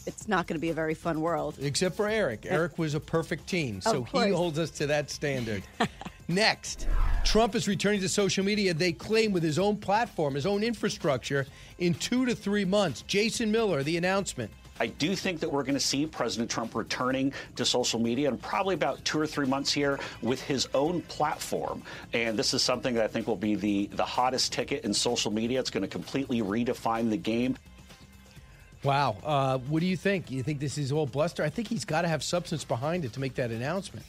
it's 0.06 0.28
not 0.28 0.48
going 0.48 0.56
to 0.56 0.62
be 0.62 0.70
a 0.70 0.74
very 0.74 0.94
fun 0.94 1.22
world. 1.22 1.58
Except 1.62 1.96
for 1.96 2.08
Eric. 2.08 2.46
Uh, 2.46 2.54
Eric 2.54 2.78
was 2.78 2.94
a 2.94 3.00
perfect 3.00 3.48
teen, 3.48 3.82
so 3.82 4.04
he 4.04 4.30
holds 4.30 4.60
us 4.60 4.72
to 4.72 4.88
that 4.88 5.10
standard. 5.10 5.64
Next, 6.28 6.88
Trump 7.24 7.54
is 7.54 7.68
returning 7.68 8.02
to 8.02 8.10
social 8.10 8.44
media, 8.44 8.74
they 8.74 8.94
claim, 8.94 9.32
with 9.32 9.44
his 9.44 9.60
own 9.60 9.78
platform, 9.78 10.34
his 10.34 10.48
own 10.48 10.64
infrastructure, 10.64 11.46
in 11.78 11.94
two 11.94 12.26
to 12.26 12.36
three 12.36 12.66
months. 12.66 13.04
Jason 13.04 13.52
Miller, 13.52 13.84
the 13.84 13.98
announcement. 13.98 14.50
I 14.80 14.88
do 14.88 15.16
think 15.16 15.40
that 15.40 15.52
we're 15.52 15.64
going 15.64 15.76
to 15.76 15.80
see 15.80 16.06
President 16.06 16.50
Trump 16.50 16.76
returning 16.76 17.32
to 17.56 17.64
social 17.64 18.00
media 18.00 18.28
in 18.28 18.38
probably 18.38 18.76
about 18.76 19.06
two 19.06 19.20
or 19.20 19.28
three 19.28 19.46
months 19.46 19.72
here 19.72 20.00
with 20.22 20.42
his 20.42 20.68
own 20.74 21.02
platform. 21.04 21.82
And 22.12 22.38
this 22.38 22.54
is 22.54 22.62
something 22.62 22.96
that 22.96 23.04
I 23.04 23.08
think 23.08 23.28
will 23.28 23.38
be 23.38 23.56
the, 23.56 23.90
the 23.94 24.04
hottest 24.04 24.52
ticket 24.52 24.84
in 24.84 24.94
social 24.94 25.32
media. 25.32 25.60
It's 25.62 25.70
going 25.70 25.84
to 25.84 25.88
completely 25.88 26.42
redefine 26.42 27.10
the 27.10 27.18
game. 27.18 27.56
Wow. 28.86 29.18
Uh, 29.24 29.58
what 29.58 29.80
do 29.82 29.86
you 29.88 29.98
think? 29.98 30.30
You 30.32 30.44
think 30.44 30.60
this 30.60 30.78
is 30.78 30.92
all 30.92 31.06
bluster? 31.08 31.44
I 31.44 31.50
think 31.50 31.68
he's 31.68 31.84
got 31.86 32.04
to 32.04 32.08
have 32.08 32.24
substance 32.24 32.64
behind 32.64 33.04
it 33.04 33.14
to 33.14 33.20
make 33.20 33.36
that 33.36 33.52
announcement. 33.52 34.06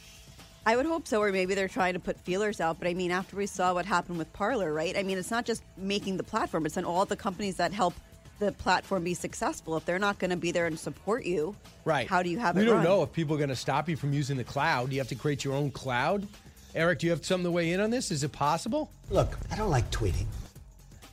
I 0.65 0.75
would 0.75 0.85
hope 0.85 1.07
so, 1.07 1.21
or 1.21 1.31
maybe 1.31 1.55
they're 1.55 1.67
trying 1.69 1.93
to 1.93 1.99
put 1.99 2.19
feelers 2.19 2.59
out. 2.61 2.77
But 2.77 2.87
I 2.89 2.93
mean, 2.93 3.09
after 3.11 3.35
we 3.37 3.47
saw 3.47 3.73
what 3.73 3.85
happened 3.85 4.17
with 4.17 4.31
Parler, 4.33 4.71
right? 4.73 4.95
I 4.97 5.03
mean, 5.03 5.17
it's 5.17 5.31
not 5.31 5.45
just 5.45 5.63
making 5.77 6.17
the 6.17 6.23
platform; 6.23 6.65
it's 6.65 6.77
in 6.77 6.85
all 6.85 7.05
the 7.05 7.15
companies 7.15 7.55
that 7.57 7.71
help 7.73 7.93
the 8.39 8.51
platform 8.51 9.03
be 9.03 9.13
successful. 9.15 9.77
If 9.77 9.85
they're 9.85 9.97
not 9.97 10.19
going 10.19 10.29
to 10.29 10.37
be 10.37 10.51
there 10.51 10.67
and 10.67 10.77
support 10.77 11.25
you, 11.25 11.55
Right. 11.85 12.05
How 12.07 12.21
do 12.21 12.29
you 12.29 12.37
have 12.37 12.55
we 12.55 12.63
it? 12.63 12.65
don't 12.65 12.75
run? 12.75 12.83
know 12.83 13.01
if 13.01 13.13
people 13.13 13.33
are 13.35 13.39
going 13.39 13.49
to 13.49 13.55
stop 13.55 13.87
you 13.89 13.95
from 13.95 14.11
using 14.13 14.35
the 14.37 14.43
cloud. 14.43 14.91
You 14.91 14.99
have 14.99 15.07
to 15.07 15.15
create 15.15 15.43
your 15.45 15.53
own 15.55 15.71
cloud. 15.71 16.27
Eric, 16.75 16.99
do 16.99 17.07
you 17.07 17.11
have 17.11 17.25
something 17.25 17.45
to 17.45 17.51
weigh 17.51 17.71
in 17.71 17.79
on 17.79 17.89
this? 17.89 18.11
Is 18.11 18.23
it 18.23 18.31
possible? 18.33 18.91
Look, 19.09 19.37
I 19.49 19.55
don't 19.55 19.71
like 19.71 19.89
tweeting. 19.89 20.25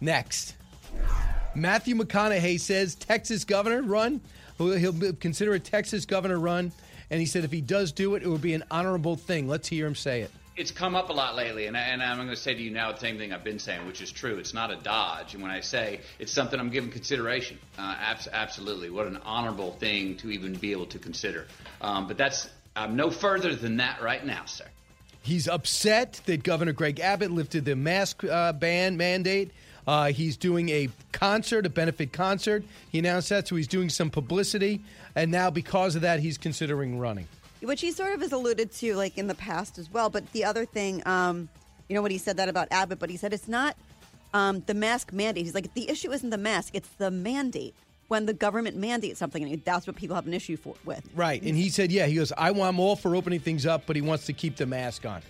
Next. 0.00 0.56
Matthew 1.54 1.94
McConaughey 1.94 2.58
says 2.58 2.94
Texas 2.94 3.44
governor 3.44 3.82
run. 3.82 4.20
He'll 4.58 5.12
consider 5.14 5.54
a 5.54 5.60
Texas 5.60 6.04
governor 6.04 6.38
run. 6.38 6.72
And 7.10 7.20
he 7.20 7.26
said 7.26 7.44
if 7.44 7.52
he 7.52 7.60
does 7.60 7.92
do 7.92 8.14
it, 8.14 8.22
it 8.22 8.28
would 8.28 8.42
be 8.42 8.54
an 8.54 8.64
honorable 8.70 9.16
thing. 9.16 9.46
Let's 9.46 9.68
hear 9.68 9.86
him 9.86 9.94
say 9.94 10.22
it. 10.22 10.30
It's 10.56 10.70
come 10.70 10.94
up 10.94 11.10
a 11.10 11.12
lot 11.12 11.34
lately, 11.34 11.66
and, 11.66 11.76
I, 11.76 11.80
and 11.80 12.00
I'm 12.00 12.16
going 12.16 12.28
to 12.28 12.36
say 12.36 12.54
to 12.54 12.62
you 12.62 12.70
now 12.70 12.92
the 12.92 12.98
same 12.98 13.18
thing 13.18 13.32
I've 13.32 13.42
been 13.42 13.58
saying, 13.58 13.84
which 13.88 14.00
is 14.00 14.12
true. 14.12 14.38
It's 14.38 14.54
not 14.54 14.70
a 14.70 14.76
dodge. 14.76 15.34
And 15.34 15.42
when 15.42 15.50
I 15.50 15.58
say 15.58 16.00
it's 16.20 16.30
something 16.30 16.60
I'm 16.60 16.70
giving 16.70 16.92
consideration, 16.92 17.58
uh, 17.76 17.96
abs- 17.98 18.28
absolutely. 18.32 18.88
What 18.88 19.08
an 19.08 19.18
honorable 19.24 19.72
thing 19.72 20.16
to 20.18 20.30
even 20.30 20.54
be 20.54 20.70
able 20.70 20.86
to 20.86 20.98
consider. 21.00 21.46
Um, 21.80 22.06
but 22.06 22.16
that's 22.16 22.48
I'm 22.76 22.94
no 22.94 23.10
further 23.10 23.54
than 23.54 23.78
that 23.78 24.00
right 24.00 24.24
now, 24.24 24.44
sir. 24.46 24.66
He's 25.22 25.48
upset 25.48 26.20
that 26.26 26.42
Governor 26.42 26.72
Greg 26.72 27.00
Abbott 27.00 27.30
lifted 27.30 27.64
the 27.64 27.74
mask 27.74 28.22
uh, 28.24 28.52
ban 28.52 28.96
mandate. 28.96 29.50
Uh, 29.86 30.06
he's 30.12 30.36
doing 30.36 30.68
a 30.70 30.88
concert, 31.12 31.66
a 31.66 31.68
benefit 31.68 32.12
concert. 32.12 32.64
He 32.90 32.98
announced 32.98 33.28
that, 33.28 33.48
so 33.48 33.56
he's 33.56 33.68
doing 33.68 33.90
some 33.90 34.10
publicity. 34.10 34.80
And 35.14 35.30
now, 35.30 35.50
because 35.50 35.94
of 35.94 36.02
that, 36.02 36.20
he's 36.20 36.38
considering 36.38 36.98
running. 36.98 37.28
which 37.60 37.80
he 37.80 37.92
sort 37.92 38.12
of 38.12 38.20
has 38.20 38.32
alluded 38.32 38.72
to 38.72 38.94
like 38.94 39.18
in 39.18 39.26
the 39.26 39.34
past 39.34 39.78
as 39.78 39.90
well. 39.92 40.10
But 40.10 40.30
the 40.32 40.44
other 40.44 40.64
thing, 40.64 41.06
um, 41.06 41.48
you 41.88 41.94
know, 41.94 42.02
what 42.02 42.10
he 42.10 42.18
said 42.18 42.36
that 42.38 42.48
about 42.48 42.68
Abbott, 42.70 42.98
but 42.98 43.10
he 43.10 43.16
said 43.16 43.32
it's 43.32 43.48
not 43.48 43.76
um, 44.32 44.62
the 44.66 44.74
mask 44.74 45.12
mandate. 45.12 45.44
He's 45.44 45.54
like, 45.54 45.72
the 45.74 45.88
issue 45.88 46.12
isn't 46.12 46.30
the 46.30 46.38
mask; 46.38 46.74
it's 46.74 46.88
the 46.98 47.10
mandate. 47.10 47.74
When 48.08 48.26
the 48.26 48.34
government 48.34 48.76
mandates 48.76 49.18
something, 49.18 49.42
and 49.42 49.64
that's 49.64 49.86
what 49.86 49.96
people 49.96 50.14
have 50.14 50.26
an 50.26 50.34
issue 50.34 50.58
for, 50.58 50.74
with. 50.84 51.08
Right. 51.14 51.40
And 51.42 51.56
he 51.56 51.70
said, 51.70 51.90
yeah, 51.90 52.04
he 52.04 52.16
goes, 52.16 52.32
I 52.36 52.50
want, 52.50 52.68
I'm 52.68 52.78
all 52.78 52.96
for 52.96 53.16
opening 53.16 53.40
things 53.40 53.64
up, 53.64 53.84
but 53.86 53.96
he 53.96 54.02
wants 54.02 54.26
to 54.26 54.34
keep 54.34 54.56
the 54.56 54.66
mask 54.66 55.06
on. 55.06 55.22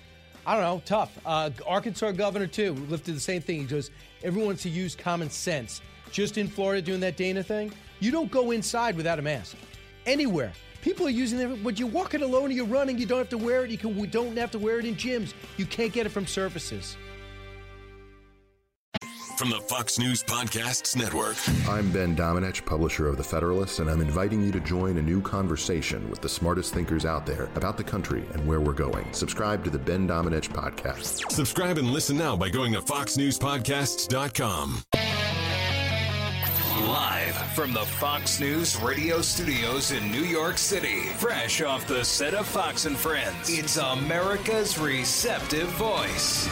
I 0.47 0.55
don't 0.55 0.63
know, 0.63 0.83
tough. 0.85 1.19
Uh, 1.25 1.51
Arkansas 1.67 2.13
governor, 2.13 2.47
too, 2.47 2.75
lifted 2.89 3.15
the 3.15 3.21
same 3.21 3.41
thing. 3.41 3.61
He 3.61 3.65
goes, 3.65 3.91
everyone's 4.23 4.63
to 4.63 4.69
use 4.69 4.95
common 4.95 5.31
sense. 5.31 5.81
Just 6.11 6.39
in 6.39 6.49
Florida 6.49 6.83
doing 6.83 7.01
that 7.01 7.17
Dana 7.17 7.43
thing, 7.43 7.73
you 8.01 8.11
don't 8.11 8.31
go 8.31 8.51
inside 8.51 8.97
without 8.97 9.19
a 9.19 9.23
mask. 9.23 9.57
Anywhere. 10.07 10.53
People 10.83 11.07
are 11.07 11.11
using 11.11 11.41
it. 11.41 11.65
When 11.65 11.77
you're 11.77 11.89
walking 11.89 12.21
alone 12.23 12.51
you're 12.51 12.67
running, 12.67 12.99
you 12.99 13.07
don't 13.07 13.19
have 13.19 13.31
to 13.31 13.39
wear 13.39 13.65
it. 13.65 13.71
You 13.71 13.79
can, 13.79 13.99
don't 14.11 14.37
have 14.37 14.51
to 14.51 14.59
wear 14.59 14.79
it 14.79 14.85
in 14.85 14.97
gyms. 14.97 15.33
You 15.57 15.65
can't 15.65 15.93
get 15.93 16.05
it 16.05 16.11
from 16.11 16.27
surfaces. 16.27 16.99
From 19.37 19.51
the 19.51 19.61
Fox 19.61 19.99
News 19.99 20.23
Podcasts 20.23 20.97
Network. 20.97 21.37
I'm 21.69 21.91
Ben 21.91 22.15
Domenech, 22.15 22.65
publisher 22.65 23.09
of 23.09 23.17
The 23.17 23.25
Federalist, 23.25 23.81
and 23.81 23.91
I'm 23.91 24.01
inviting 24.01 24.41
you 24.41 24.53
to 24.53 24.61
join 24.61 24.97
a 24.97 25.03
new 25.03 25.21
conversation 25.21 26.09
with 26.09 26.21
the 26.21 26.29
smartest 26.29 26.73
thinkers 26.73 27.05
out 27.05 27.27
there 27.27 27.49
about 27.57 27.77
the 27.77 27.83
country 27.83 28.25
and 28.33 28.47
where 28.47 28.61
we're 28.61 28.73
going. 28.73 29.13
Subscribe 29.13 29.65
to 29.65 29.71
the 29.71 29.79
Ben 29.79 30.07
Domenech 30.07 30.51
Podcast. 30.51 31.33
Subscribe 31.33 31.79
and 31.79 31.91
listen 31.91 32.17
now 32.17 32.37
by 32.37 32.49
going 32.49 32.73
to 32.75 32.81
foxnewspodcasts.com. 32.81 34.83
Live 36.87 37.37
from 37.55 37.73
the 37.73 37.85
Fox 37.85 38.39
News 38.39 38.81
radio 38.81 39.21
studios 39.21 39.91
in 39.91 40.13
New 40.13 40.25
York 40.25 40.59
City, 40.59 41.01
fresh 41.19 41.61
off 41.61 41.89
the 41.89 42.05
set 42.05 42.35
of 42.35 42.47
Fox 42.47 42.85
and 42.85 42.97
Friends, 42.97 43.51
it's 43.51 43.79
America's 43.79 44.79
receptive 44.79 45.69
voice. 45.71 46.49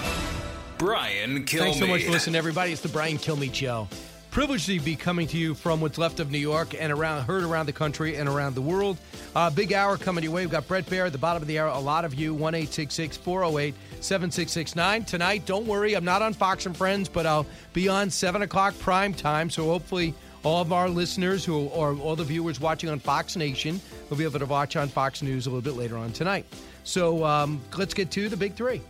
Brian 0.82 1.44
Kilmeade. 1.44 1.58
Thanks 1.58 1.78
so 1.78 1.86
much 1.86 2.02
for 2.02 2.10
listening, 2.10 2.34
everybody. 2.34 2.72
It's 2.72 2.80
the 2.80 2.88
Brian 2.88 3.16
Kilmeade 3.16 3.54
Show. 3.54 3.86
Privileged 4.32 4.66
to 4.66 4.80
be 4.80 4.96
coming 4.96 5.28
to 5.28 5.38
you 5.38 5.54
from 5.54 5.80
what's 5.80 5.96
left 5.96 6.18
of 6.18 6.32
New 6.32 6.40
York 6.40 6.74
and 6.76 6.92
around, 6.92 7.22
heard 7.22 7.44
around 7.44 7.66
the 7.66 7.72
country 7.72 8.16
and 8.16 8.28
around 8.28 8.56
the 8.56 8.62
world. 8.62 8.98
Uh, 9.36 9.48
big 9.48 9.72
hour 9.72 9.96
coming 9.96 10.24
your 10.24 10.32
way. 10.32 10.42
We've 10.42 10.50
got 10.50 10.66
Bret 10.66 10.84
Baier 10.86 11.06
at 11.06 11.12
the 11.12 11.18
bottom 11.18 11.40
of 11.40 11.46
the 11.46 11.60
hour. 11.60 11.68
A 11.68 11.78
lot 11.78 12.04
of 12.04 12.14
you, 12.14 12.34
1 12.34 12.66
408 12.66 13.74
7669. 14.00 15.04
Tonight, 15.04 15.46
don't 15.46 15.66
worry, 15.66 15.94
I'm 15.94 16.04
not 16.04 16.20
on 16.20 16.32
Fox 16.32 16.66
and 16.66 16.76
Friends, 16.76 17.08
but 17.08 17.26
I'll 17.26 17.46
be 17.72 17.88
on 17.88 18.10
7 18.10 18.42
o'clock 18.42 18.76
prime 18.80 19.14
time. 19.14 19.50
So 19.50 19.66
hopefully, 19.66 20.14
all 20.42 20.62
of 20.62 20.72
our 20.72 20.88
listeners 20.88 21.44
who 21.44 21.66
or 21.68 21.94
all 21.94 22.16
the 22.16 22.24
viewers 22.24 22.58
watching 22.58 22.90
on 22.90 22.98
Fox 22.98 23.36
Nation 23.36 23.80
will 24.10 24.16
be 24.16 24.24
able 24.24 24.40
to 24.40 24.46
watch 24.46 24.74
on 24.74 24.88
Fox 24.88 25.22
News 25.22 25.46
a 25.46 25.50
little 25.50 25.62
bit 25.62 25.78
later 25.78 25.96
on 25.96 26.10
tonight. 26.10 26.44
So 26.82 27.24
um, 27.24 27.60
let's 27.78 27.94
get 27.94 28.10
to 28.10 28.28
the 28.28 28.36
big 28.36 28.54
three. 28.54 28.80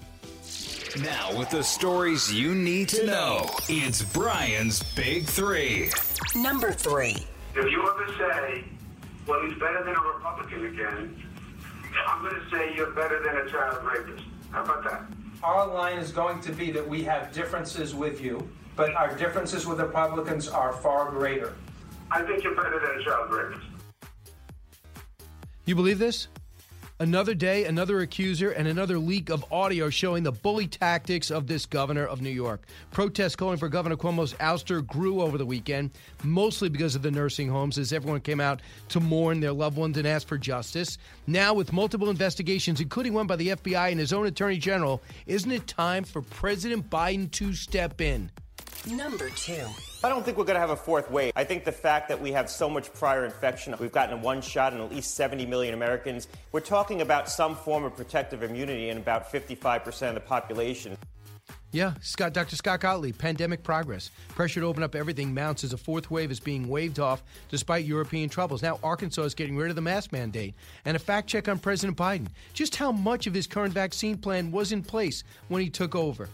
Now, 1.01 1.35
with 1.39 1.49
the 1.49 1.63
stories 1.63 2.31
you 2.31 2.55
need 2.55 2.87
to 2.91 3.07
know, 3.07 3.49
it's 3.67 4.03
Brian's 4.03 4.83
Big 4.95 5.25
Three. 5.25 5.91
Number 6.35 6.71
three. 6.71 7.17
If 7.55 7.71
you 7.71 7.81
ever 7.81 8.13
say, 8.19 8.65
well, 9.27 9.43
he's 9.47 9.59
better 9.59 9.83
than 9.85 9.95
a 9.95 10.01
Republican 10.01 10.67
again, 10.67 11.25
I'm 12.07 12.23
going 12.23 12.35
to 12.35 12.51
say 12.51 12.75
you're 12.77 12.91
better 12.91 13.23
than 13.23 13.39
a 13.39 13.51
child 13.51 13.83
rapist. 13.83 14.23
How 14.51 14.65
about 14.65 14.85
that? 14.85 15.05
Our 15.43 15.67
line 15.73 15.97
is 15.97 16.13
going 16.13 16.43
to 16.43 16.53
be 16.53 16.71
that 16.73 16.87
we 16.87 17.03
have 17.05 17.33
differences 17.33 17.95
with 17.95 18.21
you, 18.21 18.47
but 18.77 18.95
our 18.95 19.15
differences 19.17 19.67
with 19.67 19.81
Republicans 19.81 20.47
are 20.47 20.75
far 20.75 21.11
greater. 21.11 21.55
I 22.11 22.23
think 22.23 22.45
you're 22.45 22.55
better 22.55 22.79
than 22.79 23.01
a 23.01 23.05
child 23.05 23.33
rapist. 23.33 23.67
You 25.65 25.75
believe 25.75 25.99
this? 25.99 26.29
Another 27.03 27.35
day, 27.35 27.65
another 27.65 27.99
accuser, 27.99 28.53
and 28.53 28.69
another 28.69 28.97
leak 28.97 29.29
of 29.29 29.45
audio 29.51 29.91
showing 29.91 30.23
the 30.23 30.31
bully 30.31 30.69
tactics 30.69 31.33
of 31.33 31.49
this 31.49 31.67
governor 31.67 32.07
of 32.07 32.23
New 32.23 32.31
York. 32.31 32.63
Protests 32.93 33.35
calling 33.35 33.59
for 33.59 33.69
Governor 33.69 33.97
Cuomo's 33.97 34.35
ouster 34.35 34.87
grew 34.87 35.21
over 35.21 35.37
the 35.37 35.45
weekend, 35.45 35.91
mostly 36.23 36.69
because 36.69 36.95
of 36.95 37.03
the 37.03 37.11
nursing 37.11 37.49
homes, 37.49 37.77
as 37.77 37.93
everyone 37.93 38.21
came 38.21 38.39
out 38.39 38.63
to 38.91 39.01
mourn 39.01 39.41
their 39.41 39.53
loved 39.53 39.77
ones 39.77 39.99
and 39.99 40.07
ask 40.07 40.29
for 40.29 40.39
justice. 40.39 40.97
Now, 41.27 41.55
with 41.55 41.73
multiple 41.73 42.09
investigations, 42.09 42.81
including 42.81 43.15
one 43.15 43.27
by 43.27 43.35
the 43.35 43.49
FBI 43.49 43.91
and 43.91 43.99
his 43.99 44.13
own 44.13 44.27
attorney 44.27 44.59
general, 44.59 45.03
isn't 45.27 45.51
it 45.51 45.67
time 45.67 46.05
for 46.05 46.23
President 46.23 46.89
Biden 46.89 47.29
to 47.33 47.53
step 47.53 48.01
in? 48.01 48.31
Number 48.87 49.31
two. 49.31 49.65
I 50.03 50.09
don't 50.09 50.25
think 50.25 50.37
we're 50.37 50.45
going 50.45 50.57
to 50.57 50.61
have 50.61 50.71
a 50.71 50.77
fourth 50.77 51.09
wave. 51.11 51.33
I 51.37 51.45
think 51.45 51.65
the 51.65 51.71
fact 51.71 52.09
that 52.09 52.21
we 52.21 52.33
have 52.33 52.51
so 52.51 52.69
much 52.69 52.93
prior 52.93 53.25
infection, 53.25 53.75
we've 53.79 53.93
gotten 53.93 54.21
one 54.21 54.43
shot 54.43 54.73
in 54.73 54.81
at 54.81 54.91
least 54.91 55.15
70 55.15 55.47
million 55.47 55.75
Americans. 55.75 56.27
We're 56.51 56.61
talking 56.61 57.01
about 57.01 57.29
some 57.29 57.55
form 57.55 57.85
of 57.85 57.97
protective 57.97 58.43
immunity 58.43 58.89
in 58.89 58.99
about 58.99 59.31
55% 59.31 60.09
of 60.09 60.15
the 60.15 60.21
population. 60.21 60.99
Yeah, 61.71 61.95
Scott, 62.03 62.35
Dr. 62.35 62.57
Scott 62.57 62.81
Gottlieb, 62.81 63.17
pandemic 63.17 63.63
progress. 63.63 64.11
Pressure 64.31 64.61
to 64.61 64.67
open 64.67 64.83
up 64.83 64.95
everything 64.95 65.33
mounts 65.33 65.65
as 65.65 65.73
a 65.73 65.79
fourth 65.79 66.11
wave 66.11 66.31
is 66.31 66.41
being 66.41 66.69
waved 66.69 66.99
off 66.99 67.23
despite 67.49 67.85
European 67.85 68.29
troubles. 68.29 68.63
Now, 68.63 68.79
Arkansas 68.83 69.23
is 69.23 69.35
getting 69.35 69.57
rid 69.57 69.71
of 69.71 69.77
the 69.77 69.83
mask 69.83 70.13
mandate. 70.13 70.55
And 70.85 70.97
a 70.97 71.01
fact 71.01 71.29
check 71.29 71.49
on 71.49 71.59
President 71.59 71.97
Biden. 71.97 72.29
Just 72.53 72.77
how 72.77 72.91
much 72.91 73.27
of 73.29 73.33
his 73.33 73.47
current 73.47 73.73
vaccine 73.73 74.19
plan 74.19 74.51
was 74.51 74.73
in 74.73 74.83
place 74.83 75.23
when 75.49 75.63
he 75.63 75.71
took 75.71 75.95
over? 75.95 76.29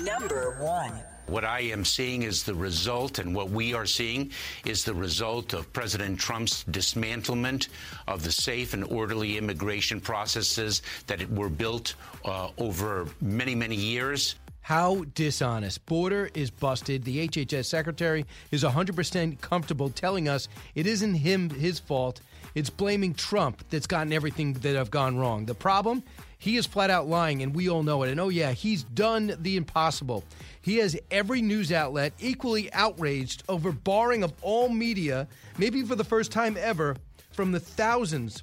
Number 0.00 0.56
one. 0.60 0.92
What 1.26 1.44
I 1.44 1.60
am 1.60 1.84
seeing 1.84 2.22
is 2.22 2.44
the 2.44 2.54
result, 2.54 3.18
and 3.18 3.34
what 3.34 3.50
we 3.50 3.74
are 3.74 3.86
seeing 3.86 4.30
is 4.64 4.84
the 4.84 4.94
result 4.94 5.54
of 5.54 5.72
President 5.72 6.20
Trump's 6.20 6.64
dismantlement 6.64 7.66
of 8.06 8.22
the 8.22 8.30
safe 8.30 8.74
and 8.74 8.84
orderly 8.84 9.36
immigration 9.36 10.00
processes 10.00 10.82
that 11.08 11.28
were 11.30 11.48
built 11.48 11.94
uh, 12.24 12.50
over 12.58 13.08
many, 13.20 13.56
many 13.56 13.74
years. 13.74 14.36
How 14.60 15.04
dishonest. 15.14 15.84
Border 15.86 16.30
is 16.34 16.50
busted. 16.50 17.04
The 17.04 17.28
HHS 17.28 17.66
secretary 17.66 18.24
is 18.52 18.62
100% 18.62 19.40
comfortable 19.40 19.90
telling 19.90 20.28
us 20.28 20.48
it 20.76 20.86
isn't 20.86 21.14
him 21.14 21.50
his 21.50 21.80
fault. 21.80 22.20
It's 22.54 22.70
blaming 22.70 23.14
Trump 23.14 23.64
that's 23.70 23.86
gotten 23.86 24.12
everything 24.12 24.54
that 24.54 24.76
have 24.76 24.90
gone 24.90 25.18
wrong. 25.18 25.44
The 25.44 25.54
problem? 25.54 26.02
He 26.38 26.56
is 26.56 26.66
flat 26.66 26.90
out 26.90 27.08
lying, 27.08 27.42
and 27.42 27.54
we 27.54 27.68
all 27.68 27.82
know 27.82 28.02
it. 28.02 28.10
And 28.10 28.20
oh, 28.20 28.28
yeah, 28.28 28.52
he's 28.52 28.82
done 28.82 29.36
the 29.40 29.56
impossible. 29.56 30.24
He 30.60 30.76
has 30.76 30.96
every 31.10 31.40
news 31.42 31.72
outlet 31.72 32.12
equally 32.18 32.72
outraged 32.72 33.42
over 33.48 33.72
barring 33.72 34.22
of 34.22 34.32
all 34.42 34.68
media, 34.68 35.28
maybe 35.58 35.82
for 35.82 35.94
the 35.94 36.04
first 36.04 36.32
time 36.32 36.56
ever, 36.58 36.96
from 37.32 37.52
the 37.52 37.60
thousands 37.60 38.42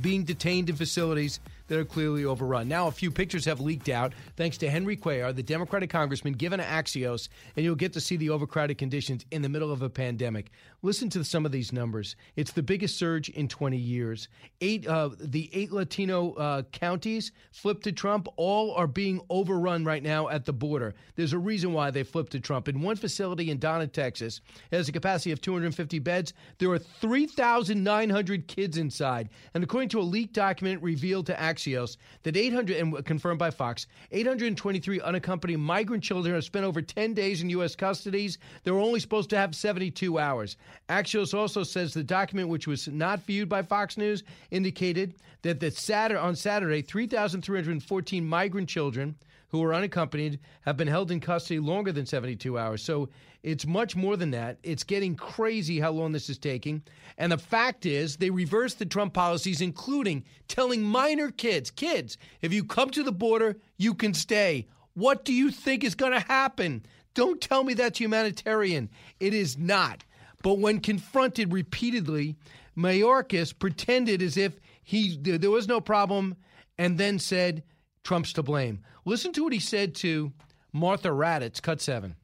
being 0.00 0.24
detained 0.24 0.70
in 0.70 0.76
facilities 0.76 1.40
that 1.72 1.80
are 1.80 1.84
clearly 1.86 2.26
overrun. 2.26 2.68
Now, 2.68 2.86
a 2.86 2.90
few 2.90 3.10
pictures 3.10 3.46
have 3.46 3.58
leaked 3.58 3.88
out 3.88 4.12
thanks 4.36 4.58
to 4.58 4.68
Henry 4.68 4.94
Cuellar, 4.94 5.34
the 5.34 5.42
Democratic 5.42 5.88
congressman 5.88 6.34
given 6.34 6.58
to 6.58 6.64
Axios, 6.66 7.30
and 7.56 7.64
you'll 7.64 7.74
get 7.76 7.94
to 7.94 8.00
see 8.00 8.16
the 8.16 8.28
overcrowded 8.28 8.76
conditions 8.76 9.24
in 9.30 9.40
the 9.40 9.48
middle 9.48 9.72
of 9.72 9.80
a 9.80 9.88
pandemic. 9.88 10.50
Listen 10.82 11.08
to 11.08 11.24
some 11.24 11.46
of 11.46 11.52
these 11.52 11.72
numbers. 11.72 12.14
It's 12.36 12.52
the 12.52 12.62
biggest 12.62 12.98
surge 12.98 13.30
in 13.30 13.48
20 13.48 13.78
years. 13.78 14.28
Eight, 14.60 14.86
uh, 14.86 15.10
the 15.18 15.48
eight 15.54 15.72
Latino 15.72 16.34
uh, 16.34 16.62
counties 16.72 17.32
flipped 17.52 17.84
to 17.84 17.92
Trump. 17.92 18.28
All 18.36 18.74
are 18.74 18.86
being 18.86 19.22
overrun 19.30 19.82
right 19.82 20.02
now 20.02 20.28
at 20.28 20.44
the 20.44 20.52
border. 20.52 20.94
There's 21.14 21.32
a 21.32 21.38
reason 21.38 21.72
why 21.72 21.90
they 21.90 22.02
flipped 22.02 22.32
to 22.32 22.40
Trump. 22.40 22.68
In 22.68 22.82
one 22.82 22.96
facility 22.96 23.50
in 23.50 23.58
Donna, 23.58 23.86
Texas, 23.86 24.42
it 24.70 24.76
has 24.76 24.90
a 24.90 24.92
capacity 24.92 25.32
of 25.32 25.40
250 25.40 26.00
beds. 26.00 26.34
There 26.58 26.70
are 26.70 26.78
3,900 26.78 28.46
kids 28.46 28.76
inside, 28.76 29.30
and 29.54 29.64
according 29.64 29.88
to 29.90 30.00
a 30.00 30.02
leaked 30.02 30.34
document 30.34 30.82
revealed 30.82 31.26
to 31.26 31.34
Axios, 31.34 31.61
that 31.64 32.36
800 32.36 32.76
and 32.76 33.04
confirmed 33.04 33.38
by 33.38 33.50
Fox, 33.50 33.86
823 34.10 35.00
unaccompanied 35.00 35.58
migrant 35.58 36.02
children 36.02 36.34
have 36.34 36.44
spent 36.44 36.64
over 36.64 36.82
10 36.82 37.14
days 37.14 37.42
in 37.42 37.50
U.S. 37.50 37.76
custodies. 37.76 38.38
They 38.64 38.70
were 38.70 38.80
only 38.80 39.00
supposed 39.00 39.30
to 39.30 39.36
have 39.36 39.54
72 39.54 40.18
hours. 40.18 40.56
Axios 40.88 41.36
also 41.36 41.62
says 41.62 41.94
the 41.94 42.02
document, 42.02 42.48
which 42.48 42.66
was 42.66 42.88
not 42.88 43.24
viewed 43.24 43.48
by 43.48 43.62
Fox 43.62 43.96
News, 43.96 44.22
indicated 44.50 45.14
that 45.42 45.60
the 45.60 45.70
Saturday, 45.70 46.20
on 46.20 46.36
Saturday, 46.36 46.82
3,314 46.82 48.26
migrant 48.26 48.68
children 48.68 49.14
who 49.52 49.62
are 49.62 49.74
unaccompanied 49.74 50.40
have 50.62 50.78
been 50.78 50.88
held 50.88 51.10
in 51.10 51.20
custody 51.20 51.60
longer 51.60 51.92
than 51.92 52.06
72 52.06 52.58
hours. 52.58 52.82
So 52.82 53.10
it's 53.42 53.66
much 53.66 53.94
more 53.94 54.16
than 54.16 54.30
that. 54.30 54.58
It's 54.62 54.82
getting 54.82 55.14
crazy 55.14 55.78
how 55.78 55.90
long 55.90 56.12
this 56.12 56.30
is 56.30 56.38
taking. 56.38 56.82
And 57.18 57.30
the 57.30 57.38
fact 57.38 57.84
is, 57.84 58.16
they 58.16 58.30
reversed 58.30 58.78
the 58.78 58.86
Trump 58.86 59.12
policies, 59.12 59.60
including 59.60 60.24
telling 60.48 60.82
minor 60.82 61.30
kids, 61.30 61.70
kids, 61.70 62.16
if 62.40 62.50
you 62.50 62.64
come 62.64 62.88
to 62.90 63.02
the 63.02 63.12
border, 63.12 63.58
you 63.76 63.92
can 63.92 64.14
stay. 64.14 64.66
What 64.94 65.26
do 65.26 65.34
you 65.34 65.50
think 65.50 65.84
is 65.84 65.94
going 65.94 66.12
to 66.12 66.20
happen? 66.20 66.86
Don't 67.12 67.40
tell 67.40 67.62
me 67.62 67.74
that's 67.74 68.00
humanitarian. 68.00 68.88
It 69.20 69.34
is 69.34 69.58
not. 69.58 70.02
But 70.42 70.60
when 70.60 70.80
confronted 70.80 71.52
repeatedly, 71.52 72.36
Mayorkas 72.74 73.56
pretended 73.56 74.22
as 74.22 74.38
if 74.38 74.58
he 74.82 75.18
there 75.20 75.50
was 75.50 75.68
no 75.68 75.80
problem 75.80 76.36
and 76.78 76.96
then 76.96 77.18
said 77.18 77.62
Trump's 78.04 78.32
to 78.34 78.42
blame. 78.42 78.80
Listen 79.04 79.32
to 79.32 79.44
what 79.44 79.52
he 79.52 79.60
said 79.60 79.94
to 79.96 80.32
Martha 80.72 81.08
Raddatz, 81.08 81.62
cut 81.62 81.80
seven. 81.80 82.16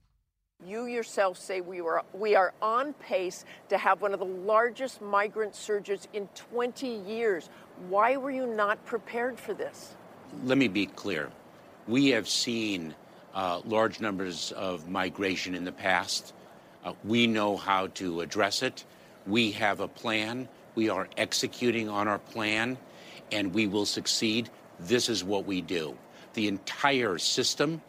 You 0.66 0.86
yourself 0.86 1.38
say 1.38 1.60
we 1.60 1.80
were 1.82 2.02
we 2.12 2.34
are 2.34 2.52
on 2.60 2.92
pace 2.94 3.44
to 3.68 3.78
have 3.78 4.02
one 4.02 4.12
of 4.12 4.18
the 4.18 4.26
largest 4.26 5.00
migrant 5.00 5.54
surges 5.54 6.08
in 6.12 6.28
20 6.34 6.88
years. 6.88 7.48
Why 7.88 8.16
were 8.16 8.32
you 8.32 8.46
not 8.46 8.84
prepared 8.84 9.38
for 9.38 9.54
this? 9.54 9.94
Let 10.44 10.58
me 10.58 10.66
be 10.66 10.86
clear. 10.86 11.30
We 11.86 12.08
have 12.08 12.28
seen 12.28 12.94
uh, 13.34 13.60
large 13.64 14.00
numbers 14.00 14.50
of 14.52 14.88
migration 14.88 15.54
in 15.54 15.64
the 15.64 15.72
past. 15.72 16.34
Uh, 16.84 16.92
we 17.04 17.28
know 17.28 17.56
how 17.56 17.86
to 17.88 18.20
address 18.20 18.64
it. 18.64 18.84
We 19.28 19.52
have 19.52 19.78
a 19.78 19.88
plan. 19.88 20.48
We 20.74 20.88
are 20.88 21.08
executing 21.16 21.88
on 21.88 22.08
our 22.08 22.18
plan, 22.18 22.78
and 23.30 23.54
we 23.54 23.68
will 23.68 23.86
succeed. 23.86 24.50
This 24.80 25.08
is 25.08 25.24
what 25.24 25.46
we 25.46 25.60
do. 25.60 25.96
The 26.34 26.48
entire 26.48 27.18
system 27.18 27.82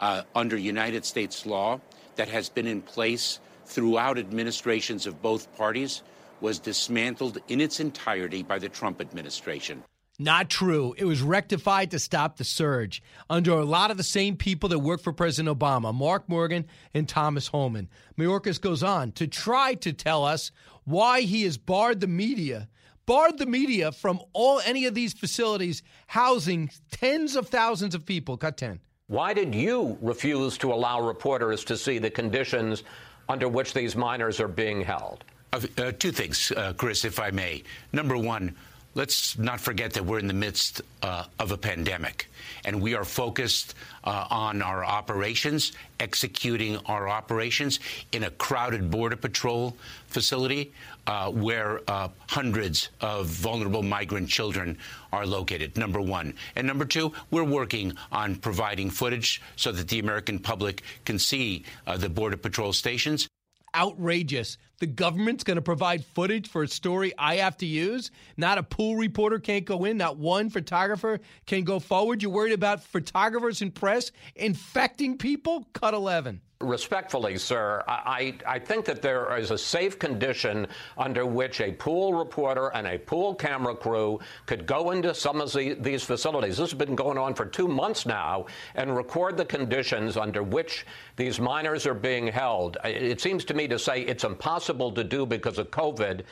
uh, 0.00 0.22
under 0.34 0.56
United 0.56 1.04
States 1.04 1.46
law 1.46 1.80
that 2.16 2.28
has 2.28 2.48
been 2.48 2.66
in 2.66 2.82
place 2.82 3.40
throughout 3.66 4.18
administrations 4.18 5.06
of 5.06 5.22
both 5.22 5.54
parties 5.56 6.02
was 6.40 6.58
dismantled 6.58 7.38
in 7.48 7.60
its 7.60 7.80
entirety 7.80 8.42
by 8.42 8.58
the 8.58 8.68
Trump 8.68 9.00
administration. 9.00 9.82
Not 10.20 10.50
true. 10.50 10.96
It 10.98 11.04
was 11.04 11.22
rectified 11.22 11.92
to 11.92 12.00
stop 12.00 12.36
the 12.36 12.44
surge 12.44 13.02
under 13.30 13.52
a 13.52 13.64
lot 13.64 13.92
of 13.92 13.96
the 13.96 14.02
same 14.02 14.36
people 14.36 14.68
that 14.70 14.80
worked 14.80 15.04
for 15.04 15.12
President 15.12 15.56
Obama, 15.56 15.94
Mark 15.94 16.28
Morgan 16.28 16.66
and 16.92 17.08
Thomas 17.08 17.46
Homan. 17.46 17.88
Mayorkas 18.18 18.60
goes 18.60 18.82
on 18.82 19.12
to 19.12 19.28
try 19.28 19.74
to 19.74 19.92
tell 19.92 20.24
us 20.24 20.50
why 20.84 21.20
he 21.20 21.44
has 21.44 21.56
barred 21.56 22.00
the 22.00 22.08
media, 22.08 22.68
barred 23.08 23.38
the 23.38 23.46
media 23.46 23.90
from 23.90 24.20
all 24.34 24.60
any 24.66 24.84
of 24.84 24.94
these 24.94 25.14
facilities 25.14 25.82
housing 26.06 26.70
tens 26.90 27.36
of 27.36 27.48
thousands 27.48 27.94
of 27.94 28.04
people. 28.04 28.36
Cut 28.36 28.58
10. 28.58 28.78
Why 29.06 29.32
did 29.32 29.54
you 29.54 29.96
refuse 30.02 30.58
to 30.58 30.74
allow 30.74 31.00
reporters 31.00 31.64
to 31.64 31.76
see 31.78 31.98
the 31.98 32.10
conditions 32.10 32.82
under 33.30 33.48
which 33.48 33.72
these 33.72 33.96
minors 33.96 34.38
are 34.40 34.48
being 34.48 34.82
held? 34.82 35.24
Uh, 35.54 35.60
uh, 35.78 35.92
two 35.98 36.12
things, 36.12 36.52
uh, 36.54 36.74
Chris, 36.76 37.06
if 37.06 37.18
I 37.18 37.30
may. 37.30 37.62
Number 37.94 38.18
one, 38.18 38.54
let's 38.94 39.38
not 39.38 39.58
forget 39.58 39.94
that 39.94 40.04
we're 40.04 40.18
in 40.18 40.26
the 40.26 40.34
midst 40.34 40.82
uh, 41.02 41.24
of 41.38 41.50
a 41.50 41.56
pandemic, 41.56 42.28
and 42.66 42.82
we 42.82 42.94
are 42.94 43.04
focused 43.04 43.74
uh, 44.04 44.26
on 44.28 44.60
our 44.60 44.84
operations, 44.84 45.72
executing 45.98 46.76
our 46.84 47.08
operations 47.08 47.80
in 48.12 48.24
a 48.24 48.30
crowded 48.32 48.90
Border 48.90 49.16
Patrol 49.16 49.74
facility 50.08 50.72
uh, 51.08 51.30
where 51.30 51.80
uh, 51.88 52.08
hundreds 52.28 52.90
of 53.00 53.26
vulnerable 53.26 53.82
migrant 53.82 54.28
children 54.28 54.76
are 55.12 55.26
located, 55.26 55.76
number 55.76 56.00
one. 56.00 56.34
And 56.54 56.66
number 56.66 56.84
two, 56.84 57.12
we're 57.30 57.44
working 57.44 57.94
on 58.12 58.36
providing 58.36 58.90
footage 58.90 59.40
so 59.56 59.72
that 59.72 59.88
the 59.88 59.98
American 59.98 60.38
public 60.38 60.82
can 61.06 61.18
see 61.18 61.64
uh, 61.86 61.96
the 61.96 62.10
Border 62.10 62.36
Patrol 62.36 62.72
stations 62.72 63.26
outrageous. 63.74 64.58
The 64.78 64.86
government's 64.86 65.44
going 65.44 65.56
to 65.56 65.62
provide 65.62 66.04
footage 66.04 66.48
for 66.48 66.62
a 66.62 66.68
story 66.68 67.12
I 67.18 67.36
have 67.36 67.56
to 67.58 67.66
use. 67.66 68.10
Not 68.36 68.58
a 68.58 68.62
pool 68.62 68.96
reporter 68.96 69.38
can't 69.38 69.64
go 69.64 69.84
in. 69.84 69.96
Not 69.96 70.18
one 70.18 70.50
photographer 70.50 71.20
can 71.46 71.64
go 71.64 71.78
forward. 71.78 72.22
You're 72.22 72.30
worried 72.30 72.52
about 72.52 72.82
photographers 72.82 73.60
and 73.60 73.74
press 73.74 74.12
infecting 74.36 75.18
people? 75.18 75.66
Cut 75.72 75.94
11. 75.94 76.40
Respectfully, 76.60 77.38
sir, 77.38 77.84
I, 77.86 78.34
I 78.44 78.58
think 78.58 78.84
that 78.86 79.00
there 79.00 79.36
is 79.38 79.52
a 79.52 79.58
safe 79.58 79.96
condition 79.96 80.66
under 80.96 81.24
which 81.24 81.60
a 81.60 81.70
pool 81.70 82.14
reporter 82.14 82.72
and 82.74 82.84
a 82.84 82.98
pool 82.98 83.36
camera 83.36 83.76
crew 83.76 84.18
could 84.46 84.66
go 84.66 84.90
into 84.90 85.14
some 85.14 85.40
of 85.40 85.52
the, 85.52 85.74
these 85.74 86.02
facilities. 86.02 86.56
This 86.56 86.70
has 86.70 86.76
been 86.76 86.96
going 86.96 87.16
on 87.16 87.34
for 87.34 87.46
two 87.46 87.68
months 87.68 88.06
now 88.06 88.46
and 88.74 88.96
record 88.96 89.36
the 89.36 89.44
conditions 89.44 90.16
under 90.16 90.42
which 90.42 90.84
these 91.14 91.38
minors 91.38 91.86
are 91.86 91.94
being 91.94 92.26
held. 92.26 92.76
It 92.82 93.20
seems 93.20 93.44
to 93.44 93.54
me 93.54 93.68
to 93.68 93.78
say 93.78 94.00
it's 94.00 94.24
impossible 94.24 94.90
to 94.92 95.04
do 95.04 95.26
because 95.26 95.58
of 95.58 95.70
COVID 95.70 96.22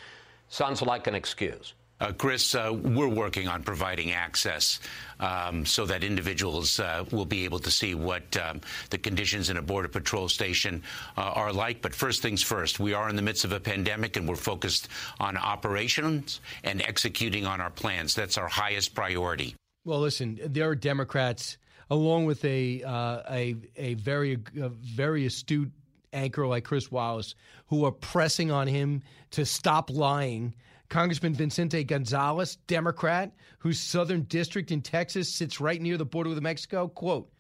sounds 0.49 0.83
like 0.83 1.07
an 1.07 1.15
excuse. 1.15 1.75
Uh, 1.99 2.13
Chris, 2.13 2.55
uh, 2.55 2.71
we're 2.75 3.09
working 3.09 3.49
on 3.49 3.63
providing 3.63 4.13
access 4.13 4.81
um, 5.19 5.65
so 5.65 5.87
that 5.87 6.05
individuals 6.05 6.79
uh, 6.79 7.05
will 7.11 7.25
be 7.25 7.45
able 7.45 7.59
to 7.59 7.71
see 7.71 7.95
what 7.95 8.37
um, 8.37 8.61
the 8.91 8.99
conditions 8.99 9.49
in 9.49 9.57
a 9.57 9.63
Border 9.63 9.89
Patrol 9.89 10.29
station 10.29 10.83
uh, 11.17 11.23
are 11.23 11.53
like. 11.53 11.81
But 11.81 11.95
first 11.95 12.21
things 12.21 12.43
first, 12.43 12.79
we 12.79 12.93
are 12.93 13.09
in 13.09 13.17
the 13.17 13.23
midst 13.23 13.47
of 13.47 13.53
a 13.53 13.61
pandemic 13.61 14.17
and 14.17 14.29
we're 14.29 14.37
focused 14.37 14.89
on 15.21 15.39
operations 15.39 16.41
and 16.65 16.83
executing 16.83 17.47
on 17.47 17.63
our 17.63 17.71
plans. 17.71 18.15
That's 18.15 18.37
our 18.37 18.49
highest 18.49 18.95
priority. 18.95 19.55
Well, 19.87 20.01
listen, 20.01 20.39
there 20.45 20.69
are 20.69 20.75
Democrats, 20.75 21.57
along 21.89 22.27
with 22.27 22.45
a 22.45 22.83
uh, 22.83 23.23
a, 23.31 23.57
a 23.77 23.95
very 23.95 24.35
a 24.61 24.69
very 24.69 25.25
astute 25.25 25.71
anchor 26.13 26.47
like 26.47 26.65
Chris 26.65 26.91
Wallace, 26.91 27.35
who 27.69 27.87
are 27.87 27.93
pressing 27.93 28.51
on 28.51 28.67
him 28.67 29.03
to 29.31 29.47
stop 29.47 29.91
lying 29.91 30.55
Congressman 30.89 31.35
Vicente 31.35 31.83
Gonzalez, 31.85 32.57
Democrat, 32.67 33.33
whose 33.59 33.81
southern 33.81 34.23
district 34.23 34.71
in 34.71 34.81
Texas 34.81 35.33
sits 35.33 35.61
right 35.61 35.81
near 35.81 35.97
the 35.97 36.05
border 36.05 36.31
with 36.31 36.41
Mexico, 36.41 36.89
quote, 36.89 37.31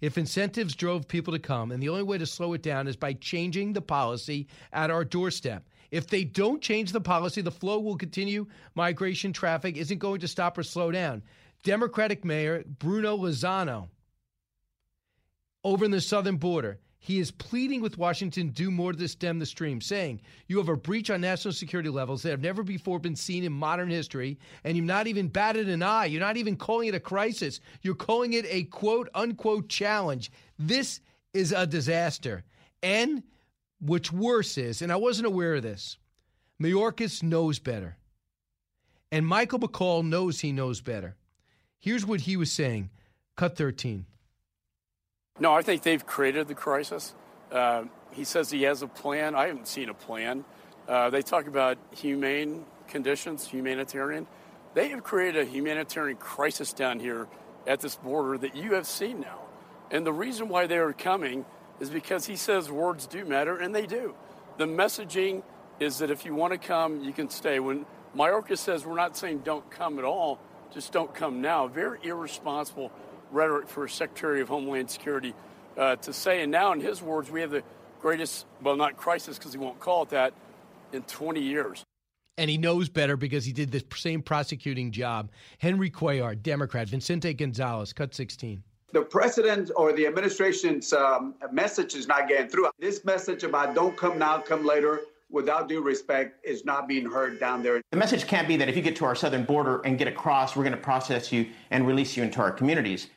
if 0.00 0.18
incentives 0.18 0.74
drove 0.74 1.08
people 1.08 1.32
to 1.32 1.38
come, 1.38 1.72
and 1.72 1.82
the 1.82 1.88
only 1.88 2.02
way 2.02 2.18
to 2.18 2.26
slow 2.26 2.52
it 2.52 2.62
down 2.62 2.86
is 2.86 2.96
by 2.96 3.14
changing 3.14 3.72
the 3.72 3.80
policy 3.80 4.46
at 4.72 4.90
our 4.90 5.04
doorstep. 5.04 5.68
If 5.90 6.06
they 6.08 6.24
don't 6.24 6.60
change 6.60 6.92
the 6.92 7.00
policy, 7.00 7.40
the 7.40 7.50
flow 7.50 7.78
will 7.80 7.96
continue. 7.96 8.46
Migration 8.74 9.32
traffic 9.32 9.76
isn't 9.76 9.98
going 9.98 10.20
to 10.20 10.28
stop 10.28 10.58
or 10.58 10.62
slow 10.62 10.90
down. 10.90 11.22
Democratic 11.62 12.24
Mayor 12.24 12.64
Bruno 12.66 13.16
Lozano 13.16 13.88
over 15.64 15.84
in 15.84 15.90
the 15.90 16.00
southern 16.00 16.36
border 16.36 16.78
he 17.06 17.20
is 17.20 17.30
pleading 17.30 17.82
with 17.82 17.98
Washington 17.98 18.48
to 18.48 18.52
do 18.52 18.68
more 18.68 18.92
to 18.92 19.06
stem 19.06 19.38
the 19.38 19.46
stream, 19.46 19.80
saying, 19.80 20.20
You 20.48 20.58
have 20.58 20.68
a 20.68 20.76
breach 20.76 21.08
on 21.08 21.20
national 21.20 21.54
security 21.54 21.88
levels 21.88 22.24
that 22.24 22.30
have 22.30 22.40
never 22.40 22.64
before 22.64 22.98
been 22.98 23.14
seen 23.14 23.44
in 23.44 23.52
modern 23.52 23.90
history, 23.90 24.40
and 24.64 24.76
you've 24.76 24.86
not 24.86 25.06
even 25.06 25.28
batted 25.28 25.68
an 25.68 25.84
eye. 25.84 26.06
You're 26.06 26.20
not 26.20 26.36
even 26.36 26.56
calling 26.56 26.88
it 26.88 26.96
a 26.96 27.00
crisis. 27.00 27.60
You're 27.80 27.94
calling 27.94 28.32
it 28.32 28.44
a 28.48 28.64
quote 28.64 29.08
unquote 29.14 29.68
challenge. 29.68 30.32
This 30.58 30.98
is 31.32 31.52
a 31.52 31.64
disaster. 31.64 32.42
And 32.82 33.22
which 33.80 34.12
worse 34.12 34.58
is, 34.58 34.82
and 34.82 34.90
I 34.90 34.96
wasn't 34.96 35.28
aware 35.28 35.54
of 35.54 35.62
this, 35.62 35.98
Mayorkas 36.60 37.22
knows 37.22 37.60
better. 37.60 37.98
And 39.12 39.24
Michael 39.24 39.60
McCaul 39.60 40.04
knows 40.04 40.40
he 40.40 40.50
knows 40.50 40.80
better. 40.80 41.14
Here's 41.78 42.04
what 42.04 42.22
he 42.22 42.36
was 42.36 42.50
saying. 42.50 42.90
Cut 43.36 43.56
13. 43.56 44.06
No, 45.38 45.52
I 45.52 45.62
think 45.62 45.82
they've 45.82 46.04
created 46.04 46.48
the 46.48 46.54
crisis. 46.54 47.14
Uh, 47.52 47.84
he 48.12 48.24
says 48.24 48.50
he 48.50 48.62
has 48.62 48.82
a 48.82 48.86
plan. 48.86 49.34
I 49.34 49.48
haven't 49.48 49.68
seen 49.68 49.88
a 49.88 49.94
plan. 49.94 50.44
Uh, 50.88 51.10
they 51.10 51.22
talk 51.22 51.46
about 51.46 51.78
humane 51.94 52.64
conditions, 52.88 53.46
humanitarian. 53.46 54.26
They 54.74 54.88
have 54.88 55.04
created 55.04 55.46
a 55.46 55.50
humanitarian 55.50 56.16
crisis 56.16 56.72
down 56.72 57.00
here 57.00 57.28
at 57.66 57.80
this 57.80 57.96
border 57.96 58.38
that 58.38 58.56
you 58.56 58.74
have 58.74 58.86
seen 58.86 59.20
now. 59.20 59.40
And 59.90 60.06
the 60.06 60.12
reason 60.12 60.48
why 60.48 60.66
they 60.66 60.78
are 60.78 60.92
coming 60.92 61.44
is 61.80 61.90
because 61.90 62.26
he 62.26 62.36
says 62.36 62.70
words 62.70 63.06
do 63.06 63.24
matter, 63.24 63.56
and 63.56 63.74
they 63.74 63.86
do. 63.86 64.14
The 64.56 64.64
messaging 64.64 65.42
is 65.78 65.98
that 65.98 66.10
if 66.10 66.24
you 66.24 66.34
want 66.34 66.52
to 66.52 66.58
come, 66.58 67.02
you 67.02 67.12
can 67.12 67.28
stay. 67.28 67.60
When 67.60 67.84
Mayorkas 68.16 68.58
says 68.58 68.86
we're 68.86 68.96
not 68.96 69.16
saying 69.16 69.40
don't 69.44 69.68
come 69.70 69.98
at 69.98 70.04
all, 70.04 70.38
just 70.72 70.92
don't 70.92 71.14
come 71.14 71.42
now, 71.42 71.68
very 71.68 71.98
irresponsible 72.02 72.90
rhetoric 73.30 73.68
for 73.68 73.84
a 73.84 73.90
Secretary 73.90 74.40
of 74.40 74.48
Homeland 74.48 74.90
Security 74.90 75.34
uh, 75.76 75.96
to 75.96 76.12
say. 76.12 76.42
And 76.42 76.50
now, 76.52 76.72
in 76.72 76.80
his 76.80 77.02
words, 77.02 77.30
we 77.30 77.40
have 77.40 77.50
the 77.50 77.62
greatest, 78.00 78.46
well, 78.62 78.76
not 78.76 78.96
crisis 78.96 79.38
because 79.38 79.52
he 79.52 79.58
won't 79.58 79.80
call 79.80 80.04
it 80.04 80.10
that, 80.10 80.32
in 80.92 81.02
20 81.02 81.40
years. 81.40 81.84
And 82.38 82.50
he 82.50 82.58
knows 82.58 82.88
better 82.88 83.16
because 83.16 83.44
he 83.44 83.52
did 83.52 83.72
the 83.72 83.82
same 83.94 84.20
prosecuting 84.20 84.92
job. 84.92 85.30
Henry 85.58 85.90
Cuellar, 85.90 86.40
Democrat. 86.40 86.88
Vicente 86.88 87.32
Gonzalez, 87.32 87.92
cut 87.92 88.14
16 88.14 88.62
the 88.92 89.02
president 89.02 89.70
or 89.76 89.92
the 89.92 90.06
administration's 90.06 90.92
um, 90.94 91.34
message 91.52 91.94
is 91.94 92.08
not 92.08 92.28
getting 92.28 92.48
through. 92.48 92.68
This 92.78 93.04
message 93.04 93.42
about 93.42 93.74
don't 93.74 93.94
come 93.94 94.18
now, 94.18 94.38
come 94.38 94.64
later, 94.64 95.00
without 95.30 95.68
due 95.68 95.82
respect, 95.82 96.44
is 96.44 96.64
not 96.64 96.86
being 96.86 97.04
heard 97.04 97.40
down 97.40 97.62
there. 97.62 97.82
The 97.90 97.96
message 97.96 98.26
can't 98.26 98.46
be 98.46 98.56
that 98.56 98.68
if 98.68 98.76
you 98.76 98.82
get 98.82 98.96
to 98.96 99.04
our 99.04 99.14
southern 99.14 99.44
border 99.44 99.80
and 99.82 99.98
get 99.98 100.08
across, 100.08 100.56
we're 100.56 100.62
going 100.62 100.72
to 100.72 100.78
process 100.80 101.32
you 101.32 101.48
and 101.70 101.86
release 101.86 102.16
you 102.16 102.22
into 102.22 102.40
our 102.40 102.52
communities. 102.52 103.08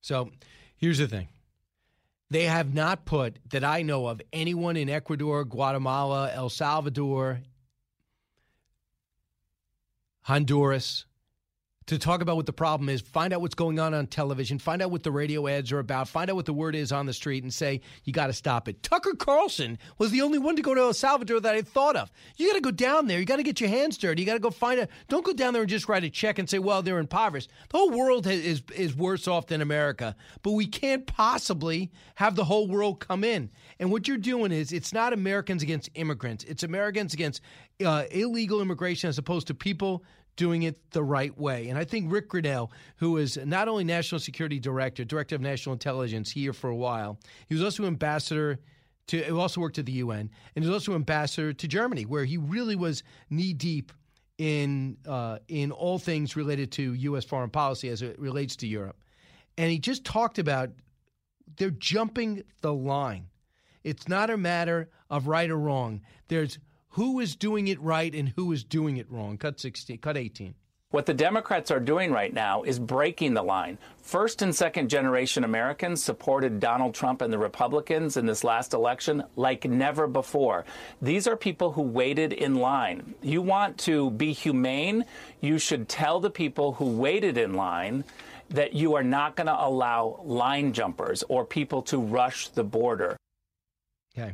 So 0.00 0.30
here's 0.76 0.98
the 0.98 1.08
thing. 1.08 1.28
They 2.30 2.44
have 2.44 2.74
not 2.74 3.04
put, 3.04 3.38
that 3.50 3.62
I 3.62 3.82
know 3.82 4.06
of, 4.06 4.20
anyone 4.32 4.76
in 4.76 4.88
Ecuador, 4.88 5.44
Guatemala, 5.44 6.32
El 6.32 6.48
Salvador, 6.48 7.40
Honduras, 10.22 11.06
to 11.86 11.98
talk 11.98 12.20
about 12.20 12.34
what 12.34 12.46
the 12.46 12.52
problem 12.52 12.88
is, 12.88 13.00
find 13.00 13.32
out 13.32 13.40
what's 13.40 13.54
going 13.54 13.78
on 13.78 13.94
on 13.94 14.08
television, 14.08 14.58
find 14.58 14.82
out 14.82 14.90
what 14.90 15.04
the 15.04 15.12
radio 15.12 15.46
ads 15.46 15.70
are 15.70 15.78
about, 15.78 16.08
find 16.08 16.28
out 16.28 16.34
what 16.34 16.44
the 16.44 16.52
word 16.52 16.74
is 16.74 16.90
on 16.90 17.06
the 17.06 17.12
street, 17.12 17.44
and 17.44 17.54
say, 17.54 17.80
you 18.02 18.12
got 18.12 18.26
to 18.26 18.32
stop 18.32 18.68
it. 18.68 18.82
Tucker 18.82 19.14
Carlson 19.14 19.78
was 19.98 20.10
the 20.10 20.20
only 20.20 20.38
one 20.38 20.56
to 20.56 20.62
go 20.62 20.74
to 20.74 20.80
El 20.80 20.94
Salvador 20.94 21.38
that 21.40 21.54
I 21.54 21.62
thought 21.62 21.94
of. 21.94 22.10
You 22.36 22.48
got 22.48 22.54
to 22.54 22.60
go 22.60 22.72
down 22.72 23.06
there. 23.06 23.20
You 23.20 23.24
got 23.24 23.36
to 23.36 23.44
get 23.44 23.60
your 23.60 23.70
hands 23.70 23.98
dirty. 23.98 24.22
You 24.22 24.26
got 24.26 24.34
to 24.34 24.40
go 24.40 24.50
find 24.50 24.80
a. 24.80 24.88
Don't 25.08 25.24
go 25.24 25.32
down 25.32 25.52
there 25.52 25.62
and 25.62 25.70
just 25.70 25.88
write 25.88 26.02
a 26.02 26.10
check 26.10 26.40
and 26.40 26.50
say, 26.50 26.58
well, 26.58 26.82
they're 26.82 26.98
impoverished. 26.98 27.50
The 27.68 27.78
whole 27.78 27.90
world 27.90 28.26
is, 28.26 28.62
is 28.74 28.96
worse 28.96 29.28
off 29.28 29.46
than 29.46 29.60
America, 29.60 30.16
but 30.42 30.52
we 30.52 30.66
can't 30.66 31.06
possibly 31.06 31.92
have 32.16 32.34
the 32.34 32.44
whole 32.44 32.66
world 32.66 32.98
come 32.98 33.22
in. 33.22 33.48
And 33.78 33.92
what 33.92 34.08
you're 34.08 34.16
doing 34.16 34.50
is, 34.50 34.72
it's 34.72 34.92
not 34.92 35.12
Americans 35.12 35.62
against 35.62 35.90
immigrants, 35.94 36.42
it's 36.44 36.64
Americans 36.64 37.14
against 37.14 37.40
uh, 37.84 38.04
illegal 38.10 38.60
immigration 38.60 39.08
as 39.08 39.18
opposed 39.18 39.46
to 39.46 39.54
people 39.54 40.02
doing 40.36 40.62
it 40.62 40.90
the 40.90 41.02
right 41.02 41.36
way. 41.38 41.68
And 41.68 41.78
I 41.78 41.84
think 41.84 42.12
Rick 42.12 42.30
Grenell, 42.30 42.70
who 42.96 43.16
is 43.16 43.38
not 43.44 43.68
only 43.68 43.84
National 43.84 44.18
Security 44.18 44.60
Director, 44.60 45.04
Director 45.04 45.34
of 45.34 45.40
National 45.40 45.72
Intelligence 45.72 46.30
here 46.30 46.52
for 46.52 46.70
a 46.70 46.76
while, 46.76 47.18
he 47.48 47.54
was 47.54 47.64
also 47.64 47.84
ambassador 47.84 48.58
to, 49.08 49.22
he 49.22 49.30
also 49.30 49.60
worked 49.60 49.78
at 49.78 49.86
the 49.86 49.92
UN, 49.92 50.30
and 50.54 50.64
he 50.64 50.68
was 50.68 50.70
also 50.70 50.94
ambassador 50.94 51.52
to 51.52 51.68
Germany, 51.68 52.04
where 52.04 52.24
he 52.24 52.36
really 52.36 52.76
was 52.76 53.02
knee 53.30 53.52
deep 53.52 53.92
in 54.38 54.98
uh, 55.06 55.38
in 55.48 55.72
all 55.72 55.98
things 55.98 56.36
related 56.36 56.70
to 56.72 56.92
U.S. 56.92 57.24
foreign 57.24 57.50
policy 57.50 57.88
as 57.88 58.02
it 58.02 58.18
relates 58.18 58.56
to 58.56 58.66
Europe. 58.66 58.96
And 59.56 59.70
he 59.70 59.78
just 59.78 60.04
talked 60.04 60.38
about 60.38 60.70
they're 61.56 61.70
jumping 61.70 62.42
the 62.60 62.74
line. 62.74 63.28
It's 63.84 64.08
not 64.08 64.30
a 64.30 64.36
matter 64.36 64.90
of 65.08 65.28
right 65.28 65.48
or 65.48 65.56
wrong. 65.56 66.02
There's 66.28 66.58
who 66.96 67.20
is 67.20 67.36
doing 67.36 67.68
it 67.68 67.78
right 67.82 68.14
and 68.14 68.32
who 68.36 68.52
is 68.52 68.64
doing 68.64 68.96
it 68.96 69.10
wrong. 69.10 69.36
Cut 69.36 69.60
16, 69.60 69.98
cut 69.98 70.16
18. 70.16 70.54
What 70.90 71.04
the 71.04 71.12
Democrats 71.12 71.70
are 71.70 71.78
doing 71.78 72.10
right 72.10 72.32
now 72.32 72.62
is 72.62 72.78
breaking 72.78 73.34
the 73.34 73.42
line. 73.42 73.76
First 74.00 74.40
and 74.40 74.54
second 74.54 74.88
generation 74.88 75.44
Americans 75.44 76.02
supported 76.02 76.58
Donald 76.58 76.94
Trump 76.94 77.20
and 77.20 77.30
the 77.30 77.38
Republicans 77.38 78.16
in 78.16 78.24
this 78.24 78.44
last 78.44 78.72
election 78.72 79.24
like 79.36 79.66
never 79.66 80.06
before. 80.06 80.64
These 81.02 81.26
are 81.26 81.36
people 81.36 81.72
who 81.72 81.82
waited 81.82 82.32
in 82.32 82.54
line. 82.54 83.14
You 83.20 83.42
want 83.42 83.76
to 83.80 84.10
be 84.12 84.32
humane, 84.32 85.04
you 85.42 85.58
should 85.58 85.90
tell 85.90 86.18
the 86.18 86.30
people 86.30 86.72
who 86.72 86.86
waited 86.86 87.36
in 87.36 87.52
line 87.52 88.04
that 88.48 88.72
you 88.72 88.94
are 88.94 89.04
not 89.04 89.36
going 89.36 89.48
to 89.48 89.64
allow 89.66 90.22
line 90.24 90.72
jumpers 90.72 91.22
or 91.28 91.44
people 91.44 91.82
to 91.82 91.98
rush 91.98 92.48
the 92.48 92.64
border. 92.64 93.18
Okay. 94.16 94.32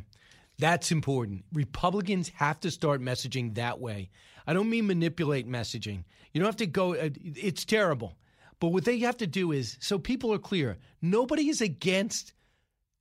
That's 0.59 0.91
important. 0.91 1.45
Republicans 1.53 2.29
have 2.35 2.59
to 2.61 2.71
start 2.71 3.01
messaging 3.01 3.55
that 3.55 3.79
way. 3.79 4.09
I 4.45 4.53
don't 4.53 4.69
mean 4.69 4.87
manipulate 4.87 5.47
messaging. 5.47 6.03
You 6.31 6.39
don't 6.39 6.47
have 6.47 6.57
to 6.57 6.67
go, 6.67 6.95
uh, 6.95 7.09
it's 7.23 7.65
terrible. 7.65 8.15
But 8.59 8.69
what 8.69 8.85
they 8.85 8.99
have 8.99 9.17
to 9.17 9.27
do 9.27 9.51
is 9.51 9.77
so 9.81 9.99
people 9.99 10.33
are 10.33 10.39
clear 10.39 10.77
nobody 11.01 11.49
is 11.49 11.61
against 11.61 12.33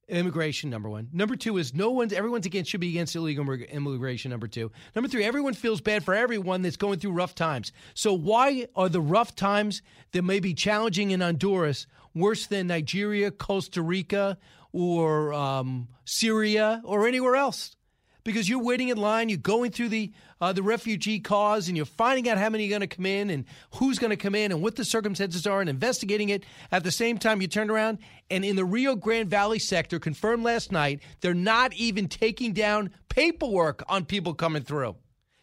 immigration, 0.08 0.70
number 0.70 0.88
one. 0.88 1.08
Number 1.12 1.36
two 1.36 1.56
is 1.58 1.72
no 1.74 1.90
one's, 1.90 2.12
everyone's 2.12 2.46
against, 2.46 2.70
should 2.70 2.80
be 2.80 2.90
against 2.90 3.14
illegal 3.16 3.48
immigration, 3.48 4.30
number 4.30 4.48
two. 4.48 4.70
Number 4.94 5.08
three, 5.08 5.24
everyone 5.24 5.54
feels 5.54 5.80
bad 5.80 6.04
for 6.04 6.14
everyone 6.14 6.62
that's 6.62 6.76
going 6.76 6.98
through 6.98 7.12
rough 7.12 7.34
times. 7.34 7.72
So 7.94 8.12
why 8.12 8.66
are 8.74 8.88
the 8.88 9.00
rough 9.00 9.34
times 9.34 9.82
that 10.12 10.22
may 10.22 10.40
be 10.40 10.54
challenging 10.54 11.12
in 11.12 11.20
Honduras 11.20 11.86
worse 12.14 12.46
than 12.46 12.66
Nigeria, 12.66 13.30
Costa 13.30 13.80
Rica, 13.82 14.38
or 14.72 15.32
um, 15.32 15.88
Syria 16.04 16.80
or 16.84 17.06
anywhere 17.06 17.36
else 17.36 17.76
because 18.24 18.48
you're 18.48 18.62
waiting 18.62 18.88
in 18.88 18.96
line, 18.96 19.28
you're 19.28 19.38
going 19.38 19.70
through 19.70 19.88
the 19.88 20.12
uh, 20.40 20.52
the 20.52 20.62
refugee 20.62 21.20
cause, 21.20 21.68
and 21.68 21.76
you're 21.76 21.86
finding 21.86 22.28
out 22.28 22.36
how 22.36 22.50
many 22.50 22.66
are 22.66 22.70
going 22.70 22.80
to 22.80 22.86
come 22.88 23.06
in 23.06 23.30
and 23.30 23.44
who's 23.74 24.00
going 24.00 24.10
to 24.10 24.16
come 24.16 24.34
in 24.34 24.50
and 24.50 24.60
what 24.60 24.74
the 24.74 24.84
circumstances 24.84 25.46
are, 25.46 25.60
and 25.60 25.70
investigating 25.70 26.30
it. 26.30 26.44
At 26.72 26.82
the 26.82 26.90
same 26.90 27.18
time, 27.18 27.40
you 27.40 27.46
turn 27.46 27.70
around 27.70 27.98
and 28.28 28.44
in 28.44 28.56
the 28.56 28.64
Rio 28.64 28.96
Grande 28.96 29.30
Valley 29.30 29.60
sector, 29.60 30.00
confirmed 30.00 30.42
last 30.42 30.72
night, 30.72 31.00
they're 31.20 31.34
not 31.34 31.72
even 31.74 32.08
taking 32.08 32.52
down 32.52 32.90
paperwork 33.08 33.84
on 33.88 34.04
people 34.04 34.34
coming 34.34 34.62
through. 34.62 34.96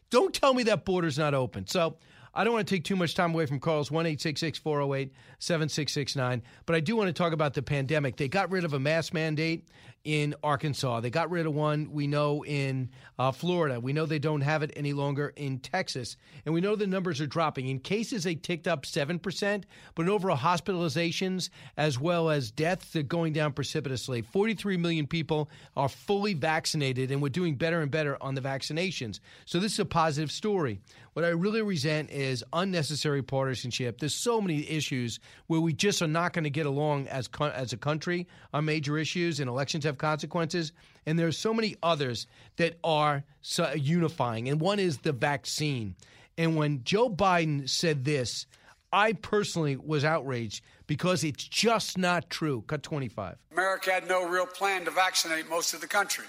Don't 0.09 0.33
tell 0.33 0.53
me 0.53 0.63
that 0.63 0.85
border's 0.85 1.17
not 1.17 1.33
open. 1.33 1.67
So 1.67 1.97
I 2.39 2.45
don't 2.45 2.53
want 2.53 2.65
to 2.69 2.73
take 2.73 2.85
too 2.85 2.95
much 2.95 3.15
time 3.15 3.33
away 3.33 3.47
from 3.47 3.59
calls 3.59 3.91
1 3.91 4.05
408 4.05 5.11
7669. 5.39 6.41
But 6.65 6.73
I 6.73 6.79
do 6.79 6.95
want 6.95 7.07
to 7.07 7.13
talk 7.13 7.33
about 7.33 7.53
the 7.53 7.61
pandemic. 7.61 8.15
They 8.15 8.29
got 8.29 8.49
rid 8.49 8.63
of 8.63 8.71
a 8.71 8.79
mask 8.79 9.13
mandate 9.13 9.67
in 10.05 10.33
Arkansas. 10.41 11.01
They 11.01 11.09
got 11.09 11.29
rid 11.29 11.45
of 11.45 11.53
one, 11.53 11.91
we 11.91 12.07
know, 12.07 12.45
in 12.45 12.89
uh, 13.17 13.31
Florida. 13.31 13.79
We 13.79 13.91
know 13.91 14.05
they 14.05 14.19
don't 14.19 14.41
have 14.41 14.63
it 14.63 14.71
any 14.75 14.93
longer 14.93 15.33
in 15.35 15.59
Texas. 15.59 16.15
And 16.45 16.53
we 16.53 16.61
know 16.61 16.75
the 16.75 16.87
numbers 16.87 17.19
are 17.19 17.27
dropping. 17.27 17.67
In 17.67 17.79
cases, 17.79 18.23
they 18.23 18.35
ticked 18.35 18.67
up 18.67 18.83
7%, 18.83 19.63
but 19.95 20.03
in 20.03 20.09
overall 20.09 20.37
hospitalizations 20.37 21.49
as 21.75 21.99
well 21.99 22.29
as 22.29 22.51
deaths, 22.51 22.91
they're 22.91 23.03
going 23.03 23.33
down 23.33 23.51
precipitously. 23.51 24.21
43 24.21 24.77
million 24.77 25.05
people 25.05 25.49
are 25.75 25.89
fully 25.89 26.33
vaccinated, 26.33 27.11
and 27.11 27.21
we're 27.21 27.29
doing 27.29 27.55
better 27.55 27.81
and 27.81 27.91
better 27.91 28.17
on 28.21 28.35
the 28.35 28.41
vaccinations. 28.41 29.19
So 29.45 29.59
this 29.59 29.73
is 29.73 29.79
a 29.79 29.85
positive 29.85 30.31
story. 30.31 30.79
What 31.19 31.27
I 31.27 31.31
really 31.31 31.61
resent 31.61 32.11
is 32.11 32.45
unnecessary 32.53 33.21
partisanship. 33.21 33.99
There's 33.99 34.15
so 34.15 34.39
many 34.39 34.65
issues 34.69 35.19
where 35.47 35.59
we 35.59 35.73
just 35.73 36.01
are 36.01 36.07
not 36.07 36.31
going 36.31 36.45
to 36.45 36.49
get 36.49 36.65
along 36.65 37.09
as 37.09 37.27
as 37.41 37.73
a 37.73 37.77
country 37.77 38.25
on 38.53 38.63
major 38.63 38.97
issues, 38.97 39.41
and 39.41 39.49
elections 39.49 39.83
have 39.83 39.97
consequences. 39.97 40.71
And 41.05 41.19
there 41.19 41.27
are 41.27 41.33
so 41.33 41.53
many 41.53 41.75
others 41.83 42.25
that 42.55 42.77
are 42.85 43.25
so 43.41 43.69
unifying. 43.73 44.47
And 44.47 44.61
one 44.61 44.79
is 44.79 44.99
the 44.99 45.11
vaccine. 45.11 45.93
And 46.37 46.55
when 46.55 46.85
Joe 46.85 47.09
Biden 47.09 47.67
said 47.67 48.05
this, 48.05 48.45
I 48.93 49.11
personally 49.11 49.75
was 49.75 50.05
outraged 50.05 50.63
because 50.87 51.25
it's 51.25 51.43
just 51.43 51.97
not 51.97 52.29
true. 52.29 52.63
Cut 52.65 52.81
25. 52.81 53.35
America 53.51 53.91
had 53.91 54.07
no 54.07 54.25
real 54.25 54.45
plan 54.45 54.85
to 54.85 54.91
vaccinate 54.91 55.49
most 55.49 55.73
of 55.73 55.81
the 55.81 55.87
country. 55.87 56.27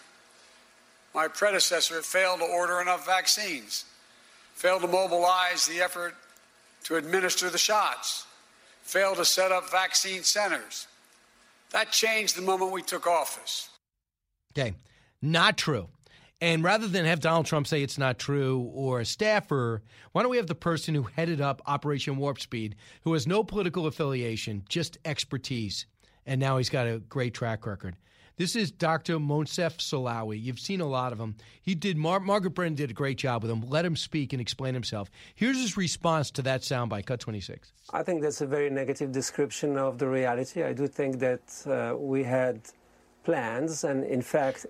My 1.14 1.28
predecessor 1.28 2.02
failed 2.02 2.40
to 2.40 2.46
order 2.46 2.80
enough 2.80 3.06
vaccines 3.06 3.84
failed 4.60 4.82
to 4.82 4.88
mobilize 4.88 5.64
the 5.64 5.80
effort 5.80 6.14
to 6.84 6.96
administer 6.96 7.48
the 7.48 7.56
shots, 7.56 8.26
failed 8.82 9.16
to 9.16 9.24
set 9.24 9.50
up 9.50 9.70
vaccine 9.70 10.22
centers. 10.22 10.86
That 11.70 11.92
changed 11.92 12.36
the 12.36 12.42
moment 12.42 12.70
we 12.70 12.82
took 12.82 13.06
office. 13.06 13.70
Okay, 14.52 14.74
not 15.22 15.56
true. 15.56 15.88
And 16.42 16.62
rather 16.62 16.86
than 16.86 17.06
have 17.06 17.20
Donald 17.20 17.46
Trump 17.46 17.68
say 17.68 17.82
it's 17.82 17.96
not 17.96 18.18
true 18.18 18.70
or 18.74 19.00
a 19.00 19.06
staffer, 19.06 19.82
why 20.12 20.20
don't 20.20 20.30
we 20.30 20.36
have 20.36 20.46
the 20.46 20.54
person 20.54 20.94
who 20.94 21.04
headed 21.04 21.40
up 21.40 21.62
Operation 21.66 22.18
Warp 22.18 22.38
Speed, 22.38 22.76
who 23.04 23.14
has 23.14 23.26
no 23.26 23.42
political 23.42 23.86
affiliation, 23.86 24.64
just 24.68 24.98
expertise, 25.06 25.86
and 26.26 26.38
now 26.38 26.58
he's 26.58 26.68
got 26.68 26.86
a 26.86 26.98
great 26.98 27.32
track 27.32 27.64
record? 27.64 27.96
This 28.40 28.56
is 28.56 28.70
Dr. 28.70 29.18
Moncef 29.18 29.76
Slaoui. 29.76 30.42
You've 30.42 30.58
seen 30.58 30.80
a 30.80 30.86
lot 30.86 31.12
of 31.12 31.20
him. 31.20 31.34
He 31.60 31.74
did. 31.74 31.98
Mar- 31.98 32.20
Margaret 32.20 32.54
Brennan 32.54 32.74
did 32.74 32.90
a 32.90 32.94
great 32.94 33.18
job 33.18 33.42
with 33.42 33.50
him. 33.50 33.68
Let 33.68 33.84
him 33.84 33.96
speak 33.96 34.32
and 34.32 34.40
explain 34.40 34.72
himself. 34.72 35.10
Here's 35.34 35.58
his 35.58 35.76
response 35.76 36.30
to 36.30 36.42
that 36.48 36.62
soundbite. 36.62 37.04
Cut 37.04 37.20
26. 37.20 37.70
I 37.92 38.02
think 38.02 38.22
that's 38.22 38.40
a 38.40 38.46
very 38.46 38.70
negative 38.70 39.12
description 39.12 39.76
of 39.76 39.98
the 39.98 40.08
reality. 40.08 40.62
I 40.62 40.72
do 40.72 40.86
think 40.86 41.18
that 41.18 41.42
uh, 41.66 41.98
we 41.98 42.24
had 42.24 42.62
plans, 43.24 43.84
and 43.84 44.04
in 44.04 44.22
fact, 44.22 44.64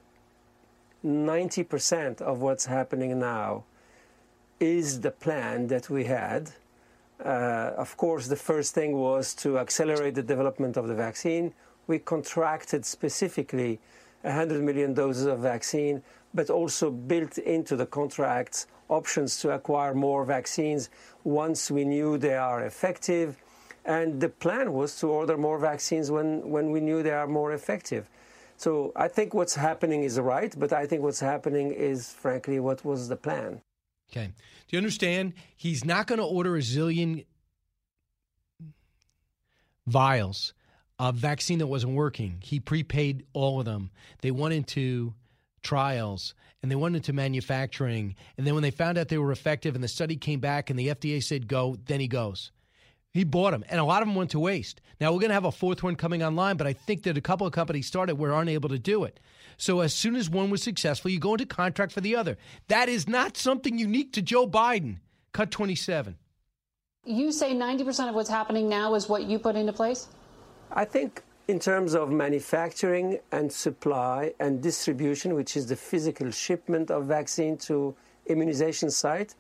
90% 1.07 2.21
of 2.23 2.41
what's 2.41 2.67
happening 2.67 3.21
now 3.21 3.63
is 4.59 5.01
the 5.01 5.13
plan 5.13 5.69
that 5.69 5.89
we 5.89 6.07
had 6.07 6.51
Uh, 7.21 7.75
of 7.77 7.97
course, 7.97 8.29
the 8.29 8.37
first 8.37 8.75
thing 8.75 8.97
was 8.97 9.35
to 9.35 9.59
accelerate 9.59 10.15
the 10.15 10.23
development 10.23 10.77
of 10.79 10.89
the 10.89 10.95
vaccine. 10.95 11.53
We 11.87 11.99
contracted 11.99 12.85
specifically 12.85 13.81
100 14.23 14.63
million 14.63 14.95
doses 14.95 15.27
of 15.27 15.41
vaccine, 15.41 16.03
but 16.35 16.51
also 16.51 16.91
built 16.91 17.39
into 17.39 17.77
the 17.77 17.87
contracts 17.87 18.67
options 18.89 19.39
to 19.41 19.51
acquire 19.51 19.95
more 19.95 20.25
vaccines 20.25 20.91
once 21.25 21.71
we 21.71 21.85
knew 21.85 22.19
they 22.19 22.37
are 22.37 22.65
effective. 22.65 23.37
And 23.85 24.21
the 24.21 24.29
plan 24.29 24.73
was 24.73 24.99
to 25.01 25.09
order 25.09 25.37
more 25.37 25.59
vaccines 25.59 26.11
when, 26.11 26.49
when 26.51 26.71
we 26.71 26.81
knew 26.81 27.03
they 27.03 27.13
are 27.13 27.27
more 27.27 27.53
effective. 27.53 28.11
So 28.57 28.93
I 28.95 29.09
think 29.09 29.33
what's 29.33 29.55
happening 29.55 30.03
is 30.03 30.21
right, 30.21 30.55
but 30.59 30.73
I 30.73 30.87
think 30.87 31.03
what's 31.03 31.21
happening 31.21 31.73
is, 31.73 32.13
frankly, 32.13 32.61
what 32.61 32.85
was 32.85 33.09
the 33.09 33.17
plan. 33.17 33.63
Okay. 34.11 34.27
Do 34.27 34.77
you 34.77 34.79
understand? 34.79 35.33
He's 35.57 35.85
not 35.85 36.07
going 36.07 36.19
to 36.19 36.27
order 36.27 36.57
a 36.57 36.61
zillion 36.61 37.25
vials 39.87 40.53
of 41.01 41.15
vaccine 41.15 41.61
that 41.61 41.67
wasn't 41.67 41.95
working. 41.95 42.37
He 42.43 42.61
prepaid 42.61 43.25
all 43.33 43.59
of 43.59 43.65
them. 43.65 43.91
They 44.21 44.31
went 44.31 44.53
into 44.53 45.15
trials 45.63 46.35
and 46.63 46.71
they 46.71 46.77
went 46.77 46.95
into 46.95 47.15
manufacturing. 47.15 48.15
And 48.37 48.47
then 48.47 48.53
when 48.53 48.63
they 48.63 48.71
found 48.71 48.99
out 48.99 49.09
they 49.09 49.17
were 49.17 49.33
effective 49.33 49.75
and 49.75 49.83
the 49.83 49.89
study 49.89 50.17
came 50.17 50.41
back 50.41 50.69
and 50.69 50.79
the 50.79 50.89
FDA 50.89 51.23
said 51.23 51.49
go, 51.49 51.79
then 51.87 52.01
he 52.01 52.07
goes. 52.07 52.53
He 53.13 53.25
bought 53.25 53.51
them, 53.51 53.65
and 53.69 53.81
a 53.81 53.85
lot 53.85 54.03
of 54.03 54.09
them 54.09 54.15
went 54.15 54.31
to 54.33 54.39
waste. 54.39 54.81
Now 55.01 55.11
we're 55.11 55.19
going 55.19 55.31
to 55.31 55.35
have 55.35 55.47
a 55.47 55.51
fourth 55.51 55.83
one 55.83 55.97
coming 55.97 56.23
online, 56.23 56.57
but 56.57 56.69
I 56.69 56.75
think 56.75 57.03
that 57.05 57.17
a 57.17 57.21
couple 57.21 57.45
of 57.45 57.53
companies 57.53 57.89
started 57.89 58.17
were 58.17 58.39
unable 58.39 58.69
to 58.69 58.79
do 58.79 59.03
it. 59.03 59.19
So 59.57 59.81
as 59.81 59.93
soon 59.93 60.15
as 60.15 60.31
one 60.31 60.49
was 60.49 60.63
successful, 60.63 61.11
you 61.11 61.19
go 61.19 61.33
into 61.33 61.47
contract 61.47 61.91
for 61.91 62.03
the 62.03 62.15
other. 62.15 62.37
That 62.69 62.89
is 62.89 63.09
not 63.09 63.37
something 63.37 63.79
unique 63.79 64.13
to 64.13 64.23
Joe 64.23 64.47
Biden. 64.47 64.99
Cut 65.33 65.51
27. 65.51 66.19
You 67.05 67.33
say 67.33 67.53
90% 67.53 68.11
of 68.11 68.15
what's 68.15 68.31
happening 68.31 68.69
now 68.69 68.95
is 68.95 69.09
what 69.09 69.25
you 69.25 69.41
put 69.41 69.57
into 69.57 69.73
place? 69.73 70.07
I 70.73 70.85
think 70.85 71.23
in 71.49 71.59
terms 71.59 71.95
of 71.95 72.11
manufacturing 72.11 73.19
and 73.33 73.53
supply 73.53 74.35
and 74.39 74.63
distribution, 74.63 75.35
which 75.35 75.57
is 75.57 75.67
the 75.67 75.75
physical 75.75 76.31
shipment 76.31 76.91
of 76.93 77.07
vaccine 77.07 77.57
to 77.59 77.95
immunization 78.27 78.91
site, 78.91 79.35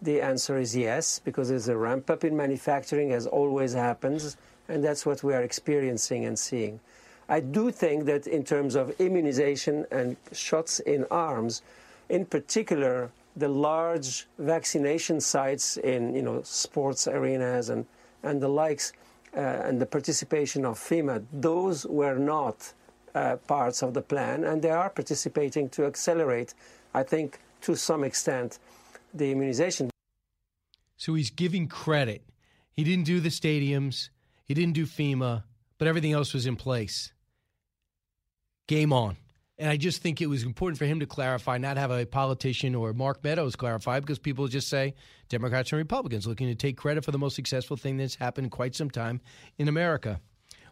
the 0.00 0.22
answer 0.22 0.58
is 0.58 0.74
yes, 0.74 1.20
because 1.22 1.50
there's 1.50 1.68
a 1.68 1.76
ramp 1.76 2.08
up 2.08 2.24
in 2.24 2.34
manufacturing, 2.34 3.12
as 3.12 3.26
always 3.26 3.74
happens, 3.74 4.38
and 4.68 4.82
that's 4.82 5.04
what 5.04 5.22
we 5.22 5.34
are 5.34 5.42
experiencing 5.42 6.24
and 6.24 6.38
seeing. 6.38 6.80
I 7.28 7.40
do 7.40 7.70
think 7.70 8.06
that 8.06 8.26
in 8.26 8.42
terms 8.42 8.74
of 8.74 8.98
immunization 8.98 9.84
and 9.90 10.16
shots 10.32 10.80
in 10.80 11.04
arms, 11.10 11.60
in 12.08 12.24
particular, 12.24 13.10
the 13.36 13.48
large 13.48 14.26
vaccination 14.38 15.20
sites 15.20 15.76
in 15.76 16.14
you 16.14 16.22
know 16.22 16.40
sports 16.42 17.06
arenas 17.06 17.68
and, 17.68 17.84
and 18.22 18.40
the 18.40 18.48
likes, 18.48 18.92
and 19.32 19.80
the 19.80 19.86
participation 19.86 20.64
of 20.64 20.78
FEMA, 20.78 21.24
those 21.32 21.86
were 21.86 22.18
not 22.18 22.72
uh, 23.14 23.36
parts 23.46 23.82
of 23.82 23.94
the 23.94 24.02
plan, 24.02 24.44
and 24.44 24.62
they 24.62 24.70
are 24.70 24.90
participating 24.90 25.68
to 25.70 25.84
accelerate, 25.86 26.54
I 26.94 27.02
think, 27.02 27.38
to 27.62 27.76
some 27.76 28.04
extent, 28.04 28.58
the 29.14 29.30
immunization. 29.30 29.90
So 30.96 31.14
he's 31.14 31.30
giving 31.30 31.68
credit. 31.68 32.22
He 32.72 32.84
didn't 32.84 33.04
do 33.04 33.20
the 33.20 33.28
stadiums, 33.28 34.10
he 34.44 34.54
didn't 34.54 34.74
do 34.74 34.86
FEMA, 34.86 35.44
but 35.78 35.88
everything 35.88 36.12
else 36.12 36.34
was 36.34 36.46
in 36.46 36.56
place. 36.56 37.12
Game 38.66 38.92
on. 38.92 39.16
And 39.60 39.68
I 39.68 39.76
just 39.76 40.00
think 40.00 40.22
it 40.22 40.26
was 40.26 40.42
important 40.42 40.78
for 40.78 40.86
him 40.86 41.00
to 41.00 41.06
clarify, 41.06 41.58
not 41.58 41.76
have 41.76 41.90
a 41.90 42.06
politician 42.06 42.74
or 42.74 42.94
Mark 42.94 43.22
Meadows 43.22 43.56
clarify, 43.56 44.00
because 44.00 44.18
people 44.18 44.48
just 44.48 44.68
say 44.68 44.94
Democrats 45.28 45.70
and 45.70 45.76
Republicans 45.76 46.26
looking 46.26 46.48
to 46.48 46.54
take 46.54 46.78
credit 46.78 47.04
for 47.04 47.10
the 47.10 47.18
most 47.18 47.36
successful 47.36 47.76
thing 47.76 47.98
that's 47.98 48.14
happened 48.14 48.46
in 48.46 48.50
quite 48.50 48.74
some 48.74 48.88
time 48.88 49.20
in 49.58 49.68
America. 49.68 50.18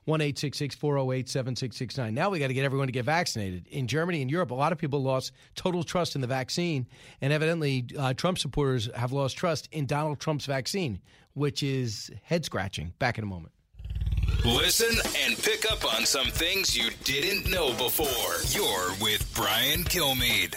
1 0.07 0.21
408 0.21 1.29
7669. 1.29 2.15
Now 2.15 2.31
we 2.31 2.39
got 2.39 2.47
to 2.47 2.55
get 2.55 2.65
everyone 2.65 2.89
to 2.89 2.93
get 2.93 3.05
vaccinated. 3.05 3.67
In 3.67 3.87
Germany 3.87 4.23
and 4.23 4.31
Europe, 4.31 4.53
a 4.53 4.55
lot 4.55 4.73
of 4.73 4.79
people 4.79 5.03
lost 5.03 5.33
total 5.55 5.83
trust 5.83 6.15
in 6.15 6.23
the 6.23 6.27
vaccine. 6.27 6.87
And 7.21 7.31
evidently, 7.31 7.85
uh, 7.99 8.15
Trump 8.15 8.39
supporters 8.39 8.89
have 8.97 9.13
lost 9.13 9.37
trust 9.37 9.69
in 9.71 9.85
Donald 9.85 10.19
Trump's 10.19 10.47
vaccine, 10.47 11.03
which 11.35 11.63
is 11.63 12.11
head 12.23 12.47
scratching. 12.47 12.95
Back 12.99 13.19
in 13.19 13.25
a 13.25 13.27
moment. 13.27 13.53
Listen 14.45 14.97
and 15.25 15.37
pick 15.37 15.71
up 15.71 15.85
on 15.95 16.07
some 16.07 16.29
things 16.29 16.77
you 16.77 16.91
didn't 17.05 17.51
know 17.51 17.73
before. 17.73 18.07
You're 18.51 18.91
with 19.03 19.31
Brian 19.35 19.85
Kilmeade. 19.85 20.55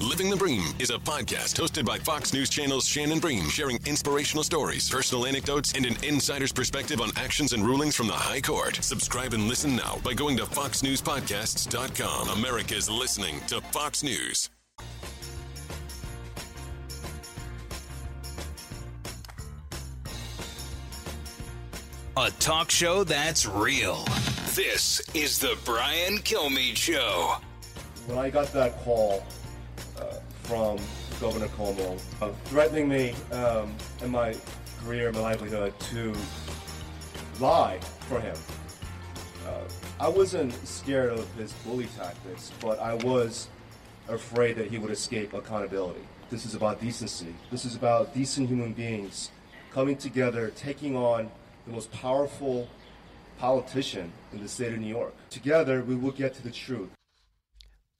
Living 0.00 0.28
the 0.28 0.36
Bream 0.36 0.62
is 0.78 0.90
a 0.90 0.98
podcast 0.98 1.54
hosted 1.56 1.86
by 1.86 1.98
Fox 1.98 2.34
News 2.34 2.50
Channel's 2.50 2.86
Shannon 2.86 3.18
Bream, 3.18 3.48
sharing 3.48 3.78
inspirational 3.86 4.44
stories, 4.44 4.90
personal 4.90 5.24
anecdotes, 5.24 5.72
and 5.72 5.86
an 5.86 5.96
insider's 6.04 6.52
perspective 6.52 7.00
on 7.00 7.10
actions 7.16 7.54
and 7.54 7.64
rulings 7.64 7.94
from 7.94 8.08
the 8.08 8.12
High 8.12 8.40
Court. 8.42 8.76
Subscribe 8.82 9.32
and 9.32 9.48
listen 9.48 9.74
now 9.74 9.98
by 10.04 10.12
going 10.12 10.36
to 10.36 10.44
foxnewspodcasts.com. 10.44 12.28
America's 12.28 12.90
listening 12.90 13.40
to 13.46 13.60
Fox 13.62 14.02
News. 14.02 14.50
A 22.18 22.30
talk 22.38 22.70
show 22.70 23.04
that's 23.04 23.44
real. 23.44 24.02
This 24.54 25.02
is 25.12 25.38
the 25.38 25.54
Brian 25.66 26.16
Kilmeade 26.16 26.74
Show. 26.74 27.36
When 28.06 28.16
I 28.16 28.30
got 28.30 28.50
that 28.54 28.82
call 28.84 29.22
uh, 30.00 30.14
from 30.44 30.78
Governor 31.20 31.48
Cuomo 31.48 32.00
uh, 32.22 32.30
threatening 32.46 32.88
me 32.88 33.14
um, 33.32 33.74
in 34.02 34.10
my 34.10 34.34
career, 34.82 35.12
my 35.12 35.20
livelihood, 35.20 35.78
to 35.78 36.14
lie 37.38 37.78
for 38.08 38.18
him, 38.18 38.36
uh, 39.46 39.68
I 40.00 40.08
wasn't 40.08 40.54
scared 40.66 41.10
of 41.10 41.30
his 41.34 41.52
bully 41.66 41.88
tactics, 41.98 42.50
but 42.62 42.78
I 42.78 42.94
was 42.94 43.48
afraid 44.08 44.56
that 44.56 44.70
he 44.70 44.78
would 44.78 44.90
escape 44.90 45.34
accountability. 45.34 46.08
This 46.30 46.46
is 46.46 46.54
about 46.54 46.80
decency. 46.80 47.34
This 47.50 47.66
is 47.66 47.76
about 47.76 48.14
decent 48.14 48.48
human 48.48 48.72
beings 48.72 49.32
coming 49.70 49.98
together, 49.98 50.50
taking 50.56 50.96
on 50.96 51.30
the 51.66 51.72
most 51.72 51.90
powerful 51.92 52.68
politician 53.38 54.12
in 54.32 54.42
the 54.42 54.48
state 54.48 54.72
of 54.72 54.78
New 54.78 54.86
York. 54.86 55.14
Together, 55.30 55.82
we 55.82 55.94
will 55.94 56.12
get 56.12 56.34
to 56.34 56.42
the 56.42 56.50
truth. 56.50 56.90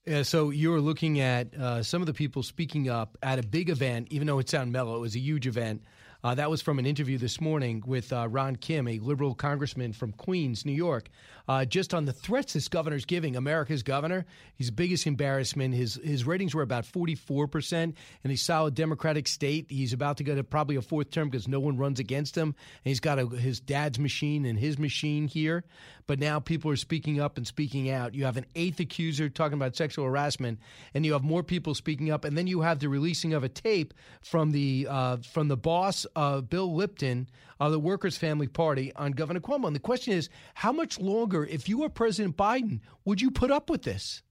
Yeah, 0.07 0.23
so 0.23 0.51
you're 0.51 0.81
looking 0.81 1.19
at 1.19 1.53
uh, 1.55 1.83
some 1.83 2.01
of 2.01 2.07
the 2.07 2.15
people 2.15 2.45
speaking 2.45 2.89
up 2.89 3.19
at 3.23 3.41
a 3.41 3.43
big 3.43 3.69
event, 3.71 4.09
even 4.11 4.29
though 4.29 4.39
it 4.39 4.49
sounded 4.49 4.73
mellow, 4.73 4.95
it 4.97 5.01
was 5.01 5.17
a 5.17 5.19
huge 5.19 5.49
event. 5.49 5.83
Uh, 6.27 6.35
that 6.35 6.51
was 6.51 6.61
from 6.61 6.81
an 6.81 6.87
interview 6.87 7.19
this 7.19 7.41
morning 7.41 7.81
with 7.87 8.13
uh, 8.13 8.27
Ron 8.29 8.57
Kim, 8.57 8.89
a 8.89 8.99
liberal 8.99 9.33
congressman 9.33 9.93
from 9.93 10.11
Queens, 10.11 10.67
New 10.67 10.73
York, 10.73 11.09
uh, 11.47 11.65
just 11.65 11.95
on 11.95 12.05
the 12.05 12.13
threats 12.13 12.55
this 12.55 12.67
governor's 12.67 13.05
giving. 13.05 13.37
America's 13.37 13.85
governor, 13.85 14.27
his 14.57 14.73
biggest 14.73 15.07
embarrassment. 15.07 15.73
His 15.73 15.95
his 16.03 16.27
ratings 16.27 16.53
were 16.53 16.63
about 16.63 16.85
44 16.85 17.47
percent 17.47 17.97
in 18.25 18.33
a 18.33 18.37
solid 18.37 18.75
Democratic 18.75 19.29
state. 19.29 19.67
He's 19.69 19.93
about 19.93 20.17
to 20.17 20.25
go 20.25 20.35
to 20.35 20.43
probably 20.43 20.75
a 20.75 20.83
fourth 20.83 21.13
term 21.13 21.31
because 21.31 21.47
no 21.47 21.61
one 21.61 21.77
runs 21.77 22.01
against 22.01 22.37
him. 22.37 22.49
And 22.49 22.55
he's 22.91 22.99
got 22.99 23.21
a, 23.21 23.29
his 23.29 23.61
dad's 23.61 24.01
machine 24.01 24.47
and 24.47 24.59
his 24.59 24.81
machine 24.81 25.29
here. 25.29 25.63
But 26.09 26.19
now 26.19 26.41
people 26.41 26.73
are 26.73 26.77
speaking 26.77 27.21
up 27.21 27.37
and 27.37 27.47
speaking 27.47 27.89
out. 27.91 28.15
You 28.15 28.25
have 28.25 28.37
an 28.37 28.47
eighth 28.57 28.81
accuser 28.81 29.29
talking 29.29 29.55
about 29.55 29.77
sexual 29.77 30.07
harassment, 30.07 30.59
and 30.93 31.07
you 31.07 31.13
have 31.13 31.23
more 31.23 31.45
people 31.45 31.75
speaking 31.75 32.11
up. 32.11 32.25
And 32.25 32.37
then 32.37 32.49
you 32.49 32.63
have 32.63 32.81
the 32.81 32.89
releasing 32.89 33.33
of 33.33 33.45
a 33.45 33.49
tape 33.49 33.95
from 34.23 34.51
the 34.51 34.89
uh, 34.91 35.19
from 35.19 35.47
the 35.47 35.57
boss 35.57 36.05
uh, 36.17 36.41
Bill 36.41 36.75
Lipton 36.75 37.29
of 37.61 37.71
the 37.71 37.79
Workers' 37.79 38.17
Family 38.17 38.49
Party 38.49 38.93
on 38.97 39.13
Governor 39.13 39.41
Cuomo. 39.41 39.67
And 39.67 39.77
the 39.77 39.81
question 39.81 40.15
is, 40.15 40.29
how 40.55 40.73
much 40.73 40.99
longer, 40.99 41.45
if 41.45 41.69
you 41.69 41.79
were 41.79 41.89
President 41.89 42.37
Biden, 42.37 42.81
would 43.05 43.21
you 43.21 43.31
put 43.31 43.51
up 43.53 43.71
with 43.71 43.83
this? 43.83 44.23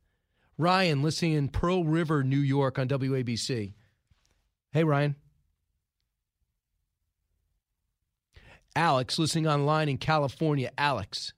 Ryan, 0.58 1.02
listening 1.02 1.34
in 1.34 1.50
Pearl 1.50 1.84
River, 1.86 2.24
New 2.24 2.40
York 2.40 2.78
on 2.80 2.88
WABC. 2.88 3.74
Hey, 4.72 4.84
Ryan. 4.84 5.16
Alex, 8.76 9.18
listening 9.18 9.48
online 9.48 9.88
in 9.90 9.98
California. 9.98 10.72
Alex. 10.78 11.34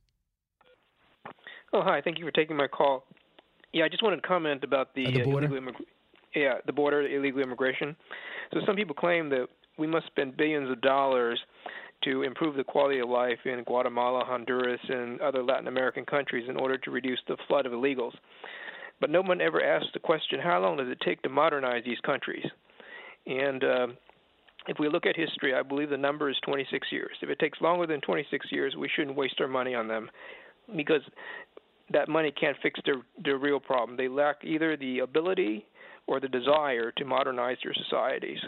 Oh, 1.73 1.81
hi. 1.83 2.01
Thank 2.01 2.17
you 2.17 2.25
for 2.25 2.31
taking 2.31 2.55
my 2.55 2.67
call. 2.67 3.03
Yeah, 3.73 3.85
I 3.85 3.89
just 3.89 4.01
wanted 4.01 4.17
to 4.17 4.27
comment 4.27 4.63
about 4.63 4.95
the, 4.95 5.05
Uh, 5.05 5.11
the 5.11 5.21
uh, 5.21 5.25
border? 5.25 5.47
illegal 5.47 5.71
immig- 5.73 5.85
yeah, 6.35 6.55
the 6.65 6.73
border 6.73 7.01
illegal 7.07 7.41
immigration. 7.41 7.95
So 8.53 8.61
some 8.65 8.75
people 8.75 8.95
claim 8.95 9.29
that 9.29 9.47
we 9.77 9.87
must 9.87 10.07
spend 10.07 10.37
billions 10.37 10.69
of 10.69 10.81
dollars 10.81 11.39
to 12.03 12.23
improve 12.23 12.55
the 12.55 12.63
quality 12.63 12.99
of 12.99 13.09
life 13.09 13.39
in 13.45 13.63
Guatemala, 13.63 14.23
Honduras, 14.25 14.79
and 14.87 15.19
other 15.21 15.43
Latin 15.43 15.67
American 15.67 16.05
countries 16.05 16.47
in 16.47 16.55
order 16.55 16.77
to 16.77 16.91
reduce 16.91 17.19
the 17.27 17.37
flood 17.47 17.65
of 17.65 17.71
illegals. 17.71 18.13
But 18.99 19.09
no 19.09 19.21
one 19.21 19.41
ever 19.41 19.63
asks 19.63 19.89
the 19.93 19.99
question: 19.99 20.39
How 20.39 20.59
long 20.59 20.77
does 20.77 20.89
it 20.89 20.99
take 21.03 21.21
to 21.23 21.29
modernize 21.29 21.83
these 21.85 21.99
countries? 22.05 22.45
And 23.25 23.63
uh, 23.63 23.87
if 24.67 24.79
we 24.79 24.89
look 24.89 25.05
at 25.05 25.15
history, 25.15 25.53
I 25.53 25.61
believe 25.61 25.89
the 25.89 25.97
number 25.97 26.29
is 26.29 26.37
26 26.45 26.87
years. 26.91 27.15
If 27.21 27.29
it 27.29 27.39
takes 27.39 27.61
longer 27.61 27.87
than 27.87 28.01
26 28.01 28.47
years, 28.51 28.75
we 28.75 28.89
shouldn't 28.95 29.15
waste 29.15 29.39
our 29.39 29.47
money 29.47 29.75
on 29.75 29.87
them 29.87 30.09
because 30.75 31.01
that 31.91 32.09
money 32.09 32.31
can't 32.31 32.57
fix 32.61 32.79
their 32.85 33.01
their 33.23 33.37
real 33.37 33.59
problem. 33.59 33.97
They 33.97 34.07
lack 34.07 34.37
either 34.43 34.75
the 34.77 34.99
ability 34.99 35.65
or 36.07 36.19
the 36.19 36.27
desire 36.27 36.91
to 36.91 37.05
modernize 37.05 37.57
their 37.63 37.73
societies. 37.73 38.39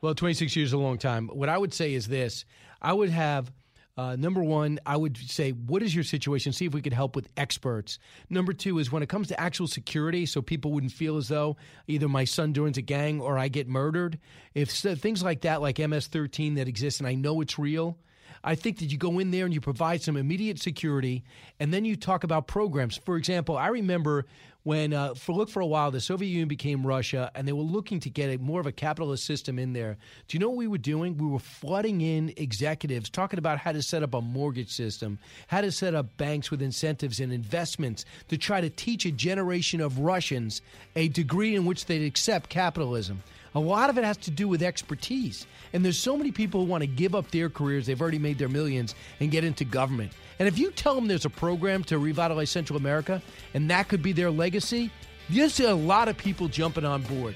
Well, 0.00 0.14
26 0.14 0.54
years 0.56 0.68
is 0.68 0.72
a 0.72 0.78
long 0.78 0.98
time. 0.98 1.28
What 1.28 1.48
I 1.48 1.56
would 1.56 1.72
say 1.72 1.94
is 1.94 2.06
this 2.06 2.44
I 2.80 2.92
would 2.92 3.10
have. 3.10 3.52
Uh, 3.98 4.14
number 4.14 4.42
one, 4.42 4.78
I 4.84 4.94
would 4.94 5.16
say, 5.16 5.52
what 5.52 5.82
is 5.82 5.94
your 5.94 6.04
situation? 6.04 6.52
See 6.52 6.66
if 6.66 6.74
we 6.74 6.82
could 6.82 6.92
help 6.92 7.16
with 7.16 7.30
experts. 7.34 7.98
Number 8.28 8.52
two 8.52 8.78
is 8.78 8.92
when 8.92 9.02
it 9.02 9.08
comes 9.08 9.28
to 9.28 9.40
actual 9.40 9.66
security, 9.66 10.26
so 10.26 10.42
people 10.42 10.70
wouldn't 10.72 10.92
feel 10.92 11.16
as 11.16 11.28
though 11.28 11.56
either 11.86 12.06
my 12.06 12.24
son 12.24 12.52
joins 12.52 12.76
a 12.76 12.82
gang 12.82 13.22
or 13.22 13.38
I 13.38 13.48
get 13.48 13.68
murdered. 13.68 14.18
If 14.52 14.70
so, 14.70 14.94
things 14.94 15.22
like 15.22 15.40
that, 15.40 15.62
like 15.62 15.78
MS 15.78 16.08
13 16.08 16.56
that 16.56 16.68
exists, 16.68 17.00
and 17.00 17.06
I 17.06 17.14
know 17.14 17.40
it's 17.40 17.58
real, 17.58 17.96
I 18.44 18.54
think 18.54 18.80
that 18.80 18.92
you 18.92 18.98
go 18.98 19.18
in 19.18 19.30
there 19.30 19.46
and 19.46 19.54
you 19.54 19.62
provide 19.62 20.02
some 20.02 20.18
immediate 20.18 20.60
security, 20.60 21.24
and 21.58 21.72
then 21.72 21.86
you 21.86 21.96
talk 21.96 22.22
about 22.22 22.46
programs. 22.46 22.98
For 22.98 23.16
example, 23.16 23.56
I 23.56 23.68
remember 23.68 24.26
when, 24.66 24.92
uh, 24.92 25.14
for 25.14 25.32
look 25.32 25.48
for 25.48 25.60
a 25.60 25.66
while, 25.66 25.92
the 25.92 26.00
Soviet 26.00 26.28
Union 26.28 26.48
became 26.48 26.84
Russia, 26.84 27.30
and 27.36 27.46
they 27.46 27.52
were 27.52 27.62
looking 27.62 28.00
to 28.00 28.10
get 28.10 28.30
a 28.30 28.38
more 28.38 28.58
of 28.58 28.66
a 28.66 28.72
capitalist 28.72 29.24
system 29.24 29.60
in 29.60 29.74
there. 29.74 29.96
Do 30.26 30.36
you 30.36 30.40
know 30.40 30.48
what 30.48 30.56
we 30.56 30.66
were 30.66 30.76
doing? 30.76 31.16
We 31.16 31.28
were 31.28 31.38
flooding 31.38 32.00
in 32.00 32.34
executives 32.36 33.08
talking 33.08 33.38
about 33.38 33.58
how 33.58 33.70
to 33.70 33.80
set 33.80 34.02
up 34.02 34.12
a 34.12 34.20
mortgage 34.20 34.72
system, 34.72 35.20
how 35.46 35.60
to 35.60 35.70
set 35.70 35.94
up 35.94 36.16
banks 36.16 36.50
with 36.50 36.62
incentives 36.62 37.20
and 37.20 37.32
investments 37.32 38.04
to 38.26 38.36
try 38.36 38.60
to 38.60 38.68
teach 38.68 39.06
a 39.06 39.12
generation 39.12 39.80
of 39.80 40.00
Russians 40.00 40.62
a 40.96 41.06
degree 41.10 41.54
in 41.54 41.64
which 41.64 41.86
they'd 41.86 42.04
accept 42.04 42.50
capitalism. 42.50 43.22
A 43.56 43.60
lot 43.60 43.88
of 43.88 43.96
it 43.96 44.04
has 44.04 44.18
to 44.18 44.30
do 44.30 44.46
with 44.48 44.62
expertise. 44.62 45.46
And 45.72 45.82
there's 45.82 45.98
so 45.98 46.14
many 46.14 46.30
people 46.30 46.60
who 46.60 46.70
want 46.70 46.82
to 46.82 46.86
give 46.86 47.14
up 47.14 47.30
their 47.30 47.48
careers, 47.48 47.86
they've 47.86 48.00
already 48.00 48.18
made 48.18 48.36
their 48.36 48.50
millions, 48.50 48.94
and 49.18 49.30
get 49.30 49.44
into 49.44 49.64
government. 49.64 50.12
And 50.38 50.46
if 50.46 50.58
you 50.58 50.70
tell 50.70 50.94
them 50.94 51.06
there's 51.06 51.24
a 51.24 51.30
program 51.30 51.82
to 51.84 51.98
revitalize 51.98 52.50
Central 52.50 52.76
America 52.76 53.22
and 53.54 53.70
that 53.70 53.88
could 53.88 54.02
be 54.02 54.12
their 54.12 54.30
legacy, 54.30 54.90
you'll 55.30 55.48
see 55.48 55.64
a 55.64 55.74
lot 55.74 56.08
of 56.08 56.18
people 56.18 56.48
jumping 56.48 56.84
on 56.84 57.00
board. 57.04 57.34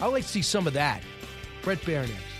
I'd 0.00 0.08
like 0.08 0.24
to 0.24 0.28
see 0.28 0.42
some 0.42 0.66
of 0.66 0.72
that. 0.72 1.04
Bret 1.62 1.78
Baier 1.82 2.00
next. 2.00 2.39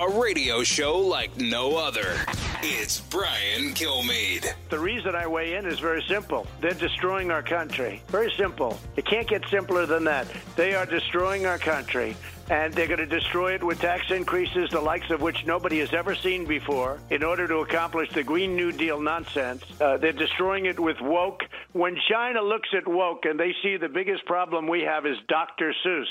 A 0.00 0.08
radio 0.08 0.64
show 0.64 0.98
like 0.98 1.36
no 1.36 1.76
other. 1.76 2.16
It's 2.62 3.00
Brian 3.00 3.74
Kilmeade. 3.74 4.52
The 4.68 4.78
reason 4.78 5.14
I 5.14 5.28
weigh 5.28 5.54
in 5.54 5.66
is 5.66 5.78
very 5.78 6.02
simple. 6.08 6.48
They're 6.60 6.72
destroying 6.72 7.30
our 7.30 7.44
country. 7.44 8.02
Very 8.08 8.32
simple. 8.36 8.76
It 8.96 9.06
can't 9.06 9.28
get 9.28 9.42
simpler 9.50 9.86
than 9.86 10.02
that. 10.04 10.26
They 10.56 10.74
are 10.74 10.84
destroying 10.84 11.46
our 11.46 11.58
country. 11.58 12.16
And 12.50 12.74
they're 12.74 12.88
going 12.88 12.98
to 12.98 13.06
destroy 13.06 13.54
it 13.54 13.62
with 13.62 13.80
tax 13.80 14.10
increases, 14.10 14.68
the 14.70 14.80
likes 14.80 15.08
of 15.10 15.22
which 15.22 15.46
nobody 15.46 15.78
has 15.78 15.94
ever 15.94 16.14
seen 16.14 16.44
before, 16.44 16.98
in 17.10 17.22
order 17.22 17.46
to 17.48 17.58
accomplish 17.58 18.10
the 18.12 18.22
Green 18.22 18.56
New 18.56 18.72
Deal 18.72 19.00
nonsense. 19.00 19.62
Uh, 19.80 19.96
they're 19.96 20.12
destroying 20.12 20.66
it 20.66 20.78
with 20.78 21.00
woke. 21.00 21.44
When 21.72 21.96
China 22.10 22.42
looks 22.42 22.68
at 22.76 22.86
woke 22.86 23.24
and 23.24 23.38
they 23.38 23.54
see 23.62 23.76
the 23.76 23.88
biggest 23.88 24.26
problem 24.26 24.66
we 24.66 24.82
have 24.82 25.06
is 25.06 25.16
Dr. 25.28 25.72
Seuss, 25.86 26.04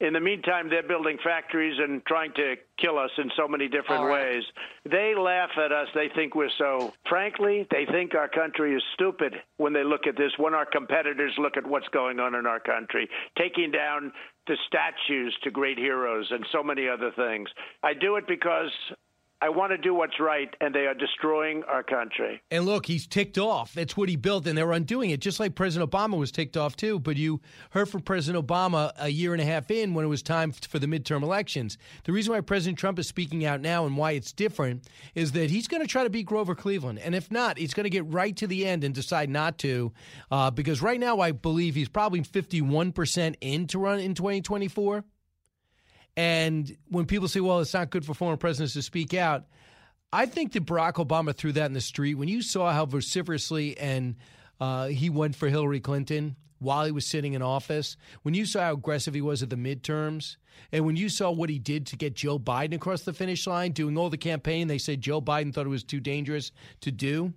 in 0.00 0.12
the 0.12 0.20
meantime, 0.20 0.68
they're 0.68 0.86
building 0.86 1.16
factories 1.24 1.78
and 1.78 2.04
trying 2.04 2.32
to 2.34 2.56
kill 2.78 2.98
us 2.98 3.10
in 3.16 3.30
so 3.36 3.48
many 3.48 3.66
different 3.66 4.04
right. 4.04 4.34
ways. 4.34 4.44
They 4.84 5.14
laugh 5.16 5.50
at 5.56 5.72
us. 5.72 5.88
They 5.94 6.08
think 6.14 6.34
we're 6.34 6.50
so. 6.58 6.92
Frankly, 7.08 7.66
they 7.70 7.86
think 7.86 8.14
our 8.14 8.28
country 8.28 8.74
is 8.74 8.82
stupid 8.94 9.34
when 9.56 9.72
they 9.72 9.84
look 9.84 10.06
at 10.06 10.16
this, 10.16 10.32
when 10.36 10.52
our 10.52 10.66
competitors 10.66 11.32
look 11.38 11.56
at 11.56 11.66
what's 11.66 11.88
going 11.88 12.20
on 12.20 12.34
in 12.34 12.46
our 12.46 12.60
country, 12.60 13.08
taking 13.38 13.70
down 13.70 14.12
the 14.46 14.56
statues 14.66 15.36
to 15.42 15.50
great 15.50 15.78
heroes 15.78 16.26
and 16.30 16.44
so 16.52 16.62
many 16.62 16.86
other 16.88 17.10
things. 17.16 17.48
I 17.82 17.94
do 17.94 18.16
it 18.16 18.28
because 18.28 18.70
I 19.46 19.48
want 19.48 19.70
to 19.70 19.78
do 19.78 19.94
what's 19.94 20.18
right, 20.18 20.52
and 20.60 20.74
they 20.74 20.86
are 20.86 20.94
destroying 20.94 21.62
our 21.68 21.84
country. 21.84 22.42
And 22.50 22.66
look, 22.66 22.84
he's 22.84 23.06
ticked 23.06 23.38
off. 23.38 23.74
That's 23.74 23.96
what 23.96 24.08
he 24.08 24.16
built, 24.16 24.44
and 24.48 24.58
they're 24.58 24.72
undoing 24.72 25.10
it, 25.10 25.20
just 25.20 25.38
like 25.38 25.54
President 25.54 25.88
Obama 25.88 26.18
was 26.18 26.32
ticked 26.32 26.56
off 26.56 26.74
too. 26.74 26.98
But 26.98 27.16
you 27.16 27.40
heard 27.70 27.88
from 27.88 28.00
President 28.00 28.44
Obama 28.44 28.90
a 28.98 29.08
year 29.08 29.34
and 29.34 29.40
a 29.40 29.44
half 29.44 29.70
in 29.70 29.94
when 29.94 30.04
it 30.04 30.08
was 30.08 30.20
time 30.20 30.50
for 30.50 30.80
the 30.80 30.88
midterm 30.88 31.22
elections. 31.22 31.78
The 32.02 32.10
reason 32.10 32.34
why 32.34 32.40
President 32.40 32.76
Trump 32.76 32.98
is 32.98 33.06
speaking 33.06 33.44
out 33.44 33.60
now 33.60 33.86
and 33.86 33.96
why 33.96 34.12
it's 34.12 34.32
different 34.32 34.88
is 35.14 35.30
that 35.30 35.48
he's 35.48 35.68
going 35.68 35.80
to 35.80 35.86
try 35.86 36.02
to 36.02 36.10
beat 36.10 36.26
Grover 36.26 36.56
Cleveland, 36.56 36.98
and 36.98 37.14
if 37.14 37.30
not, 37.30 37.56
he's 37.56 37.72
going 37.72 37.84
to 37.84 37.90
get 37.90 38.04
right 38.12 38.36
to 38.38 38.48
the 38.48 38.66
end 38.66 38.82
and 38.82 38.92
decide 38.92 39.30
not 39.30 39.58
to, 39.58 39.92
uh, 40.32 40.50
because 40.50 40.82
right 40.82 40.98
now 40.98 41.20
I 41.20 41.30
believe 41.30 41.76
he's 41.76 41.88
probably 41.88 42.24
fifty-one 42.24 42.90
percent 42.90 43.36
in 43.40 43.68
to 43.68 43.78
run 43.78 44.00
in 44.00 44.16
twenty 44.16 44.40
twenty-four. 44.40 45.04
And 46.16 46.74
when 46.88 47.04
people 47.04 47.28
say, 47.28 47.40
well, 47.40 47.60
it's 47.60 47.74
not 47.74 47.90
good 47.90 48.04
for 48.04 48.14
former 48.14 48.36
presidents 48.36 48.72
to 48.72 48.82
speak 48.82 49.12
out, 49.12 49.44
I 50.12 50.26
think 50.26 50.52
that 50.52 50.64
Barack 50.64 50.94
Obama 50.94 51.34
threw 51.34 51.52
that 51.52 51.66
in 51.66 51.74
the 51.74 51.80
street. 51.80 52.14
When 52.14 52.28
you 52.28 52.40
saw 52.40 52.72
how 52.72 52.86
vociferously 52.86 53.76
and 53.76 54.16
uh, 54.60 54.86
he 54.86 55.10
went 55.10 55.36
for 55.36 55.48
Hillary 55.48 55.80
Clinton 55.80 56.36
while 56.58 56.86
he 56.86 56.92
was 56.92 57.06
sitting 57.06 57.34
in 57.34 57.42
office, 57.42 57.98
when 58.22 58.32
you 58.32 58.46
saw 58.46 58.60
how 58.60 58.72
aggressive 58.72 59.12
he 59.12 59.20
was 59.20 59.42
at 59.42 59.50
the 59.50 59.56
midterms, 59.56 60.36
and 60.72 60.86
when 60.86 60.96
you 60.96 61.10
saw 61.10 61.30
what 61.30 61.50
he 61.50 61.58
did 61.58 61.86
to 61.88 61.96
get 61.96 62.14
Joe 62.14 62.38
Biden 62.38 62.74
across 62.74 63.02
the 63.02 63.12
finish 63.12 63.46
line, 63.46 63.72
doing 63.72 63.98
all 63.98 64.08
the 64.08 64.16
campaign, 64.16 64.68
they 64.68 64.78
said 64.78 65.02
Joe 65.02 65.20
Biden 65.20 65.52
thought 65.52 65.66
it 65.66 65.70
was 65.70 65.84
too 65.84 66.00
dangerous 66.00 66.50
to 66.80 66.90
do. 66.90 67.34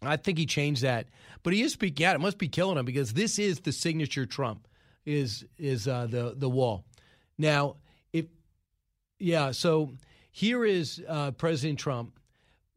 I 0.00 0.16
think 0.16 0.38
he 0.38 0.46
changed 0.46 0.80
that, 0.82 1.08
but 1.42 1.52
he 1.52 1.60
is 1.60 1.74
speaking 1.74 2.06
out. 2.06 2.16
It 2.16 2.20
must 2.20 2.38
be 2.38 2.48
killing 2.48 2.78
him 2.78 2.86
because 2.86 3.12
this 3.12 3.38
is 3.38 3.60
the 3.60 3.72
signature 3.72 4.24
Trump. 4.24 4.66
Is 5.04 5.44
is 5.58 5.88
uh, 5.88 6.06
the 6.06 6.34
the 6.36 6.48
wall 6.48 6.84
now? 7.36 7.76
Yeah. 9.20 9.52
So 9.52 9.92
here 10.32 10.64
is 10.64 11.00
uh, 11.06 11.30
President 11.32 11.78
Trump. 11.78 12.18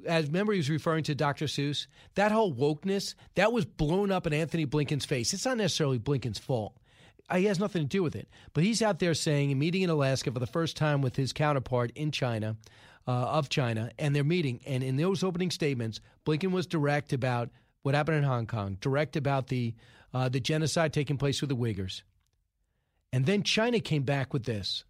As 0.06 0.28
remember, 0.28 0.52
he 0.52 0.60
was 0.60 0.70
referring 0.70 1.06
to 1.06 1.16
Dr. 1.16 1.46
Seuss. 1.46 1.88
That 2.16 2.32
whole 2.32 2.54
wokeness 2.54 3.16
that 3.36 3.54
was 3.54 3.66
blown 3.66 4.12
up 4.12 4.28
in 4.28 4.34
Anthony 4.34 4.66
Blinken's 4.66 5.06
face. 5.06 5.34
It's 5.34 5.46
not 5.46 5.58
necessarily 5.58 5.98
Blinken's 5.98 6.40
fault. 6.40 6.78
Uh, 7.30 7.38
he 7.38 7.46
has 7.46 7.58
nothing 7.58 7.84
to 7.84 7.88
do 7.88 8.04
with 8.04 8.16
it. 8.16 8.28
But 8.54 8.66
he's 8.66 8.82
out 8.82 9.00
there 9.00 9.14
saying, 9.14 9.58
meeting 9.58 9.82
in 9.82 9.90
Alaska 9.90 10.32
for 10.32 10.40
the 10.40 10.46
first 10.46 10.76
time 10.76 11.02
with 11.02 11.16
his 11.16 11.32
counterpart 11.32 11.92
in 11.96 12.12
China, 12.12 12.58
uh, 13.08 13.12
of 13.12 13.48
China, 13.48 13.92
and 13.98 14.14
they're 14.14 14.26
meeting. 14.26 14.60
And 14.66 14.84
in 14.84 14.98
those 14.98 15.24
opening 15.24 15.52
statements, 15.52 16.02
Blinken 16.26 16.52
was 16.52 16.68
direct 16.68 17.14
about 17.14 17.50
what 17.84 17.96
happened 17.96 18.18
in 18.18 18.24
Hong 18.24 18.46
Kong, 18.46 18.78
direct 18.82 19.16
about 19.16 19.48
the 19.48 19.74
uh, 20.14 20.30
the 20.30 20.40
genocide 20.40 20.94
taking 20.94 21.18
place 21.18 21.42
with 21.42 21.50
the 21.50 21.56
Uyghurs. 21.56 22.04
And 23.12 23.26
then 23.26 23.42
China 23.42 23.80
came 23.80 24.04
back 24.04 24.32
with 24.32 24.44
this. 24.44 24.84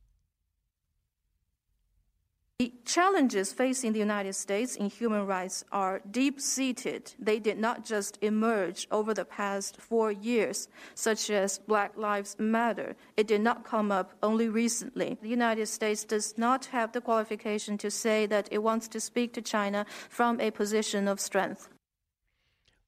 The 2.60 2.72
challenges 2.86 3.52
facing 3.52 3.94
the 3.94 4.00
United 4.00 4.34
States 4.34 4.76
in 4.76 4.88
human 4.88 5.26
rights 5.26 5.66
are 5.72 6.02
deep 6.12 6.40
seated. 6.40 7.14
They 7.18 7.40
did 7.40 7.58
not 7.58 7.84
just 7.84 8.20
emerge 8.22 8.88
over 8.92 9.14
the 9.14 9.26
past 9.26 9.82
four 9.82 10.12
years, 10.12 10.68
such 10.94 11.32
as 11.32 11.58
Black 11.58 11.98
Lives 11.98 12.36
Matter. 12.38 12.96
It 13.18 13.26
did 13.26 13.42
not 13.42 13.66
come 13.66 13.92
up 13.92 14.14
only 14.22 14.50
recently. 14.50 15.18
The 15.22 15.30
United 15.30 15.66
States 15.66 16.06
does 16.06 16.38
not 16.38 16.66
have 16.68 16.92
the 16.92 17.02
qualification 17.02 17.78
to 17.80 17.90
say 17.90 18.28
that 18.28 18.48
it 18.52 18.62
wants 18.62 18.88
to 18.90 19.00
speak 19.00 19.34
to 19.34 19.42
China 19.42 19.88
from 20.08 20.40
a 20.40 20.52
position 20.52 21.08
of 21.08 21.20
strength. 21.20 21.70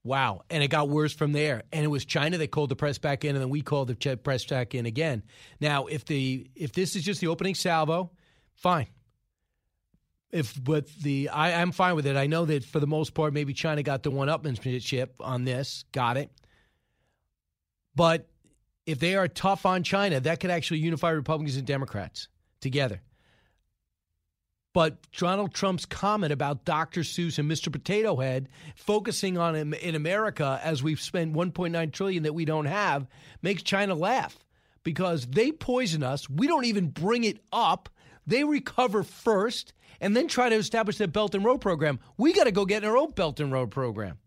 Wow. 0.04 0.42
And 0.48 0.62
it 0.62 0.68
got 0.68 0.88
worse 0.88 1.12
from 1.12 1.32
there. 1.32 1.64
And 1.72 1.84
it 1.84 1.88
was 1.88 2.04
China 2.04 2.38
that 2.38 2.52
called 2.52 2.68
the 2.68 2.76
press 2.76 2.98
back 2.98 3.24
in, 3.24 3.34
and 3.34 3.42
then 3.42 3.50
we 3.50 3.62
called 3.62 3.88
the 3.88 4.16
press 4.16 4.44
back 4.44 4.76
in 4.76 4.86
again. 4.86 5.24
Now, 5.60 5.86
if 5.86 6.04
the 6.04 6.48
if 6.54 6.72
this 6.72 6.94
is 6.94 7.02
just 7.02 7.20
the 7.20 7.26
opening 7.26 7.56
salvo, 7.56 8.12
fine 8.54 8.86
if 10.30 10.62
but 10.62 10.88
the 11.02 11.28
I, 11.28 11.62
am 11.62 11.72
fine 11.72 11.94
with 11.94 12.06
it. 12.06 12.16
I 12.16 12.26
know 12.26 12.44
that 12.44 12.64
for 12.64 12.80
the 12.80 12.86
most 12.86 13.14
part, 13.14 13.32
maybe 13.32 13.54
China 13.54 13.82
got 13.82 14.02
the 14.02 14.10
one 14.10 14.28
upmanship 14.28 15.08
on 15.20 15.44
this. 15.44 15.84
Got 15.92 16.16
it. 16.16 16.30
But 17.94 18.28
if 18.84 18.98
they 18.98 19.16
are 19.16 19.28
tough 19.28 19.66
on 19.66 19.82
China, 19.82 20.20
that 20.20 20.40
could 20.40 20.50
actually 20.50 20.80
unify 20.80 21.10
Republicans 21.10 21.56
and 21.56 21.66
Democrats 21.66 22.28
together. 22.60 23.00
But 24.76 24.98
Donald 25.12 25.54
Trump's 25.54 25.86
comment 25.86 26.34
about 26.34 26.66
Dr. 26.66 27.00
Seuss 27.00 27.38
and 27.38 27.50
Mr. 27.50 27.72
Potato 27.72 28.16
Head 28.16 28.50
focusing 28.74 29.38
on 29.38 29.54
him 29.54 29.72
in 29.72 29.94
America 29.94 30.60
as 30.62 30.82
we've 30.82 31.00
spent 31.00 31.32
1.9 31.32 31.92
trillion 31.92 32.24
that 32.24 32.34
we 32.34 32.44
don't 32.44 32.66
have 32.66 33.06
makes 33.40 33.62
China 33.62 33.94
laugh 33.94 34.36
because 34.82 35.26
they 35.28 35.50
poison 35.50 36.02
us. 36.02 36.28
We 36.28 36.46
don't 36.46 36.66
even 36.66 36.88
bring 36.88 37.24
it 37.24 37.38
up. 37.50 37.88
They 38.26 38.44
recover 38.44 39.02
first 39.02 39.72
and 40.00 40.16
then 40.16 40.28
try 40.28 40.48
to 40.48 40.56
establish 40.56 40.98
that 40.98 41.12
Belt 41.12 41.34
and 41.34 41.44
Road 41.44 41.60
program. 41.60 41.98
We 42.16 42.32
got 42.32 42.44
to 42.44 42.52
go 42.52 42.64
get 42.64 42.84
our 42.84 42.96
own 42.96 43.12
Belt 43.12 43.40
and 43.40 43.52
Road 43.52 43.70
program. 43.70 44.18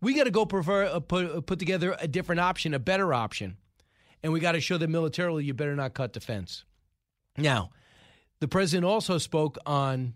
We 0.00 0.14
got 0.14 0.24
to 0.24 0.30
go 0.30 0.46
prefer, 0.46 0.84
uh, 0.84 1.00
put, 1.00 1.30
uh, 1.30 1.40
put 1.40 1.58
together 1.58 1.96
a 1.98 2.06
different 2.06 2.40
option, 2.40 2.74
a 2.74 2.78
better 2.78 3.12
option. 3.12 3.56
And 4.22 4.32
we 4.32 4.40
got 4.40 4.52
to 4.52 4.60
show 4.60 4.78
them 4.78 4.92
militarily 4.92 5.44
you 5.44 5.54
better 5.54 5.76
not 5.76 5.94
cut 5.94 6.12
defense. 6.12 6.64
Now, 7.36 7.70
the 8.40 8.48
president 8.48 8.84
also 8.84 9.18
spoke 9.18 9.58
on 9.66 10.14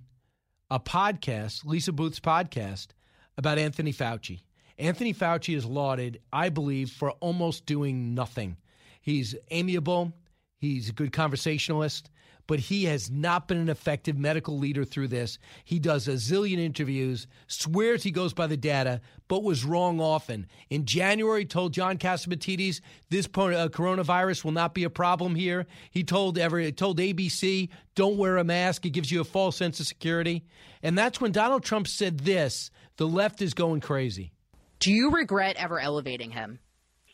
a 0.71 0.81
podcast, 0.81 1.65
Lisa 1.65 1.93
Booth's 1.93 2.21
podcast, 2.21 2.89
about 3.37 3.59
Anthony 3.59 3.93
Fauci. 3.93 4.43
Anthony 4.79 5.13
Fauci 5.13 5.57
is 5.57 5.65
lauded, 5.65 6.21
I 6.33 6.49
believe, 6.49 6.91
for 6.91 7.13
almost 7.13 7.67
doing 7.67 8.15
nothing. 8.15 8.57
He's 9.01 9.35
amiable, 9.51 10.13
he's 10.59 10.89
a 10.89 10.93
good 10.93 11.13
conversationalist, 11.13 12.11
but 12.47 12.59
he 12.59 12.85
has 12.85 13.11
not 13.11 13.49
been 13.49 13.59
an 13.59 13.69
effective 13.69 14.19
medical 14.19 14.59
leader 14.59 14.85
through 14.85 15.09
this. 15.09 15.39
He 15.65 15.79
does 15.79 16.09
a 16.09 16.13
zillion 16.13 16.59
interviews, 16.59 17.27
swears 17.47 18.03
he 18.03 18.11
goes 18.11 18.33
by 18.33 18.47
the 18.47 18.57
data, 18.57 19.01
but 19.29 19.43
was 19.43 19.65
wrong 19.65 20.01
often. 20.01 20.47
In 20.71 20.85
January, 20.85 21.45
told 21.45 21.73
John 21.73 21.99
Catsimatidis 21.99 22.81
this 23.11 23.27
uh, 23.27 23.69
coronavirus 23.69 24.45
will 24.45 24.53
not 24.53 24.75
be 24.75 24.85
a 24.85 24.91
problem 24.91 25.35
here. 25.35 25.67
He 25.91 26.05
told 26.05 26.39
every 26.39 26.71
told 26.73 26.99
ABC, 26.99 27.69
"Don't 27.95 28.19
wear 28.19 28.39
a 28.39 28.45
mask; 28.45 28.85
it 28.87 28.91
gives 28.91 29.11
you 29.11 29.21
a 29.21 29.25
false 29.25 29.57
sense 29.57 29.81
of 29.81 29.87
security." 29.87 30.45
And 30.83 30.99
that's 30.99 31.21
when 31.21 31.33
Donald 31.33 31.65
Trump 31.65 31.89
said 31.89 32.21
this: 32.21 32.71
"The 32.97 33.07
left 33.07 33.43
is 33.43 33.55
going 33.55 33.81
crazy." 33.81 34.33
Do 34.81 34.93
you 34.93 35.11
regret 35.11 35.57
ever 35.57 35.79
elevating 35.79 36.33
him? 36.33 36.59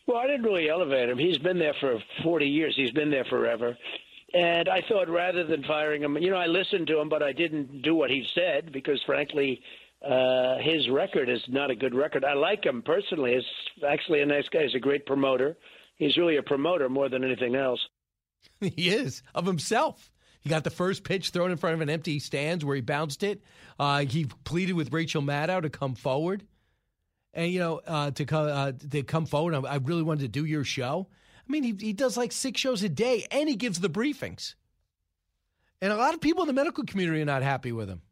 Well, 0.07 0.17
I 0.17 0.27
didn't 0.27 0.45
really 0.45 0.71
elevate 0.71 1.11
him. 1.11 1.19
He's 1.19 1.37
been 1.37 1.59
there 1.59 1.75
for 1.81 1.99
40 2.23 2.47
years. 2.47 2.75
He's 2.75 2.93
been 2.93 3.11
there 3.11 3.27
forever. 3.27 3.77
And 4.35 4.69
I 4.69 4.83
thought 4.89 5.09
rather 5.09 5.45
than 5.45 5.63
firing 5.65 6.03
him, 6.03 6.19
you 6.19 6.31
know, 6.31 6.37
I 6.37 6.47
listened 6.47 6.87
to 6.89 6.99
him, 6.99 7.09
but 7.09 7.23
I 7.23 7.33
didn't 7.33 7.83
do 7.83 7.95
what 7.95 8.11
he 8.11 8.27
said 8.35 8.73
because, 8.73 9.03
frankly, 9.07 9.63
uh, 10.07 10.59
his 10.59 10.89
record 10.91 11.29
is 11.29 11.41
not 11.49 11.71
a 11.71 11.75
good 11.75 11.95
record. 11.95 12.25
I 12.25 12.35
like 12.35 12.65
him 12.65 12.83
personally. 12.83 13.35
He's 13.35 13.85
actually 13.89 14.21
a 14.21 14.27
nice 14.27 14.49
guy. 14.51 14.65
He's 14.65 14.75
a 14.75 14.81
great 14.81 15.07
promoter. 15.07 15.57
He's 15.97 16.17
really 16.17 16.37
a 16.37 16.43
promoter 16.43 16.89
more 16.89 17.09
than 17.09 17.25
anything 17.25 17.57
else. 17.57 17.81
he 18.61 18.91
is 18.91 19.23
of 19.35 19.47
himself. 19.47 20.13
He 20.41 20.51
got 20.51 20.63
the 20.63 20.71
first 20.71 21.05
pitch 21.05 21.31
thrown 21.31 21.51
in 21.51 21.57
front 21.57 21.75
of 21.75 21.81
an 21.81 21.91
empty 21.91 22.19
stands 22.21 22.65
where 22.65 22.77
he 22.77 22.83
bounced 22.83 23.23
it. 23.23 23.43
Uh, 23.79 24.05
he 24.05 24.27
pleaded 24.45 24.75
with 24.75 24.93
Rachel 24.93 25.23
Maddow 25.23 25.63
to 25.63 25.71
come 25.71 25.95
forward, 25.95 26.47
and 27.35 27.51
you 27.51 27.59
know 27.59 27.81
uh, 27.87 28.13
to 28.13 28.25
come 28.25 28.47
uh, 28.47 28.73
to 28.91 29.03
come 29.03 29.27
forward. 29.27 29.55
I 29.67 29.77
really 29.77 30.03
wanted 30.03 30.21
to 30.23 30.29
do 30.29 30.45
your 30.45 30.65
show. 30.65 31.09
I 31.49 31.53
mean, 31.53 31.63
he, 31.63 31.75
he 31.79 31.93
does 31.93 32.17
like 32.17 32.33
six 32.33 32.61
shows 32.61 32.83
a 32.83 32.89
day 32.89 33.27
and 33.31 33.49
he 33.49 33.57
gives 33.57 33.81
the 33.81 33.89
briefings. 33.89 34.55
And 35.81 35.93
a 35.93 35.97
lot 35.97 36.15
of 36.15 36.21
people 36.21 36.43
in 36.43 36.49
the 36.49 36.53
medical 36.53 36.85
community 36.85 37.23
are 37.23 37.27
not 37.27 37.43
happy 37.43 37.73
with 37.73 37.89
him. 37.89 38.03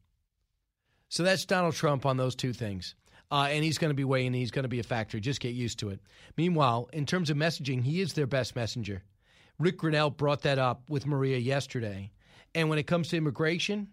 So 1.08 1.22
that's 1.22 1.44
Donald 1.44 1.74
Trump 1.74 2.06
on 2.06 2.16
those 2.16 2.34
two 2.34 2.52
things. 2.52 2.94
Uh, 3.30 3.48
and 3.50 3.64
he's 3.64 3.78
going 3.78 3.90
to 3.90 3.94
be 3.94 4.04
weighing, 4.04 4.32
he's 4.32 4.52
going 4.52 4.62
to 4.62 4.68
be 4.68 4.78
a 4.78 4.84
factor. 4.84 5.18
Just 5.18 5.40
get 5.40 5.54
used 5.54 5.80
to 5.80 5.90
it. 5.90 6.00
Meanwhile, 6.36 6.88
in 6.92 7.06
terms 7.06 7.28
of 7.28 7.36
messaging, 7.36 7.82
he 7.82 8.00
is 8.00 8.12
their 8.12 8.26
best 8.26 8.54
messenger. 8.54 9.02
Rick 9.58 9.78
Grinnell 9.78 10.10
brought 10.10 10.42
that 10.42 10.58
up 10.58 10.88
with 10.88 11.06
Maria 11.06 11.38
yesterday. 11.38 12.12
And 12.54 12.68
when 12.68 12.78
it 12.78 12.86
comes 12.86 13.08
to 13.08 13.16
immigration, 13.16 13.88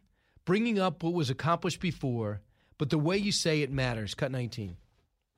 bringing 0.45 0.79
up 0.79 1.03
what 1.03 1.13
was 1.13 1.29
accomplished 1.29 1.79
before, 1.79 2.41
but 2.77 2.89
the 2.89 2.99
way 2.99 3.17
you 3.17 3.31
say 3.31 3.61
it 3.61 3.71
matters. 3.71 4.13
Cut 4.13 4.31
19. 4.31 4.77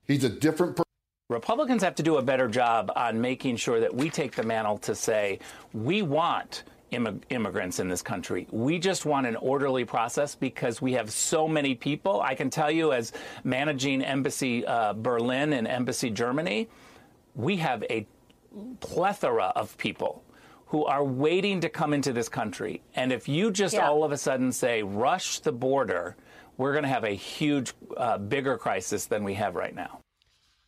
He's 0.04 0.24
a 0.24 0.30
different 0.30 0.76
person. 0.76 0.85
Republicans 1.30 1.82
have 1.82 1.96
to 1.96 2.04
do 2.04 2.18
a 2.18 2.22
better 2.22 2.48
job 2.48 2.92
on 2.96 3.20
making 3.20 3.56
sure 3.56 3.80
that 3.80 3.94
we 3.94 4.12
take 4.12 4.36
the 4.36 4.44
mantle 4.44 4.78
to 4.78 4.94
say 4.94 5.40
we 5.74 6.04
want 6.04 6.64
immigrants 6.92 7.80
in 7.80 7.90
this 7.90 8.04
country. 8.04 8.48
We 8.52 8.78
just 8.78 9.06
want 9.06 9.26
an 9.26 9.36
orderly 9.38 9.86
process 9.86 10.36
because 10.36 10.84
we 10.84 10.94
have 10.94 11.10
so 11.10 11.48
many 11.48 11.74
people. 11.74 12.22
I 12.22 12.36
can 12.36 12.52
tell 12.52 12.70
you, 12.70 12.94
as 12.94 13.12
managing 13.44 14.04
Embassy 14.04 14.66
uh, 14.68 14.94
Berlin 14.94 15.54
and 15.54 15.68
Embassy 15.68 16.12
Germany, 16.12 16.70
we 17.34 17.58
have 17.58 17.84
a 17.90 18.06
plethora 18.80 19.52
of 19.56 19.76
people 19.80 20.24
who 20.68 20.86
are 20.86 21.04
waiting 21.04 21.60
to 21.62 21.70
come 21.70 21.92
into 21.92 22.14
this 22.14 22.30
country. 22.30 22.84
And 22.96 23.12
if 23.12 23.28
you 23.28 23.50
just 23.50 23.74
yeah. 23.74 23.90
all 23.90 24.04
of 24.04 24.12
a 24.12 24.18
sudden 24.18 24.52
say, 24.52 24.84
rush 24.84 25.40
the 25.40 25.52
border, 25.52 26.16
we're 26.58 26.72
going 26.72 26.84
to 26.84 26.90
have 26.90 27.04
a 27.04 27.16
huge, 27.16 27.74
uh, 27.98 28.20
bigger 28.20 28.60
crisis 28.60 29.08
than 29.08 29.24
we 29.24 29.34
have 29.34 29.56
right 29.56 29.74
now. 29.74 30.05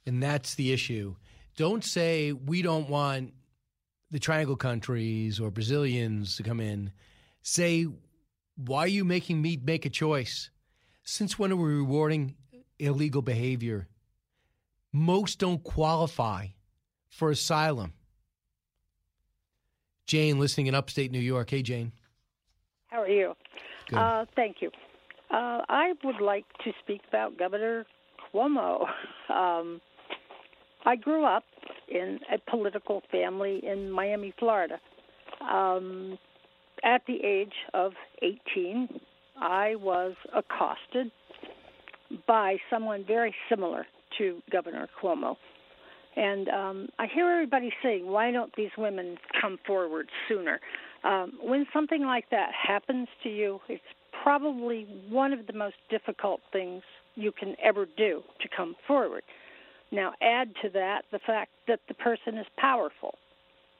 And 0.08 0.24
that's 0.24 0.56
the 0.56 0.72
issue. 0.72 1.16
Don't 1.58 1.84
say 1.84 2.32
we 2.32 2.62
don't 2.62 2.90
want 2.90 3.34
the 4.10 4.20
triangle 4.20 4.56
countries 4.56 5.38
or 5.40 5.52
Brazilians 5.52 6.38
to 6.38 6.44
come 6.44 6.62
in. 6.62 6.92
Say, 7.42 7.88
why 8.56 8.80
are 8.80 8.88
you 8.88 9.04
making 9.04 9.42
me 9.42 9.60
make 9.62 9.86
a 9.86 9.90
choice? 9.90 10.50
Since 11.04 11.38
when 11.38 11.52
are 11.52 11.58
we 11.58 11.74
rewarding 11.74 12.36
illegal 12.80 13.22
behavior? 13.22 13.90
Most 14.94 15.40
don't 15.40 15.62
qualify 15.62 16.48
for 17.10 17.30
asylum. 17.30 17.94
Jane, 20.06 20.40
listening 20.40 20.68
in 20.68 20.76
upstate 20.76 21.12
New 21.12 21.20
York. 21.20 21.50
Hey, 21.50 21.62
Jane. 21.62 21.92
How 22.88 23.02
are 23.02 23.10
you? 23.10 23.34
Uh, 23.92 24.26
thank 24.38 24.58
you. 24.62 24.70
Uh, 25.30 25.64
I 25.68 25.94
would 26.06 26.22
like 26.22 26.46
to 26.64 26.72
speak 26.82 27.02
about 27.10 27.38
Governor 27.38 27.86
Cuomo. 28.34 28.86
Um, 29.30 29.82
I 30.88 30.96
grew 30.96 31.26
up 31.26 31.44
in 31.90 32.18
a 32.34 32.38
political 32.50 33.04
family 33.12 33.62
in 33.62 33.92
Miami, 33.92 34.34
Florida. 34.40 34.80
Um, 35.42 36.18
at 36.82 37.02
the 37.08 37.18
age 37.26 37.52
of 37.74 37.92
18, 38.22 38.88
I 39.38 39.76
was 39.76 40.14
accosted 40.34 41.12
by 42.26 42.56
someone 42.70 43.04
very 43.06 43.36
similar 43.50 43.86
to 44.18 44.42
Governor 44.50 44.88
Cuomo. 45.02 45.36
And 46.16 46.48
um, 46.48 46.90
I 46.98 47.08
hear 47.14 47.30
everybody 47.32 47.70
saying, 47.84 48.08
why 48.08 48.32
don't 48.32 48.56
these 48.56 48.72
women 48.78 49.18
come 49.42 49.60
forward 49.68 50.08
sooner? 50.30 50.62
Um, 51.04 51.34
when 51.44 51.66
something 51.74 52.04
like 52.06 52.30
that 52.32 52.52
happens 52.66 53.10
to 53.24 53.30
you, 53.30 53.60
it's 53.68 53.84
probably 54.24 54.88
one 55.10 55.34
of 55.34 55.48
the 55.48 55.54
most 55.54 55.76
difficult 55.90 56.40
things 56.54 56.82
you 57.16 57.34
can 57.34 57.58
ever 57.62 57.86
do 57.98 58.24
to 58.42 58.48
come 58.56 58.74
forward. 58.88 59.24
Now, 59.92 60.14
add 60.22 60.50
to 60.64 60.70
that 60.70 61.04
the 61.12 61.20
fact 61.20 61.52
that 61.68 61.80
the 61.88 61.94
person 61.94 62.38
is 62.38 62.46
powerful 62.58 63.16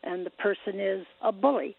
and 0.04 0.26
the 0.26 0.30
person 0.32 0.80
is 0.80 1.06
a 1.22 1.32
bully, 1.32 1.76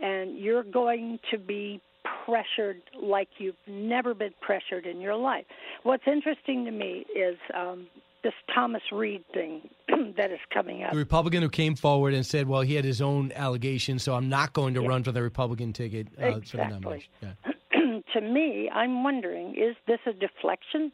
and 0.00 0.38
you're 0.38 0.62
going 0.62 1.18
to 1.30 1.38
be 1.38 1.80
pressured 2.24 2.82
like 3.00 3.28
you've 3.38 3.54
never 3.66 4.14
been 4.14 4.34
pressured 4.40 4.86
in 4.86 5.00
your 5.00 5.16
life. 5.16 5.44
What's 5.82 6.04
interesting 6.06 6.64
to 6.64 6.70
me 6.70 7.04
is 7.14 7.36
um, 7.54 7.86
this 8.22 8.32
Thomas 8.54 8.82
Reed 8.92 9.24
thing 9.32 9.68
that 10.16 10.30
is 10.30 10.38
coming 10.52 10.84
up. 10.84 10.92
The 10.92 10.98
Republican 10.98 11.42
who 11.42 11.48
came 11.48 11.74
forward 11.74 12.14
and 12.14 12.24
said, 12.24 12.48
well, 12.48 12.62
he 12.62 12.74
had 12.74 12.84
his 12.84 13.00
own 13.00 13.32
allegations, 13.34 14.02
so 14.02 14.14
I'm 14.14 14.28
not 14.28 14.52
going 14.52 14.74
to 14.74 14.82
yeah. 14.82 14.88
run 14.88 15.02
for 15.02 15.12
the 15.12 15.22
Republican 15.22 15.72
ticket 15.72 16.08
uh, 16.20 16.36
exactly. 16.36 17.08
for 17.20 17.26
the. 17.26 17.36
Yeah. 17.44 18.00
to 18.14 18.20
me, 18.20 18.70
I'm 18.72 19.02
wondering 19.02 19.54
is 19.56 19.76
this 19.86 20.00
a 20.06 20.12
deflection? 20.12 20.92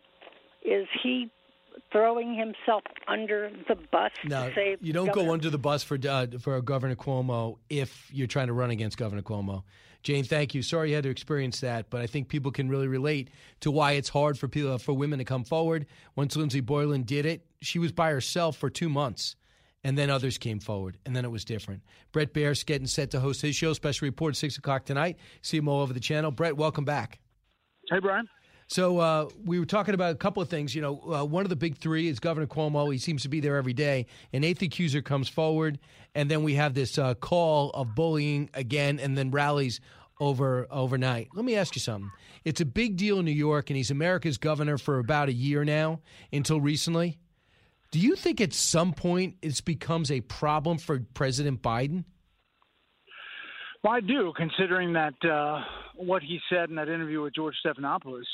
Is 0.64 0.86
he 1.02 1.30
throwing 1.92 2.34
himself 2.34 2.82
under 3.06 3.50
the 3.68 3.76
bus 3.90 4.10
no, 4.24 4.48
to 4.48 4.54
save 4.54 4.78
you 4.80 4.92
don't 4.92 5.06
Governor. 5.06 5.26
go 5.26 5.32
under 5.32 5.50
the 5.50 5.58
bus 5.58 5.82
for 5.82 5.98
uh, 6.08 6.26
for 6.40 6.60
Governor 6.62 6.96
Cuomo 6.96 7.58
if 7.68 8.08
you're 8.12 8.26
trying 8.26 8.48
to 8.48 8.52
run 8.52 8.70
against 8.70 8.96
Governor 8.96 9.22
Cuomo. 9.22 9.62
Jane, 10.02 10.24
thank 10.24 10.54
you. 10.54 10.62
Sorry 10.62 10.90
you 10.90 10.94
had 10.94 11.04
to 11.04 11.10
experience 11.10 11.60
that, 11.60 11.90
but 11.90 12.00
I 12.00 12.06
think 12.06 12.28
people 12.28 12.52
can 12.52 12.68
really 12.68 12.86
relate 12.86 13.30
to 13.60 13.70
why 13.70 13.92
it's 13.92 14.08
hard 14.08 14.38
for 14.38 14.46
people 14.48 14.78
for 14.78 14.92
women 14.92 15.18
to 15.18 15.24
come 15.24 15.44
forward. 15.44 15.86
Once 16.14 16.36
Lindsey 16.36 16.60
Boylan 16.60 17.02
did 17.02 17.26
it, 17.26 17.44
she 17.60 17.78
was 17.78 17.90
by 17.90 18.10
herself 18.10 18.56
for 18.56 18.70
two 18.70 18.88
months, 18.88 19.34
and 19.82 19.98
then 19.98 20.08
others 20.08 20.38
came 20.38 20.60
forward, 20.60 20.98
and 21.04 21.16
then 21.16 21.24
it 21.24 21.30
was 21.30 21.44
different. 21.44 21.82
Bret 22.12 22.32
Baier's 22.32 22.62
getting 22.62 22.86
set 22.86 23.10
to 23.10 23.20
host 23.20 23.42
his 23.42 23.56
show, 23.56 23.72
special 23.72 24.06
report 24.06 24.36
six 24.36 24.56
o'clock 24.56 24.84
tonight. 24.84 25.18
See 25.42 25.56
him 25.56 25.68
all 25.68 25.82
over 25.82 25.92
the 25.92 26.00
channel. 26.00 26.30
Bret, 26.30 26.56
welcome 26.56 26.84
back. 26.84 27.18
Hey, 27.90 27.98
Brian. 27.98 28.28
So 28.68 28.98
uh, 28.98 29.28
we 29.44 29.58
were 29.58 29.66
talking 29.66 29.94
about 29.94 30.12
a 30.12 30.14
couple 30.14 30.42
of 30.42 30.50
things. 30.50 30.74
You 30.74 30.82
know, 30.82 31.12
uh, 31.12 31.24
one 31.24 31.44
of 31.44 31.48
the 31.48 31.56
big 31.56 31.78
three 31.78 32.06
is 32.06 32.20
Governor 32.20 32.46
Cuomo. 32.46 32.92
He 32.92 32.98
seems 32.98 33.22
to 33.22 33.28
be 33.28 33.40
there 33.40 33.56
every 33.56 33.72
day. 33.72 34.06
An 34.34 34.44
eighth 34.44 34.60
accuser 34.60 35.00
comes 35.00 35.26
forward, 35.28 35.78
and 36.14 36.30
then 36.30 36.42
we 36.42 36.54
have 36.54 36.74
this 36.74 36.98
uh, 36.98 37.14
call 37.14 37.70
of 37.70 37.94
bullying 37.94 38.50
again, 38.52 39.00
and 39.00 39.16
then 39.16 39.30
rallies 39.30 39.80
over 40.20 40.66
overnight. 40.70 41.28
Let 41.34 41.46
me 41.46 41.56
ask 41.56 41.76
you 41.76 41.80
something. 41.80 42.10
It's 42.44 42.60
a 42.60 42.66
big 42.66 42.96
deal 42.96 43.18
in 43.18 43.24
New 43.24 43.30
York, 43.30 43.70
and 43.70 43.76
he's 43.76 43.90
America's 43.90 44.36
governor 44.36 44.76
for 44.76 44.98
about 44.98 45.30
a 45.30 45.32
year 45.32 45.64
now, 45.64 46.00
until 46.30 46.60
recently. 46.60 47.18
Do 47.90 47.98
you 47.98 48.16
think 48.16 48.38
at 48.42 48.52
some 48.52 48.92
point 48.92 49.36
it 49.40 49.64
becomes 49.64 50.10
a 50.10 50.20
problem 50.20 50.76
for 50.76 51.00
President 51.14 51.62
Biden? 51.62 52.04
Well, 53.82 53.94
I 53.94 54.00
do, 54.00 54.34
considering 54.36 54.92
that 54.92 55.14
uh, 55.24 55.62
what 55.94 56.22
he 56.22 56.38
said 56.50 56.68
in 56.68 56.74
that 56.74 56.88
interview 56.88 57.22
with 57.22 57.34
George 57.34 57.54
Stephanopoulos 57.64 58.24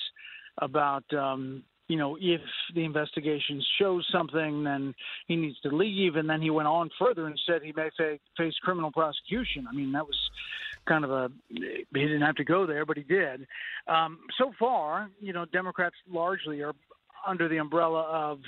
about 0.59 1.05
um, 1.13 1.63
you 1.89 1.97
know 1.97 2.17
if 2.21 2.41
the 2.75 2.85
investigation 2.85 3.63
shows 3.79 4.07
something, 4.11 4.65
then 4.65 4.95
he 5.27 5.37
needs 5.37 5.59
to 5.61 5.69
leave, 5.69 6.17
and 6.17 6.29
then 6.29 6.41
he 6.41 6.51
went 6.51 6.69
on 6.69 6.91
further 6.99 7.27
and 7.27 7.41
said 7.47 7.63
he 7.63 7.73
may 7.73 7.91
fa- 7.97 8.19
face 8.37 8.55
criminal 8.63 8.93
prosecution. 8.93 9.67
I 9.69 9.75
mean, 9.75 9.93
that 9.93 10.07
was 10.07 10.19
kind 10.87 11.05
of 11.05 11.11
a 11.11 11.31
he 11.51 11.85
didn't 11.93 12.23
have 12.23 12.37
to 12.37 12.45
go 12.45 12.67
there, 12.67 12.85
but 12.85 12.97
he 12.97 13.03
did. 13.03 13.47
Um, 13.89 14.19
so 14.39 14.53
far, 14.59 15.11
you 15.21 15.33
know, 15.33 15.45
Democrats 15.47 15.97
largely 16.11 16.63
are 16.63 16.75
under 17.27 17.49
the 17.49 17.59
umbrella 17.59 18.03
of 18.03 18.41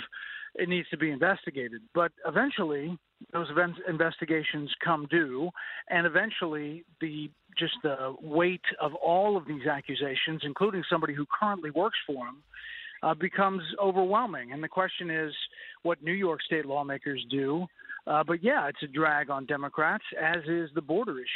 it 0.55 0.69
needs 0.69 0.89
to 0.89 0.97
be 0.97 1.11
investigated, 1.11 1.83
but 1.95 2.13
eventually 2.27 2.99
those 3.33 3.49
investigations 3.89 4.71
come 4.85 5.07
due, 5.11 5.51
and 5.89 6.07
eventually 6.07 6.85
the 7.01 7.31
just 7.59 7.75
the 7.83 8.15
weight 8.21 8.65
of 8.81 8.95
all 8.95 9.37
of 9.37 9.47
these 9.47 9.67
accusations, 9.67 10.43
including 10.43 10.83
somebody 10.91 11.15
who 11.15 11.25
currently 11.27 11.71
works 11.71 11.97
for 12.07 12.27
him, 12.27 12.43
uh, 13.03 13.15
becomes 13.15 13.63
overwhelming. 13.83 14.53
And 14.53 14.63
the 14.63 14.69
question 14.69 15.11
is 15.11 15.33
what 15.83 16.03
New 16.03 16.13
York 16.13 16.43
State 16.43 16.67
lawmakers 16.67 17.25
do. 17.31 17.67
Uh, 18.07 18.23
but 18.25 18.43
yeah, 18.43 18.69
it's 18.69 18.83
a 18.83 18.87
drag 18.87 19.31
on 19.31 19.47
Democrats, 19.47 20.05
as 20.21 20.43
is 20.47 20.71
the 20.75 20.83
border 20.83 21.19
issue. 21.19 21.27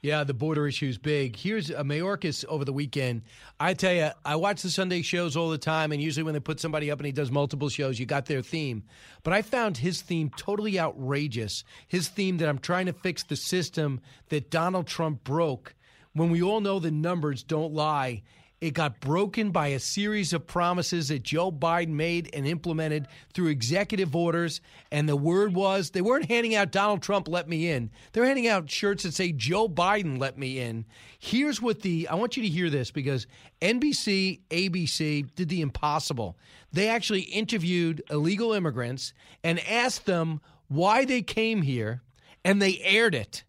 Yeah, 0.00 0.22
the 0.22 0.34
border 0.34 0.68
issue 0.68 0.86
is 0.86 0.96
big. 0.96 1.34
Here's 1.34 1.70
a 1.70 1.80
uh, 1.80 1.82
Mayorkas 1.82 2.44
over 2.44 2.64
the 2.64 2.72
weekend. 2.72 3.22
I 3.58 3.74
tell 3.74 3.92
you, 3.92 4.10
I 4.24 4.36
watch 4.36 4.62
the 4.62 4.70
Sunday 4.70 5.02
shows 5.02 5.36
all 5.36 5.50
the 5.50 5.58
time, 5.58 5.90
and 5.90 6.00
usually 6.00 6.22
when 6.22 6.34
they 6.34 6.40
put 6.40 6.60
somebody 6.60 6.88
up 6.88 7.00
and 7.00 7.06
he 7.06 7.10
does 7.10 7.32
multiple 7.32 7.68
shows, 7.68 7.98
you 7.98 8.06
got 8.06 8.26
their 8.26 8.40
theme. 8.40 8.84
But 9.24 9.32
I 9.32 9.42
found 9.42 9.78
his 9.78 10.00
theme 10.00 10.30
totally 10.36 10.78
outrageous. 10.78 11.64
His 11.88 12.06
theme 12.08 12.38
that 12.38 12.48
I'm 12.48 12.60
trying 12.60 12.86
to 12.86 12.92
fix 12.92 13.24
the 13.24 13.34
system 13.34 14.00
that 14.28 14.50
Donald 14.50 14.86
Trump 14.86 15.24
broke. 15.24 15.74
When 16.12 16.30
we 16.30 16.42
all 16.42 16.60
know 16.60 16.78
the 16.78 16.92
numbers 16.92 17.42
don't 17.42 17.74
lie, 17.74 18.22
it 18.60 18.74
got 18.74 19.00
broken 19.00 19.50
by 19.52 19.68
a 19.68 19.78
series 19.78 20.32
of 20.32 20.46
promises 20.46 21.08
that 21.08 21.22
Joe 21.22 21.52
Biden 21.52 21.90
made 21.90 22.28
and 22.32 22.46
implemented 22.46 23.06
through 23.32 23.48
executive 23.48 24.16
orders. 24.16 24.60
And 24.90 25.08
the 25.08 25.16
word 25.16 25.54
was 25.54 25.90
they 25.90 26.00
weren't 26.00 26.26
handing 26.26 26.56
out 26.56 26.72
Donald 26.72 27.00
Trump 27.00 27.28
let 27.28 27.48
me 27.48 27.70
in. 27.70 27.90
They're 28.12 28.26
handing 28.26 28.48
out 28.48 28.68
shirts 28.68 29.04
that 29.04 29.14
say 29.14 29.30
Joe 29.30 29.68
Biden 29.68 30.18
let 30.18 30.36
me 30.36 30.58
in. 30.58 30.86
Here's 31.20 31.62
what 31.62 31.82
the 31.82 32.08
I 32.08 32.16
want 32.16 32.36
you 32.36 32.42
to 32.42 32.48
hear 32.48 32.68
this 32.68 32.90
because 32.90 33.28
NBC, 33.62 34.40
ABC 34.50 35.34
did 35.36 35.48
the 35.48 35.60
impossible. 35.60 36.36
They 36.72 36.88
actually 36.88 37.22
interviewed 37.22 38.02
illegal 38.10 38.52
immigrants 38.52 39.12
and 39.44 39.60
asked 39.68 40.06
them 40.06 40.40
why 40.66 41.04
they 41.04 41.22
came 41.22 41.62
here, 41.62 42.02
and 42.44 42.60
they 42.60 42.78
aired 42.82 43.14
it 43.14 43.44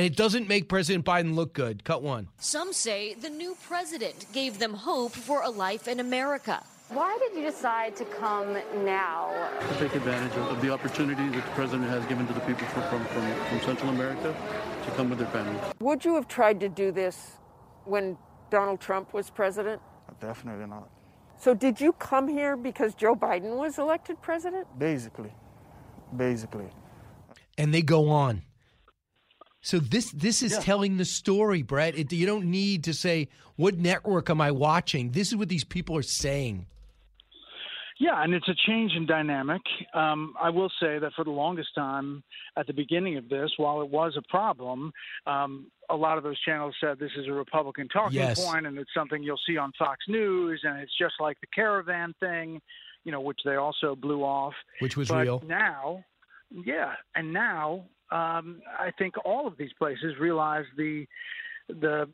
and 0.00 0.06
it 0.06 0.16
doesn't 0.16 0.48
make 0.48 0.66
President 0.66 1.04
Biden 1.04 1.34
look 1.34 1.52
good. 1.52 1.84
Cut 1.84 2.02
one. 2.02 2.28
Some 2.38 2.72
say 2.72 3.12
the 3.12 3.28
new 3.28 3.54
president 3.62 4.24
gave 4.32 4.58
them 4.58 4.72
hope 4.72 5.12
for 5.12 5.42
a 5.42 5.50
life 5.50 5.88
in 5.88 6.00
America. 6.00 6.64
Why 6.88 7.18
did 7.18 7.36
you 7.36 7.44
decide 7.44 7.96
to 7.96 8.06
come 8.06 8.56
now? 8.82 9.30
To 9.60 9.78
take 9.78 9.94
advantage 9.94 10.34
of 10.38 10.62
the 10.62 10.70
opportunity 10.70 11.28
that 11.28 11.44
the 11.44 11.50
president 11.50 11.90
has 11.90 12.02
given 12.06 12.26
to 12.28 12.32
the 12.32 12.40
people 12.40 12.66
from, 12.68 12.82
from, 12.84 13.04
from, 13.08 13.34
from 13.44 13.60
Central 13.60 13.90
America 13.90 14.34
to 14.86 14.90
come 14.92 15.10
with 15.10 15.18
their 15.18 15.28
families. 15.28 15.60
Would 15.80 16.02
you 16.06 16.14
have 16.14 16.26
tried 16.26 16.60
to 16.60 16.70
do 16.70 16.92
this 16.92 17.32
when 17.84 18.16
Donald 18.48 18.80
Trump 18.80 19.12
was 19.12 19.28
president? 19.28 19.82
Uh, 20.08 20.14
definitely 20.18 20.66
not. 20.66 20.88
So, 21.38 21.52
did 21.52 21.78
you 21.78 21.92
come 21.92 22.26
here 22.26 22.56
because 22.56 22.94
Joe 22.94 23.14
Biden 23.14 23.58
was 23.58 23.78
elected 23.78 24.22
president? 24.22 24.66
Basically. 24.78 25.34
Basically. 26.16 26.70
And 27.58 27.74
they 27.74 27.82
go 27.82 28.08
on. 28.08 28.44
So 29.62 29.78
this 29.78 30.10
this 30.12 30.42
is 30.42 30.52
yeah. 30.52 30.60
telling 30.60 30.96
the 30.96 31.04
story, 31.04 31.62
Bret. 31.62 31.96
It, 31.96 32.12
you 32.12 32.26
don't 32.26 32.46
need 32.46 32.84
to 32.84 32.94
say 32.94 33.28
what 33.56 33.76
network 33.76 34.30
am 34.30 34.40
I 34.40 34.50
watching. 34.50 35.10
This 35.10 35.28
is 35.28 35.36
what 35.36 35.48
these 35.48 35.64
people 35.64 35.96
are 35.96 36.02
saying. 36.02 36.66
Yeah, 37.98 38.24
and 38.24 38.32
it's 38.32 38.48
a 38.48 38.54
change 38.66 38.92
in 38.96 39.04
dynamic. 39.04 39.60
Um, 39.92 40.32
I 40.40 40.48
will 40.48 40.70
say 40.80 40.98
that 40.98 41.12
for 41.14 41.22
the 41.22 41.30
longest 41.30 41.74
time, 41.74 42.22
at 42.56 42.66
the 42.66 42.72
beginning 42.72 43.18
of 43.18 43.28
this, 43.28 43.50
while 43.58 43.82
it 43.82 43.90
was 43.90 44.16
a 44.16 44.22
problem, 44.30 44.90
um, 45.26 45.66
a 45.90 45.96
lot 45.96 46.16
of 46.16 46.24
those 46.24 46.40
channels 46.40 46.74
said 46.80 46.98
this 46.98 47.10
is 47.18 47.26
a 47.28 47.32
Republican 47.32 47.88
talking 47.88 48.16
yes. 48.16 48.42
point, 48.42 48.66
and 48.66 48.78
it's 48.78 48.88
something 48.96 49.22
you'll 49.22 49.38
see 49.46 49.58
on 49.58 49.70
Fox 49.78 49.98
News, 50.08 50.62
and 50.64 50.80
it's 50.80 50.96
just 50.98 51.14
like 51.20 51.38
the 51.42 51.46
caravan 51.54 52.14
thing, 52.20 52.62
you 53.04 53.12
know, 53.12 53.20
which 53.20 53.40
they 53.44 53.56
also 53.56 53.94
blew 53.94 54.22
off. 54.22 54.54
Which 54.78 54.96
was 54.96 55.08
but 55.08 55.20
real. 55.20 55.42
Now, 55.46 56.02
yeah, 56.50 56.94
and 57.14 57.34
now 57.34 57.84
um, 58.10 58.62
I 58.78 58.90
think 58.98 59.14
all 59.24 59.46
of 59.46 59.56
these 59.56 59.72
places 59.78 60.18
realize 60.18 60.64
the 60.76 61.06
the 61.68 62.08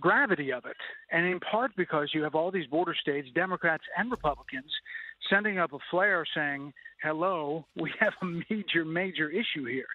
gravity 0.00 0.52
of 0.52 0.66
it, 0.66 0.76
and 1.10 1.24
in 1.26 1.40
part 1.40 1.70
because 1.76 2.10
you 2.12 2.22
have 2.22 2.34
all 2.34 2.50
these 2.50 2.66
border 2.66 2.94
states, 2.94 3.28
Democrats 3.34 3.84
and 3.96 4.10
Republicans, 4.10 4.70
sending 5.30 5.58
up 5.58 5.72
a 5.72 5.78
flare 5.90 6.24
saying, 6.34 6.72
"Hello, 7.02 7.66
we 7.76 7.92
have 8.00 8.12
a 8.20 8.26
major, 8.50 8.84
major 8.84 9.30
issue 9.30 9.64
here," 9.64 9.88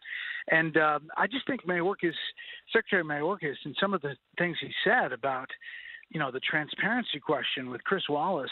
and 0.49 0.75
uh, 0.77 0.99
I 1.15 1.27
just 1.27 1.45
think 1.45 1.65
Mayorkas, 1.65 2.13
Secretary 2.73 3.03
Mayorkas, 3.03 3.57
and 3.65 3.75
some 3.79 3.93
of 3.93 4.01
the 4.01 4.15
things 4.37 4.57
he 4.59 4.71
said 4.83 5.11
about 5.11 5.49
you 6.09 6.19
know, 6.19 6.31
the 6.31 6.39
transparency 6.39 7.19
question 7.19 7.69
with 7.69 7.83
Chris 7.83 8.03
Wallace, 8.09 8.49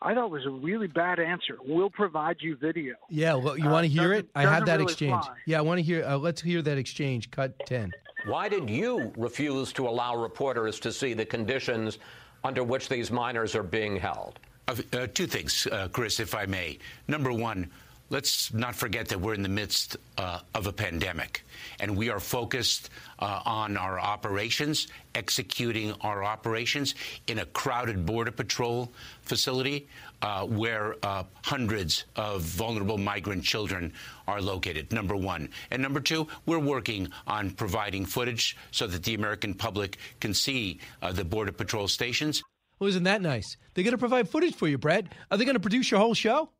I 0.00 0.14
thought 0.14 0.30
was 0.30 0.46
a 0.46 0.50
really 0.50 0.86
bad 0.86 1.18
answer. 1.18 1.58
We'll 1.64 1.90
provide 1.90 2.36
you 2.40 2.56
video. 2.56 2.94
Yeah, 3.10 3.34
well, 3.34 3.58
you 3.58 3.68
uh, 3.68 3.72
want 3.72 3.84
to 3.84 3.92
hear 3.92 4.12
it? 4.12 4.26
I 4.34 4.42
had 4.42 4.66
that 4.66 4.78
really 4.78 4.84
exchange. 4.84 5.24
Fly. 5.24 5.36
Yeah, 5.46 5.58
I 5.58 5.60
want 5.62 5.78
to 5.78 5.82
hear. 5.82 6.04
Uh, 6.04 6.16
let's 6.16 6.40
hear 6.40 6.62
that 6.62 6.78
exchange. 6.78 7.30
Cut 7.30 7.54
ten. 7.66 7.92
Why 8.26 8.48
did 8.48 8.70
you 8.70 9.12
refuse 9.16 9.72
to 9.74 9.86
allow 9.86 10.16
reporters 10.16 10.80
to 10.80 10.92
see 10.92 11.12
the 11.12 11.26
conditions 11.26 11.98
under 12.42 12.64
which 12.64 12.88
these 12.88 13.10
minors 13.10 13.54
are 13.54 13.62
being 13.62 13.96
held? 13.96 14.40
Uh, 14.66 14.76
uh 14.94 15.06
two 15.12 15.26
things, 15.26 15.66
uh, 15.70 15.88
Chris, 15.92 16.20
if 16.20 16.34
I 16.34 16.46
may. 16.46 16.78
Number 17.06 17.32
one, 17.32 17.70
let's 18.10 18.52
not 18.52 18.74
forget 18.74 19.08
that 19.08 19.20
we're 19.20 19.34
in 19.34 19.42
the 19.42 19.48
midst 19.48 19.96
uh, 20.18 20.40
of 20.54 20.66
a 20.66 20.72
pandemic, 20.72 21.44
and 21.80 21.96
we 21.96 22.10
are 22.10 22.20
focused 22.20 22.90
uh, 23.18 23.40
on 23.44 23.76
our 23.76 23.98
operations, 23.98 24.88
executing 25.14 25.92
our 26.00 26.22
operations 26.24 26.94
in 27.26 27.38
a 27.38 27.46
crowded 27.46 28.04
Border 28.06 28.30
Patrol 28.30 28.92
facility 29.22 29.88
uh, 30.22 30.46
where 30.46 30.96
uh, 31.02 31.24
hundreds 31.42 32.04
of 32.16 32.42
vulnerable 32.42 32.98
migrant 32.98 33.44
children 33.44 33.92
are 34.26 34.40
located, 34.40 34.92
number 34.92 35.16
one. 35.16 35.48
And 35.70 35.82
number 35.82 36.00
two, 36.00 36.28
we're 36.46 36.58
working 36.58 37.10
on 37.26 37.50
providing 37.50 38.06
footage 38.06 38.56
so 38.70 38.86
that 38.86 39.02
the 39.02 39.14
American 39.14 39.54
public 39.54 39.98
can 40.20 40.34
see 40.34 40.80
uh, 41.02 41.12
the 41.12 41.24
Border 41.24 41.52
Patrol 41.52 41.88
stations. 41.88 42.42
Well, 42.78 42.88
isn't 42.88 43.04
that 43.04 43.22
nice? 43.22 43.56
They're 43.74 43.84
going 43.84 43.92
to 43.92 43.98
provide 43.98 44.28
footage 44.28 44.54
for 44.54 44.68
you, 44.68 44.78
Bret. 44.78 45.06
Are 45.30 45.36
they 45.36 45.44
going 45.44 45.54
to 45.54 45.60
produce 45.60 45.90
your 45.90 46.00
whole 46.00 46.14
show? 46.14 46.50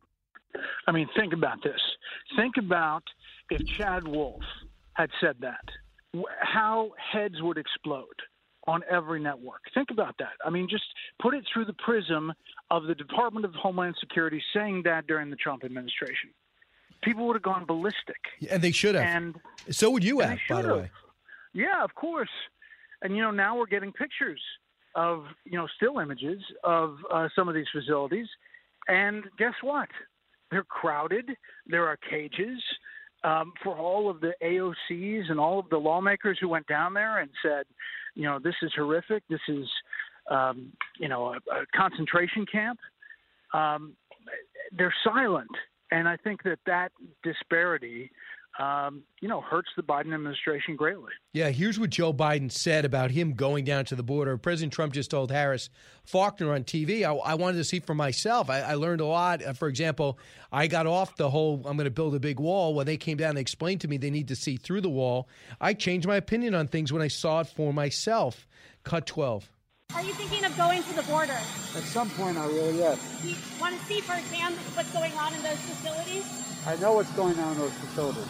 I 0.86 0.93
mean, 0.93 1.09
think 1.16 1.32
about 1.32 1.62
this. 1.62 1.81
Think 2.36 2.56
about 2.59 3.02
if 3.51 3.66
Chad 3.66 4.06
Wolf 4.06 4.43
had 4.94 5.10
said 5.20 5.36
that, 5.40 5.64
how 6.40 6.93
heads 7.12 7.43
would 7.43 7.59
explode 7.59 8.06
on 8.66 8.82
every 8.90 9.20
network. 9.20 9.60
Think 9.74 9.90
about 9.90 10.16
that. 10.18 10.32
I 10.44 10.51
mean, 10.51 10.68
just 10.70 10.85
put 11.20 11.35
it 11.35 11.44
through 11.52 11.66
the 11.66 11.74
prism 11.74 12.32
of 12.70 12.85
the 12.85 12.94
Department 12.94 13.44
of 13.44 13.52
Homeland 13.55 13.94
Security 14.01 14.43
saying 14.55 14.82
that 14.85 15.06
during 15.06 15.31
the 15.31 15.36
Trump 15.36 15.64
administration. 15.64 16.31
People 17.02 17.26
would 17.26 17.36
have 17.36 17.43
gone 17.43 17.66
ballistic. 17.66 18.16
And 18.48 18.62
they 18.62 18.70
should 18.70 18.94
have. 18.94 19.05
And 19.05 19.40
so 19.70 19.90
would 19.90 20.02
you 20.02 20.20
have, 20.20 20.39
by 20.48 20.62
the 20.62 20.74
way. 20.74 20.90
Yeah, 21.52 21.85
of 21.85 21.94
course. 21.94 22.31
And, 23.02 23.14
you 23.14 23.22
know, 23.22 23.31
now 23.31 23.59
we're 23.59 23.66
getting 23.66 23.93
pictures 23.93 24.40
of, 24.94 25.24
you 25.44 25.59
know, 25.59 25.66
still 25.76 25.98
images 25.98 26.40
of 26.62 26.97
uh, 27.12 27.28
some 27.36 27.48
of 27.48 27.55
these 27.55 27.66
facilities. 27.70 28.26
And 28.89 29.24
guess 29.39 29.55
what? 29.60 29.89
They're 30.55 30.62
crowded. 30.62 31.31
There 31.66 31.89
are 31.89 31.98
cages. 32.09 32.62
Um, 33.24 33.52
for 33.64 33.76
all 33.76 34.09
of 34.09 34.20
the 34.20 34.35
AOCs 34.40 35.28
and 35.28 35.40
all 35.40 35.59
of 35.59 35.68
the 35.68 35.76
lawmakers 35.76 36.39
who 36.40 36.48
went 36.48 36.68
down 36.68 36.94
there 36.94 37.18
and 37.18 37.31
said, 37.43 37.64
you 38.14 38.22
know, 38.22 38.39
this 38.39 38.55
is 38.62 38.70
horrific. 38.76 39.24
This 39.28 39.40
is, 39.48 39.66
um, 40.31 40.70
you 41.01 41.09
know, 41.09 41.35
a, 41.35 41.39
a 41.52 41.64
concentration 41.74 42.47
camp. 42.47 42.78
Um, 43.52 43.94
they're 44.78 44.94
silent, 45.02 45.51
and 45.90 46.06
I 46.06 46.16
think 46.18 46.44
that 46.44 46.60
that 46.66 46.93
disparity 47.24 48.12
um, 48.59 49.02
you 49.20 49.28
know, 49.28 49.40
hurts 49.40 49.68
the 49.76 49.82
Biden 49.82 50.14
administration 50.14 50.76
greatly. 50.76 51.10
Yeah, 51.32 51.51
here's 51.51 51.78
what 51.78 51.90
Joe 51.90 52.12
Biden 52.12 52.52
said 52.52 52.85
about 52.85 53.10
him 53.10 53.35
going 53.35 53.64
down 53.64 53.85
to 53.86 53.97
the 53.97 54.02
border. 54.05 54.36
President 54.36 54.72
Trump 54.72 54.93
just 54.93 55.10
told 55.10 55.32
Harris 55.32 55.70
Faulkner 56.05 56.55
on 56.55 56.62
TV, 56.62 57.02
I, 57.02 57.12
I 57.14 57.35
wanted 57.35 57.56
to 57.59 57.64
see 57.64 57.81
for 57.81 57.94
myself. 57.94 58.48
I, 58.51 58.60
I, 58.60 58.74
learned 58.74 59.01
a 59.01 59.06
lot. 59.06 59.44
Uh, 59.44 59.55
for 59.55 59.66
example, 59.66 60.18
I 60.52 60.68
got 60.68 60.86
off 60.86 61.16
the 61.16 61.31
whole 61.31 61.62
I'm 61.64 61.76
going 61.76 61.85
to 61.85 61.90
build 61.90 62.14
a 62.14 62.20
big 62.20 62.39
wall. 62.39 62.74
When 62.74 62.86
they 62.86 62.97
came 62.97 63.16
down 63.16 63.31
and 63.31 63.39
explained 63.39 63.81
to 63.81 63.89
me 63.89 63.97
they 63.97 64.10
need 64.10 64.28
to 64.28 64.36
see 64.36 64.56
through 64.56 64.82
the 64.82 64.90
wall, 64.90 65.28
I 65.60 65.74
changed 65.74 66.06
my 66.06 66.16
opinion 66.16 66.55
on 66.55 66.68
things 66.68 66.93
when 66.93 67.02
I 67.02 67.09
saw 67.09 67.40
it 67.40 67.48
for 67.48 67.72
myself. 67.72 68.47
Cut 68.85 69.06
12. 69.06 69.51
Are 69.94 70.02
you 70.02 70.12
thinking 70.20 70.44
of 70.44 70.55
going 70.56 70.82
to 70.82 70.93
the 70.93 71.02
border? 71.05 71.32
At 71.32 71.86
some 71.89 72.11
point, 72.11 72.36
I 72.36 72.47
will, 72.47 72.73
yes. 72.73 73.01
Do 73.23 73.28
you 73.31 73.36
want 73.59 73.78
to 73.78 73.81
see 73.86 74.01
firsthand 74.02 74.52
what's 74.77 74.93
going 74.93 75.16
on 75.16 75.32
in 75.32 75.40
those 75.40 75.56
facilities? 75.65 76.28
I 76.66 76.77
know 76.77 76.93
what's 76.93 77.12
going 77.12 77.39
on 77.39 77.52
in 77.52 77.59
those 77.59 77.73
facilities. 77.73 78.28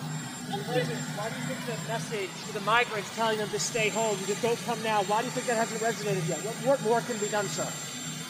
Why 0.55 1.33
do 1.33 1.35
you 1.35 1.47
think 1.51 1.67
the 1.67 1.75
message 1.89 2.31
to 2.47 2.53
the 2.55 2.61
migrants 2.61 3.11
telling 3.17 3.39
them 3.39 3.49
to 3.49 3.59
stay 3.59 3.89
home, 3.89 4.15
to 4.29 4.35
don't 4.39 4.61
come 4.71 4.81
now, 4.85 5.03
why 5.11 5.19
do 5.19 5.27
you 5.27 5.33
think 5.33 5.49
that 5.49 5.57
hasn't 5.57 5.81
resonated 5.81 6.23
yet? 6.29 6.39
What, 6.45 6.55
what 6.63 6.83
more 6.87 7.01
can 7.01 7.19
be 7.19 7.27
done, 7.27 7.47
sir? 7.51 7.67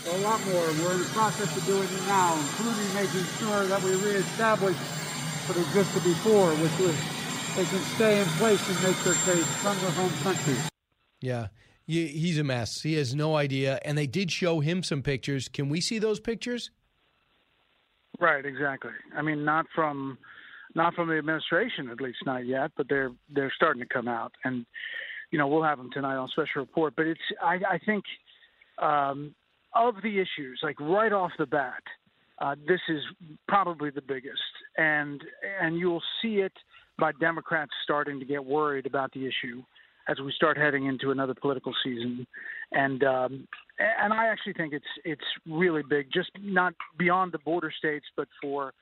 Well, 0.06 0.16
a 0.16 0.24
lot 0.24 0.40
more. 0.46 0.64
We're 0.80 0.94
in 0.94 1.04
the 1.04 1.12
process 1.12 1.50
of 1.52 1.66
doing 1.66 1.84
it 1.84 2.06
now, 2.08 2.32
including 2.38 2.88
making 2.94 3.28
sure 3.42 3.66
that 3.66 3.82
we 3.82 3.92
reestablish 4.08 4.76
what 5.52 5.58
existed 5.58 6.00
before, 6.00 6.54
which 6.64 6.78
was 6.80 6.96
they 7.60 7.66
can 7.68 7.82
stay 7.92 8.22
in 8.22 8.28
place 8.40 8.62
and 8.72 8.78
make 8.80 8.96
their 9.04 9.18
case 9.28 9.44
from 9.60 9.76
their 9.84 9.92
home 9.92 10.14
country. 10.24 10.56
Yeah. 11.20 11.48
He's 11.86 12.38
a 12.38 12.44
mess. 12.44 12.80
He 12.80 12.94
has 12.94 13.14
no 13.14 13.36
idea. 13.36 13.78
And 13.84 13.98
they 13.98 14.06
did 14.06 14.32
show 14.32 14.60
him 14.60 14.82
some 14.82 15.02
pictures. 15.02 15.48
Can 15.48 15.68
we 15.68 15.80
see 15.80 15.98
those 15.98 16.18
pictures? 16.18 16.70
Right, 18.18 18.44
exactly. 18.44 18.92
I 19.14 19.22
mean, 19.22 19.44
not 19.44 19.66
from 19.74 20.18
not 20.74 20.94
from 20.94 21.08
the 21.08 21.18
administration, 21.18 21.88
at 21.90 22.00
least 22.00 22.18
not 22.24 22.46
yet, 22.46 22.70
but 22.76 22.88
they're 22.88 23.10
they're 23.32 23.52
starting 23.54 23.82
to 23.82 23.88
come 23.88 24.08
out, 24.08 24.32
and 24.44 24.64
you 25.30 25.38
know 25.38 25.46
we'll 25.46 25.62
have 25.62 25.78
them 25.78 25.90
tonight 25.92 26.16
on 26.16 26.28
special 26.28 26.60
report. 26.60 26.94
But 26.96 27.06
it's 27.06 27.20
I, 27.42 27.54
I 27.68 27.78
think 27.84 28.04
um, 28.80 29.34
of 29.74 29.96
the 30.02 30.20
issues, 30.20 30.60
like 30.62 30.80
right 30.80 31.12
off 31.12 31.32
the 31.38 31.46
bat, 31.46 31.82
uh, 32.38 32.54
this 32.66 32.80
is 32.88 33.02
probably 33.48 33.90
the 33.90 34.02
biggest, 34.02 34.42
and 34.78 35.20
and 35.60 35.76
you'll 35.76 36.02
see 36.22 36.36
it 36.36 36.52
by 36.98 37.10
Democrats 37.20 37.72
starting 37.82 38.20
to 38.20 38.24
get 38.24 38.44
worried 38.44 38.86
about 38.86 39.12
the 39.12 39.26
issue 39.26 39.62
as 40.08 40.18
we 40.20 40.32
start 40.32 40.56
heading 40.56 40.86
into 40.86 41.10
another 41.10 41.34
political 41.34 41.72
season, 41.82 42.26
and 42.72 43.02
um, 43.04 43.48
and 43.78 44.12
I 44.12 44.26
actually 44.26 44.52
think 44.54 44.72
it's 44.72 44.84
it's 45.04 45.24
really 45.48 45.82
big, 45.82 46.08
just 46.12 46.30
not 46.40 46.74
beyond 46.98 47.32
the 47.32 47.38
border 47.38 47.72
states, 47.76 48.06
but 48.16 48.28
for 48.40 48.72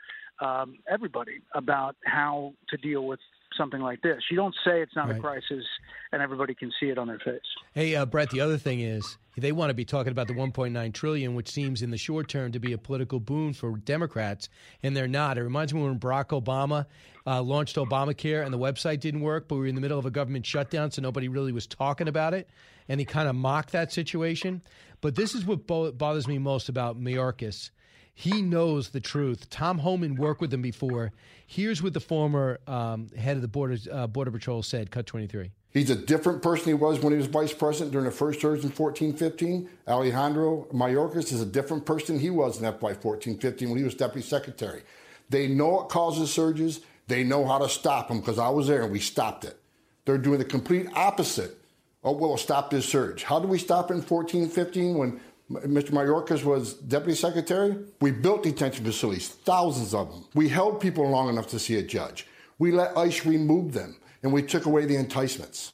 um, 0.40 0.78
everybody 0.90 1.40
about 1.54 1.96
how 2.04 2.52
to 2.68 2.76
deal 2.76 3.06
with 3.06 3.20
something 3.56 3.80
like 3.80 4.02
this. 4.02 4.22
You 4.30 4.36
don't 4.36 4.54
say 4.64 4.80
it's 4.82 4.94
not 4.96 5.08
Right. 5.08 5.16
a 5.18 5.20
crisis, 5.20 5.64
and 6.12 6.20
everybody 6.22 6.54
can 6.54 6.70
see 6.80 6.86
it 6.90 6.98
on 6.98 7.06
their 7.08 7.18
face. 7.18 7.40
Hey, 7.74 7.94
uh, 7.94 8.04
Bret. 8.06 8.30
The 8.30 8.40
other 8.40 8.58
thing 8.58 8.80
is 8.80 9.16
they 9.36 9.52
want 9.52 9.70
to 9.70 9.74
be 9.74 9.84
talking 9.84 10.12
about 10.12 10.28
the 10.28 10.34
1.9 10.34 10.92
trillion, 10.92 11.34
which 11.34 11.48
seems 11.50 11.82
in 11.82 11.90
the 11.90 11.96
short 11.98 12.28
term 12.28 12.52
to 12.52 12.58
be 12.58 12.72
a 12.72 12.78
political 12.78 13.20
boon 13.20 13.52
for 13.54 13.76
Democrats, 13.78 14.48
and 14.82 14.96
they're 14.96 15.08
not. 15.08 15.38
It 15.38 15.42
reminds 15.42 15.72
me 15.72 15.82
when 15.82 15.98
Barack 15.98 16.28
Obama 16.40 16.86
uh, 17.26 17.40
launched 17.42 17.76
Obamacare 17.76 18.44
and 18.44 18.52
the 18.52 18.58
website 18.58 19.00
didn't 19.00 19.20
work, 19.22 19.48
but 19.48 19.54
we 19.56 19.60
were 19.62 19.66
in 19.68 19.74
the 19.74 19.80
middle 19.80 19.98
of 19.98 20.06
a 20.06 20.10
government 20.10 20.44
shutdown, 20.44 20.90
so 20.90 21.00
nobody 21.02 21.28
really 21.28 21.52
was 21.52 21.66
talking 21.66 22.08
about 22.08 22.34
it, 22.34 22.48
and 22.88 23.00
he 23.00 23.06
kind 23.06 23.28
of 23.28 23.34
mocked 23.36 23.72
that 23.72 23.92
situation. 23.92 24.60
But 25.00 25.14
this 25.16 25.34
is 25.34 25.44
what 25.44 25.66
bo- 25.66 25.92
bothers 25.92 26.28
me 26.28 26.38
most 26.38 26.68
about 26.68 27.00
Mayorkas. 27.00 27.70
He 28.14 28.43
knows 28.43 28.90
the 28.90 29.01
truth. 29.01 29.48
Tom 29.51 29.78
Homan 29.78 30.16
worked 30.16 30.40
with 30.40 30.52
him 30.52 30.62
before. 30.62 31.12
Here's 31.47 31.82
what 31.82 31.94
the 31.94 32.01
former 32.01 32.60
um, 32.66 33.09
head 33.16 33.36
of 33.36 33.43
the 33.43 33.48
border 33.48 33.76
uh, 33.90 34.06
border 34.06 34.30
patrol 34.30 34.62
said. 34.62 34.90
Cut 34.90 35.06
23. 35.06 35.51
He's 35.70 35.89
a 35.89 35.97
different 35.97 36.43
person 36.43 36.66
he 36.66 36.74
was 36.74 37.01
when 37.01 37.12
he 37.12 37.16
was 37.16 37.26
vice 37.26 37.55
president 37.55 37.93
during 37.93 38.05
the 38.05 38.12
first 38.12 38.43
surge 38.43 38.62
in 38.62 38.70
14, 38.70 39.14
15. 39.14 39.70
Alejandro 39.89 40.66
Mayorkas 40.72 41.32
is 41.32 41.40
a 41.40 41.47
different 41.47 41.86
person 41.86 42.18
he 42.18 42.28
was 42.28 42.60
in 42.60 42.70
FY 42.70 42.94
14, 42.94 43.39
15 43.39 43.70
when 43.70 43.78
he 43.78 43.84
was 43.84 43.94
deputy 43.94 44.26
secretary. 44.26 44.82
They 45.30 45.48
know 45.48 45.68
what 45.68 45.89
causes 45.89 46.30
surges. 46.30 46.80
They 47.09 47.24
know 47.24 47.47
how 47.47 47.59
to 47.59 47.68
stop 47.68 48.09
them 48.09 48.20
because 48.20 48.39
I 48.39 48.51
was 48.51 48.66
there 48.66 48.82
and 48.82 48.93
we 48.93 49.01
stopped 49.01 49.44
it. 49.47 49.59
They're 50.05 50.18
doing 50.18 50.39
the 50.39 50.44
complete 50.44 50.89
opposite 50.94 51.56
of 52.05 52.16
what 52.16 52.28
will 52.28 52.36
stop 52.36 52.70
this 52.70 52.86
surge. 52.86 53.22
How 53.22 53.40
did 53.40 53.48
we 53.48 53.59
stop 53.59 53.90
in 53.90 54.02
14, 54.02 54.48
15 54.48 54.98
when 54.98 55.20
Mr. 55.52 55.90
Mayorkas 55.90 56.44
was 56.44 56.74
deputy 56.74 57.14
secretary? 57.14 57.76
We 58.00 58.10
built 58.10 58.42
detention 58.42 58.84
facilities, 58.84 59.28
thousands 59.28 59.94
of 59.94 60.10
them. 60.10 60.26
We 60.34 60.48
held 60.48 60.80
people 60.80 61.08
long 61.08 61.28
enough 61.28 61.48
to 61.48 61.58
see 61.58 61.76
a 61.78 61.82
judge. 61.82 62.26
We 62.58 62.72
let 62.72 62.96
ICE 62.96 63.26
remove 63.26 63.72
them 63.72 63.96
and 64.22 64.32
we 64.32 64.42
took 64.42 64.66
away 64.66 64.86
the 64.86 64.96
enticements. 64.96 65.72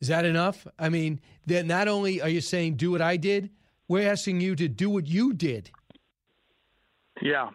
Is 0.00 0.08
that 0.08 0.24
enough? 0.24 0.66
I 0.78 0.88
mean, 0.88 1.20
that 1.46 1.66
not 1.66 1.88
only 1.88 2.20
are 2.20 2.28
you 2.28 2.40
saying 2.40 2.76
do 2.76 2.90
what 2.90 3.02
I 3.02 3.16
did, 3.16 3.50
we're 3.88 4.08
asking 4.10 4.40
you 4.40 4.54
to 4.56 4.68
do 4.68 4.90
what 4.90 5.06
you 5.06 5.32
did. 5.32 5.70
Yeah, 7.20 7.50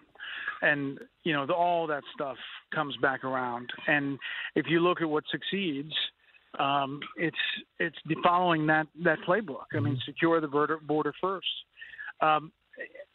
and 0.61 0.99
you 1.23 1.31
know 1.31 1.45
the, 1.45 1.53
all 1.53 1.87
that 1.87 2.03
stuff 2.13 2.37
comes 2.73 2.97
back 2.97 3.23
around. 3.23 3.71
And 3.87 4.19
if 4.55 4.65
you 4.67 4.79
look 4.79 5.01
at 5.01 5.09
what 5.09 5.23
succeeds, 5.31 5.93
um, 6.59 6.99
it's 7.17 7.37
it's 7.79 7.97
following 8.23 8.67
that 8.67 8.87
that 9.03 9.19
playbook. 9.27 9.65
I 9.73 9.79
mean, 9.79 9.99
secure 10.05 10.39
the 10.39 10.47
border, 10.47 10.79
border 10.85 11.13
first. 11.19 11.47
Um, 12.21 12.51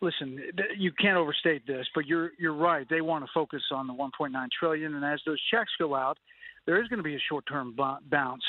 listen, 0.01 0.40
you 0.77 0.93
can't 0.93 1.16
overstate 1.16 1.66
this, 1.66 1.86
but 1.94 2.06
you're 2.06 2.32
you're 2.39 2.55
right. 2.55 2.86
They 2.89 3.01
want 3.01 3.24
to 3.24 3.31
focus 3.32 3.62
on 3.73 3.86
the 3.86 3.94
1.9 3.94 4.32
trillion, 4.59 4.94
and 4.94 5.05
as 5.05 5.20
those 5.27 5.40
checks 5.51 5.70
go 5.78 5.94
out, 5.94 6.19
there 6.66 6.81
is 6.82 6.89
going 6.89 6.98
to 6.98 7.05
be 7.05 7.15
a 7.15 7.23
short-term 7.28 7.77
bounce. 8.10 8.44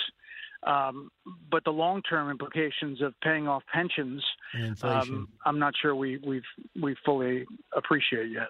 Um, 0.64 1.10
but 1.49 1.64
the 1.64 1.72
long-term 1.72 2.30
implications 2.30 3.02
of 3.02 3.14
paying 3.24 3.48
off 3.48 3.64
pensions, 3.74 4.22
um, 4.84 5.30
I'm 5.45 5.57
not 5.57 5.74
sure 5.82 5.95
we 5.95 6.18
we've 6.18 6.44
we 6.82 6.95
fully 7.06 7.45
appreciate 7.76 8.32
yet. 8.32 8.49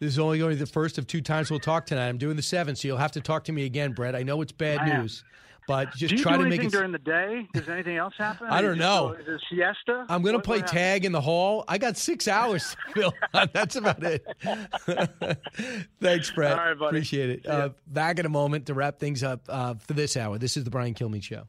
This 0.00 0.14
is 0.14 0.18
only 0.18 0.38
going 0.38 0.50
to 0.50 0.56
be 0.56 0.60
the 0.60 0.70
first 0.70 0.96
of 0.96 1.06
two 1.06 1.20
times 1.20 1.50
we'll 1.50 1.60
talk 1.60 1.84
tonight. 1.84 2.08
I'm 2.08 2.16
doing 2.18 2.36
the 2.36 2.42
seventh, 2.42 2.78
so 2.78 2.88
you'll 2.88 2.96
have 2.96 3.12
to 3.12 3.20
talk 3.20 3.44
to 3.44 3.52
me 3.52 3.66
again, 3.66 3.92
Bret. 3.92 4.16
I 4.16 4.22
know 4.22 4.40
it's 4.40 4.52
bad 4.52 4.86
Man. 4.86 5.00
news, 5.00 5.24
but 5.66 5.94
just 5.94 6.16
try 6.18 6.36
to 6.36 6.44
make 6.44 6.62
it. 6.62 6.70
during 6.72 6.92
the 6.92 6.98
day? 6.98 7.46
Does 7.54 7.68
anything 7.68 7.96
else 7.96 8.14
happen? 8.18 8.48
I 8.48 8.60
don't 8.62 8.78
know. 8.78 9.14
still- 9.20 9.34
Is 9.34 9.40
it 9.42 9.46
siesta? 9.56 10.06
I'm 10.08 10.22
going 10.22 10.34
to 10.34 10.40
play 10.40 10.60
tag 10.62 11.04
in 11.04 11.12
the 11.12 11.20
hall. 11.20 11.64
I 11.68 11.78
got 11.78 11.96
six 11.96 12.26
hours, 12.28 12.76
Phil. 12.94 13.12
That's 13.52 13.76
about 13.76 14.02
it. 14.02 14.24
Thanks, 16.00 16.30
Bret. 16.30 16.52
All 16.52 16.58
right, 16.64 16.78
buddy. 16.78 16.88
Appreciate 16.96 17.30
it. 17.30 17.46
Uh, 17.46 17.70
back 17.86 18.18
in 18.18 18.26
a 18.26 18.30
moment 18.30 18.66
to 18.66 18.74
wrap 18.74 18.98
things 18.98 19.22
up 19.22 19.42
uh, 19.48 19.74
for 19.74 19.92
this 19.94 20.16
hour. 20.16 20.38
This 20.38 20.56
is 20.56 20.64
the 20.64 20.70
Brian 20.70 20.94
Kilmeade 20.94 21.22
Show. 21.22 21.44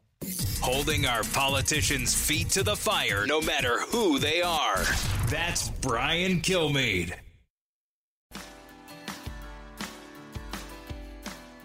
Holding 0.60 1.04
our 1.06 1.24
politicians' 1.24 2.14
feet 2.14 2.48
to 2.50 2.62
the 2.62 2.76
fire, 2.76 3.26
no 3.26 3.40
matter 3.40 3.80
who 3.90 4.18
they 4.20 4.40
are. 4.42 4.78
That's 5.26 5.70
Brian 5.80 6.40
Kilmeade. 6.40 7.14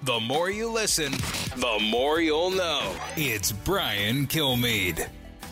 The 0.08 0.22
more 0.22 0.50
you 0.50 0.70
listen, 0.70 1.12
the 1.58 1.80
more 1.92 2.22
you'll 2.22 2.52
know. 2.52 2.96
It's 3.18 3.52
Brian 3.52 4.26
Kilmeade. 4.26 5.06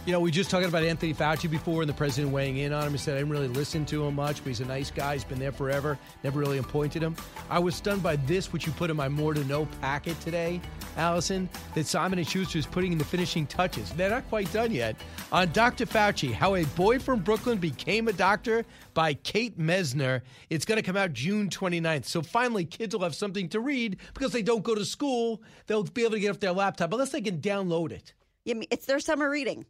You 0.06 0.12
know, 0.12 0.20
we 0.20 0.30
just 0.30 0.52
talking 0.52 0.70
about 0.70 0.84
Anthony 0.84 1.16
Fauci 1.16 1.50
before, 1.50 1.82
and 1.82 1.90
the 1.90 1.94
president 1.94 2.32
weighing 2.32 2.58
in 2.58 2.72
on 2.74 2.86
him. 2.86 2.92
He 2.92 3.00
said 3.00 3.16
I 3.16 3.18
didn't 3.22 3.32
really 3.32 3.48
listen 3.48 3.88
to 3.88 4.06
him 4.06 4.14
much, 4.14 4.38
but 4.38 4.50
he's 4.50 4.60
a 4.60 4.66
nice 4.66 4.92
guy. 4.92 5.14
He's 5.14 5.24
been 5.24 5.40
there 5.40 5.52
forever. 5.52 5.98
Never 6.24 6.40
really 6.40 6.60
appointed 6.60 7.02
him. 7.02 7.16
I 7.50 7.58
was 7.58 7.76
stunned 7.76 8.04
by 8.04 8.18
this, 8.18 8.54
which 8.54 8.68
you 8.68 8.72
put 8.74 8.92
in 8.92 8.98
my 8.98 9.10
more 9.10 9.34
to 9.34 9.44
know 9.46 9.66
packet 9.82 10.20
today, 10.22 10.62
Allison. 10.96 11.50
That 11.74 11.88
Simon 11.88 12.20
and 12.20 12.28
Schuster 12.28 12.60
is 12.60 12.68
putting 12.68 12.92
in 12.92 13.00
the 13.00 13.04
finishing 13.04 13.48
touches. 13.48 13.90
They're 13.94 14.12
not 14.12 14.30
quite 14.30 14.54
done 14.54 14.72
yet. 14.72 14.96
On 15.32 15.52
Dr. 15.54 15.88
Fauci, 15.88 16.32
how 16.32 16.54
a 16.54 16.66
boy 16.66 17.00
from 17.00 17.22
Brooklyn 17.22 17.58
became 17.58 18.08
a 18.08 18.14
doctor 18.14 18.64
by 18.94 19.16
Kate 19.16 19.58
Messner. 19.58 20.22
It's 20.52 20.66
going 20.66 20.78
to 20.78 20.84
come 20.84 20.98
out 20.98 21.14
June 21.14 21.50
29th. 21.50 22.06
So 22.06 22.22
finally, 22.22 22.64
kids 22.64 22.94
will 22.94 23.02
have 23.02 23.16
something 23.16 23.50
to 23.50 23.60
read 23.60 23.98
because 24.14 24.34
they 24.34 24.44
don't 24.44 24.64
go 24.64 24.76
to 24.76 24.86
school. 24.86 25.42
They'll 25.66 25.82
be 25.82 26.04
able 26.04 26.12
to 26.12 26.20
get 26.20 26.30
off 26.30 26.40
their 26.40 26.52
laptop 26.52 26.94
unless 26.94 27.10
they 27.10 27.22
can 27.22 27.42
download 27.42 27.92
it. 27.92 28.14
Yeah, 28.44 28.62
it's 28.70 28.86
their 28.86 29.00
summer 29.00 29.28
reading. 29.28 29.66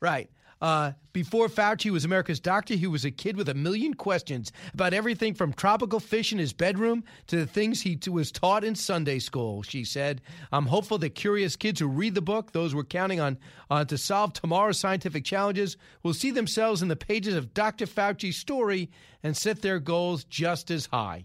Right. 0.00 0.30
Uh, 0.60 0.92
before 1.14 1.48
Fauci 1.48 1.90
was 1.90 2.04
America's 2.04 2.38
doctor, 2.38 2.74
he 2.74 2.86
was 2.86 3.06
a 3.06 3.10
kid 3.10 3.36
with 3.36 3.48
a 3.48 3.54
million 3.54 3.94
questions 3.94 4.52
about 4.74 4.92
everything 4.92 5.32
from 5.32 5.54
tropical 5.54 6.00
fish 6.00 6.32
in 6.32 6.38
his 6.38 6.52
bedroom 6.52 7.02
to 7.28 7.36
the 7.36 7.46
things 7.46 7.80
he 7.80 7.96
t- 7.96 8.10
was 8.10 8.30
taught 8.30 8.62
in 8.62 8.74
Sunday 8.74 9.18
school. 9.18 9.62
She 9.62 9.84
said, 9.84 10.20
"I'm 10.52 10.66
hopeful 10.66 10.98
that 10.98 11.14
curious 11.14 11.56
kids 11.56 11.80
who 11.80 11.86
read 11.86 12.14
the 12.14 12.20
book, 12.20 12.52
those 12.52 12.74
we're 12.74 12.84
counting 12.84 13.20
on 13.20 13.38
uh, 13.70 13.86
to 13.86 13.96
solve 13.96 14.34
tomorrow's 14.34 14.78
scientific 14.78 15.24
challenges, 15.24 15.78
will 16.02 16.14
see 16.14 16.30
themselves 16.30 16.82
in 16.82 16.88
the 16.88 16.96
pages 16.96 17.34
of 17.34 17.54
Dr. 17.54 17.86
Fauci's 17.86 18.36
story 18.36 18.90
and 19.22 19.34
set 19.34 19.62
their 19.62 19.80
goals 19.80 20.24
just 20.24 20.70
as 20.70 20.86
high." 20.86 21.24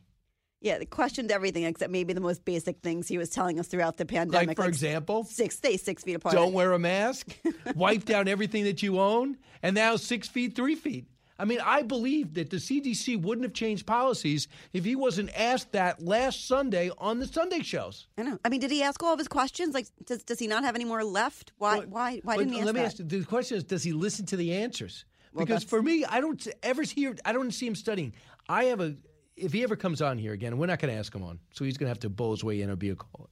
Yeah, 0.66 0.80
they 0.80 0.86
questioned 0.86 1.32
everything 1.32 1.64
except 1.64 1.92
maybe 1.92 2.14
the 2.14 2.22
most 2.22 2.44
basic 2.44 2.80
things 2.80 3.08
he 3.08 3.20
was 3.20 3.30
telling 3.30 3.60
us 3.60 3.68
throughout 3.68 3.98
the 3.98 4.06
pandemic. 4.06 4.48
Like, 4.48 4.58
for 4.58 4.66
example, 4.66 5.24
six 5.24 5.56
stay 5.56 5.78
six 5.78 6.04
feet 6.04 6.16
apart. 6.16 6.34
Don't 6.34 6.54
wear 6.54 6.72
a 6.72 6.80
mask, 6.80 7.38
wipe 7.76 8.04
down 8.04 8.28
everything 8.28 8.64
that 8.64 8.82
you 8.82 9.00
own, 9.00 9.38
and 9.62 9.76
now 9.76 9.96
six 9.96 10.28
feet, 10.28 10.56
three 10.56 10.74
feet. 10.74 11.06
I 11.38 11.46
mean, 11.46 11.60
I 11.64 11.84
believe 11.84 12.34
that 12.34 12.50
the 12.50 12.58
CDC 12.58 13.22
wouldn't 13.22 13.46
have 13.46 13.54
changed 13.54 13.86
policies 13.86 14.48
if 14.74 14.84
he 14.84 14.96
wasn't 14.96 15.30
asked 15.38 15.72
that 15.74 16.02
last 16.02 16.48
Sunday 16.48 16.90
on 16.98 17.20
the 17.20 17.28
Sunday 17.28 17.60
shows. 17.60 18.08
I 18.18 18.24
know. 18.24 18.40
I 18.44 18.50
mean, 18.50 18.60
did 18.60 18.72
he 18.72 18.82
ask 18.82 19.04
all 19.04 19.14
of 19.14 19.20
his 19.20 19.28
questions? 19.28 19.76
Like, 19.76 19.86
does, 20.04 20.24
does 20.24 20.40
he 20.40 20.48
not 20.48 20.64
have 20.64 20.74
any 20.74 20.86
more 20.86 21.04
left? 21.04 21.52
Why? 21.60 21.82
why? 21.82 22.22
Why 22.24 22.38
didn't 22.38 22.54
he 22.54 22.60
ask 22.60 22.66
let 22.66 22.74
me 22.74 22.82
that? 22.82 22.88
ask 22.88 23.00
you, 23.00 23.06
the 23.06 23.24
question 23.24 23.58
is, 23.58 23.64
does 23.64 23.84
he 23.84 23.92
listen 23.92 24.26
to 24.28 24.36
the 24.36 24.56
answers? 24.56 25.06
Well, 25.32 25.46
because 25.46 25.64
for 25.64 25.84
me, 25.84 26.06
I 26.06 26.22
don't 26.22 26.48
ever 26.64 26.82
hear, 26.82 27.16
I 27.24 27.34
don't 27.34 27.52
see 27.52 27.68
him 27.68 27.76
studying. 27.76 28.14
I 28.48 28.66
have 28.66 28.80
a, 28.80 28.96
if 29.38 29.54
he 29.54 29.64
ever 29.64 29.76
comes 29.76 30.02
on 30.02 30.18
here 30.18 30.34
again, 30.34 30.58
we're 30.58 30.66
not 30.66 30.80
going 30.80 30.94
to 30.94 31.00
ask 31.00 31.14
him 31.14 31.24
on, 31.24 31.40
so 31.52 31.66
he's 31.66 31.78
going 31.78 31.88
to 31.88 31.92
have 31.92 32.00
to 32.00 32.10
bowl 32.10 32.32
his 32.32 32.44
way 32.44 32.62
in 32.62 32.70
or 32.70 32.76
be 32.76 32.90
a 32.90 32.96
caller. 32.96 33.30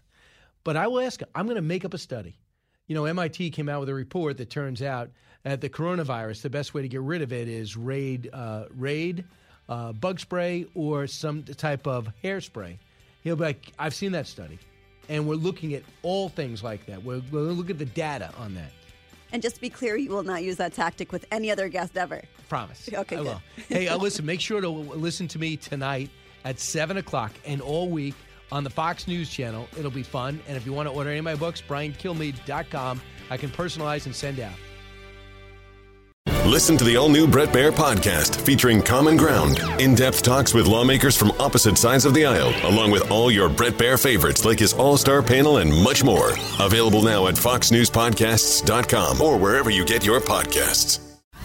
But 0.63 0.77
I 0.77 0.87
will 0.87 0.99
ask 0.99 1.21
him. 1.21 1.27
I'm 1.35 1.45
going 1.45 1.55
to 1.55 1.61
make 1.61 1.85
up 1.85 1.93
a 1.93 1.97
study. 1.97 2.35
You 2.87 2.95
know, 2.95 3.05
MIT 3.05 3.51
came 3.51 3.69
out 3.69 3.79
with 3.79 3.89
a 3.89 3.93
report 3.93 4.37
that 4.37 4.49
turns 4.49 4.81
out 4.81 5.09
that 5.43 5.61
the 5.61 5.69
coronavirus, 5.69 6.41
the 6.41 6.49
best 6.49 6.73
way 6.73 6.81
to 6.81 6.87
get 6.87 7.01
rid 7.01 7.21
of 7.21 7.31
it 7.31 7.47
is 7.47 7.77
raid, 7.77 8.29
uh, 8.33 8.65
raid, 8.75 9.23
uh, 9.69 9.93
bug 9.93 10.19
spray, 10.19 10.65
or 10.75 11.07
some 11.07 11.43
type 11.43 11.87
of 11.87 12.09
hairspray. 12.23 12.77
He'll 13.23 13.35
be 13.37 13.43
like, 13.43 13.71
I've 13.79 13.93
seen 13.93 14.11
that 14.13 14.27
study, 14.27 14.59
and 15.07 15.27
we're 15.27 15.35
looking 15.35 15.73
at 15.73 15.83
all 16.01 16.27
things 16.27 16.63
like 16.63 16.85
that. 16.87 17.03
We're, 17.03 17.21
we're 17.31 17.41
looking 17.41 17.71
at 17.71 17.79
the 17.79 17.85
data 17.85 18.33
on 18.37 18.53
that. 18.55 18.71
And 19.31 19.41
just 19.41 19.55
to 19.55 19.61
be 19.61 19.69
clear, 19.69 19.95
you 19.95 20.09
will 20.09 20.23
not 20.23 20.43
use 20.43 20.57
that 20.57 20.73
tactic 20.73 21.11
with 21.11 21.25
any 21.31 21.49
other 21.49 21.67
guest 21.67 21.97
ever. 21.97 22.21
Promise. 22.53 22.89
Okay, 22.93 23.15
I 23.15 23.19
good. 23.19 23.25
will. 23.25 23.41
hey, 23.67 23.87
uh, 23.87 23.97
listen, 23.97 24.25
make 24.27 24.39
sure 24.39 24.61
to 24.61 24.69
listen 24.69 25.27
to 25.29 25.39
me 25.39 25.57
tonight 25.57 26.11
at 26.45 26.59
7 26.59 26.97
o'clock 26.97 27.31
and 27.45 27.61
all 27.61 27.89
week 27.89 28.13
on 28.51 28.63
the 28.63 28.69
Fox 28.69 29.07
News 29.07 29.27
channel. 29.27 29.67
It'll 29.75 29.89
be 29.89 30.03
fun. 30.03 30.39
And 30.47 30.55
if 30.55 30.63
you 30.63 30.71
want 30.73 30.87
to 30.87 30.93
order 30.93 31.09
any 31.09 31.17
of 31.17 31.25
my 31.25 31.33
books, 31.33 31.63
briankilmeade.com. 31.67 33.01
I 33.31 33.37
can 33.37 33.49
personalize 33.49 34.05
and 34.05 34.15
send 34.15 34.39
out. 34.39 34.53
Listen 36.45 36.77
to 36.77 36.83
the 36.83 36.95
all 36.97 37.09
new 37.09 37.25
Bret 37.25 37.49
Baier 37.49 37.71
podcast 37.71 38.35
featuring 38.45 38.81
Common 38.83 39.17
Ground, 39.17 39.57
in 39.79 39.95
depth 39.95 40.21
talks 40.21 40.53
with 40.53 40.67
lawmakers 40.67 41.17
from 41.17 41.31
opposite 41.39 41.77
sides 41.77 42.05
of 42.05 42.13
the 42.13 42.25
aisle, 42.25 42.53
along 42.69 42.91
with 42.91 43.09
all 43.09 43.31
your 43.31 43.49
Bret 43.49 43.73
Baier 43.73 43.97
favorites 44.01 44.45
like 44.45 44.59
his 44.59 44.73
all 44.73 44.97
star 44.97 45.23
panel 45.23 45.57
and 45.57 45.73
much 45.83 46.03
more. 46.03 46.33
Available 46.59 47.01
now 47.01 47.25
at 47.27 47.35
foxnewspodcasts.com 47.35 49.21
or 49.21 49.37
wherever 49.37 49.71
you 49.71 49.83
get 49.85 50.05
your 50.05 50.19
podcasts. 50.19 51.12